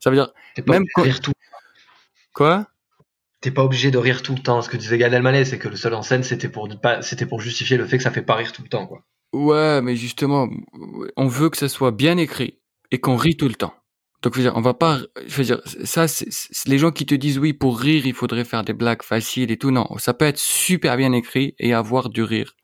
Ça 0.00 0.10
veut 0.10 0.16
dire, 0.16 0.32
même 0.66 0.82
quand... 0.96 1.04
Quoi? 2.34 2.66
T'es 3.40 3.52
pas 3.52 3.62
obligé 3.62 3.92
de 3.92 3.98
rire 3.98 4.22
tout 4.22 4.34
le 4.34 4.42
temps. 4.42 4.62
Ce 4.62 4.68
que 4.68 4.76
disait 4.76 4.98
Gad 4.98 5.12
Elmaleh, 5.12 5.44
c'est 5.44 5.60
que 5.60 5.68
le 5.68 5.76
seul 5.76 5.94
en 5.94 6.02
scène, 6.02 6.24
c'était 6.24 6.48
pour 6.48 6.68
pas, 6.80 7.00
c'était 7.02 7.24
pour 7.24 7.40
justifier 7.40 7.76
le 7.76 7.86
fait 7.86 7.98
que 7.98 8.02
ça 8.02 8.10
fait 8.10 8.22
pas 8.22 8.34
rire 8.34 8.50
tout 8.50 8.62
le 8.62 8.68
temps, 8.68 8.88
quoi. 8.88 9.04
Ouais, 9.32 9.80
mais 9.80 9.94
justement, 9.94 10.48
on 11.16 11.28
veut 11.28 11.50
que 11.50 11.56
ça 11.56 11.68
soit 11.68 11.92
bien 11.92 12.16
écrit 12.16 12.58
et 12.90 12.98
qu'on 12.98 13.14
rit 13.14 13.36
tout 13.36 13.46
le 13.46 13.54
temps. 13.54 13.74
Donc, 14.22 14.34
je 14.34 14.40
veux 14.40 14.44
dire, 14.44 14.56
on 14.56 14.60
va 14.60 14.74
pas, 14.74 15.00
je 15.26 15.34
veux 15.36 15.44
dire, 15.44 15.60
ça, 15.84 16.06
c'est 16.06 16.68
les 16.68 16.78
gens 16.78 16.90
qui 16.90 17.06
te 17.06 17.14
disent 17.14 17.38
oui, 17.38 17.54
pour 17.54 17.78
rire, 17.78 18.06
il 18.06 18.12
faudrait 18.12 18.44
faire 18.44 18.64
des 18.64 18.74
blagues 18.74 19.02
faciles 19.02 19.50
et 19.50 19.56
tout. 19.56 19.70
Non, 19.70 19.86
ça 19.98 20.12
peut 20.12 20.26
être 20.26 20.38
super 20.38 20.96
bien 20.96 21.12
écrit 21.12 21.54
et 21.58 21.72
avoir 21.72 22.10
du 22.10 22.22
rire 22.22 22.54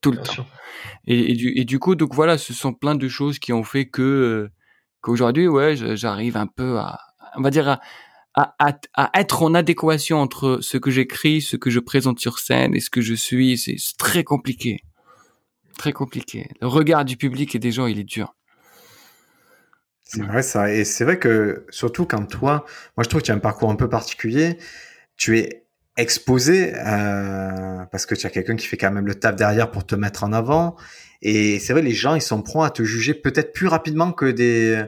tout 0.00 0.12
le 0.12 0.18
temps. 0.18 0.46
Et, 1.06 1.32
et, 1.32 1.34
du, 1.34 1.52
et 1.56 1.64
du 1.64 1.78
coup, 1.78 1.94
donc 1.96 2.14
voilà, 2.14 2.38
ce 2.38 2.52
sont 2.52 2.74
plein 2.74 2.94
de 2.94 3.08
choses 3.08 3.38
qui 3.38 3.52
ont 3.52 3.64
fait 3.64 3.86
que 3.86 4.02
euh, 4.02 4.52
qu'aujourd'hui, 5.00 5.48
ouais, 5.48 5.74
j'arrive 5.96 6.36
un 6.36 6.46
peu 6.46 6.78
à, 6.78 7.00
on 7.36 7.42
va 7.42 7.50
dire, 7.50 7.68
à, 7.68 7.80
à, 8.34 8.78
à, 8.94 9.20
être 9.20 9.42
en 9.42 9.54
adéquation 9.54 10.18
entre 10.18 10.58
ce 10.60 10.76
que 10.76 10.90
j'écris, 10.90 11.40
ce 11.40 11.56
que 11.56 11.70
je 11.70 11.80
présente 11.80 12.20
sur 12.20 12.38
scène 12.38 12.74
et 12.74 12.80
ce 12.80 12.90
que 12.90 13.00
je 13.00 13.14
suis, 13.14 13.58
c'est 13.58 13.76
très 13.98 14.24
compliqué. 14.24 14.80
Très 15.78 15.92
compliqué. 15.92 16.48
Le 16.60 16.68
regard 16.68 17.04
du 17.04 17.16
public 17.16 17.54
et 17.54 17.58
des 17.58 17.72
gens, 17.72 17.86
il 17.86 17.98
est 17.98 18.04
dur. 18.04 18.34
C'est 20.14 20.22
vrai 20.22 20.42
ça. 20.42 20.72
Et 20.72 20.84
c'est 20.84 21.04
vrai 21.04 21.18
que 21.18 21.66
surtout 21.70 22.06
quand 22.06 22.24
toi, 22.26 22.64
moi 22.96 23.04
je 23.04 23.08
trouve 23.08 23.20
que 23.20 23.26
tu 23.26 23.32
as 23.32 23.34
un 23.34 23.38
parcours 23.38 23.70
un 23.70 23.76
peu 23.76 23.88
particulier, 23.88 24.58
tu 25.16 25.38
es 25.38 25.64
exposé 25.96 26.74
euh, 26.74 27.84
parce 27.90 28.06
que 28.06 28.14
tu 28.14 28.26
as 28.26 28.30
quelqu'un 28.30 28.56
qui 28.56 28.66
fait 28.66 28.76
quand 28.76 28.90
même 28.90 29.06
le 29.06 29.14
taf 29.14 29.36
derrière 29.36 29.70
pour 29.70 29.86
te 29.86 29.94
mettre 29.94 30.24
en 30.24 30.32
avant. 30.32 30.76
Et 31.22 31.58
c'est 31.58 31.72
vrai, 31.72 31.82
les 31.82 31.94
gens, 31.94 32.14
ils 32.14 32.22
sont 32.22 32.42
prompts 32.42 32.66
à 32.66 32.70
te 32.70 32.82
juger 32.82 33.14
peut-être 33.14 33.52
plus 33.52 33.66
rapidement 33.66 34.12
que 34.12 34.26
des 34.26 34.84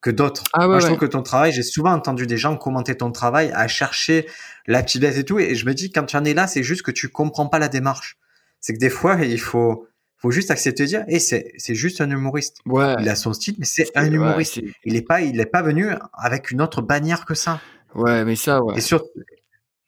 que 0.00 0.10
d'autres. 0.10 0.44
Ah 0.54 0.66
Moi, 0.66 0.80
je 0.80 0.86
trouve 0.86 0.98
que 0.98 1.06
ton 1.06 1.22
travail, 1.22 1.52
j'ai 1.52 1.62
souvent 1.62 1.92
entendu 1.92 2.26
des 2.26 2.38
gens 2.38 2.56
commenter 2.56 2.96
ton 2.96 3.12
travail, 3.12 3.50
à 3.54 3.68
chercher 3.68 4.26
la 4.66 4.82
petite 4.82 5.02
bête 5.02 5.18
et 5.18 5.24
tout, 5.24 5.38
et 5.38 5.54
je 5.54 5.66
me 5.66 5.74
dis 5.74 5.90
quand 5.90 6.04
tu 6.04 6.16
en 6.16 6.24
es 6.24 6.32
là, 6.32 6.46
c'est 6.46 6.62
juste 6.62 6.82
que 6.82 6.90
tu 6.90 7.10
comprends 7.10 7.48
pas 7.48 7.58
la 7.58 7.68
démarche. 7.68 8.16
C'est 8.60 8.72
que 8.72 8.78
des 8.78 8.88
fois, 8.88 9.16
il 9.22 9.40
faut, 9.40 9.86
faut 10.20 10.30
juste 10.30 10.50
accepter 10.50 10.82
de 10.82 10.88
dire, 10.88 11.04
et 11.08 11.18
c'est, 11.18 11.52
c'est 11.56 11.74
juste 11.74 12.00
un 12.00 12.10
humoriste. 12.10 12.58
Ouais. 12.66 12.94
Il 13.00 13.08
a 13.08 13.16
son 13.16 13.32
style, 13.32 13.56
mais 13.58 13.64
c'est 13.64 13.88
un 13.94 14.10
humoriste. 14.10 14.60
il 14.84 14.96
est 14.96 15.02
pas, 15.02 15.22
il 15.22 15.40
est 15.40 15.46
pas 15.46 15.62
venu 15.62 15.88
avec 16.12 16.50
une 16.50 16.60
autre 16.60 16.82
bannière 16.82 17.24
que 17.24 17.34
ça. 17.34 17.60
Ouais, 17.94 18.24
mais 18.24 18.36
ça, 18.36 18.62
ouais. 18.62 18.76
Et 18.76 18.80
sur, 18.80 19.02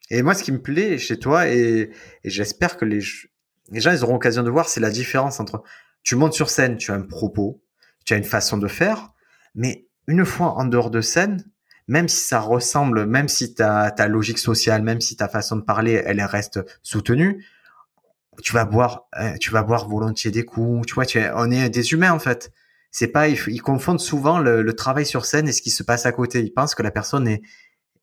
et 0.09 0.23
moi, 0.23 0.33
ce 0.33 0.43
qui 0.43 0.51
me 0.51 0.61
plaît 0.61 0.97
chez 0.97 1.17
toi, 1.17 1.47
et, 1.47 1.91
et 2.23 2.29
j'espère 2.29 2.77
que 2.77 2.85
les, 2.85 2.99
les 3.71 3.79
gens, 3.79 3.91
ils 3.91 4.03
auront 4.03 4.13
l'occasion 4.13 4.43
de 4.43 4.49
voir, 4.49 4.69
c'est 4.69 4.79
la 4.79 4.89
différence 4.89 5.39
entre, 5.39 5.63
tu 6.01 6.15
montes 6.15 6.33
sur 6.33 6.49
scène, 6.49 6.77
tu 6.77 6.91
as 6.91 6.95
un 6.95 7.01
propos, 7.01 7.63
tu 8.03 8.13
as 8.13 8.17
une 8.17 8.23
façon 8.23 8.57
de 8.57 8.67
faire, 8.67 9.13
mais 9.53 9.87
une 10.07 10.25
fois 10.25 10.55
en 10.57 10.65
dehors 10.65 10.89
de 10.89 11.01
scène, 11.01 11.45
même 11.87 12.07
si 12.07 12.25
ça 12.25 12.39
ressemble, 12.39 13.05
même 13.05 13.27
si 13.27 13.53
ta, 13.53 13.91
ta 13.91 14.07
logique 14.07 14.39
sociale, 14.39 14.81
même 14.81 15.01
si 15.01 15.15
ta 15.15 15.27
façon 15.27 15.57
de 15.57 15.61
parler, 15.61 16.01
elle 16.05 16.21
reste 16.21 16.59
soutenue, 16.81 17.45
tu 18.41 18.53
vas 18.53 18.65
boire, 18.65 19.07
euh, 19.19 19.35
tu 19.39 19.51
vas 19.51 19.63
boire 19.63 19.87
volontiers 19.87 20.31
des 20.31 20.45
coups. 20.45 20.85
Tu 20.87 20.93
vois, 20.93 21.05
tu 21.05 21.19
on 21.35 21.51
est 21.51 21.69
des 21.69 21.91
humains 21.93 22.11
en 22.11 22.19
fait. 22.19 22.51
C'est 22.91 23.07
pas, 23.07 23.27
ils, 23.27 23.61
confondent 23.61 23.99
souvent 23.99 24.39
le, 24.39 24.71
travail 24.73 25.05
sur 25.05 25.25
scène 25.25 25.47
et 25.47 25.51
ce 25.51 25.61
qui 25.61 25.71
se 25.71 25.81
passe 25.83 26.05
à 26.05 26.11
côté. 26.11 26.41
Ils 26.41 26.53
pensent 26.53 26.75
que 26.75 26.83
la 26.83 26.91
personne 26.91 27.27
est, 27.27 27.41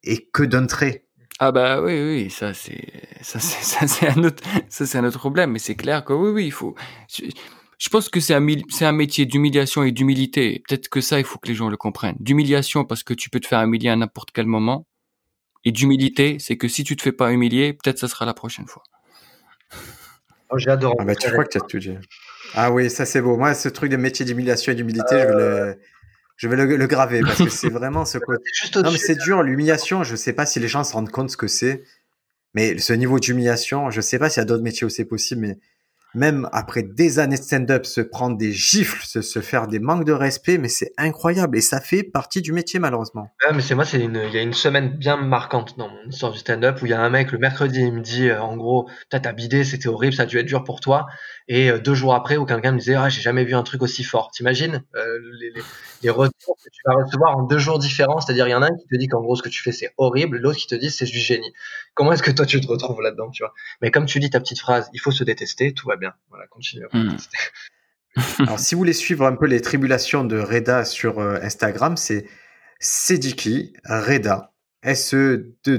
est 0.03 0.31
que 0.33 0.43
d'un 0.43 0.67
trait. 0.67 1.07
Ah 1.39 1.53
bah 1.53 1.81
oui 1.81 2.03
oui 2.03 2.31
ça 2.31 2.53
c'est 2.53 2.87
ça 3.23 3.41
c'est 3.41 3.65
ça 3.65 3.87
c'est 3.87 4.09
un 4.09 4.25
autre 4.25 4.43
ça 4.69 4.85
c'est 4.85 4.99
un 4.99 5.05
autre 5.05 5.19
problème 5.19 5.53
mais 5.53 5.59
c'est 5.59 5.75
clair 5.75 6.05
que 6.05 6.13
oui 6.13 6.31
oui 6.33 6.45
il 6.45 6.53
faut 6.53 6.75
je 7.81 7.89
pense 7.89 8.11
que 8.11 8.21
c'est 8.21 8.35
un, 8.35 8.47
c'est 8.69 8.85
un 8.85 8.93
métier 8.93 9.25
d'humiliation 9.25 9.83
et 9.83 9.91
d'humilité. 9.91 10.63
Peut-être 10.69 10.91
que 10.91 11.01
ça, 11.01 11.19
il 11.19 11.25
faut 11.25 11.39
que 11.39 11.49
les 11.49 11.55
gens 11.55 11.71
le 11.71 11.79
comprennent. 11.79 12.17
D'humiliation 12.21 12.85
parce 12.85 13.03
que 13.03 13.15
tu 13.15 13.31
peux 13.31 13.41
te 13.41 13.47
faire 13.47 13.63
humilier 13.63 13.89
à 13.89 13.97
n'importe 13.97 14.33
quel 14.33 14.45
moment. 14.45 14.87
Et 15.65 15.73
d'humilité, 15.73 16.39
c'est 16.39 16.59
que 16.59 16.69
si 16.69 16.85
tu 16.85 16.95
te 16.95 17.03
fais 17.03 17.13
pas 17.13 17.33
humilier, 17.33 17.73
peut-être 17.73 17.99
ça 17.99 18.07
sera 18.07 18.27
la 18.27 18.35
prochaine 18.35 18.67
fois. 18.67 18.83
Oh, 20.51 20.59
J'adore. 20.59 20.97
Ah 20.99 21.05
bah, 21.05 21.15
tu 21.15 21.31
crois 21.31 21.45
que 21.45 21.51
tu 21.51 21.59
as 21.59 21.61
tout 21.61 21.79
dit. 21.79 21.97
Ah 22.55 22.73
oui, 22.73 22.91
ça 22.91 23.07
c'est 23.07 23.21
beau. 23.21 23.37
Moi, 23.37 23.55
ce 23.55 23.69
truc 23.69 23.91
de 23.91 23.97
métier 23.97 24.25
d'humiliation 24.25 24.73
et 24.73 24.75
d'humilité, 24.75 25.21
je 25.21 25.27
vais 25.27 25.35
le, 25.35 25.79
je 26.37 26.49
vais 26.49 26.57
le, 26.57 26.87
graver 26.87 27.21
parce 27.21 27.43
que 27.43 27.51
c'est 27.51 27.69
vraiment 27.71 28.05
ce 28.05 28.19
côté. 28.19 28.43
non, 28.77 28.91
mais 28.91 28.99
c'est 28.99 29.17
dur, 29.17 29.43
l'humiliation. 29.43 30.03
Je 30.03 30.17
sais 30.17 30.33
pas 30.33 30.47
si 30.47 30.59
les 30.59 30.69
gens 30.69 30.83
se 30.85 30.93
rendent 30.93 31.11
compte 31.11 31.31
ce 31.31 31.37
que 31.37 31.47
c'est. 31.47 31.85
Mais 32.55 32.79
ce 32.79 32.93
niveau 32.93 33.21
d'humiliation, 33.21 33.91
je 33.91 34.01
sais 34.01 34.19
pas 34.19 34.29
s'il 34.29 34.41
y 34.41 34.43
a 34.43 34.47
d'autres 34.47 34.65
métiers 34.65 34.85
où 34.85 34.91
c'est 34.91 35.05
possible, 35.05 35.43
mais 35.43 35.59
même 36.15 36.49
après 36.53 36.83
des 36.83 37.19
années 37.19 37.37
de 37.37 37.43
stand-up, 37.43 37.87
se 37.87 38.01
prendre 38.01 38.37
des 38.37 38.53
gifles, 38.53 39.05
se, 39.05 39.23
se, 39.23 39.41
faire 39.41 39.67
des 39.67 39.79
manques 39.79 40.05
de 40.05 40.13
respect, 40.13 40.59
mais 40.59 40.69
c'est 40.69 40.93
incroyable 40.99 41.57
et 41.57 41.61
ça 41.61 41.81
fait 41.81 42.03
partie 42.03 42.43
du 42.43 42.53
métier 42.53 42.79
malheureusement. 42.79 43.33
Ouais, 43.47 43.55
mais 43.55 43.63
c'est 43.63 43.75
moi, 43.75 43.85
c'est 43.85 44.01
il 44.01 44.35
y 44.35 44.39
a 44.39 44.43
une 44.43 44.53
semaine 44.53 44.91
bien 44.91 45.17
marquante 45.17 45.77
dans 45.79 45.89
mon 45.89 46.09
histoire 46.09 46.33
du 46.33 46.39
stand-up 46.39 46.81
où 46.83 46.87
il 46.87 46.91
y 46.91 46.95
a 46.95 47.01
un 47.01 47.11
mec 47.11 47.33
le 47.33 47.39
mercredi, 47.39 47.81
il 47.81 47.93
me 47.93 48.01
dit 48.01 48.29
euh, 48.29 48.43
en 48.43 48.57
gros, 48.57 48.89
t'as 49.09 49.33
bidé, 49.33 49.65
c'était 49.65 49.89
horrible, 49.89 50.15
ça 50.15 50.23
a 50.23 50.27
dû 50.27 50.39
être 50.39 50.47
dur 50.47 50.65
pour 50.65 50.81
toi. 50.81 51.07
Et 51.53 51.69
euh, 51.69 51.81
deux 51.81 51.95
jours 51.95 52.15
après, 52.15 52.37
où 52.37 52.47
quelqu'un 52.47 52.71
me 52.71 52.79
disait, 52.79 52.95
ah, 52.95 53.09
j'ai 53.09 53.21
jamais 53.21 53.45
vu 53.45 53.57
un 53.57 53.65
truc 53.65 53.83
aussi 53.83 54.05
fort. 54.05 54.31
T'imagines 54.31 54.85
euh, 54.95 55.19
les, 55.41 55.51
les, 55.51 55.63
les, 56.05 56.11
retours 56.11 56.57
que 56.65 56.71
tu 56.71 56.81
vas 56.87 56.95
recevoir 56.95 57.37
en 57.37 57.43
deux 57.43 57.59
jours 57.59 57.81
différents, 57.81 58.21
c'est-à-dire 58.21 58.47
il 58.47 58.53
y 58.53 58.55
en 58.55 58.63
a 58.63 58.67
un 58.67 58.77
qui 58.77 58.87
te 58.87 58.97
dit 58.97 59.09
qu'en 59.09 59.21
gros 59.21 59.35
ce 59.35 59.43
que 59.43 59.49
tu 59.49 59.61
fais 59.61 59.73
c'est 59.73 59.93
horrible, 59.97 60.39
l'autre 60.39 60.59
qui 60.59 60.69
te 60.69 60.77
dit 60.77 60.93
c'est 60.93 61.07
du 61.07 61.19
génie. 61.19 61.53
Comment 61.95 62.13
est-ce 62.13 62.23
que 62.23 62.31
toi 62.31 62.47
tu 62.47 62.61
te 62.61 62.69
retrouves 62.69 63.03
là-dedans, 63.03 63.31
tu 63.31 63.43
vois? 63.43 63.53
Mais 63.83 63.91
comme 63.91 64.07
tu 64.07 64.21
dis 64.21 64.31
ta 64.31 64.39
petite 64.39 64.61
phrase, 64.61 64.89
il 64.93 65.01
faut 65.01 65.11
se 65.11 65.25
détester, 65.25 65.75
tout 65.75 65.89
va 65.89 65.97
bien. 65.97 66.15
Voilà, 66.29 66.47
continue. 66.47 66.87
Hmm. 66.93 67.17
Alors, 68.39 68.61
si 68.61 68.77
vous 68.77 68.79
voulez 68.79 68.93
suivre 68.93 69.27
un 69.27 69.35
peu 69.35 69.47
les 69.47 69.61
tribulations 69.61 70.25
de 70.25 70.39
Reda 70.39 70.85
sur 70.85 71.19
euh, 71.19 71.41
Instagram, 71.43 71.97
c'est 71.97 72.27
Sediki 72.79 73.73
Reda. 73.85 74.50
S-E-D-I-K-I-R-E-D-A 74.83 75.79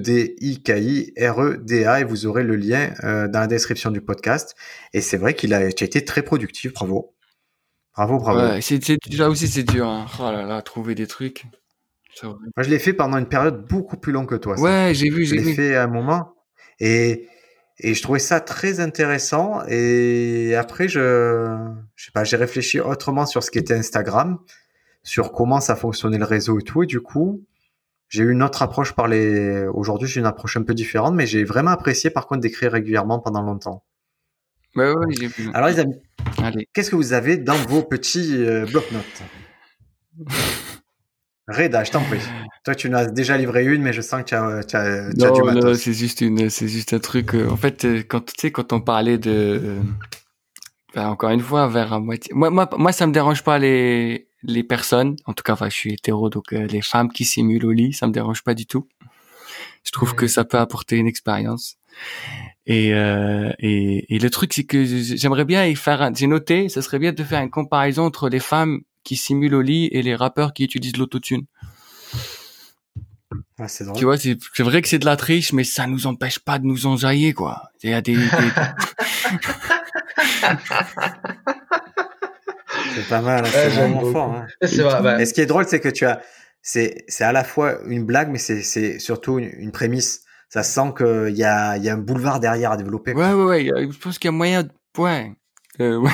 et 2.02 2.04
vous 2.04 2.26
aurez 2.28 2.43
le 2.43 2.56
lien 2.56 2.93
euh, 3.04 3.28
dans 3.28 3.39
la 3.39 3.47
description 3.47 3.89
du 3.91 4.02
podcast. 4.02 4.56
Et 4.93 5.02
c'est 5.02 5.18
vrai 5.18 5.34
qu'il 5.34 5.54
a, 5.54 5.66
été 5.66 6.06
très 6.06 6.22
productif. 6.22 6.74
Bravo. 6.74 7.16
Bravo, 7.95 8.20
bravo. 8.20 8.39
Ouais, 8.39 8.62
c'est, 8.62 8.80
là 9.18 9.30
aussi, 9.30 9.47
c'est 9.47 9.64
dur. 9.64 9.88
Hein. 9.88 10.06
Oh 10.20 10.32
là 10.32 10.43
là, 10.43 10.62
trouver 10.62 10.95
des 10.95 11.08
trucs. 11.08 11.45
Moi, 12.24 12.38
je 12.58 12.70
l'ai 12.70 12.80
fait 12.80 12.93
pendant 12.93 13.18
une 13.18 13.28
période 13.28 13.66
beaucoup 13.68 13.97
plus 13.97 14.12
longue 14.12 14.30
que 14.30 14.36
toi. 14.36 14.60
Ouais, 14.60 14.91
j'ai 14.93 15.10
vu, 15.10 15.26
j'ai 15.26 15.38
vu. 15.38 15.43
Je 15.43 15.47
l'ai 15.47 15.56
fait 15.56 15.76
à 15.76 15.84
un 15.84 15.88
moment. 15.88 16.36
Et, 16.80 17.28
et 17.80 17.93
je 17.93 18.02
trouvais 18.02 18.20
ça 18.20 18.39
très 18.39 18.80
intéressant. 18.80 19.64
Et 19.68 20.56
après, 20.56 20.88
je, 20.88 21.58
je 21.95 22.06
sais 22.06 22.12
pas, 22.12 22.24
j'ai 22.24 22.38
réfléchi 22.38 22.80
autrement 22.80 23.26
sur 23.26 23.43
ce 23.43 23.49
qu'était 23.49 23.74
Instagram, 23.74 24.38
sur 25.04 25.32
comment 25.32 25.60
ça 25.60 25.76
fonctionnait 25.76 26.20
le 26.20 26.26
réseau 26.26 26.60
et 26.60 26.64
tout. 26.64 26.84
Et 26.84 26.88
du 26.88 27.02
coup, 27.02 27.43
j'ai 28.12 28.24
eu 28.24 28.32
une 28.32 28.43
autre 28.43 28.62
approche 28.62 28.91
par 28.91 29.07
les. 29.07 29.66
Aujourd'hui, 29.74 30.07
j'ai 30.09 30.20
une 30.20 30.26
approche 30.26 30.57
un 30.57 30.64
peu 30.64 30.74
différente, 30.74 31.16
mais 31.16 31.26
j'ai 31.26 31.45
vraiment 31.45 31.72
apprécié 31.72 32.09
par 32.09 32.28
contre 32.28 32.41
d'écrire 32.41 32.74
régulièrement 32.74 33.20
pendant 33.20 33.41
longtemps. 33.41 33.86
Ouais, 34.76 34.91
ouais, 34.91 35.16
j'ai 35.18 35.28
vu. 35.28 35.49
Alors 35.53 35.70
les 35.70 35.80
amis, 35.80 35.95
qu'est-ce 36.74 36.91
que 36.91 36.97
vous 36.97 37.14
avez 37.14 37.38
dans 37.38 37.55
vos 37.55 37.84
petits 37.84 38.36
euh, 38.36 38.66
bloc-notes? 38.66 39.24
Reda, 41.47 41.86
je 41.86 41.91
t'en 41.91 42.01
prie. 42.01 42.20
Toi, 42.66 42.76
tu 42.76 42.89
n'as 42.89 43.05
déjà 43.05 43.38
livré 43.38 43.66
une, 43.66 43.82
mais 43.82 43.93
je 43.93 44.01
sens 44.01 44.24
que 44.24 44.28
tu 44.28 44.36
as, 44.36 44.64
tu 44.66 44.76
as, 44.76 45.14
tu 45.14 45.26
as 45.26 45.32
du 45.32 45.41
matos. 45.43 45.64
Non, 45.64 45.74
c'est 45.74 45.93
juste 45.93 46.20
une, 46.20 46.49
c'est 46.49 46.68
juste 46.68 46.93
un 46.93 46.99
truc. 46.99 47.34
Euh, 47.34 47.49
en 47.49 47.57
fait, 47.57 47.86
euh, 47.86 48.03
quand 48.05 48.26
tu 48.26 48.34
sais, 48.38 48.51
quand 48.51 48.74
on 48.74 48.82
parlait 48.82 49.18
de, 49.18 49.80
encore 50.95 51.30
une 51.30 51.39
fois, 51.39 51.70
vers 51.70 51.93
à 51.93 51.99
moitié. 51.99 52.34
Moi, 52.36 52.49
moi, 52.49 52.70
moi, 52.78 52.91
ça 52.91 53.07
me 53.07 53.14
dérange 53.14 53.41
pas 53.43 53.57
les 53.57 54.28
les 54.43 54.63
personnes, 54.63 55.15
en 55.25 55.33
tout 55.33 55.43
cas, 55.43 55.53
enfin, 55.53 55.69
je 55.69 55.75
suis 55.75 55.93
hétéro, 55.93 56.29
donc 56.29 56.53
euh, 56.53 56.65
les 56.67 56.81
femmes 56.81 57.11
qui 57.11 57.25
simulent 57.25 57.65
au 57.65 57.71
lit, 57.71 57.93
ça 57.93 58.07
me 58.07 58.11
dérange 58.11 58.43
pas 58.43 58.53
du 58.53 58.65
tout. 58.65 58.87
Je 59.83 59.91
trouve 59.91 60.15
que 60.15 60.27
ça 60.27 60.43
peut 60.45 60.59
apporter 60.59 60.97
une 60.97 61.07
expérience. 61.07 61.77
Et, 62.65 62.93
euh, 62.93 63.51
et, 63.59 64.15
et, 64.15 64.19
le 64.19 64.29
truc, 64.29 64.53
c'est 64.53 64.63
que 64.63 64.85
j'aimerais 64.85 65.45
bien 65.45 65.65
y 65.65 65.75
faire. 65.75 66.11
J'ai 66.15 66.27
noté, 66.27 66.69
ça 66.69 66.81
serait 66.81 66.99
bien 66.99 67.11
de 67.11 67.23
faire 67.23 67.41
une 67.41 67.49
comparaison 67.49 68.05
entre 68.05 68.29
les 68.29 68.39
femmes 68.39 68.81
qui 69.03 69.15
simulent 69.15 69.55
au 69.55 69.61
lit 69.61 69.89
et 69.91 70.01
les 70.03 70.15
rappeurs 70.15 70.53
qui 70.53 70.63
utilisent 70.63 70.97
l'autotune. 70.97 71.45
Ah, 73.57 73.67
c'est 73.67 73.83
drôle. 73.83 73.97
Tu 73.97 74.05
vois, 74.05 74.17
c'est 74.17 74.37
vrai 74.59 74.81
que 74.81 74.87
c'est 74.87 74.99
de 74.99 75.05
la 75.05 75.17
triche, 75.17 75.53
mais 75.53 75.63
ça 75.63 75.87
nous 75.87 76.05
empêche 76.07 76.39
pas 76.39 76.59
de 76.59 76.65
nous 76.65 76.85
enjailler, 76.85 77.33
quoi. 77.33 77.71
Il 77.83 77.89
y 77.89 77.93
a 77.93 78.01
des... 78.01 78.15
C'est 82.95 83.07
pas 83.07 83.21
mal, 83.21 83.45
hein, 83.45 83.49
c'est 83.51 83.69
vraiment 83.69 84.11
fort. 84.11 84.34
Hein. 84.34 85.17
Et 85.19 85.25
ce 85.25 85.34
qui 85.34 85.41
est 85.41 85.45
drôle, 85.45 85.65
c'est 85.67 85.79
que 85.79 85.89
tu 85.89 86.05
as, 86.05 86.21
c'est, 86.61 87.03
c'est 87.07 87.23
à 87.23 87.32
la 87.32 87.43
fois 87.43 87.79
une 87.88 88.05
blague, 88.05 88.29
mais 88.29 88.38
c'est, 88.38 88.61
c'est 88.61 88.99
surtout 88.99 89.39
une, 89.39 89.71
prémisse. 89.71 90.21
Ça 90.49 90.63
sent 90.63 90.93
qu'il 90.97 91.38
y 91.38 91.43
a, 91.43 91.77
il 91.77 91.84
y 91.84 91.89
a 91.89 91.93
un 91.93 91.97
boulevard 91.97 92.39
derrière 92.39 92.71
à 92.71 92.77
développer. 92.77 93.13
Ouais, 93.13 93.34
ouais, 93.34 93.71
ouais. 93.71 93.88
Je 93.89 93.97
pense 93.97 94.19
qu'il 94.19 94.27
y 94.27 94.34
a 94.34 94.36
moyen 94.36 94.63
de, 94.63 94.69
ouais. 94.97 95.32
Euh, 95.79 95.97
ouais. 95.97 96.11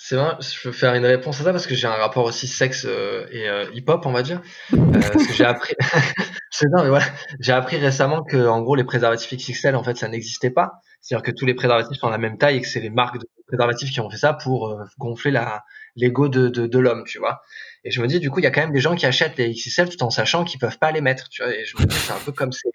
C'est 0.00 0.14
vrai, 0.14 0.36
je 0.40 0.68
veux 0.68 0.72
faire 0.72 0.94
une 0.94 1.04
réponse 1.04 1.40
à 1.40 1.44
ça 1.44 1.50
parce 1.50 1.66
que 1.66 1.74
j'ai 1.74 1.88
un 1.88 1.90
rapport 1.92 2.24
aussi 2.24 2.46
sexe 2.46 2.86
euh, 2.88 3.26
et 3.32 3.48
euh, 3.48 3.64
hip-hop, 3.74 4.06
on 4.06 4.12
va 4.12 4.22
dire. 4.22 4.40
Euh, 4.72 4.78
parce 4.92 5.26
que 5.26 5.32
j'ai 5.32 5.44
appris, 5.44 5.74
non, 6.72 6.84
mais 6.84 6.88
voilà, 6.88 7.04
j'ai 7.40 7.50
appris 7.50 7.78
récemment 7.78 8.22
que 8.22 8.46
en 8.46 8.62
gros 8.62 8.76
les 8.76 8.84
préservatifs 8.84 9.36
XXL 9.36 9.74
en 9.74 9.82
fait 9.82 9.96
ça 9.96 10.06
n'existait 10.06 10.50
pas. 10.50 10.74
C'est-à-dire 11.00 11.24
que 11.24 11.30
tous 11.30 11.46
les 11.46 11.54
préservatifs 11.54 11.98
sont 11.98 12.10
la 12.10 12.18
même 12.18 12.38
taille 12.38 12.56
et 12.56 12.60
que 12.60 12.68
c'est 12.68 12.80
les 12.80 12.90
marques 12.90 13.18
de 13.18 13.26
préservatifs 13.46 13.90
qui 13.90 14.00
ont 14.00 14.10
fait 14.10 14.18
ça 14.18 14.34
pour 14.34 14.68
euh, 14.68 14.84
gonfler 14.98 15.30
la 15.30 15.64
l'ego 15.96 16.28
de, 16.28 16.48
de, 16.48 16.66
de 16.66 16.78
l'homme, 16.78 17.04
tu 17.04 17.18
vois. 17.18 17.42
Et 17.84 17.90
je 17.90 18.00
me 18.00 18.06
dis 18.06 18.20
du 18.20 18.30
coup 18.30 18.40
il 18.40 18.44
y 18.44 18.46
a 18.46 18.50
quand 18.50 18.60
même 18.60 18.72
des 18.72 18.80
gens 18.80 18.94
qui 18.94 19.06
achètent 19.06 19.36
les 19.36 19.52
XXL 19.52 19.88
tout 19.88 20.02
en 20.02 20.10
sachant 20.10 20.44
qu'ils 20.44 20.60
peuvent 20.60 20.78
pas 20.78 20.92
les 20.92 21.00
mettre, 21.00 21.28
tu 21.28 21.42
vois. 21.42 21.54
Et 21.54 21.64
je 21.64 21.76
me 21.76 21.86
dis 21.86 21.96
c'est 21.96 22.12
un 22.12 22.20
peu 22.24 22.32
comme 22.32 22.52
ces 22.52 22.68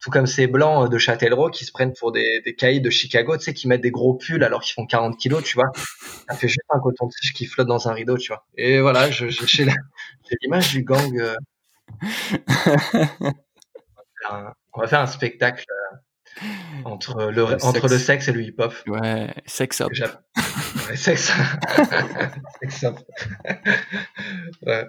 tout 0.00 0.10
comme 0.10 0.26
ces 0.26 0.46
blancs 0.46 0.90
de 0.90 0.98
Châtellerault 0.98 1.50
qui 1.50 1.64
se 1.64 1.72
prennent 1.72 1.92
pour 1.92 2.12
des, 2.12 2.40
des 2.42 2.54
caïds 2.54 2.80
de 2.80 2.90
Chicago, 2.90 3.36
tu 3.36 3.44
sais, 3.44 3.54
qui 3.54 3.66
mettent 3.66 3.80
des 3.80 3.90
gros 3.90 4.14
pulls 4.14 4.44
alors 4.44 4.62
qu'ils 4.62 4.74
font 4.74 4.86
40 4.86 5.18
kilos, 5.18 5.42
tu 5.42 5.56
vois. 5.56 5.70
Ça 6.28 6.36
fait 6.36 6.48
juste 6.48 6.60
un 6.70 6.78
coton-tige 6.78 7.32
qui 7.32 7.46
flotte 7.46 7.66
dans 7.66 7.88
un 7.88 7.92
rideau, 7.92 8.16
tu 8.16 8.28
vois. 8.28 8.46
Et 8.56 8.80
voilà, 8.80 9.10
j'ai 9.10 9.28
l'image 10.42 10.72
du 10.72 10.84
gang. 10.84 11.18
Euh. 11.18 11.34
on, 14.30 14.80
va 14.80 14.86
faire 14.86 15.00
un, 15.00 15.06
spectacle 15.06 15.64
euh, 15.68 15.96
entre 16.84 17.30
le, 17.30 17.44
entre 17.64 17.88
le 17.88 17.98
sexe 17.98 18.28
et 18.28 18.32
le 18.32 18.42
hip-hop. 18.42 18.74
Ouais, 18.86 19.34
sex 19.46 19.80
up. 19.80 19.90
Ouais, 20.88 20.96
sex, 20.96 21.32
sex 22.62 22.84
up. 22.84 22.96
ouais. 24.66 24.84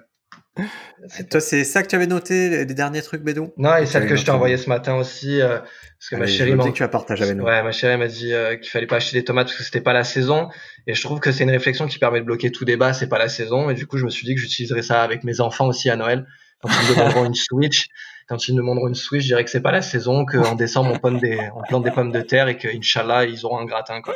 Toi, 1.29 1.39
c'est 1.39 1.63
ça 1.63 1.83
que 1.83 1.87
tu 1.87 1.95
avais 1.95 2.07
noté, 2.07 2.65
les 2.65 2.73
derniers 2.73 3.01
trucs, 3.01 3.23
Bédou 3.23 3.53
Non, 3.57 3.77
et 3.77 3.85
celle 3.85 4.07
que 4.07 4.15
je 4.15 4.25
t'ai 4.25 4.31
envoyée 4.31 4.57
ce 4.57 4.67
matin 4.67 4.95
aussi, 4.95 5.39
euh, 5.39 5.59
parce 5.59 6.09
que 6.09 6.15
ma 6.17 6.27
chérie 6.27 6.53
m'a 6.53 6.63
dit 6.63 6.71
que 6.71 6.77
tu 6.77 6.83
as 6.83 6.89
partagé 6.89 7.23
avec 7.23 7.37
nous. 7.37 7.45
Ouais, 7.45 7.63
ma 7.63 7.71
chérie 7.71 7.97
m'a 7.97 8.07
dit 8.07 8.33
euh, 8.33 8.57
qu'il 8.57 8.69
fallait 8.69 8.87
pas 8.87 8.97
acheter 8.97 9.17
des 9.17 9.23
tomates 9.23 9.47
parce 9.47 9.57
que 9.57 9.63
c'était 9.63 9.81
pas 9.81 9.93
la 9.93 10.03
saison, 10.03 10.49
et 10.85 10.93
je 10.93 11.01
trouve 11.01 11.19
que 11.19 11.31
c'est 11.31 11.43
une 11.43 11.51
réflexion 11.51 11.87
qui 11.87 11.97
permet 11.97 12.19
de 12.19 12.25
bloquer 12.25 12.51
tout 12.51 12.65
débat. 12.65 12.93
C'est 12.93 13.07
pas 13.07 13.19
la 13.19 13.29
saison, 13.29 13.69
et 13.69 13.73
du 13.73 13.87
coup, 13.87 13.97
je 13.97 14.05
me 14.05 14.09
suis 14.09 14.25
dit 14.25 14.35
que 14.35 14.41
j'utiliserais 14.41 14.81
ça 14.81 15.01
avec 15.01 15.23
mes 15.23 15.39
enfants 15.39 15.67
aussi 15.67 15.89
à 15.89 15.95
Noël 15.95 16.25
quand 16.61 16.69
ils 16.69 16.89
me 16.89 16.95
demanderont 16.95 17.25
une 17.25 17.35
Switch. 17.35 17.87
Quand 18.29 18.47
ils 18.47 18.53
me 18.53 18.57
demanderont 18.57 18.87
une 18.87 18.95
Switch, 18.95 19.23
je 19.23 19.27
dirais 19.29 19.43
que 19.43 19.49
c'est 19.49 19.59
pas 19.59 19.71
la 19.71 19.81
saison, 19.81 20.23
qu'en 20.23 20.53
décembre 20.53 20.91
on, 20.93 20.99
plante 20.99 21.19
des, 21.19 21.39
on 21.55 21.63
plante 21.63 21.83
des 21.83 21.91
pommes 21.91 22.11
de 22.11 22.21
terre 22.21 22.47
et 22.47 22.57
que 22.57 22.67
Inch'Allah 22.67 23.25
ils 23.25 23.43
auront 23.43 23.57
un 23.57 23.65
gratin 23.65 24.01
quoi. 24.01 24.13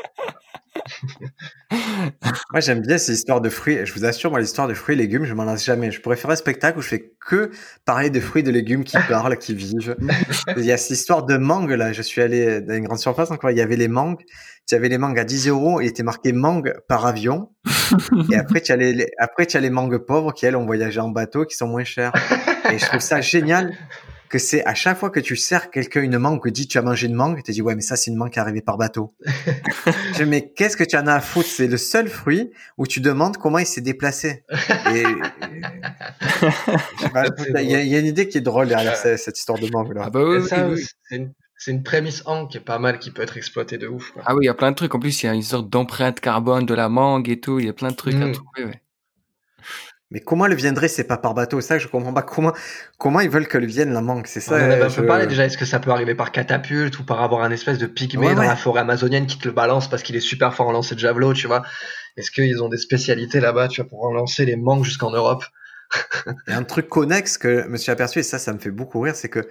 moi, 1.72 2.60
j'aime 2.60 2.82
bien 2.82 2.98
ces 2.98 3.14
histoires 3.14 3.42
de 3.42 3.50
fruits. 3.50 3.86
Je 3.86 3.94
vous 3.94 4.06
assure, 4.06 4.32
moi, 4.32 4.40
l'histoire 4.40 4.68
de 4.68 4.74
fruits 4.74 4.96
et 4.96 4.98
légumes, 4.98 5.26
je 5.26 5.34
m'en 5.34 5.44
lance 5.44 5.64
jamais. 5.64 5.92
Je 5.92 6.02
pourrais 6.02 6.16
faire 6.16 6.32
un 6.32 6.36
spectacle 6.36 6.78
où 6.80 6.82
je 6.82 6.88
fais 6.88 7.14
que 7.26 7.52
parler 7.86 8.10
de 8.10 8.20
fruits 8.20 8.42
et 8.42 8.44
de 8.44 8.52
légumes 8.52 8.84
qui 8.84 8.98
parlent, 9.10 9.38
qui 9.38 9.54
vivent. 9.54 9.96
Il 10.58 10.66
y 10.66 10.72
a 10.72 10.78
cette 10.78 10.92
histoire 10.92 11.26
de 11.26 11.38
mangue, 11.38 11.72
là. 11.72 11.94
Je 11.94 12.02
suis 12.02 12.22
allé 12.22 12.62
dans 12.62 12.74
une 12.74 12.86
grande 12.86 13.00
surface 13.00 13.32
encore. 13.32 13.52
Il 13.52 13.58
y 13.58 13.62
avait 13.62 13.76
les 13.76 13.88
mangues. 13.88 14.22
Tu 14.68 14.76
avais 14.76 14.90
les 14.90 14.98
mangues 14.98 15.20
à 15.20 15.26
10 15.26 15.50
euros. 15.50 15.82
Il 15.82 15.88
était 15.88 16.04
marqué 16.04 16.32
mangue 16.34 16.74
par 16.88 17.06
avion. 17.06 17.50
et 18.32 18.36
après, 18.36 18.62
tu 18.62 18.72
as 18.72 18.76
les, 18.76 19.08
après, 19.20 19.46
tu 19.46 19.58
as 19.58 19.60
les 19.60 19.70
mangues 19.70 19.98
pauvres 19.98 20.34
qui, 20.34 20.46
elles, 20.46 20.56
ont 20.56 20.66
voyagé 20.66 21.00
en 21.00 21.10
bateau, 21.10 21.46
qui 21.46 21.56
sont 21.56 21.68
moins 21.68 21.84
chères. 21.84 22.14
Et 22.72 22.78
je 22.78 22.86
trouve 22.86 23.02
ça 23.02 23.22
génial 23.22 23.74
que 24.34 24.40
c'est 24.40 24.66
à 24.66 24.74
chaque 24.74 24.98
fois 24.98 25.12
que 25.12 25.20
tu 25.20 25.36
sers 25.36 25.70
quelqu'un 25.70 26.02
une 26.02 26.18
mangue, 26.18 26.42
que 26.42 26.50
dit 26.50 26.68
tu 26.68 26.80
as 26.80 26.82
mangé 26.82 27.06
une 27.06 27.14
mangue, 27.14 27.38
tu 27.38 27.44
te 27.44 27.52
dis 27.52 27.62
ouais 27.62 27.76
mais 27.76 27.84
ça 27.84 27.96
c'est 27.96 28.10
une 28.10 28.18
mangue 28.18 28.32
qui 28.32 28.40
est 28.40 28.42
arrivée 28.42 28.64
par 28.64 28.80
bateut. 28.80 29.10
je 30.18 30.24
mais 30.24 30.52
qu'est-ce 30.56 30.76
que 30.76 30.84
tu 30.84 30.98
en 30.98 31.06
as 31.06 31.14
à 31.14 31.20
foutre? 31.20 31.48
C'est 31.48 31.68
le 31.68 31.78
seul 31.78 32.08
fruit 32.08 32.50
où 32.80 32.88
tu 32.88 33.00
demandes 33.00 33.38
comment 33.38 33.60
il 33.60 33.68
s'est 33.68 33.82
déplacé. 33.82 34.44
Et, 34.92 35.04
il 37.62 37.70
y, 37.70 37.96
a 37.96 38.00
une 38.00 38.08
idée 38.08 38.28
qui 38.28 38.40
est 38.40 38.42
drôle 38.42 38.70
derrière 38.70 38.96
cette, 38.96 39.38
histoire 39.38 39.60
de 39.60 39.70
mangue 39.70 39.94
là. 39.94 40.06
Ah 40.06 40.10
bah 40.10 40.24
oui, 40.26 40.42
c'est 41.60 41.72
une, 41.72 41.84
prémisse 41.84 42.24
en 42.26 42.48
qui 42.48 42.58
est 42.58 42.62
pas 42.62 42.80
mal, 42.80 42.98
qui 42.98 43.12
peut 43.12 43.22
être 43.22 43.38
exploitée 43.38 43.78
de 43.78 43.88
ouf. 43.88 44.14
Ah 44.26 44.34
oui, 44.34 44.46
il 44.46 44.48
y 44.48 44.50
a 44.50 44.56
plein 44.56 44.72
de 44.72 44.76
trucs. 44.76 44.96
En 44.96 45.00
plus, 45.00 45.22
il 45.22 45.28
y 45.28 45.30
a 45.30 45.34
une 45.36 45.44
sorte 45.44 45.70
d'empreinte 45.70 46.20
carbone 46.22 46.66
de 46.66 46.74
la 46.74 46.90
mangue 46.90 47.30
et 47.30 47.40
tout. 47.40 47.60
Il 47.60 47.68
y 47.68 47.70
a 47.70 47.74
plein 47.74 47.92
de 47.92 47.96
trucs 47.96 48.16
à 48.16 48.26
mm. 48.26 48.32
trouver. 48.32 48.66
Ouais. 48.66 48.83
Mais 50.14 50.20
comment 50.20 50.46
le 50.46 50.54
viendrait 50.54 50.88
C'est 50.88 51.06
pas 51.06 51.18
par 51.18 51.34
bateau? 51.34 51.60
Ça, 51.60 51.80
je 51.80 51.88
comprends 51.88 52.14
pas 52.14 52.22
comment 52.22 52.54
comment 53.00 53.20
ils 53.20 53.32
veulent 53.32 53.48
que 53.48 53.58
le 53.58 53.66
vienne 53.66 53.92
la 53.92 54.02
mangue. 54.02 54.28
C'est 54.28 54.42
ça. 54.42 54.54
On 54.54 54.58
avait 54.58 54.84
un 54.84 54.90
peu 54.90 55.08
parlé 55.08 55.26
déjà. 55.26 55.44
Est-ce 55.46 55.58
que 55.58 55.66
ça 55.66 55.80
peut 55.80 55.90
arriver 55.90 56.14
par 56.14 56.32
catapulte 56.32 57.00
ou 57.00 57.04
par 57.04 57.24
avoir 57.24 57.42
un 57.42 57.50
espèce 57.50 57.80
de 57.80 57.88
pygmée 57.88 58.36
dans 58.36 58.44
la 58.44 58.56
forêt 58.56 58.82
amazonienne 58.82 59.26
qui 59.26 59.40
te 59.40 59.48
le 59.48 59.54
balance 59.54 59.90
parce 59.90 60.04
qu'il 60.04 60.16
est 60.16 60.22
super 60.22 60.54
fort 60.54 60.68
en 60.68 60.72
lancer 60.72 60.94
de 60.94 61.00
javelot, 61.00 61.34
tu 61.34 61.48
vois? 61.48 61.64
Est-ce 62.16 62.30
qu'ils 62.30 62.62
ont 62.62 62.70
des 62.70 62.78
spécialités 62.78 63.40
là-bas, 63.40 63.70
tu 63.70 63.82
vois, 63.82 63.90
pour 63.90 64.14
lancer 64.14 64.46
les 64.46 64.56
mangues 64.56 64.84
jusqu'en 64.84 65.10
Europe? 65.10 65.44
Il 66.48 66.52
y 66.52 66.54
a 66.54 66.58
un 66.58 66.64
truc 66.64 66.88
connexe 66.88 67.40
que 67.40 67.64
je 67.64 67.68
me 67.68 67.78
suis 67.78 67.92
aperçu 67.92 68.20
et 68.20 68.24
ça, 68.24 68.38
ça 68.38 68.54
me 68.54 68.60
fait 68.60 68.72
beaucoup 68.72 69.00
rire, 69.00 69.16
c'est 69.16 69.30
que 69.30 69.48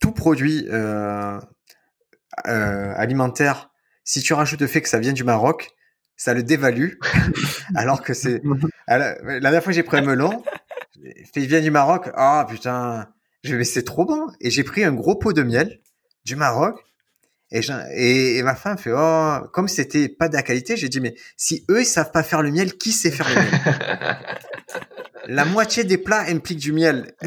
tout 0.00 0.12
produit 0.12 0.66
euh, 0.70 1.38
euh, 2.46 2.92
alimentaire, 2.96 3.70
si 4.04 4.22
tu 4.22 4.32
rajoutes 4.32 4.60
le 4.60 4.66
fait 4.66 4.80
que 4.80 4.88
ça 4.88 4.98
vient 4.98 5.12
du 5.12 5.24
Maroc, 5.24 5.70
ça 6.22 6.34
le 6.34 6.44
dévalue. 6.44 6.92
alors 7.74 8.00
que 8.02 8.14
c'est. 8.14 8.42
La, 8.86 9.14
dernière 9.40 9.62
fois, 9.62 9.72
j'ai 9.72 9.82
pris 9.82 9.98
un 9.98 10.02
melon. 10.02 10.44
Il 11.34 11.46
vient 11.46 11.60
du 11.60 11.72
Maroc. 11.72 12.08
Ah, 12.14 12.46
putain. 12.48 13.08
Je 13.42 13.56
vais, 13.56 13.64
c'est 13.64 13.82
trop 13.82 14.04
bon. 14.04 14.28
Et 14.40 14.50
j'ai 14.50 14.62
pris 14.62 14.84
un 14.84 14.92
gros 14.92 15.16
pot 15.16 15.32
de 15.32 15.42
miel 15.42 15.80
du 16.24 16.36
Maroc. 16.36 16.78
Et, 17.50 17.60
et, 17.94 18.36
et 18.38 18.42
ma 18.44 18.54
femme 18.54 18.78
fait, 18.78 18.92
oh, 18.94 19.38
comme 19.52 19.66
c'était 19.66 20.08
pas 20.08 20.28
de 20.28 20.34
la 20.34 20.42
qualité, 20.42 20.76
j'ai 20.76 20.88
dit, 20.88 21.00
mais 21.00 21.14
si 21.36 21.64
eux, 21.68 21.80
ils 21.80 21.86
savent 21.86 22.12
pas 22.12 22.22
faire 22.22 22.40
le 22.40 22.52
miel, 22.52 22.74
qui 22.78 22.92
sait 22.92 23.10
faire 23.10 23.28
le 23.28 23.34
miel? 23.34 24.18
la 25.26 25.44
moitié 25.44 25.84
des 25.84 25.98
plats 25.98 26.24
impliquent 26.28 26.58
du 26.58 26.72
miel. 26.72 27.14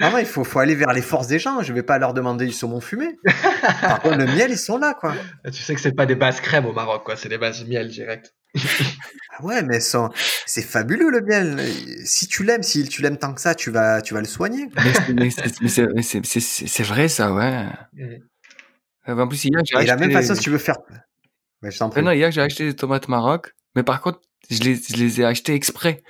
non, 0.00 0.18
il 0.18 0.26
faut, 0.26 0.44
faut 0.44 0.58
aller 0.58 0.74
vers 0.74 0.92
les 0.92 1.02
forces 1.02 1.26
des 1.26 1.38
gens. 1.38 1.62
Je 1.62 1.72
vais 1.72 1.82
pas 1.82 1.98
leur 1.98 2.14
demander 2.14 2.46
du 2.46 2.52
saumon 2.52 2.80
fumé. 2.80 3.18
Par 3.80 4.00
contre, 4.00 4.18
le 4.18 4.26
miel, 4.26 4.50
ils 4.50 4.58
sont 4.58 4.78
là, 4.78 4.94
quoi. 4.94 5.14
Tu 5.46 5.62
sais 5.62 5.74
que 5.74 5.80
c'est 5.80 5.92
pas 5.92 6.06
des 6.06 6.14
bases 6.14 6.40
crèmes 6.40 6.66
au 6.66 6.72
Maroc, 6.72 7.04
quoi. 7.04 7.16
C'est 7.16 7.28
des 7.28 7.38
bases 7.38 7.64
miel 7.66 7.88
direct. 7.88 8.34
ah 8.56 9.44
ouais, 9.44 9.62
mais 9.62 9.80
c'est 9.80 10.62
fabuleux 10.62 11.10
le 11.10 11.20
miel. 11.22 11.60
Si 12.04 12.28
tu 12.28 12.44
l'aimes, 12.44 12.62
si 12.62 12.84
tu 12.84 13.02
l'aimes 13.02 13.18
tant 13.18 13.34
que 13.34 13.40
ça, 13.40 13.54
tu 13.54 13.70
vas, 13.70 14.02
tu 14.02 14.14
vas 14.14 14.20
le 14.20 14.26
soigner. 14.26 14.68
c'est 16.00 16.82
vrai, 16.82 17.08
ça, 17.08 17.32
ouais. 17.32 17.66
Mm. 17.94 19.20
En 19.20 19.26
plus, 19.26 19.44
hier, 19.44 19.60
j'ai 19.64 19.76
acheté... 19.76 19.84
Et 19.84 19.86
la 19.86 19.96
même 19.96 20.12
façon, 20.12 20.34
si 20.34 20.42
tu 20.42 20.50
veux 20.50 20.58
faire. 20.58 20.78
Mais 21.62 21.70
je 21.70 21.78
t'en 21.78 21.90
prie. 21.90 22.02
Non, 22.02 22.12
hier, 22.12 22.30
j'ai 22.30 22.40
acheté 22.40 22.66
des 22.66 22.76
tomates 22.76 23.08
Maroc. 23.08 23.54
Mais 23.74 23.82
par 23.82 24.00
contre, 24.00 24.20
je 24.50 24.60
les, 24.60 24.76
je 24.76 24.96
les 24.96 25.20
ai 25.20 25.24
achetées 25.24 25.54
exprès 25.54 26.02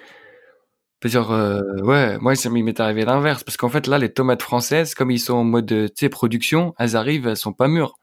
Genre, 1.04 1.32
euh, 1.32 1.60
ouais, 1.82 2.18
moi, 2.18 2.34
ça 2.36 2.48
m'est 2.48 2.78
arrivé 2.80 3.04
l'inverse. 3.04 3.42
Parce 3.42 3.56
qu'en 3.56 3.68
fait, 3.68 3.86
là, 3.86 3.98
les 3.98 4.12
tomates 4.12 4.42
françaises, 4.42 4.94
comme 4.94 5.10
ils 5.10 5.18
sont 5.18 5.34
en 5.34 5.44
mode, 5.44 5.66
tu 5.66 5.90
sais, 5.96 6.08
production, 6.08 6.74
elles 6.78 6.96
arrivent, 6.96 7.26
elles 7.26 7.36
sont 7.36 7.52
pas 7.52 7.68
mûres. 7.68 7.98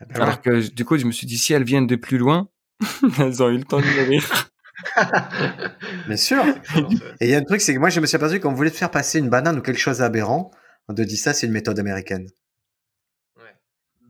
Ah 0.00 0.22
Alors 0.22 0.40
que, 0.40 0.68
du 0.70 0.84
coup, 0.84 0.96
je 0.98 1.06
me 1.06 1.12
suis 1.12 1.26
dit, 1.26 1.38
si 1.38 1.52
elles 1.52 1.64
viennent 1.64 1.86
de 1.86 1.96
plus 1.96 2.18
loin, 2.18 2.48
elles 3.18 3.42
ont 3.42 3.48
eu 3.48 3.58
le 3.58 3.64
temps 3.64 3.80
de 3.80 3.86
mûrir. 3.86 4.50
Bien 6.06 6.16
sûr. 6.16 6.44
Et 7.20 7.26
il 7.26 7.30
y 7.30 7.34
a 7.34 7.38
un 7.38 7.44
truc, 7.44 7.60
c'est 7.60 7.74
que 7.74 7.78
moi, 7.78 7.90
je 7.90 8.00
me 8.00 8.06
suis 8.06 8.16
aperçu 8.16 8.40
qu'on 8.40 8.52
voulait 8.52 8.70
faire 8.70 8.90
passer 8.90 9.18
une 9.18 9.28
banane 9.28 9.58
ou 9.58 9.62
quelque 9.62 9.80
chose 9.80 10.02
aberrant. 10.02 10.50
On 10.88 10.94
te 10.94 11.02
dit 11.02 11.16
ça, 11.16 11.34
c'est 11.34 11.46
une 11.46 11.52
méthode 11.52 11.78
américaine. 11.78 12.26
Ouais. 13.36 13.54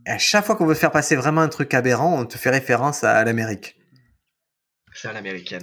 Et 0.07 0.11
à 0.11 0.19
chaque 0.19 0.45
fois 0.45 0.57
qu'on 0.57 0.67
veut 0.67 0.75
faire 0.75 0.93
passer 0.93 1.17
vraiment 1.17 1.41
un 1.41 1.49
truc 1.49 1.75
aberrant, 1.75 2.19
on 2.19 2.25
te 2.25 2.39
fait 2.39 2.51
référence 2.51 3.05
à 3.05 3.25
l'Amérique. 3.25 3.77
C'est 4.93 5.09
à 5.09 5.13
l'américaine. 5.13 5.63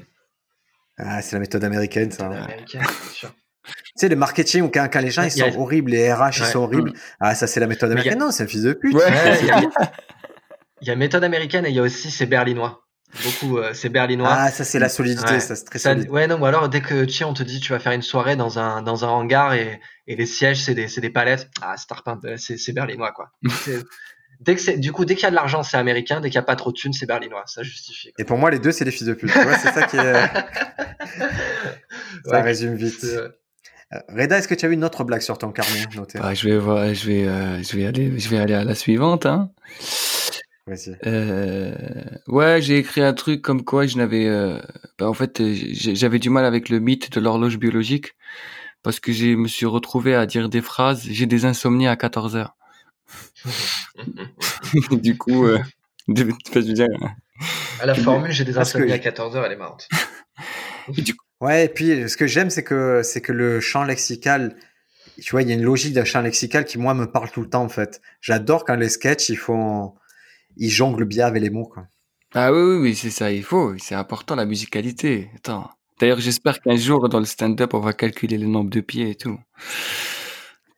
Ah, 0.97 1.21
c'est 1.21 1.35
la 1.35 1.39
méthode 1.39 1.63
américaine, 1.63 2.11
ça. 2.11 2.25
Américaine, 2.25 2.81
bien 2.81 2.89
sûr. 3.13 3.33
Tu 3.65 3.71
sais, 3.95 4.09
le 4.09 4.15
marketing, 4.15 4.63
ou 4.63 4.69
quand, 4.69 4.89
les 5.01 5.09
gens 5.09 5.23
ils 5.23 5.31
sont 5.31 5.57
horribles, 5.57 5.91
les 5.91 6.13
RH 6.13 6.37
ils 6.37 6.45
sont 6.45 6.59
horribles, 6.59 6.93
ah, 7.19 7.33
ça 7.33 7.47
c'est 7.47 7.59
la 7.59 7.67
méthode 7.67 7.91
américaine. 7.91 8.19
Non, 8.19 8.31
c'est 8.31 8.43
un 8.43 8.47
fils 8.47 8.61
de 8.61 8.73
pute. 8.73 8.95
il 8.95 10.87
y, 10.87 10.91
a 10.91 10.95
méthode 10.95 11.23
américaine 11.23 11.65
et 11.65 11.69
il 11.69 11.75
y 11.75 11.79
a 11.79 11.81
aussi 11.81 12.11
c'est 12.11 12.27
berlinois. 12.27 12.81
Beaucoup, 13.23 13.57
euh, 13.57 13.73
c'est 13.73 13.89
berlinois. 13.89 14.27
Ah, 14.29 14.51
ça 14.51 14.63
c'est 14.63 14.77
la 14.77 14.89
solidité, 14.89 15.39
ça 15.39 15.55
c'est 15.55 15.63
très 15.63 15.79
solide. 15.79 16.09
Ouais, 16.09 16.27
non, 16.27 16.39
ou 16.39 16.45
alors 16.45 16.69
dès 16.69 16.81
que 16.81 17.05
tu 17.05 17.13
sais, 17.13 17.23
on 17.23 17.33
te 17.33 17.43
dit 17.43 17.59
tu 17.59 17.71
vas 17.71 17.79
faire 17.79 17.93
une 17.93 18.01
soirée 18.01 18.35
dans 18.35 18.59
un, 18.59 18.81
dans 18.81 19.05
un 19.05 19.07
hangar 19.07 19.53
et, 19.53 19.79
et 20.05 20.15
les 20.15 20.25
sièges 20.25 20.63
c'est 20.63 20.75
des, 20.75 20.87
des 20.87 21.09
palettes, 21.09 21.49
ah, 21.61 21.75
c'est 21.77 22.73
berlinois 22.73 23.13
quoi. 23.13 23.31
Dès 24.39 24.55
que 24.55 24.61
c'est, 24.61 24.77
du 24.77 24.91
coup, 24.91 25.05
dès 25.05 25.15
qu'il 25.15 25.23
y 25.23 25.27
a 25.27 25.29
de 25.29 25.36
l'argent, 25.36 25.63
c'est 25.63 25.77
américain. 25.77 26.21
Dès 26.21 26.29
qu'il 26.29 26.38
n'y 26.39 26.43
a 26.43 26.45
pas 26.45 26.55
trop 26.55 26.71
de 26.71 26.77
thunes, 26.77 26.93
c'est 26.93 27.05
berlinois. 27.05 27.43
Ça 27.45 27.63
justifie. 27.63 28.11
Et 28.17 28.23
pour 28.23 28.38
moi, 28.38 28.51
les 28.51 28.59
deux, 28.59 28.71
c'est 28.71 28.86
des 28.86 28.91
fils 28.91 29.07
de 29.07 29.13
pute. 29.13 29.31
c'est 29.31 29.71
ça 29.71 29.83
qui 29.83 29.97
est. 29.97 30.27
ça 32.29 32.41
résume 32.41 32.75
vite. 32.75 33.03
Euh, 33.93 33.99
Reda, 34.09 34.38
est-ce 34.38 34.47
que 34.47 34.55
tu 34.55 34.65
as 34.65 34.69
eu 34.69 34.73
une 34.73 34.83
autre 34.83 35.03
blague 35.03 35.21
sur 35.21 35.38
ton 35.38 35.51
carnet 35.51 35.86
noté? 35.95 36.19
Bah, 36.19 36.33
Je 36.33 36.49
vais 36.49 36.57
voir, 36.57 36.93
je 36.93 37.07
vais, 37.07 37.25
euh, 37.25 37.61
je 37.61 37.75
vais 37.75 37.86
aller, 37.86 38.17
je 38.17 38.29
vais 38.29 38.38
aller 38.38 38.53
à 38.53 38.63
la 38.63 38.75
suivante. 38.75 39.25
Hein. 39.25 39.51
Euh, 41.05 41.75
ouais, 42.27 42.59
j'ai 42.61 42.77
écrit 42.77 43.01
un 43.01 43.13
truc 43.13 43.43
comme 43.43 43.63
quoi 43.63 43.86
je 43.86 43.97
n'avais, 43.97 44.27
bah, 44.97 45.07
en 45.07 45.13
fait, 45.13 45.41
j'avais 45.73 46.17
du 46.19 46.29
mal 46.29 46.45
avec 46.45 46.69
le 46.69 46.79
mythe 46.79 47.11
de 47.11 47.19
l'horloge 47.19 47.57
biologique 47.57 48.13
parce 48.81 48.99
que 48.99 49.11
je 49.11 49.36
me 49.36 49.47
suis 49.47 49.65
retrouvé 49.65 50.15
à 50.15 50.25
dire 50.25 50.49
des 50.49 50.61
phrases. 50.61 51.07
J'ai 51.09 51.25
des 51.25 51.45
insomnies 51.45 51.88
à 51.88 51.95
14 51.95 52.36
heures. 52.36 52.55
du 54.91 55.17
coup, 55.17 55.45
euh, 55.45 55.59
dire, 56.07 56.87
à 57.79 57.85
la 57.85 57.95
formule, 57.95 58.31
j'ai 58.31 58.45
des 58.45 58.57
insomnies 58.57 58.91
à 58.91 58.99
14 58.99 59.35
heures, 59.35 59.45
elle 59.45 59.53
est 59.53 59.57
marrante. 59.57 59.87
Ouais, 61.41 61.65
et 61.65 61.69
puis 61.69 62.07
ce 62.07 62.15
que 62.15 62.27
j'aime, 62.27 62.49
c'est 62.49 62.63
que 62.63 63.01
c'est 63.03 63.19
que 63.19 63.33
le 63.33 63.59
champ 63.59 63.83
lexical, 63.83 64.55
tu 65.21 65.31
vois, 65.31 65.41
il 65.41 65.49
y 65.49 65.51
a 65.51 65.55
une 65.55 65.63
logique 65.63 65.93
d'un 65.93 66.05
champ 66.05 66.21
lexical 66.21 66.63
qui 66.63 66.77
moi 66.77 66.93
me 66.93 67.11
parle 67.11 67.29
tout 67.29 67.41
le 67.41 67.49
temps 67.49 67.63
en 67.63 67.69
fait. 67.69 68.01
J'adore 68.21 68.63
quand 68.63 68.75
les 68.75 68.87
sketchs 68.87 69.27
ils 69.27 69.37
font, 69.37 69.93
ils 70.55 70.69
jonglent 70.69 71.03
bien 71.03 71.27
avec 71.27 71.41
les 71.41 71.49
mots 71.49 71.65
quoi. 71.65 71.87
Ah 72.33 72.53
oui 72.53 72.61
oui, 72.61 72.77
oui 72.77 72.95
c'est 72.95 73.09
ça, 73.09 73.31
il 73.31 73.43
faut, 73.43 73.75
c'est 73.79 73.95
important 73.95 74.35
la 74.35 74.45
musicalité. 74.45 75.29
Attends. 75.35 75.69
D'ailleurs, 75.99 76.19
j'espère 76.19 76.61
qu'un 76.61 76.75
jour 76.75 77.07
dans 77.07 77.19
le 77.19 77.25
stand-up, 77.25 77.73
on 77.73 77.79
va 77.79 77.93
calculer 77.93 78.37
le 78.37 78.47
nombre 78.47 78.69
de 78.69 78.81
pieds 78.81 79.11
et 79.11 79.15
tout. 79.15 79.39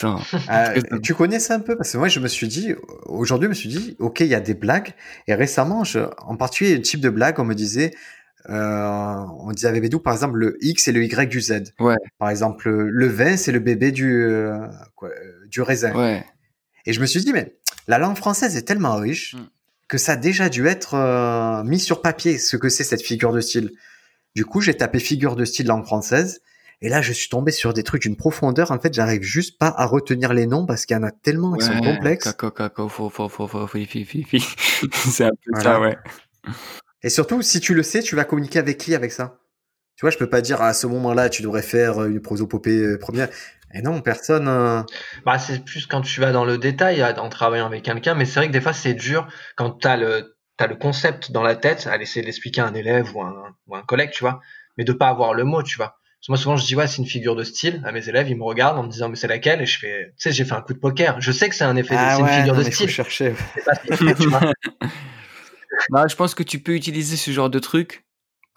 Euh, 0.04 0.82
tu 1.02 1.16
connais 1.16 1.40
ça 1.40 1.56
un 1.56 1.60
peu? 1.60 1.76
Parce 1.76 1.92
que 1.92 1.98
moi, 1.98 2.08
je 2.08 2.20
me 2.20 2.28
suis 2.28 2.48
dit, 2.48 2.74
aujourd'hui, 3.06 3.46
je 3.46 3.50
me 3.50 3.54
suis 3.56 3.70
dit, 3.70 3.96
ok, 4.00 4.20
il 4.20 4.28
y 4.28 4.36
a 4.36 4.40
des 4.40 4.54
blagues. 4.54 4.94
Et 5.28 5.34
récemment, 5.34 5.84
je, 5.84 6.00
en 6.20 6.38
particulier, 6.38 6.76
un 6.76 6.82
type 6.82 7.02
de 7.02 7.10
blague, 7.10 7.40
on 7.40 7.46
me 7.46 7.56
disait, 7.56 7.92
euh, 8.50 9.26
on 9.40 9.52
disait 9.52 9.68
avec 9.68 9.82
Bédou, 9.82 10.00
par 10.00 10.14
exemple, 10.14 10.38
le 10.38 10.58
X 10.62 10.88
et 10.88 10.92
le 10.92 11.04
Y 11.04 11.30
du 11.30 11.42
Z. 11.42 11.74
Ouais. 11.80 11.96
Par 12.20 12.30
exemple, 12.30 12.70
le 12.70 13.08
vin, 13.08 13.38
c'est 13.38 13.52
le 13.52 13.60
bébé 13.60 13.92
du, 13.92 14.24
euh, 14.24 14.60
quoi, 14.96 15.10
du 15.48 15.62
raisin. 15.62 15.94
Ouais. 15.94 16.24
Et 16.86 16.94
je 16.94 17.02
me 17.02 17.06
suis 17.06 17.24
dit, 17.24 17.34
mais 17.34 17.58
la 17.88 17.98
langue 17.98 18.18
française 18.18 18.56
est 18.56 18.62
tellement 18.62 18.96
riche 18.96 19.36
mm. 19.36 19.40
que 19.88 19.98
ça 19.98 20.14
a 20.14 20.16
déjà 20.16 20.50
dû 20.50 20.68
être 20.68 21.64
mis 21.66 21.80
sur 21.80 22.02
papier, 22.02 22.38
ce 22.38 22.56
que 22.56 22.70
c'est 22.70 22.84
cette 22.84 23.02
figure 23.02 23.34
de 23.34 23.42
style. 23.42 23.72
Du 24.36 24.46
coup, 24.46 24.62
j'ai 24.62 24.76
tapé 24.76 25.00
figure 25.00 25.36
de 25.36 25.44
style 25.44 25.68
langue 25.68 25.86
française 25.86 26.42
et 26.82 26.90
là, 26.90 27.02
je 27.02 27.12
suis 27.12 27.30
tombé 27.30 27.52
sur 27.52 27.74
des 27.74 27.84
trucs 27.84 28.04
d'une 28.04 28.16
profondeur. 28.16 28.72
En 28.72 28.80
fait, 28.80 28.94
j'arrive 28.94 29.24
juste 29.24 29.58
pas 29.58 29.74
à 29.76 29.86
retenir 29.86 30.34
les 30.34 30.46
noms 30.46 30.68
parce 30.68 30.86
qu'il 30.86 30.96
y 30.96 31.00
en 31.00 31.04
a 31.04 31.12
tellement 31.12 31.54
qui 31.56 31.66
sont 31.66 31.80
complexes. 31.82 32.26
C'est 34.92 35.26
un 35.26 35.32
peu 35.32 35.60
ça, 35.60 35.80
ouais. 35.80 35.98
Et 37.02 37.10
surtout, 37.10 37.42
si 37.42 37.60
tu 37.60 37.74
le 37.74 37.82
sais, 37.82 38.02
tu 38.02 38.16
vas 38.16 38.26
communiquer 38.26 38.60
avec 38.60 38.78
qui 38.78 38.94
avec 38.94 39.12
ça? 39.12 39.40
Tu 39.96 40.02
vois, 40.02 40.12
je 40.12 40.18
peux 40.18 40.30
pas 40.30 40.42
dire 40.42 40.62
à 40.62 40.74
ce 40.74 40.86
moment-là, 40.86 41.30
tu 41.30 41.42
devrais 41.42 41.64
faire 41.64 42.04
une 42.04 42.22
prosopopée 42.22 42.80
euh, 42.80 43.00
première. 43.00 43.30
Et 43.74 43.82
non, 43.82 44.02
personne. 44.02 44.48
Euh, 44.48 44.84
bah, 45.26 45.40
c'est 45.40 45.66
plus 45.66 45.88
quand 45.88 46.02
tu 46.02 46.22
vas 46.22 46.32
dans 46.32 46.46
le 46.46 46.60
détail 46.60 47.04
en 47.04 47.30
travaillant 47.30 47.66
avec 47.66 47.84
quelqu'un, 47.84 48.14
mais 48.14 48.26
c'est 48.26 48.40
vrai 48.40 48.48
que 48.48 48.54
des 48.54 48.62
fois, 48.62 48.74
c'est 48.74 48.94
dur 48.94 49.28
quand 49.56 49.80
tu 49.80 49.88
as 49.88 49.98
le, 49.98 50.38
as 50.60 50.68
le 50.68 50.76
concept 50.76 51.32
dans 51.32 51.42
la 51.42 51.56
tête, 51.56 51.88
à 51.88 52.00
essayer 52.00 52.22
de 52.22 52.28
l'expliquer 52.28 52.62
à 52.62 52.68
un 52.68 52.76
élève 52.76 53.16
ou 53.16 53.24
un, 53.24 53.56
ou 53.66 53.76
un 53.76 53.82
collègue, 53.82 54.12
tu 54.12 54.24
vois, 54.24 54.42
mais 54.78 54.84
de 54.84 54.94
pas 54.94 55.08
avoir 55.08 55.34
le 55.34 55.44
mot, 55.44 55.64
tu 55.64 55.78
vois 55.78 55.97
moi, 56.30 56.38
souvent, 56.38 56.58
je 56.58 56.66
dis, 56.66 56.76
ouais, 56.76 56.88
c'est 56.88 56.98
une 56.98 57.06
figure 57.06 57.36
de 57.36 57.44
style 57.44 57.82
à 57.86 57.92
mes 57.92 58.10
élèves. 58.10 58.30
Ils 58.30 58.38
me 58.38 58.44
regardent 58.44 58.80
en 58.80 58.84
me 58.84 58.90
disant, 58.90 59.08
mais 59.08 59.16
c'est 59.16 59.28
laquelle? 59.28 59.62
Et 59.62 59.66
je 59.66 59.80
fais, 59.80 60.08
tu 60.18 60.24
sais, 60.24 60.32
j'ai 60.32 60.44
fait 60.44 60.56
un 60.56 60.62
coup 60.62 60.74
de 60.74 60.80
poker. 60.80 61.22
Je 61.22 61.32
sais 61.32 61.48
que 61.48 61.56
c'est 61.56 61.64
un 61.64 61.76
effet, 61.78 61.96
ah 61.98 62.16
c'est 62.16 62.22
une 62.22 62.28
figure 62.28 62.56
de 62.56 62.64
style. 62.64 62.90
chercher. 62.90 63.34
je 66.10 66.16
pense 66.16 66.36
que 66.36 66.44
tu 66.44 66.60
peux 66.60 66.74
utiliser 66.74 67.16
ce 67.16 67.32
genre 67.32 67.50
de 67.50 67.60
truc 67.60 68.04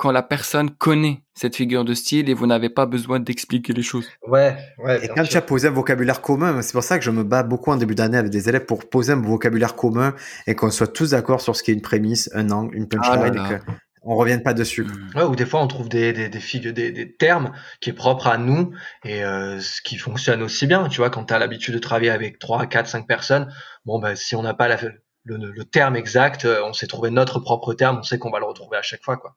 quand 0.00 0.12
la 0.12 0.22
personne 0.22 0.70
connaît 0.70 1.22
cette 1.34 1.54
figure 1.54 1.84
de 1.84 1.92
style 1.92 2.30
et 2.30 2.34
vous 2.34 2.46
n'avez 2.46 2.70
pas 2.70 2.86
besoin 2.86 3.20
d'expliquer 3.20 3.74
les 3.74 3.82
choses. 3.82 4.08
Ouais, 4.26 4.56
ouais. 4.78 5.04
Et 5.04 5.08
quand 5.08 5.24
tu 5.24 5.36
as 5.36 5.42
posé 5.42 5.68
un 5.68 5.72
vocabulaire 5.72 6.22
commun, 6.22 6.62
c'est 6.62 6.72
pour 6.72 6.82
ça 6.82 6.98
que 6.98 7.04
je 7.04 7.10
me 7.10 7.22
bats 7.22 7.42
beaucoup 7.42 7.70
en 7.70 7.76
début 7.76 7.94
d'année 7.94 8.16
avec 8.16 8.30
des 8.30 8.48
élèves 8.48 8.64
pour 8.64 8.88
poser 8.88 9.12
un 9.12 9.20
vocabulaire 9.20 9.76
commun 9.76 10.14
et 10.46 10.54
qu'on 10.54 10.70
soit 10.70 10.86
tous 10.86 11.10
d'accord 11.10 11.42
sur 11.42 11.54
ce 11.54 11.62
qui 11.62 11.70
est 11.70 11.74
une 11.74 11.82
prémisse, 11.82 12.30
un 12.32 12.50
angle, 12.50 12.74
une 12.74 12.88
punchline. 12.88 13.36
Ah 13.38 13.58
on 14.02 14.16
revienne 14.16 14.42
pas 14.42 14.54
dessus. 14.54 14.84
Mmh. 14.84 15.10
Ouais, 15.16 15.22
ou 15.24 15.36
des 15.36 15.46
fois 15.46 15.60
on 15.62 15.66
trouve 15.66 15.88
des 15.88 16.12
des 16.12 16.28
des, 16.28 16.72
des, 16.72 16.92
des 16.92 17.16
termes 17.16 17.52
qui 17.80 17.90
est 17.90 17.94
propre 17.94 18.26
à 18.26 18.38
nous 18.38 18.72
et 19.04 19.24
euh, 19.24 19.60
ce 19.60 19.82
qui 19.82 19.96
fonctionne 19.96 20.42
aussi 20.42 20.66
bien. 20.66 20.88
Tu 20.88 20.98
vois, 20.98 21.10
quand 21.10 21.24
tu 21.26 21.34
as 21.34 21.38
l'habitude 21.38 21.74
de 21.74 21.78
travailler 21.78 22.10
avec 22.10 22.38
3, 22.38 22.66
4, 22.66 22.86
5 22.86 23.06
personnes, 23.06 23.52
bon 23.84 23.98
bah 23.98 24.16
si 24.16 24.34
on 24.36 24.42
n'a 24.42 24.54
pas 24.54 24.68
la, 24.68 24.78
le, 25.24 25.36
le, 25.36 25.64
terme 25.64 25.96
exact, 25.96 26.44
euh, 26.44 26.64
on 26.64 26.72
sait 26.72 26.86
trouver 26.86 27.10
notre 27.10 27.40
propre 27.40 27.74
terme, 27.74 27.98
on 28.00 28.02
sait 28.02 28.18
qu'on 28.18 28.30
va 28.30 28.38
le 28.38 28.46
retrouver 28.46 28.76
à 28.76 28.82
chaque 28.82 29.02
fois 29.02 29.16
quoi. 29.16 29.36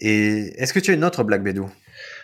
Et 0.00 0.60
est-ce 0.60 0.72
que 0.72 0.80
tu 0.80 0.90
as 0.90 0.94
une 0.94 1.04
autre 1.04 1.22
blague 1.22 1.44
Bédou? 1.44 1.70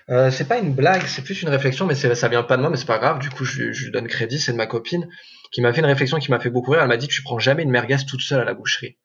Euh, 0.09 0.33
c'est 0.33 0.49
pas 0.49 0.59
une 0.59 0.72
blague, 0.74 1.07
c'est 1.07 1.22
plus 1.22 1.43
une 1.43 1.49
réflexion, 1.49 1.87
mais 1.87 1.95
ça 1.95 2.28
vient 2.28 2.43
pas 2.43 2.57
de 2.57 2.62
moi, 2.62 2.70
mais 2.70 2.76
c'est 2.76 2.87
pas 2.87 2.99
grave. 2.99 3.20
Du 3.20 3.31
coup, 3.31 3.45
je, 3.45 3.70
je 3.70 3.85
lui 3.85 3.93
donne 3.93 4.09
crédit, 4.09 4.41
c'est 4.41 4.51
de 4.51 4.57
ma 4.57 4.66
copine 4.66 5.09
qui 5.53 5.61
m'a 5.61 5.72
fait 5.72 5.81
une 5.81 5.87
réflexion 5.87 6.18
qui 6.18 6.31
m'a 6.31 6.41
fait 6.41 6.51
beaucoup 6.51 6.72
rire. 6.72 6.83
Elle 6.83 6.89
m'a 6.89 6.97
dit 6.97 7.09
tu 7.09 7.22
prends 7.22 7.39
jamais 7.39 7.62
une 7.62 7.70
merguez 7.70 7.97
toute 8.09 8.22
seule 8.22 8.41
à 8.41 8.45
la 8.45 8.55
boucherie. 8.55 8.99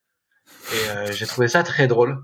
Et 0.73 0.89
euh, 0.89 1.11
j'ai 1.11 1.25
trouvé 1.25 1.47
ça 1.47 1.63
très 1.63 1.87
drôle. 1.87 2.17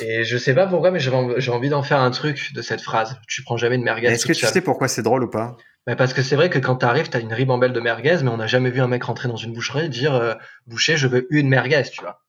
Et 0.00 0.24
je 0.24 0.36
sais 0.36 0.54
pas 0.54 0.66
pourquoi, 0.66 0.90
mais 0.90 1.00
j'ai 1.00 1.10
envie 1.50 1.68
d'en 1.68 1.82
faire 1.82 2.00
un 2.00 2.10
truc 2.10 2.52
de 2.52 2.62
cette 2.62 2.80
phrase. 2.80 3.18
Tu 3.28 3.42
prends 3.42 3.56
jamais 3.56 3.78
de 3.78 3.82
merguez. 3.82 4.08
Est-ce 4.08 4.26
que 4.26 4.32
tu 4.32 4.46
sais 4.46 4.60
pourquoi 4.60 4.88
c'est 4.88 5.02
drôle 5.02 5.24
ou 5.24 5.30
pas? 5.30 5.56
Bah 5.86 5.94
Parce 5.94 6.12
que 6.12 6.22
c'est 6.22 6.36
vrai 6.36 6.50
que 6.50 6.58
quand 6.58 6.76
t'arrives, 6.76 7.08
t'as 7.08 7.20
une 7.20 7.32
ribambelle 7.32 7.72
de 7.72 7.80
merguez, 7.80 8.18
mais 8.22 8.30
on 8.30 8.36
n'a 8.36 8.48
jamais 8.48 8.70
vu 8.70 8.80
un 8.80 8.88
mec 8.88 9.04
rentrer 9.04 9.28
dans 9.28 9.36
une 9.36 9.52
boucherie 9.52 9.86
et 9.86 9.88
dire 9.88 10.14
euh, 10.14 10.34
boucher, 10.66 10.96
je 10.96 11.06
veux 11.06 11.26
une 11.30 11.48
merguez, 11.48 11.84
tu 11.92 12.00
vois. 12.00 12.22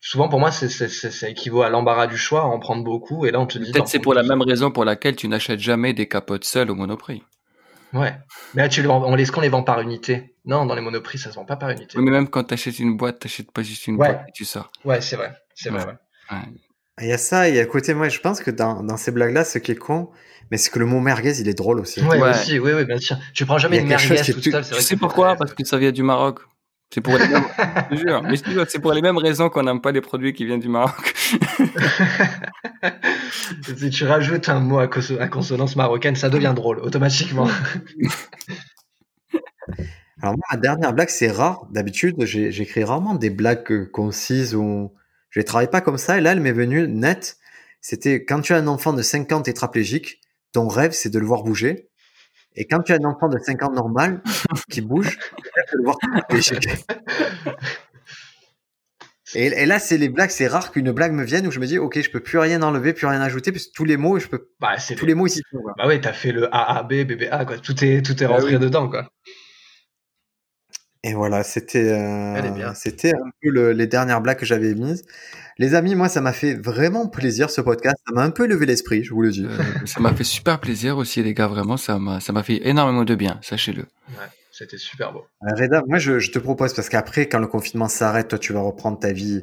Souvent 0.00 0.28
pour 0.28 0.40
moi, 0.40 0.50
c'est, 0.50 0.68
ça 0.68 1.28
équivaut 1.28 1.62
à 1.62 1.68
l'embarras 1.68 2.06
du 2.06 2.16
choix, 2.16 2.44
en 2.44 2.58
prendre 2.58 2.84
beaucoup, 2.84 3.26
et 3.26 3.30
là 3.30 3.40
on 3.40 3.46
te 3.46 3.58
dit. 3.58 3.72
Peut-être 3.72 3.88
c'est 3.88 3.98
pour 3.98 4.14
la 4.14 4.22
même 4.22 4.42
raison 4.42 4.70
pour 4.70 4.84
laquelle 4.84 5.16
tu 5.16 5.28
n'achètes 5.28 5.60
jamais 5.60 5.92
des 5.94 6.08
capotes 6.08 6.44
seules 6.44 6.70
au 6.70 6.74
Monoprix. 6.74 7.22
Ouais. 7.92 8.14
Mais 8.54 8.68
tu 8.68 8.86
on 8.86 9.14
les, 9.14 9.26
qu'on 9.26 9.40
les 9.40 9.48
vend 9.48 9.62
par 9.62 9.80
unité 9.80 10.34
Non, 10.44 10.66
dans 10.66 10.74
les 10.74 10.80
monoprix, 10.80 11.18
ça 11.18 11.30
se 11.30 11.36
vend 11.36 11.44
pas 11.44 11.56
par 11.56 11.70
unité. 11.70 11.98
Oui, 11.98 12.04
mais 12.04 12.10
même 12.10 12.28
quand 12.28 12.44
tu 12.44 12.54
achètes 12.54 12.78
une 12.78 12.96
boîte, 12.96 13.20
tu 13.20 13.26
n'achètes 13.26 13.52
pas 13.52 13.62
juste 13.62 13.86
une 13.86 13.96
boîte 13.96 14.24
et 14.28 14.32
tu 14.32 14.44
sors. 14.44 14.70
Ouais, 14.84 15.00
c'est 15.00 15.16
vrai. 15.16 15.32
C'est 15.54 15.70
vrai, 15.70 15.84
Il 17.00 17.06
y 17.06 17.12
a 17.12 17.18
ça, 17.18 17.48
et 17.48 17.58
à 17.60 17.66
côté, 17.66 17.94
moi, 17.94 18.08
je 18.08 18.20
pense 18.20 18.40
que 18.40 18.50
dans, 18.50 18.82
dans 18.82 18.96
ces 18.96 19.10
blagues-là, 19.12 19.44
ce 19.44 19.58
qui 19.58 19.72
est 19.72 19.76
con, 19.76 20.10
mais 20.50 20.58
c'est 20.58 20.70
que 20.70 20.78
le 20.78 20.86
mot 20.86 21.00
merguez, 21.00 21.40
il 21.40 21.48
est 21.48 21.54
drôle 21.54 21.80
aussi. 21.80 22.02
Ouais, 22.02 22.20
aussi, 22.20 22.58
oui, 22.58 22.72
oui, 22.74 22.84
bien 22.84 22.98
sûr. 22.98 23.16
Tu 23.34 23.46
prends 23.46 23.58
jamais 23.58 23.78
une 23.78 23.86
merguez 23.86 24.20
toute 24.20 24.42
seule, 24.42 24.64
c'est 24.64 24.76
Tu 24.76 24.82
sais 24.82 24.96
pourquoi? 24.96 25.36
Parce 25.36 25.54
que 25.54 25.64
ça 25.64 25.78
vient 25.78 25.92
du 25.92 26.02
Maroc. 26.02 26.40
C'est 26.90 27.00
pour 27.00 27.14
les 27.18 27.26
mêmes, 27.26 27.44
c'est 28.68 28.78
pour 28.78 28.92
les 28.92 29.02
mêmes 29.02 29.18
raisons 29.18 29.48
qu'on 29.48 29.64
n'aime 29.64 29.80
pas 29.80 29.90
les 29.90 30.00
produits 30.00 30.32
qui 30.32 30.44
viennent 30.46 30.60
du 30.60 30.68
Maroc. 30.68 31.14
si 33.76 33.90
tu 33.90 34.04
rajoutes 34.04 34.48
un 34.48 34.60
mot 34.60 34.78
à, 34.78 34.88
consonance 34.88 35.76
marocaine, 35.76 36.16
ça 36.16 36.28
devient 36.28 36.52
drôle 36.54 36.78
automatiquement. 36.80 37.48
Alors 40.22 40.34
moi, 40.34 40.46
ma 40.50 40.56
dernière 40.56 40.92
blague, 40.92 41.10
c'est 41.10 41.30
rare. 41.30 41.66
D'habitude, 41.70 42.16
j'écris 42.24 42.84
rarement 42.84 43.14
des 43.14 43.30
blagues 43.30 43.90
concises 43.90 44.54
ou 44.54 44.94
je 45.30 45.40
les 45.40 45.44
travaille 45.44 45.70
pas 45.70 45.82
comme 45.82 45.98
ça. 45.98 46.18
Et 46.18 46.20
là, 46.20 46.32
elle 46.32 46.40
m'est 46.40 46.52
venue 46.52 46.88
nette. 46.88 47.36
C'était 47.80 48.24
quand 48.24 48.40
tu 48.40 48.54
as 48.54 48.56
un 48.56 48.66
enfant 48.66 48.92
de 48.92 49.02
5 49.02 49.30
ans 49.32 49.42
tétraplégique, 49.42 50.20
ton 50.52 50.68
rêve, 50.68 50.92
c'est 50.92 51.10
de 51.10 51.18
le 51.18 51.26
voir 51.26 51.42
bouger. 51.42 51.90
Et 52.54 52.66
quand 52.66 52.80
tu 52.80 52.92
as 52.92 52.96
un 52.96 53.04
enfant 53.04 53.28
de 53.28 53.38
5 53.38 53.62
ans 53.62 53.72
normal 53.72 54.22
qui 54.70 54.80
bouge, 54.80 55.18
tu 55.68 55.76
le 55.76 55.84
voir 55.84 55.98
Et, 59.34 59.66
là, 59.66 59.78
c'est 59.78 59.98
les 59.98 60.08
blagues, 60.08 60.30
c'est 60.30 60.46
rare 60.46 60.70
qu'une 60.70 60.92
blague 60.92 61.12
me 61.12 61.24
vienne 61.24 61.46
où 61.46 61.50
je 61.50 61.58
me 61.58 61.66
dis, 61.66 61.78
ok, 61.78 62.00
je 62.00 62.10
peux 62.10 62.20
plus 62.20 62.38
rien 62.38 62.62
enlever, 62.62 62.92
plus 62.92 63.06
rien 63.06 63.20
ajouter, 63.20 63.50
parce 63.50 63.66
que 63.66 63.72
tous 63.72 63.84
les 63.84 63.96
mots, 63.96 64.18
je 64.18 64.28
peux. 64.28 64.50
Bah, 64.60 64.76
tous 64.96 65.06
les 65.06 65.14
mots 65.14 65.26
ici. 65.26 65.42
Bah 65.76 65.86
ouais, 65.88 66.00
t'as 66.00 66.12
fait 66.12 66.32
le 66.32 66.48
AAB, 66.54 67.04
BBA, 67.04 67.44
quoi. 67.44 67.58
Tout 67.58 67.84
est, 67.84 68.02
tout 68.02 68.22
est 68.22 68.26
bah 68.26 68.34
rentré 68.34 68.58
dedans, 68.58 68.88
quoi. 68.88 69.08
Et 71.02 71.14
voilà, 71.14 71.42
c'était, 71.44 71.92
euh, 71.92 72.74
c'était 72.74 73.14
un 73.14 73.30
peu 73.40 73.70
les 73.70 73.86
dernières 73.86 74.20
blagues 74.20 74.38
que 74.38 74.46
j'avais 74.46 74.74
mises. 74.74 75.04
Les 75.58 75.74
amis, 75.74 75.94
moi, 75.94 76.08
ça 76.08 76.20
m'a 76.20 76.32
fait 76.32 76.54
vraiment 76.54 77.06
plaisir 77.06 77.48
ce 77.48 77.60
podcast. 77.60 77.96
Ça 78.06 78.12
m'a 78.12 78.22
un 78.22 78.30
peu 78.30 78.46
levé 78.46 78.66
l'esprit, 78.66 79.04
je 79.04 79.14
vous 79.14 79.22
le 79.22 79.30
dis. 79.30 79.46
Euh, 79.46 79.86
ça 79.86 80.00
m'a 80.00 80.12
fait 80.12 80.24
super 80.24 80.60
plaisir 80.60 80.98
aussi, 80.98 81.22
les 81.22 81.32
gars. 81.32 81.46
Vraiment, 81.46 81.76
ça 81.76 81.98
m'a, 81.98 82.20
ça 82.20 82.32
m'a 82.32 82.42
fait 82.42 82.60
énormément 82.66 83.04
de 83.04 83.14
bien, 83.14 83.38
sachez-le. 83.40 83.82
Ouais, 83.82 84.26
c'était 84.56 84.78
super 84.78 85.12
beau. 85.12 85.26
Euh, 85.42 85.54
Reda, 85.54 85.82
moi, 85.86 85.98
je, 85.98 86.18
je, 86.18 86.30
te 86.30 86.38
propose 86.38 86.72
parce 86.72 86.88
qu'après, 86.88 87.28
quand 87.28 87.38
le 87.38 87.46
confinement 87.46 87.88
s'arrête, 87.88 88.28
toi, 88.28 88.38
tu 88.38 88.54
vas 88.54 88.60
reprendre 88.60 88.98
ta 88.98 89.12
vie, 89.12 89.42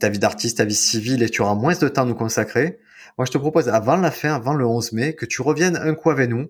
ta 0.00 0.08
vie 0.08 0.18
d'artiste, 0.18 0.58
ta 0.58 0.64
vie 0.64 0.74
civile, 0.74 1.22
et 1.22 1.30
tu 1.30 1.42
auras 1.42 1.54
moins 1.54 1.74
de 1.74 1.88
temps 1.88 2.02
à 2.02 2.04
nous 2.04 2.16
consacrer. 2.16 2.80
Moi, 3.18 3.24
je 3.24 3.30
te 3.30 3.38
propose 3.38 3.68
avant 3.68 3.96
la 3.96 4.10
fin, 4.10 4.34
avant 4.34 4.54
le 4.54 4.66
11 4.66 4.92
mai, 4.92 5.14
que 5.14 5.26
tu 5.26 5.42
reviennes 5.42 5.76
un 5.76 5.94
coup 5.94 6.10
avec 6.10 6.28
nous. 6.28 6.48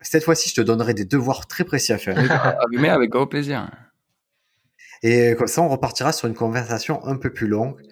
Cette 0.00 0.24
fois-ci, 0.24 0.48
je 0.48 0.54
te 0.54 0.60
donnerai 0.62 0.94
des 0.94 1.04
devoirs 1.04 1.46
très 1.46 1.64
précis 1.64 1.92
à 1.92 1.98
faire. 1.98 2.16
Mais 2.70 2.88
avec 2.88 3.10
grand 3.10 3.26
plaisir. 3.26 3.70
Et 5.02 5.34
comme 5.36 5.46
ça, 5.46 5.60
on 5.60 5.68
repartira 5.68 6.12
sur 6.12 6.28
une 6.28 6.34
conversation 6.34 7.04
un 7.04 7.16
peu 7.16 7.30
plus 7.30 7.48
longue. 7.48 7.82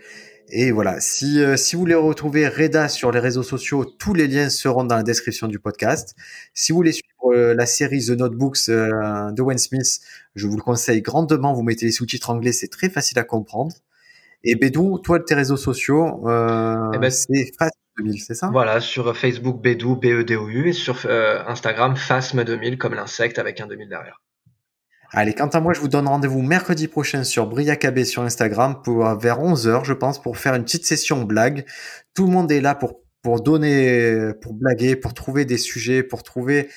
Et 0.49 0.71
voilà, 0.71 1.01
si, 1.01 1.41
euh, 1.41 1.57
si 1.57 1.75
vous 1.75 1.81
voulez 1.81 1.95
retrouver 1.95 2.47
Reda 2.49 2.89
sur 2.89 3.11
les 3.11 3.19
réseaux 3.19 3.43
sociaux, 3.43 3.85
tous 3.85 4.15
les 4.15 4.29
liens 4.29 4.51
seront 4.51 4.85
dans 4.85 4.97
la 4.97 5.03
description 5.03 5.49
du 5.49 5.59
podcast. 5.59 6.15
Si 6.53 6.73
vous 6.73 6.77
voulez 6.77 6.93
suivre 6.93 7.14
euh, 7.33 7.55
la 7.55 7.67
série 7.67 8.05
The 8.07 8.11
Notebooks 8.11 8.69
euh, 8.69 9.31
de 9.33 9.43
Wayne 9.43 9.59
Smith, 9.59 10.01
je 10.35 10.47
vous 10.47 10.57
le 10.57 10.63
conseille 10.63 11.03
grandement. 11.03 11.53
Vous 11.53 11.63
mettez 11.63 11.87
les 11.87 11.93
sous-titres 11.93 12.31
anglais, 12.31 12.53
c'est 12.53 12.69
très 12.69 12.89
facile 12.89 13.19
à 13.19 13.25
comprendre. 13.25 13.75
Et 14.43 14.57
Bédou, 14.57 14.99
toi, 14.99 15.21
tes 15.21 15.35
réseaux 15.35 15.57
sociaux, 15.57 16.21
eh 16.23 16.99
ben, 16.99 17.11
c'est 17.11 17.51
FASM2000, 17.59 18.25
c'est 18.27 18.35
ça? 18.35 18.51
Voilà, 18.53 18.81
sur 18.81 19.17
Facebook 19.17 19.63
Bédou, 19.63 19.97
B-E-D-O-U, 19.97 20.69
et 20.69 20.73
sur 20.75 21.07
Instagram 21.07 21.95
FASM2000, 21.95 22.77
comme 22.77 22.93
l'insecte 22.95 23.39
avec 23.39 23.61
un 23.63 23.67
2000 23.67 23.89
derrière. 23.89 24.21
Allez, 25.13 25.33
quant 25.33 25.47
à 25.47 25.61
moi, 25.61 25.73
je 25.73 25.81
vous 25.81 25.89
donne 25.89 26.09
rendez-vous 26.09 26.43
mercredi 26.43 26.89
prochain 26.89 27.25
sur 27.25 27.47
Briacabé 27.47 28.05
sur 28.05 28.23
Instagram 28.23 28.83
pour 28.85 29.03
vers 29.17 29.41
11h, 29.41 29.85
je 29.85 29.95
pense, 29.95 30.21
pour 30.21 30.37
faire 30.37 30.55
une 30.55 30.65
petite 30.65 30.85
session 30.85 31.23
blague. 31.23 31.65
Tout 32.13 32.27
le 32.27 32.33
monde 32.33 32.53
est 32.53 32.61
là 32.61 32.75
pour 32.75 33.01
pour 33.25 33.41
donner, 33.41 34.35
pour 34.43 34.53
blaguer, 34.53 34.97
pour 34.97 35.15
trouver 35.15 35.47
des 35.47 35.57
sujets, 35.57 36.03
pour 36.03 36.23
trouver. 36.23 36.69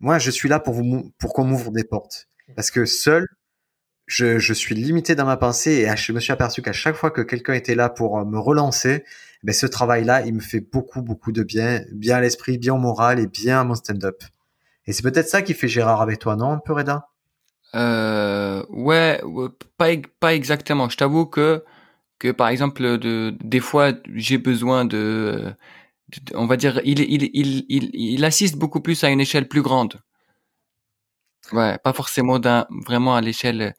Moi, 0.00 0.18
je 0.18 0.30
suis 0.30 0.48
là 0.48 0.60
pour 0.60 0.74
vous, 0.74 1.12
pour 1.18 1.32
qu'on 1.32 1.44
m'ouvre 1.44 1.70
des 1.70 1.84
portes. 1.84 2.26
Parce 2.56 2.70
que 2.70 2.84
seul, 2.84 3.26
je, 4.06 4.38
je 4.38 4.52
suis 4.52 4.74
limité 4.74 5.14
dans 5.14 5.24
ma 5.24 5.36
pensée 5.36 5.86
et 5.88 5.96
je 5.96 6.12
me 6.12 6.20
suis 6.20 6.32
aperçu 6.32 6.62
qu'à 6.62 6.72
chaque 6.72 6.96
fois 6.96 7.10
que 7.10 7.22
quelqu'un 7.22 7.54
était 7.54 7.74
là 7.74 7.88
pour 7.88 8.24
me 8.26 8.38
relancer, 8.38 9.04
ben 9.42 9.52
ce 9.52 9.66
travail-là, 9.66 10.26
il 10.26 10.34
me 10.34 10.40
fait 10.40 10.60
beaucoup, 10.60 11.02
beaucoup 11.02 11.32
de 11.32 11.42
bien, 11.42 11.82
bien 11.92 12.16
à 12.16 12.20
l'esprit, 12.20 12.58
bien 12.58 12.74
au 12.74 12.78
moral 12.78 13.18
et 13.18 13.26
bien 13.26 13.60
à 13.60 13.64
mon 13.64 13.74
stand-up. 13.74 14.22
Et 14.86 14.92
c'est 14.92 15.02
peut-être 15.02 15.28
ça 15.28 15.42
qui 15.42 15.54
fait 15.54 15.68
Gérard 15.68 16.02
avec 16.02 16.18
toi, 16.18 16.36
non, 16.36 16.52
un 16.52 16.58
peu 16.58 16.72
Reda? 16.74 17.08
Euh, 17.74 18.64
ouais, 18.68 19.20
pas 19.76 19.88
pas 20.20 20.34
exactement. 20.34 20.88
Je 20.88 20.96
t'avoue 20.96 21.26
que 21.26 21.64
que 22.18 22.30
par 22.30 22.48
exemple 22.48 22.98
de 22.98 23.34
des 23.42 23.60
fois 23.60 23.92
j'ai 24.14 24.38
besoin 24.38 24.84
de, 24.84 25.52
on 26.34 26.46
va 26.46 26.56
dire 26.56 26.80
il, 26.84 27.00
il 27.00 27.64
il 27.68 27.90
il 27.92 28.24
assiste 28.24 28.56
beaucoup 28.56 28.80
plus 28.80 29.02
à 29.04 29.10
une 29.10 29.20
échelle 29.20 29.48
plus 29.48 29.62
grande. 29.62 30.00
Ouais, 31.52 31.78
pas 31.78 31.92
forcément 31.92 32.38
d'un 32.38 32.66
vraiment 32.86 33.14
à 33.16 33.20
l'échelle 33.20 33.74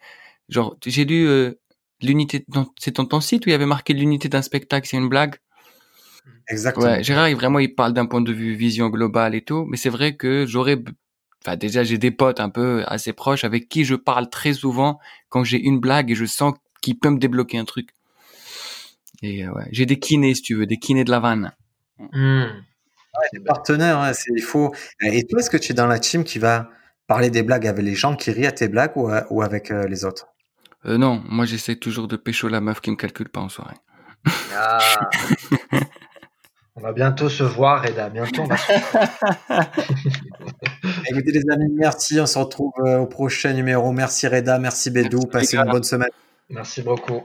genre 0.49 0.78
j'ai 0.86 1.05
lu 1.05 1.28
euh, 1.28 1.59
l'unité 2.01 2.45
c'est 2.80 2.95
dans 2.95 3.05
ton 3.05 3.21
site 3.21 3.45
où 3.45 3.49
il 3.49 3.53
y 3.53 3.55
avait 3.55 3.65
marqué 3.65 3.93
l'unité 3.93 4.30
d'un 4.30 4.41
spectacle, 4.41 4.88
c'est 4.88 4.97
une 4.97 5.09
blague? 5.09 5.36
Exactement. 6.47 6.86
Ouais, 6.86 7.03
Gérard, 7.03 7.32
vraiment, 7.32 7.59
il 7.59 7.73
parle 7.73 7.93
d'un 7.93 8.05
point 8.05 8.21
de 8.21 8.32
vue 8.32 8.53
vision 8.53 8.89
globale 8.89 9.34
et 9.34 9.41
tout, 9.41 9.65
mais 9.65 9.78
c'est 9.78 9.89
vrai 9.89 10.15
que 10.15 10.45
j'aurais 10.45 10.78
Enfin, 11.45 11.57
déjà, 11.57 11.84
j'ai 11.84 11.99
des 11.99 12.09
potes 12.09 12.39
un 12.39 12.49
peu 12.49 12.84
assez 12.88 13.13
proches 13.13 13.43
avec 13.43 13.69
qui 13.69 13.86
je 13.86 13.93
parle 13.93 14.32
très 14.32 14.53
souvent 14.53 14.99
quand 15.30 15.43
j'ai 15.43 15.61
une 15.61 15.80
blague 15.80 16.09
et 16.09 16.15
je 16.15 16.26
sens 16.26 16.55
qu'il 16.82 16.97
peut 16.97 17.11
me 17.11 17.19
débloquer 17.19 17.59
un 17.59 17.65
truc. 17.65 17.89
Et 19.21 19.45
euh, 19.45 19.53
ouais, 19.53 19.67
j'ai 19.71 19.86
des 19.86 19.99
kinés, 19.99 20.34
si 20.34 20.41
tu 20.41 20.55
veux, 20.55 20.65
des 20.65 20.78
kinés 20.78 21.03
de 21.03 21.11
la 21.11 21.19
vanne. 21.19 21.51
Mmh. 21.99 22.45
des 23.33 23.39
partenaires, 23.39 23.99
hein, 23.99 24.11
il 24.35 24.41
faut. 24.41 24.73
Et 25.01 25.25
toi, 25.25 25.39
est-ce 25.39 25.49
que 25.49 25.57
tu 25.57 25.71
es 25.71 25.75
dans 25.75 25.87
la 25.87 25.99
team 25.99 26.23
qui 26.23 26.39
va 26.39 26.69
parler 27.07 27.29
des 27.29 27.43
blagues 27.43 27.67
avec 27.67 27.83
les 27.83 27.95
gens 27.95 28.15
qui 28.15 28.31
rient 28.31 28.47
à 28.47 28.51
tes 28.51 28.67
blagues 28.67 28.95
ou, 28.95 29.09
ou 29.29 29.41
avec 29.41 29.71
euh, 29.71 29.87
les 29.87 30.05
autres? 30.05 30.27
Euh, 30.85 30.97
Non, 30.97 31.21
moi 31.27 31.45
j'essaie 31.45 31.75
toujours 31.75 32.07
de 32.07 32.17
pécho 32.17 32.47
la 32.47 32.61
meuf 32.61 32.81
qui 32.81 32.91
me 32.91 32.95
calcule 32.95 33.29
pas 33.29 33.41
en 33.41 33.49
soirée. 33.49 33.75
Ah. 34.55 34.79
On 36.77 36.81
va 36.81 36.91
bientôt 36.91 37.29
se 37.29 37.43
voir, 37.43 37.83
Reda. 37.83 38.09
Bientôt, 38.09 38.41
on 38.41 38.47
va 38.47 38.57
se 38.57 38.73
Écoutez, 41.09 41.31
les 41.31 41.49
amis, 41.49 41.71
merci. 41.73 42.19
On 42.19 42.25
se 42.25 42.37
retrouve 42.37 42.73
euh, 42.79 42.97
au 42.97 43.05
prochain 43.05 43.53
numéro. 43.53 43.93
Merci, 43.93 44.27
Reda. 44.27 44.59
Merci, 44.59 44.91
Bédou. 44.91 45.21
Passez 45.21 45.55
une 45.55 45.71
bonne 45.71 45.85
semaine. 45.85 46.09
Merci 46.49 46.81
beaucoup. 46.81 47.23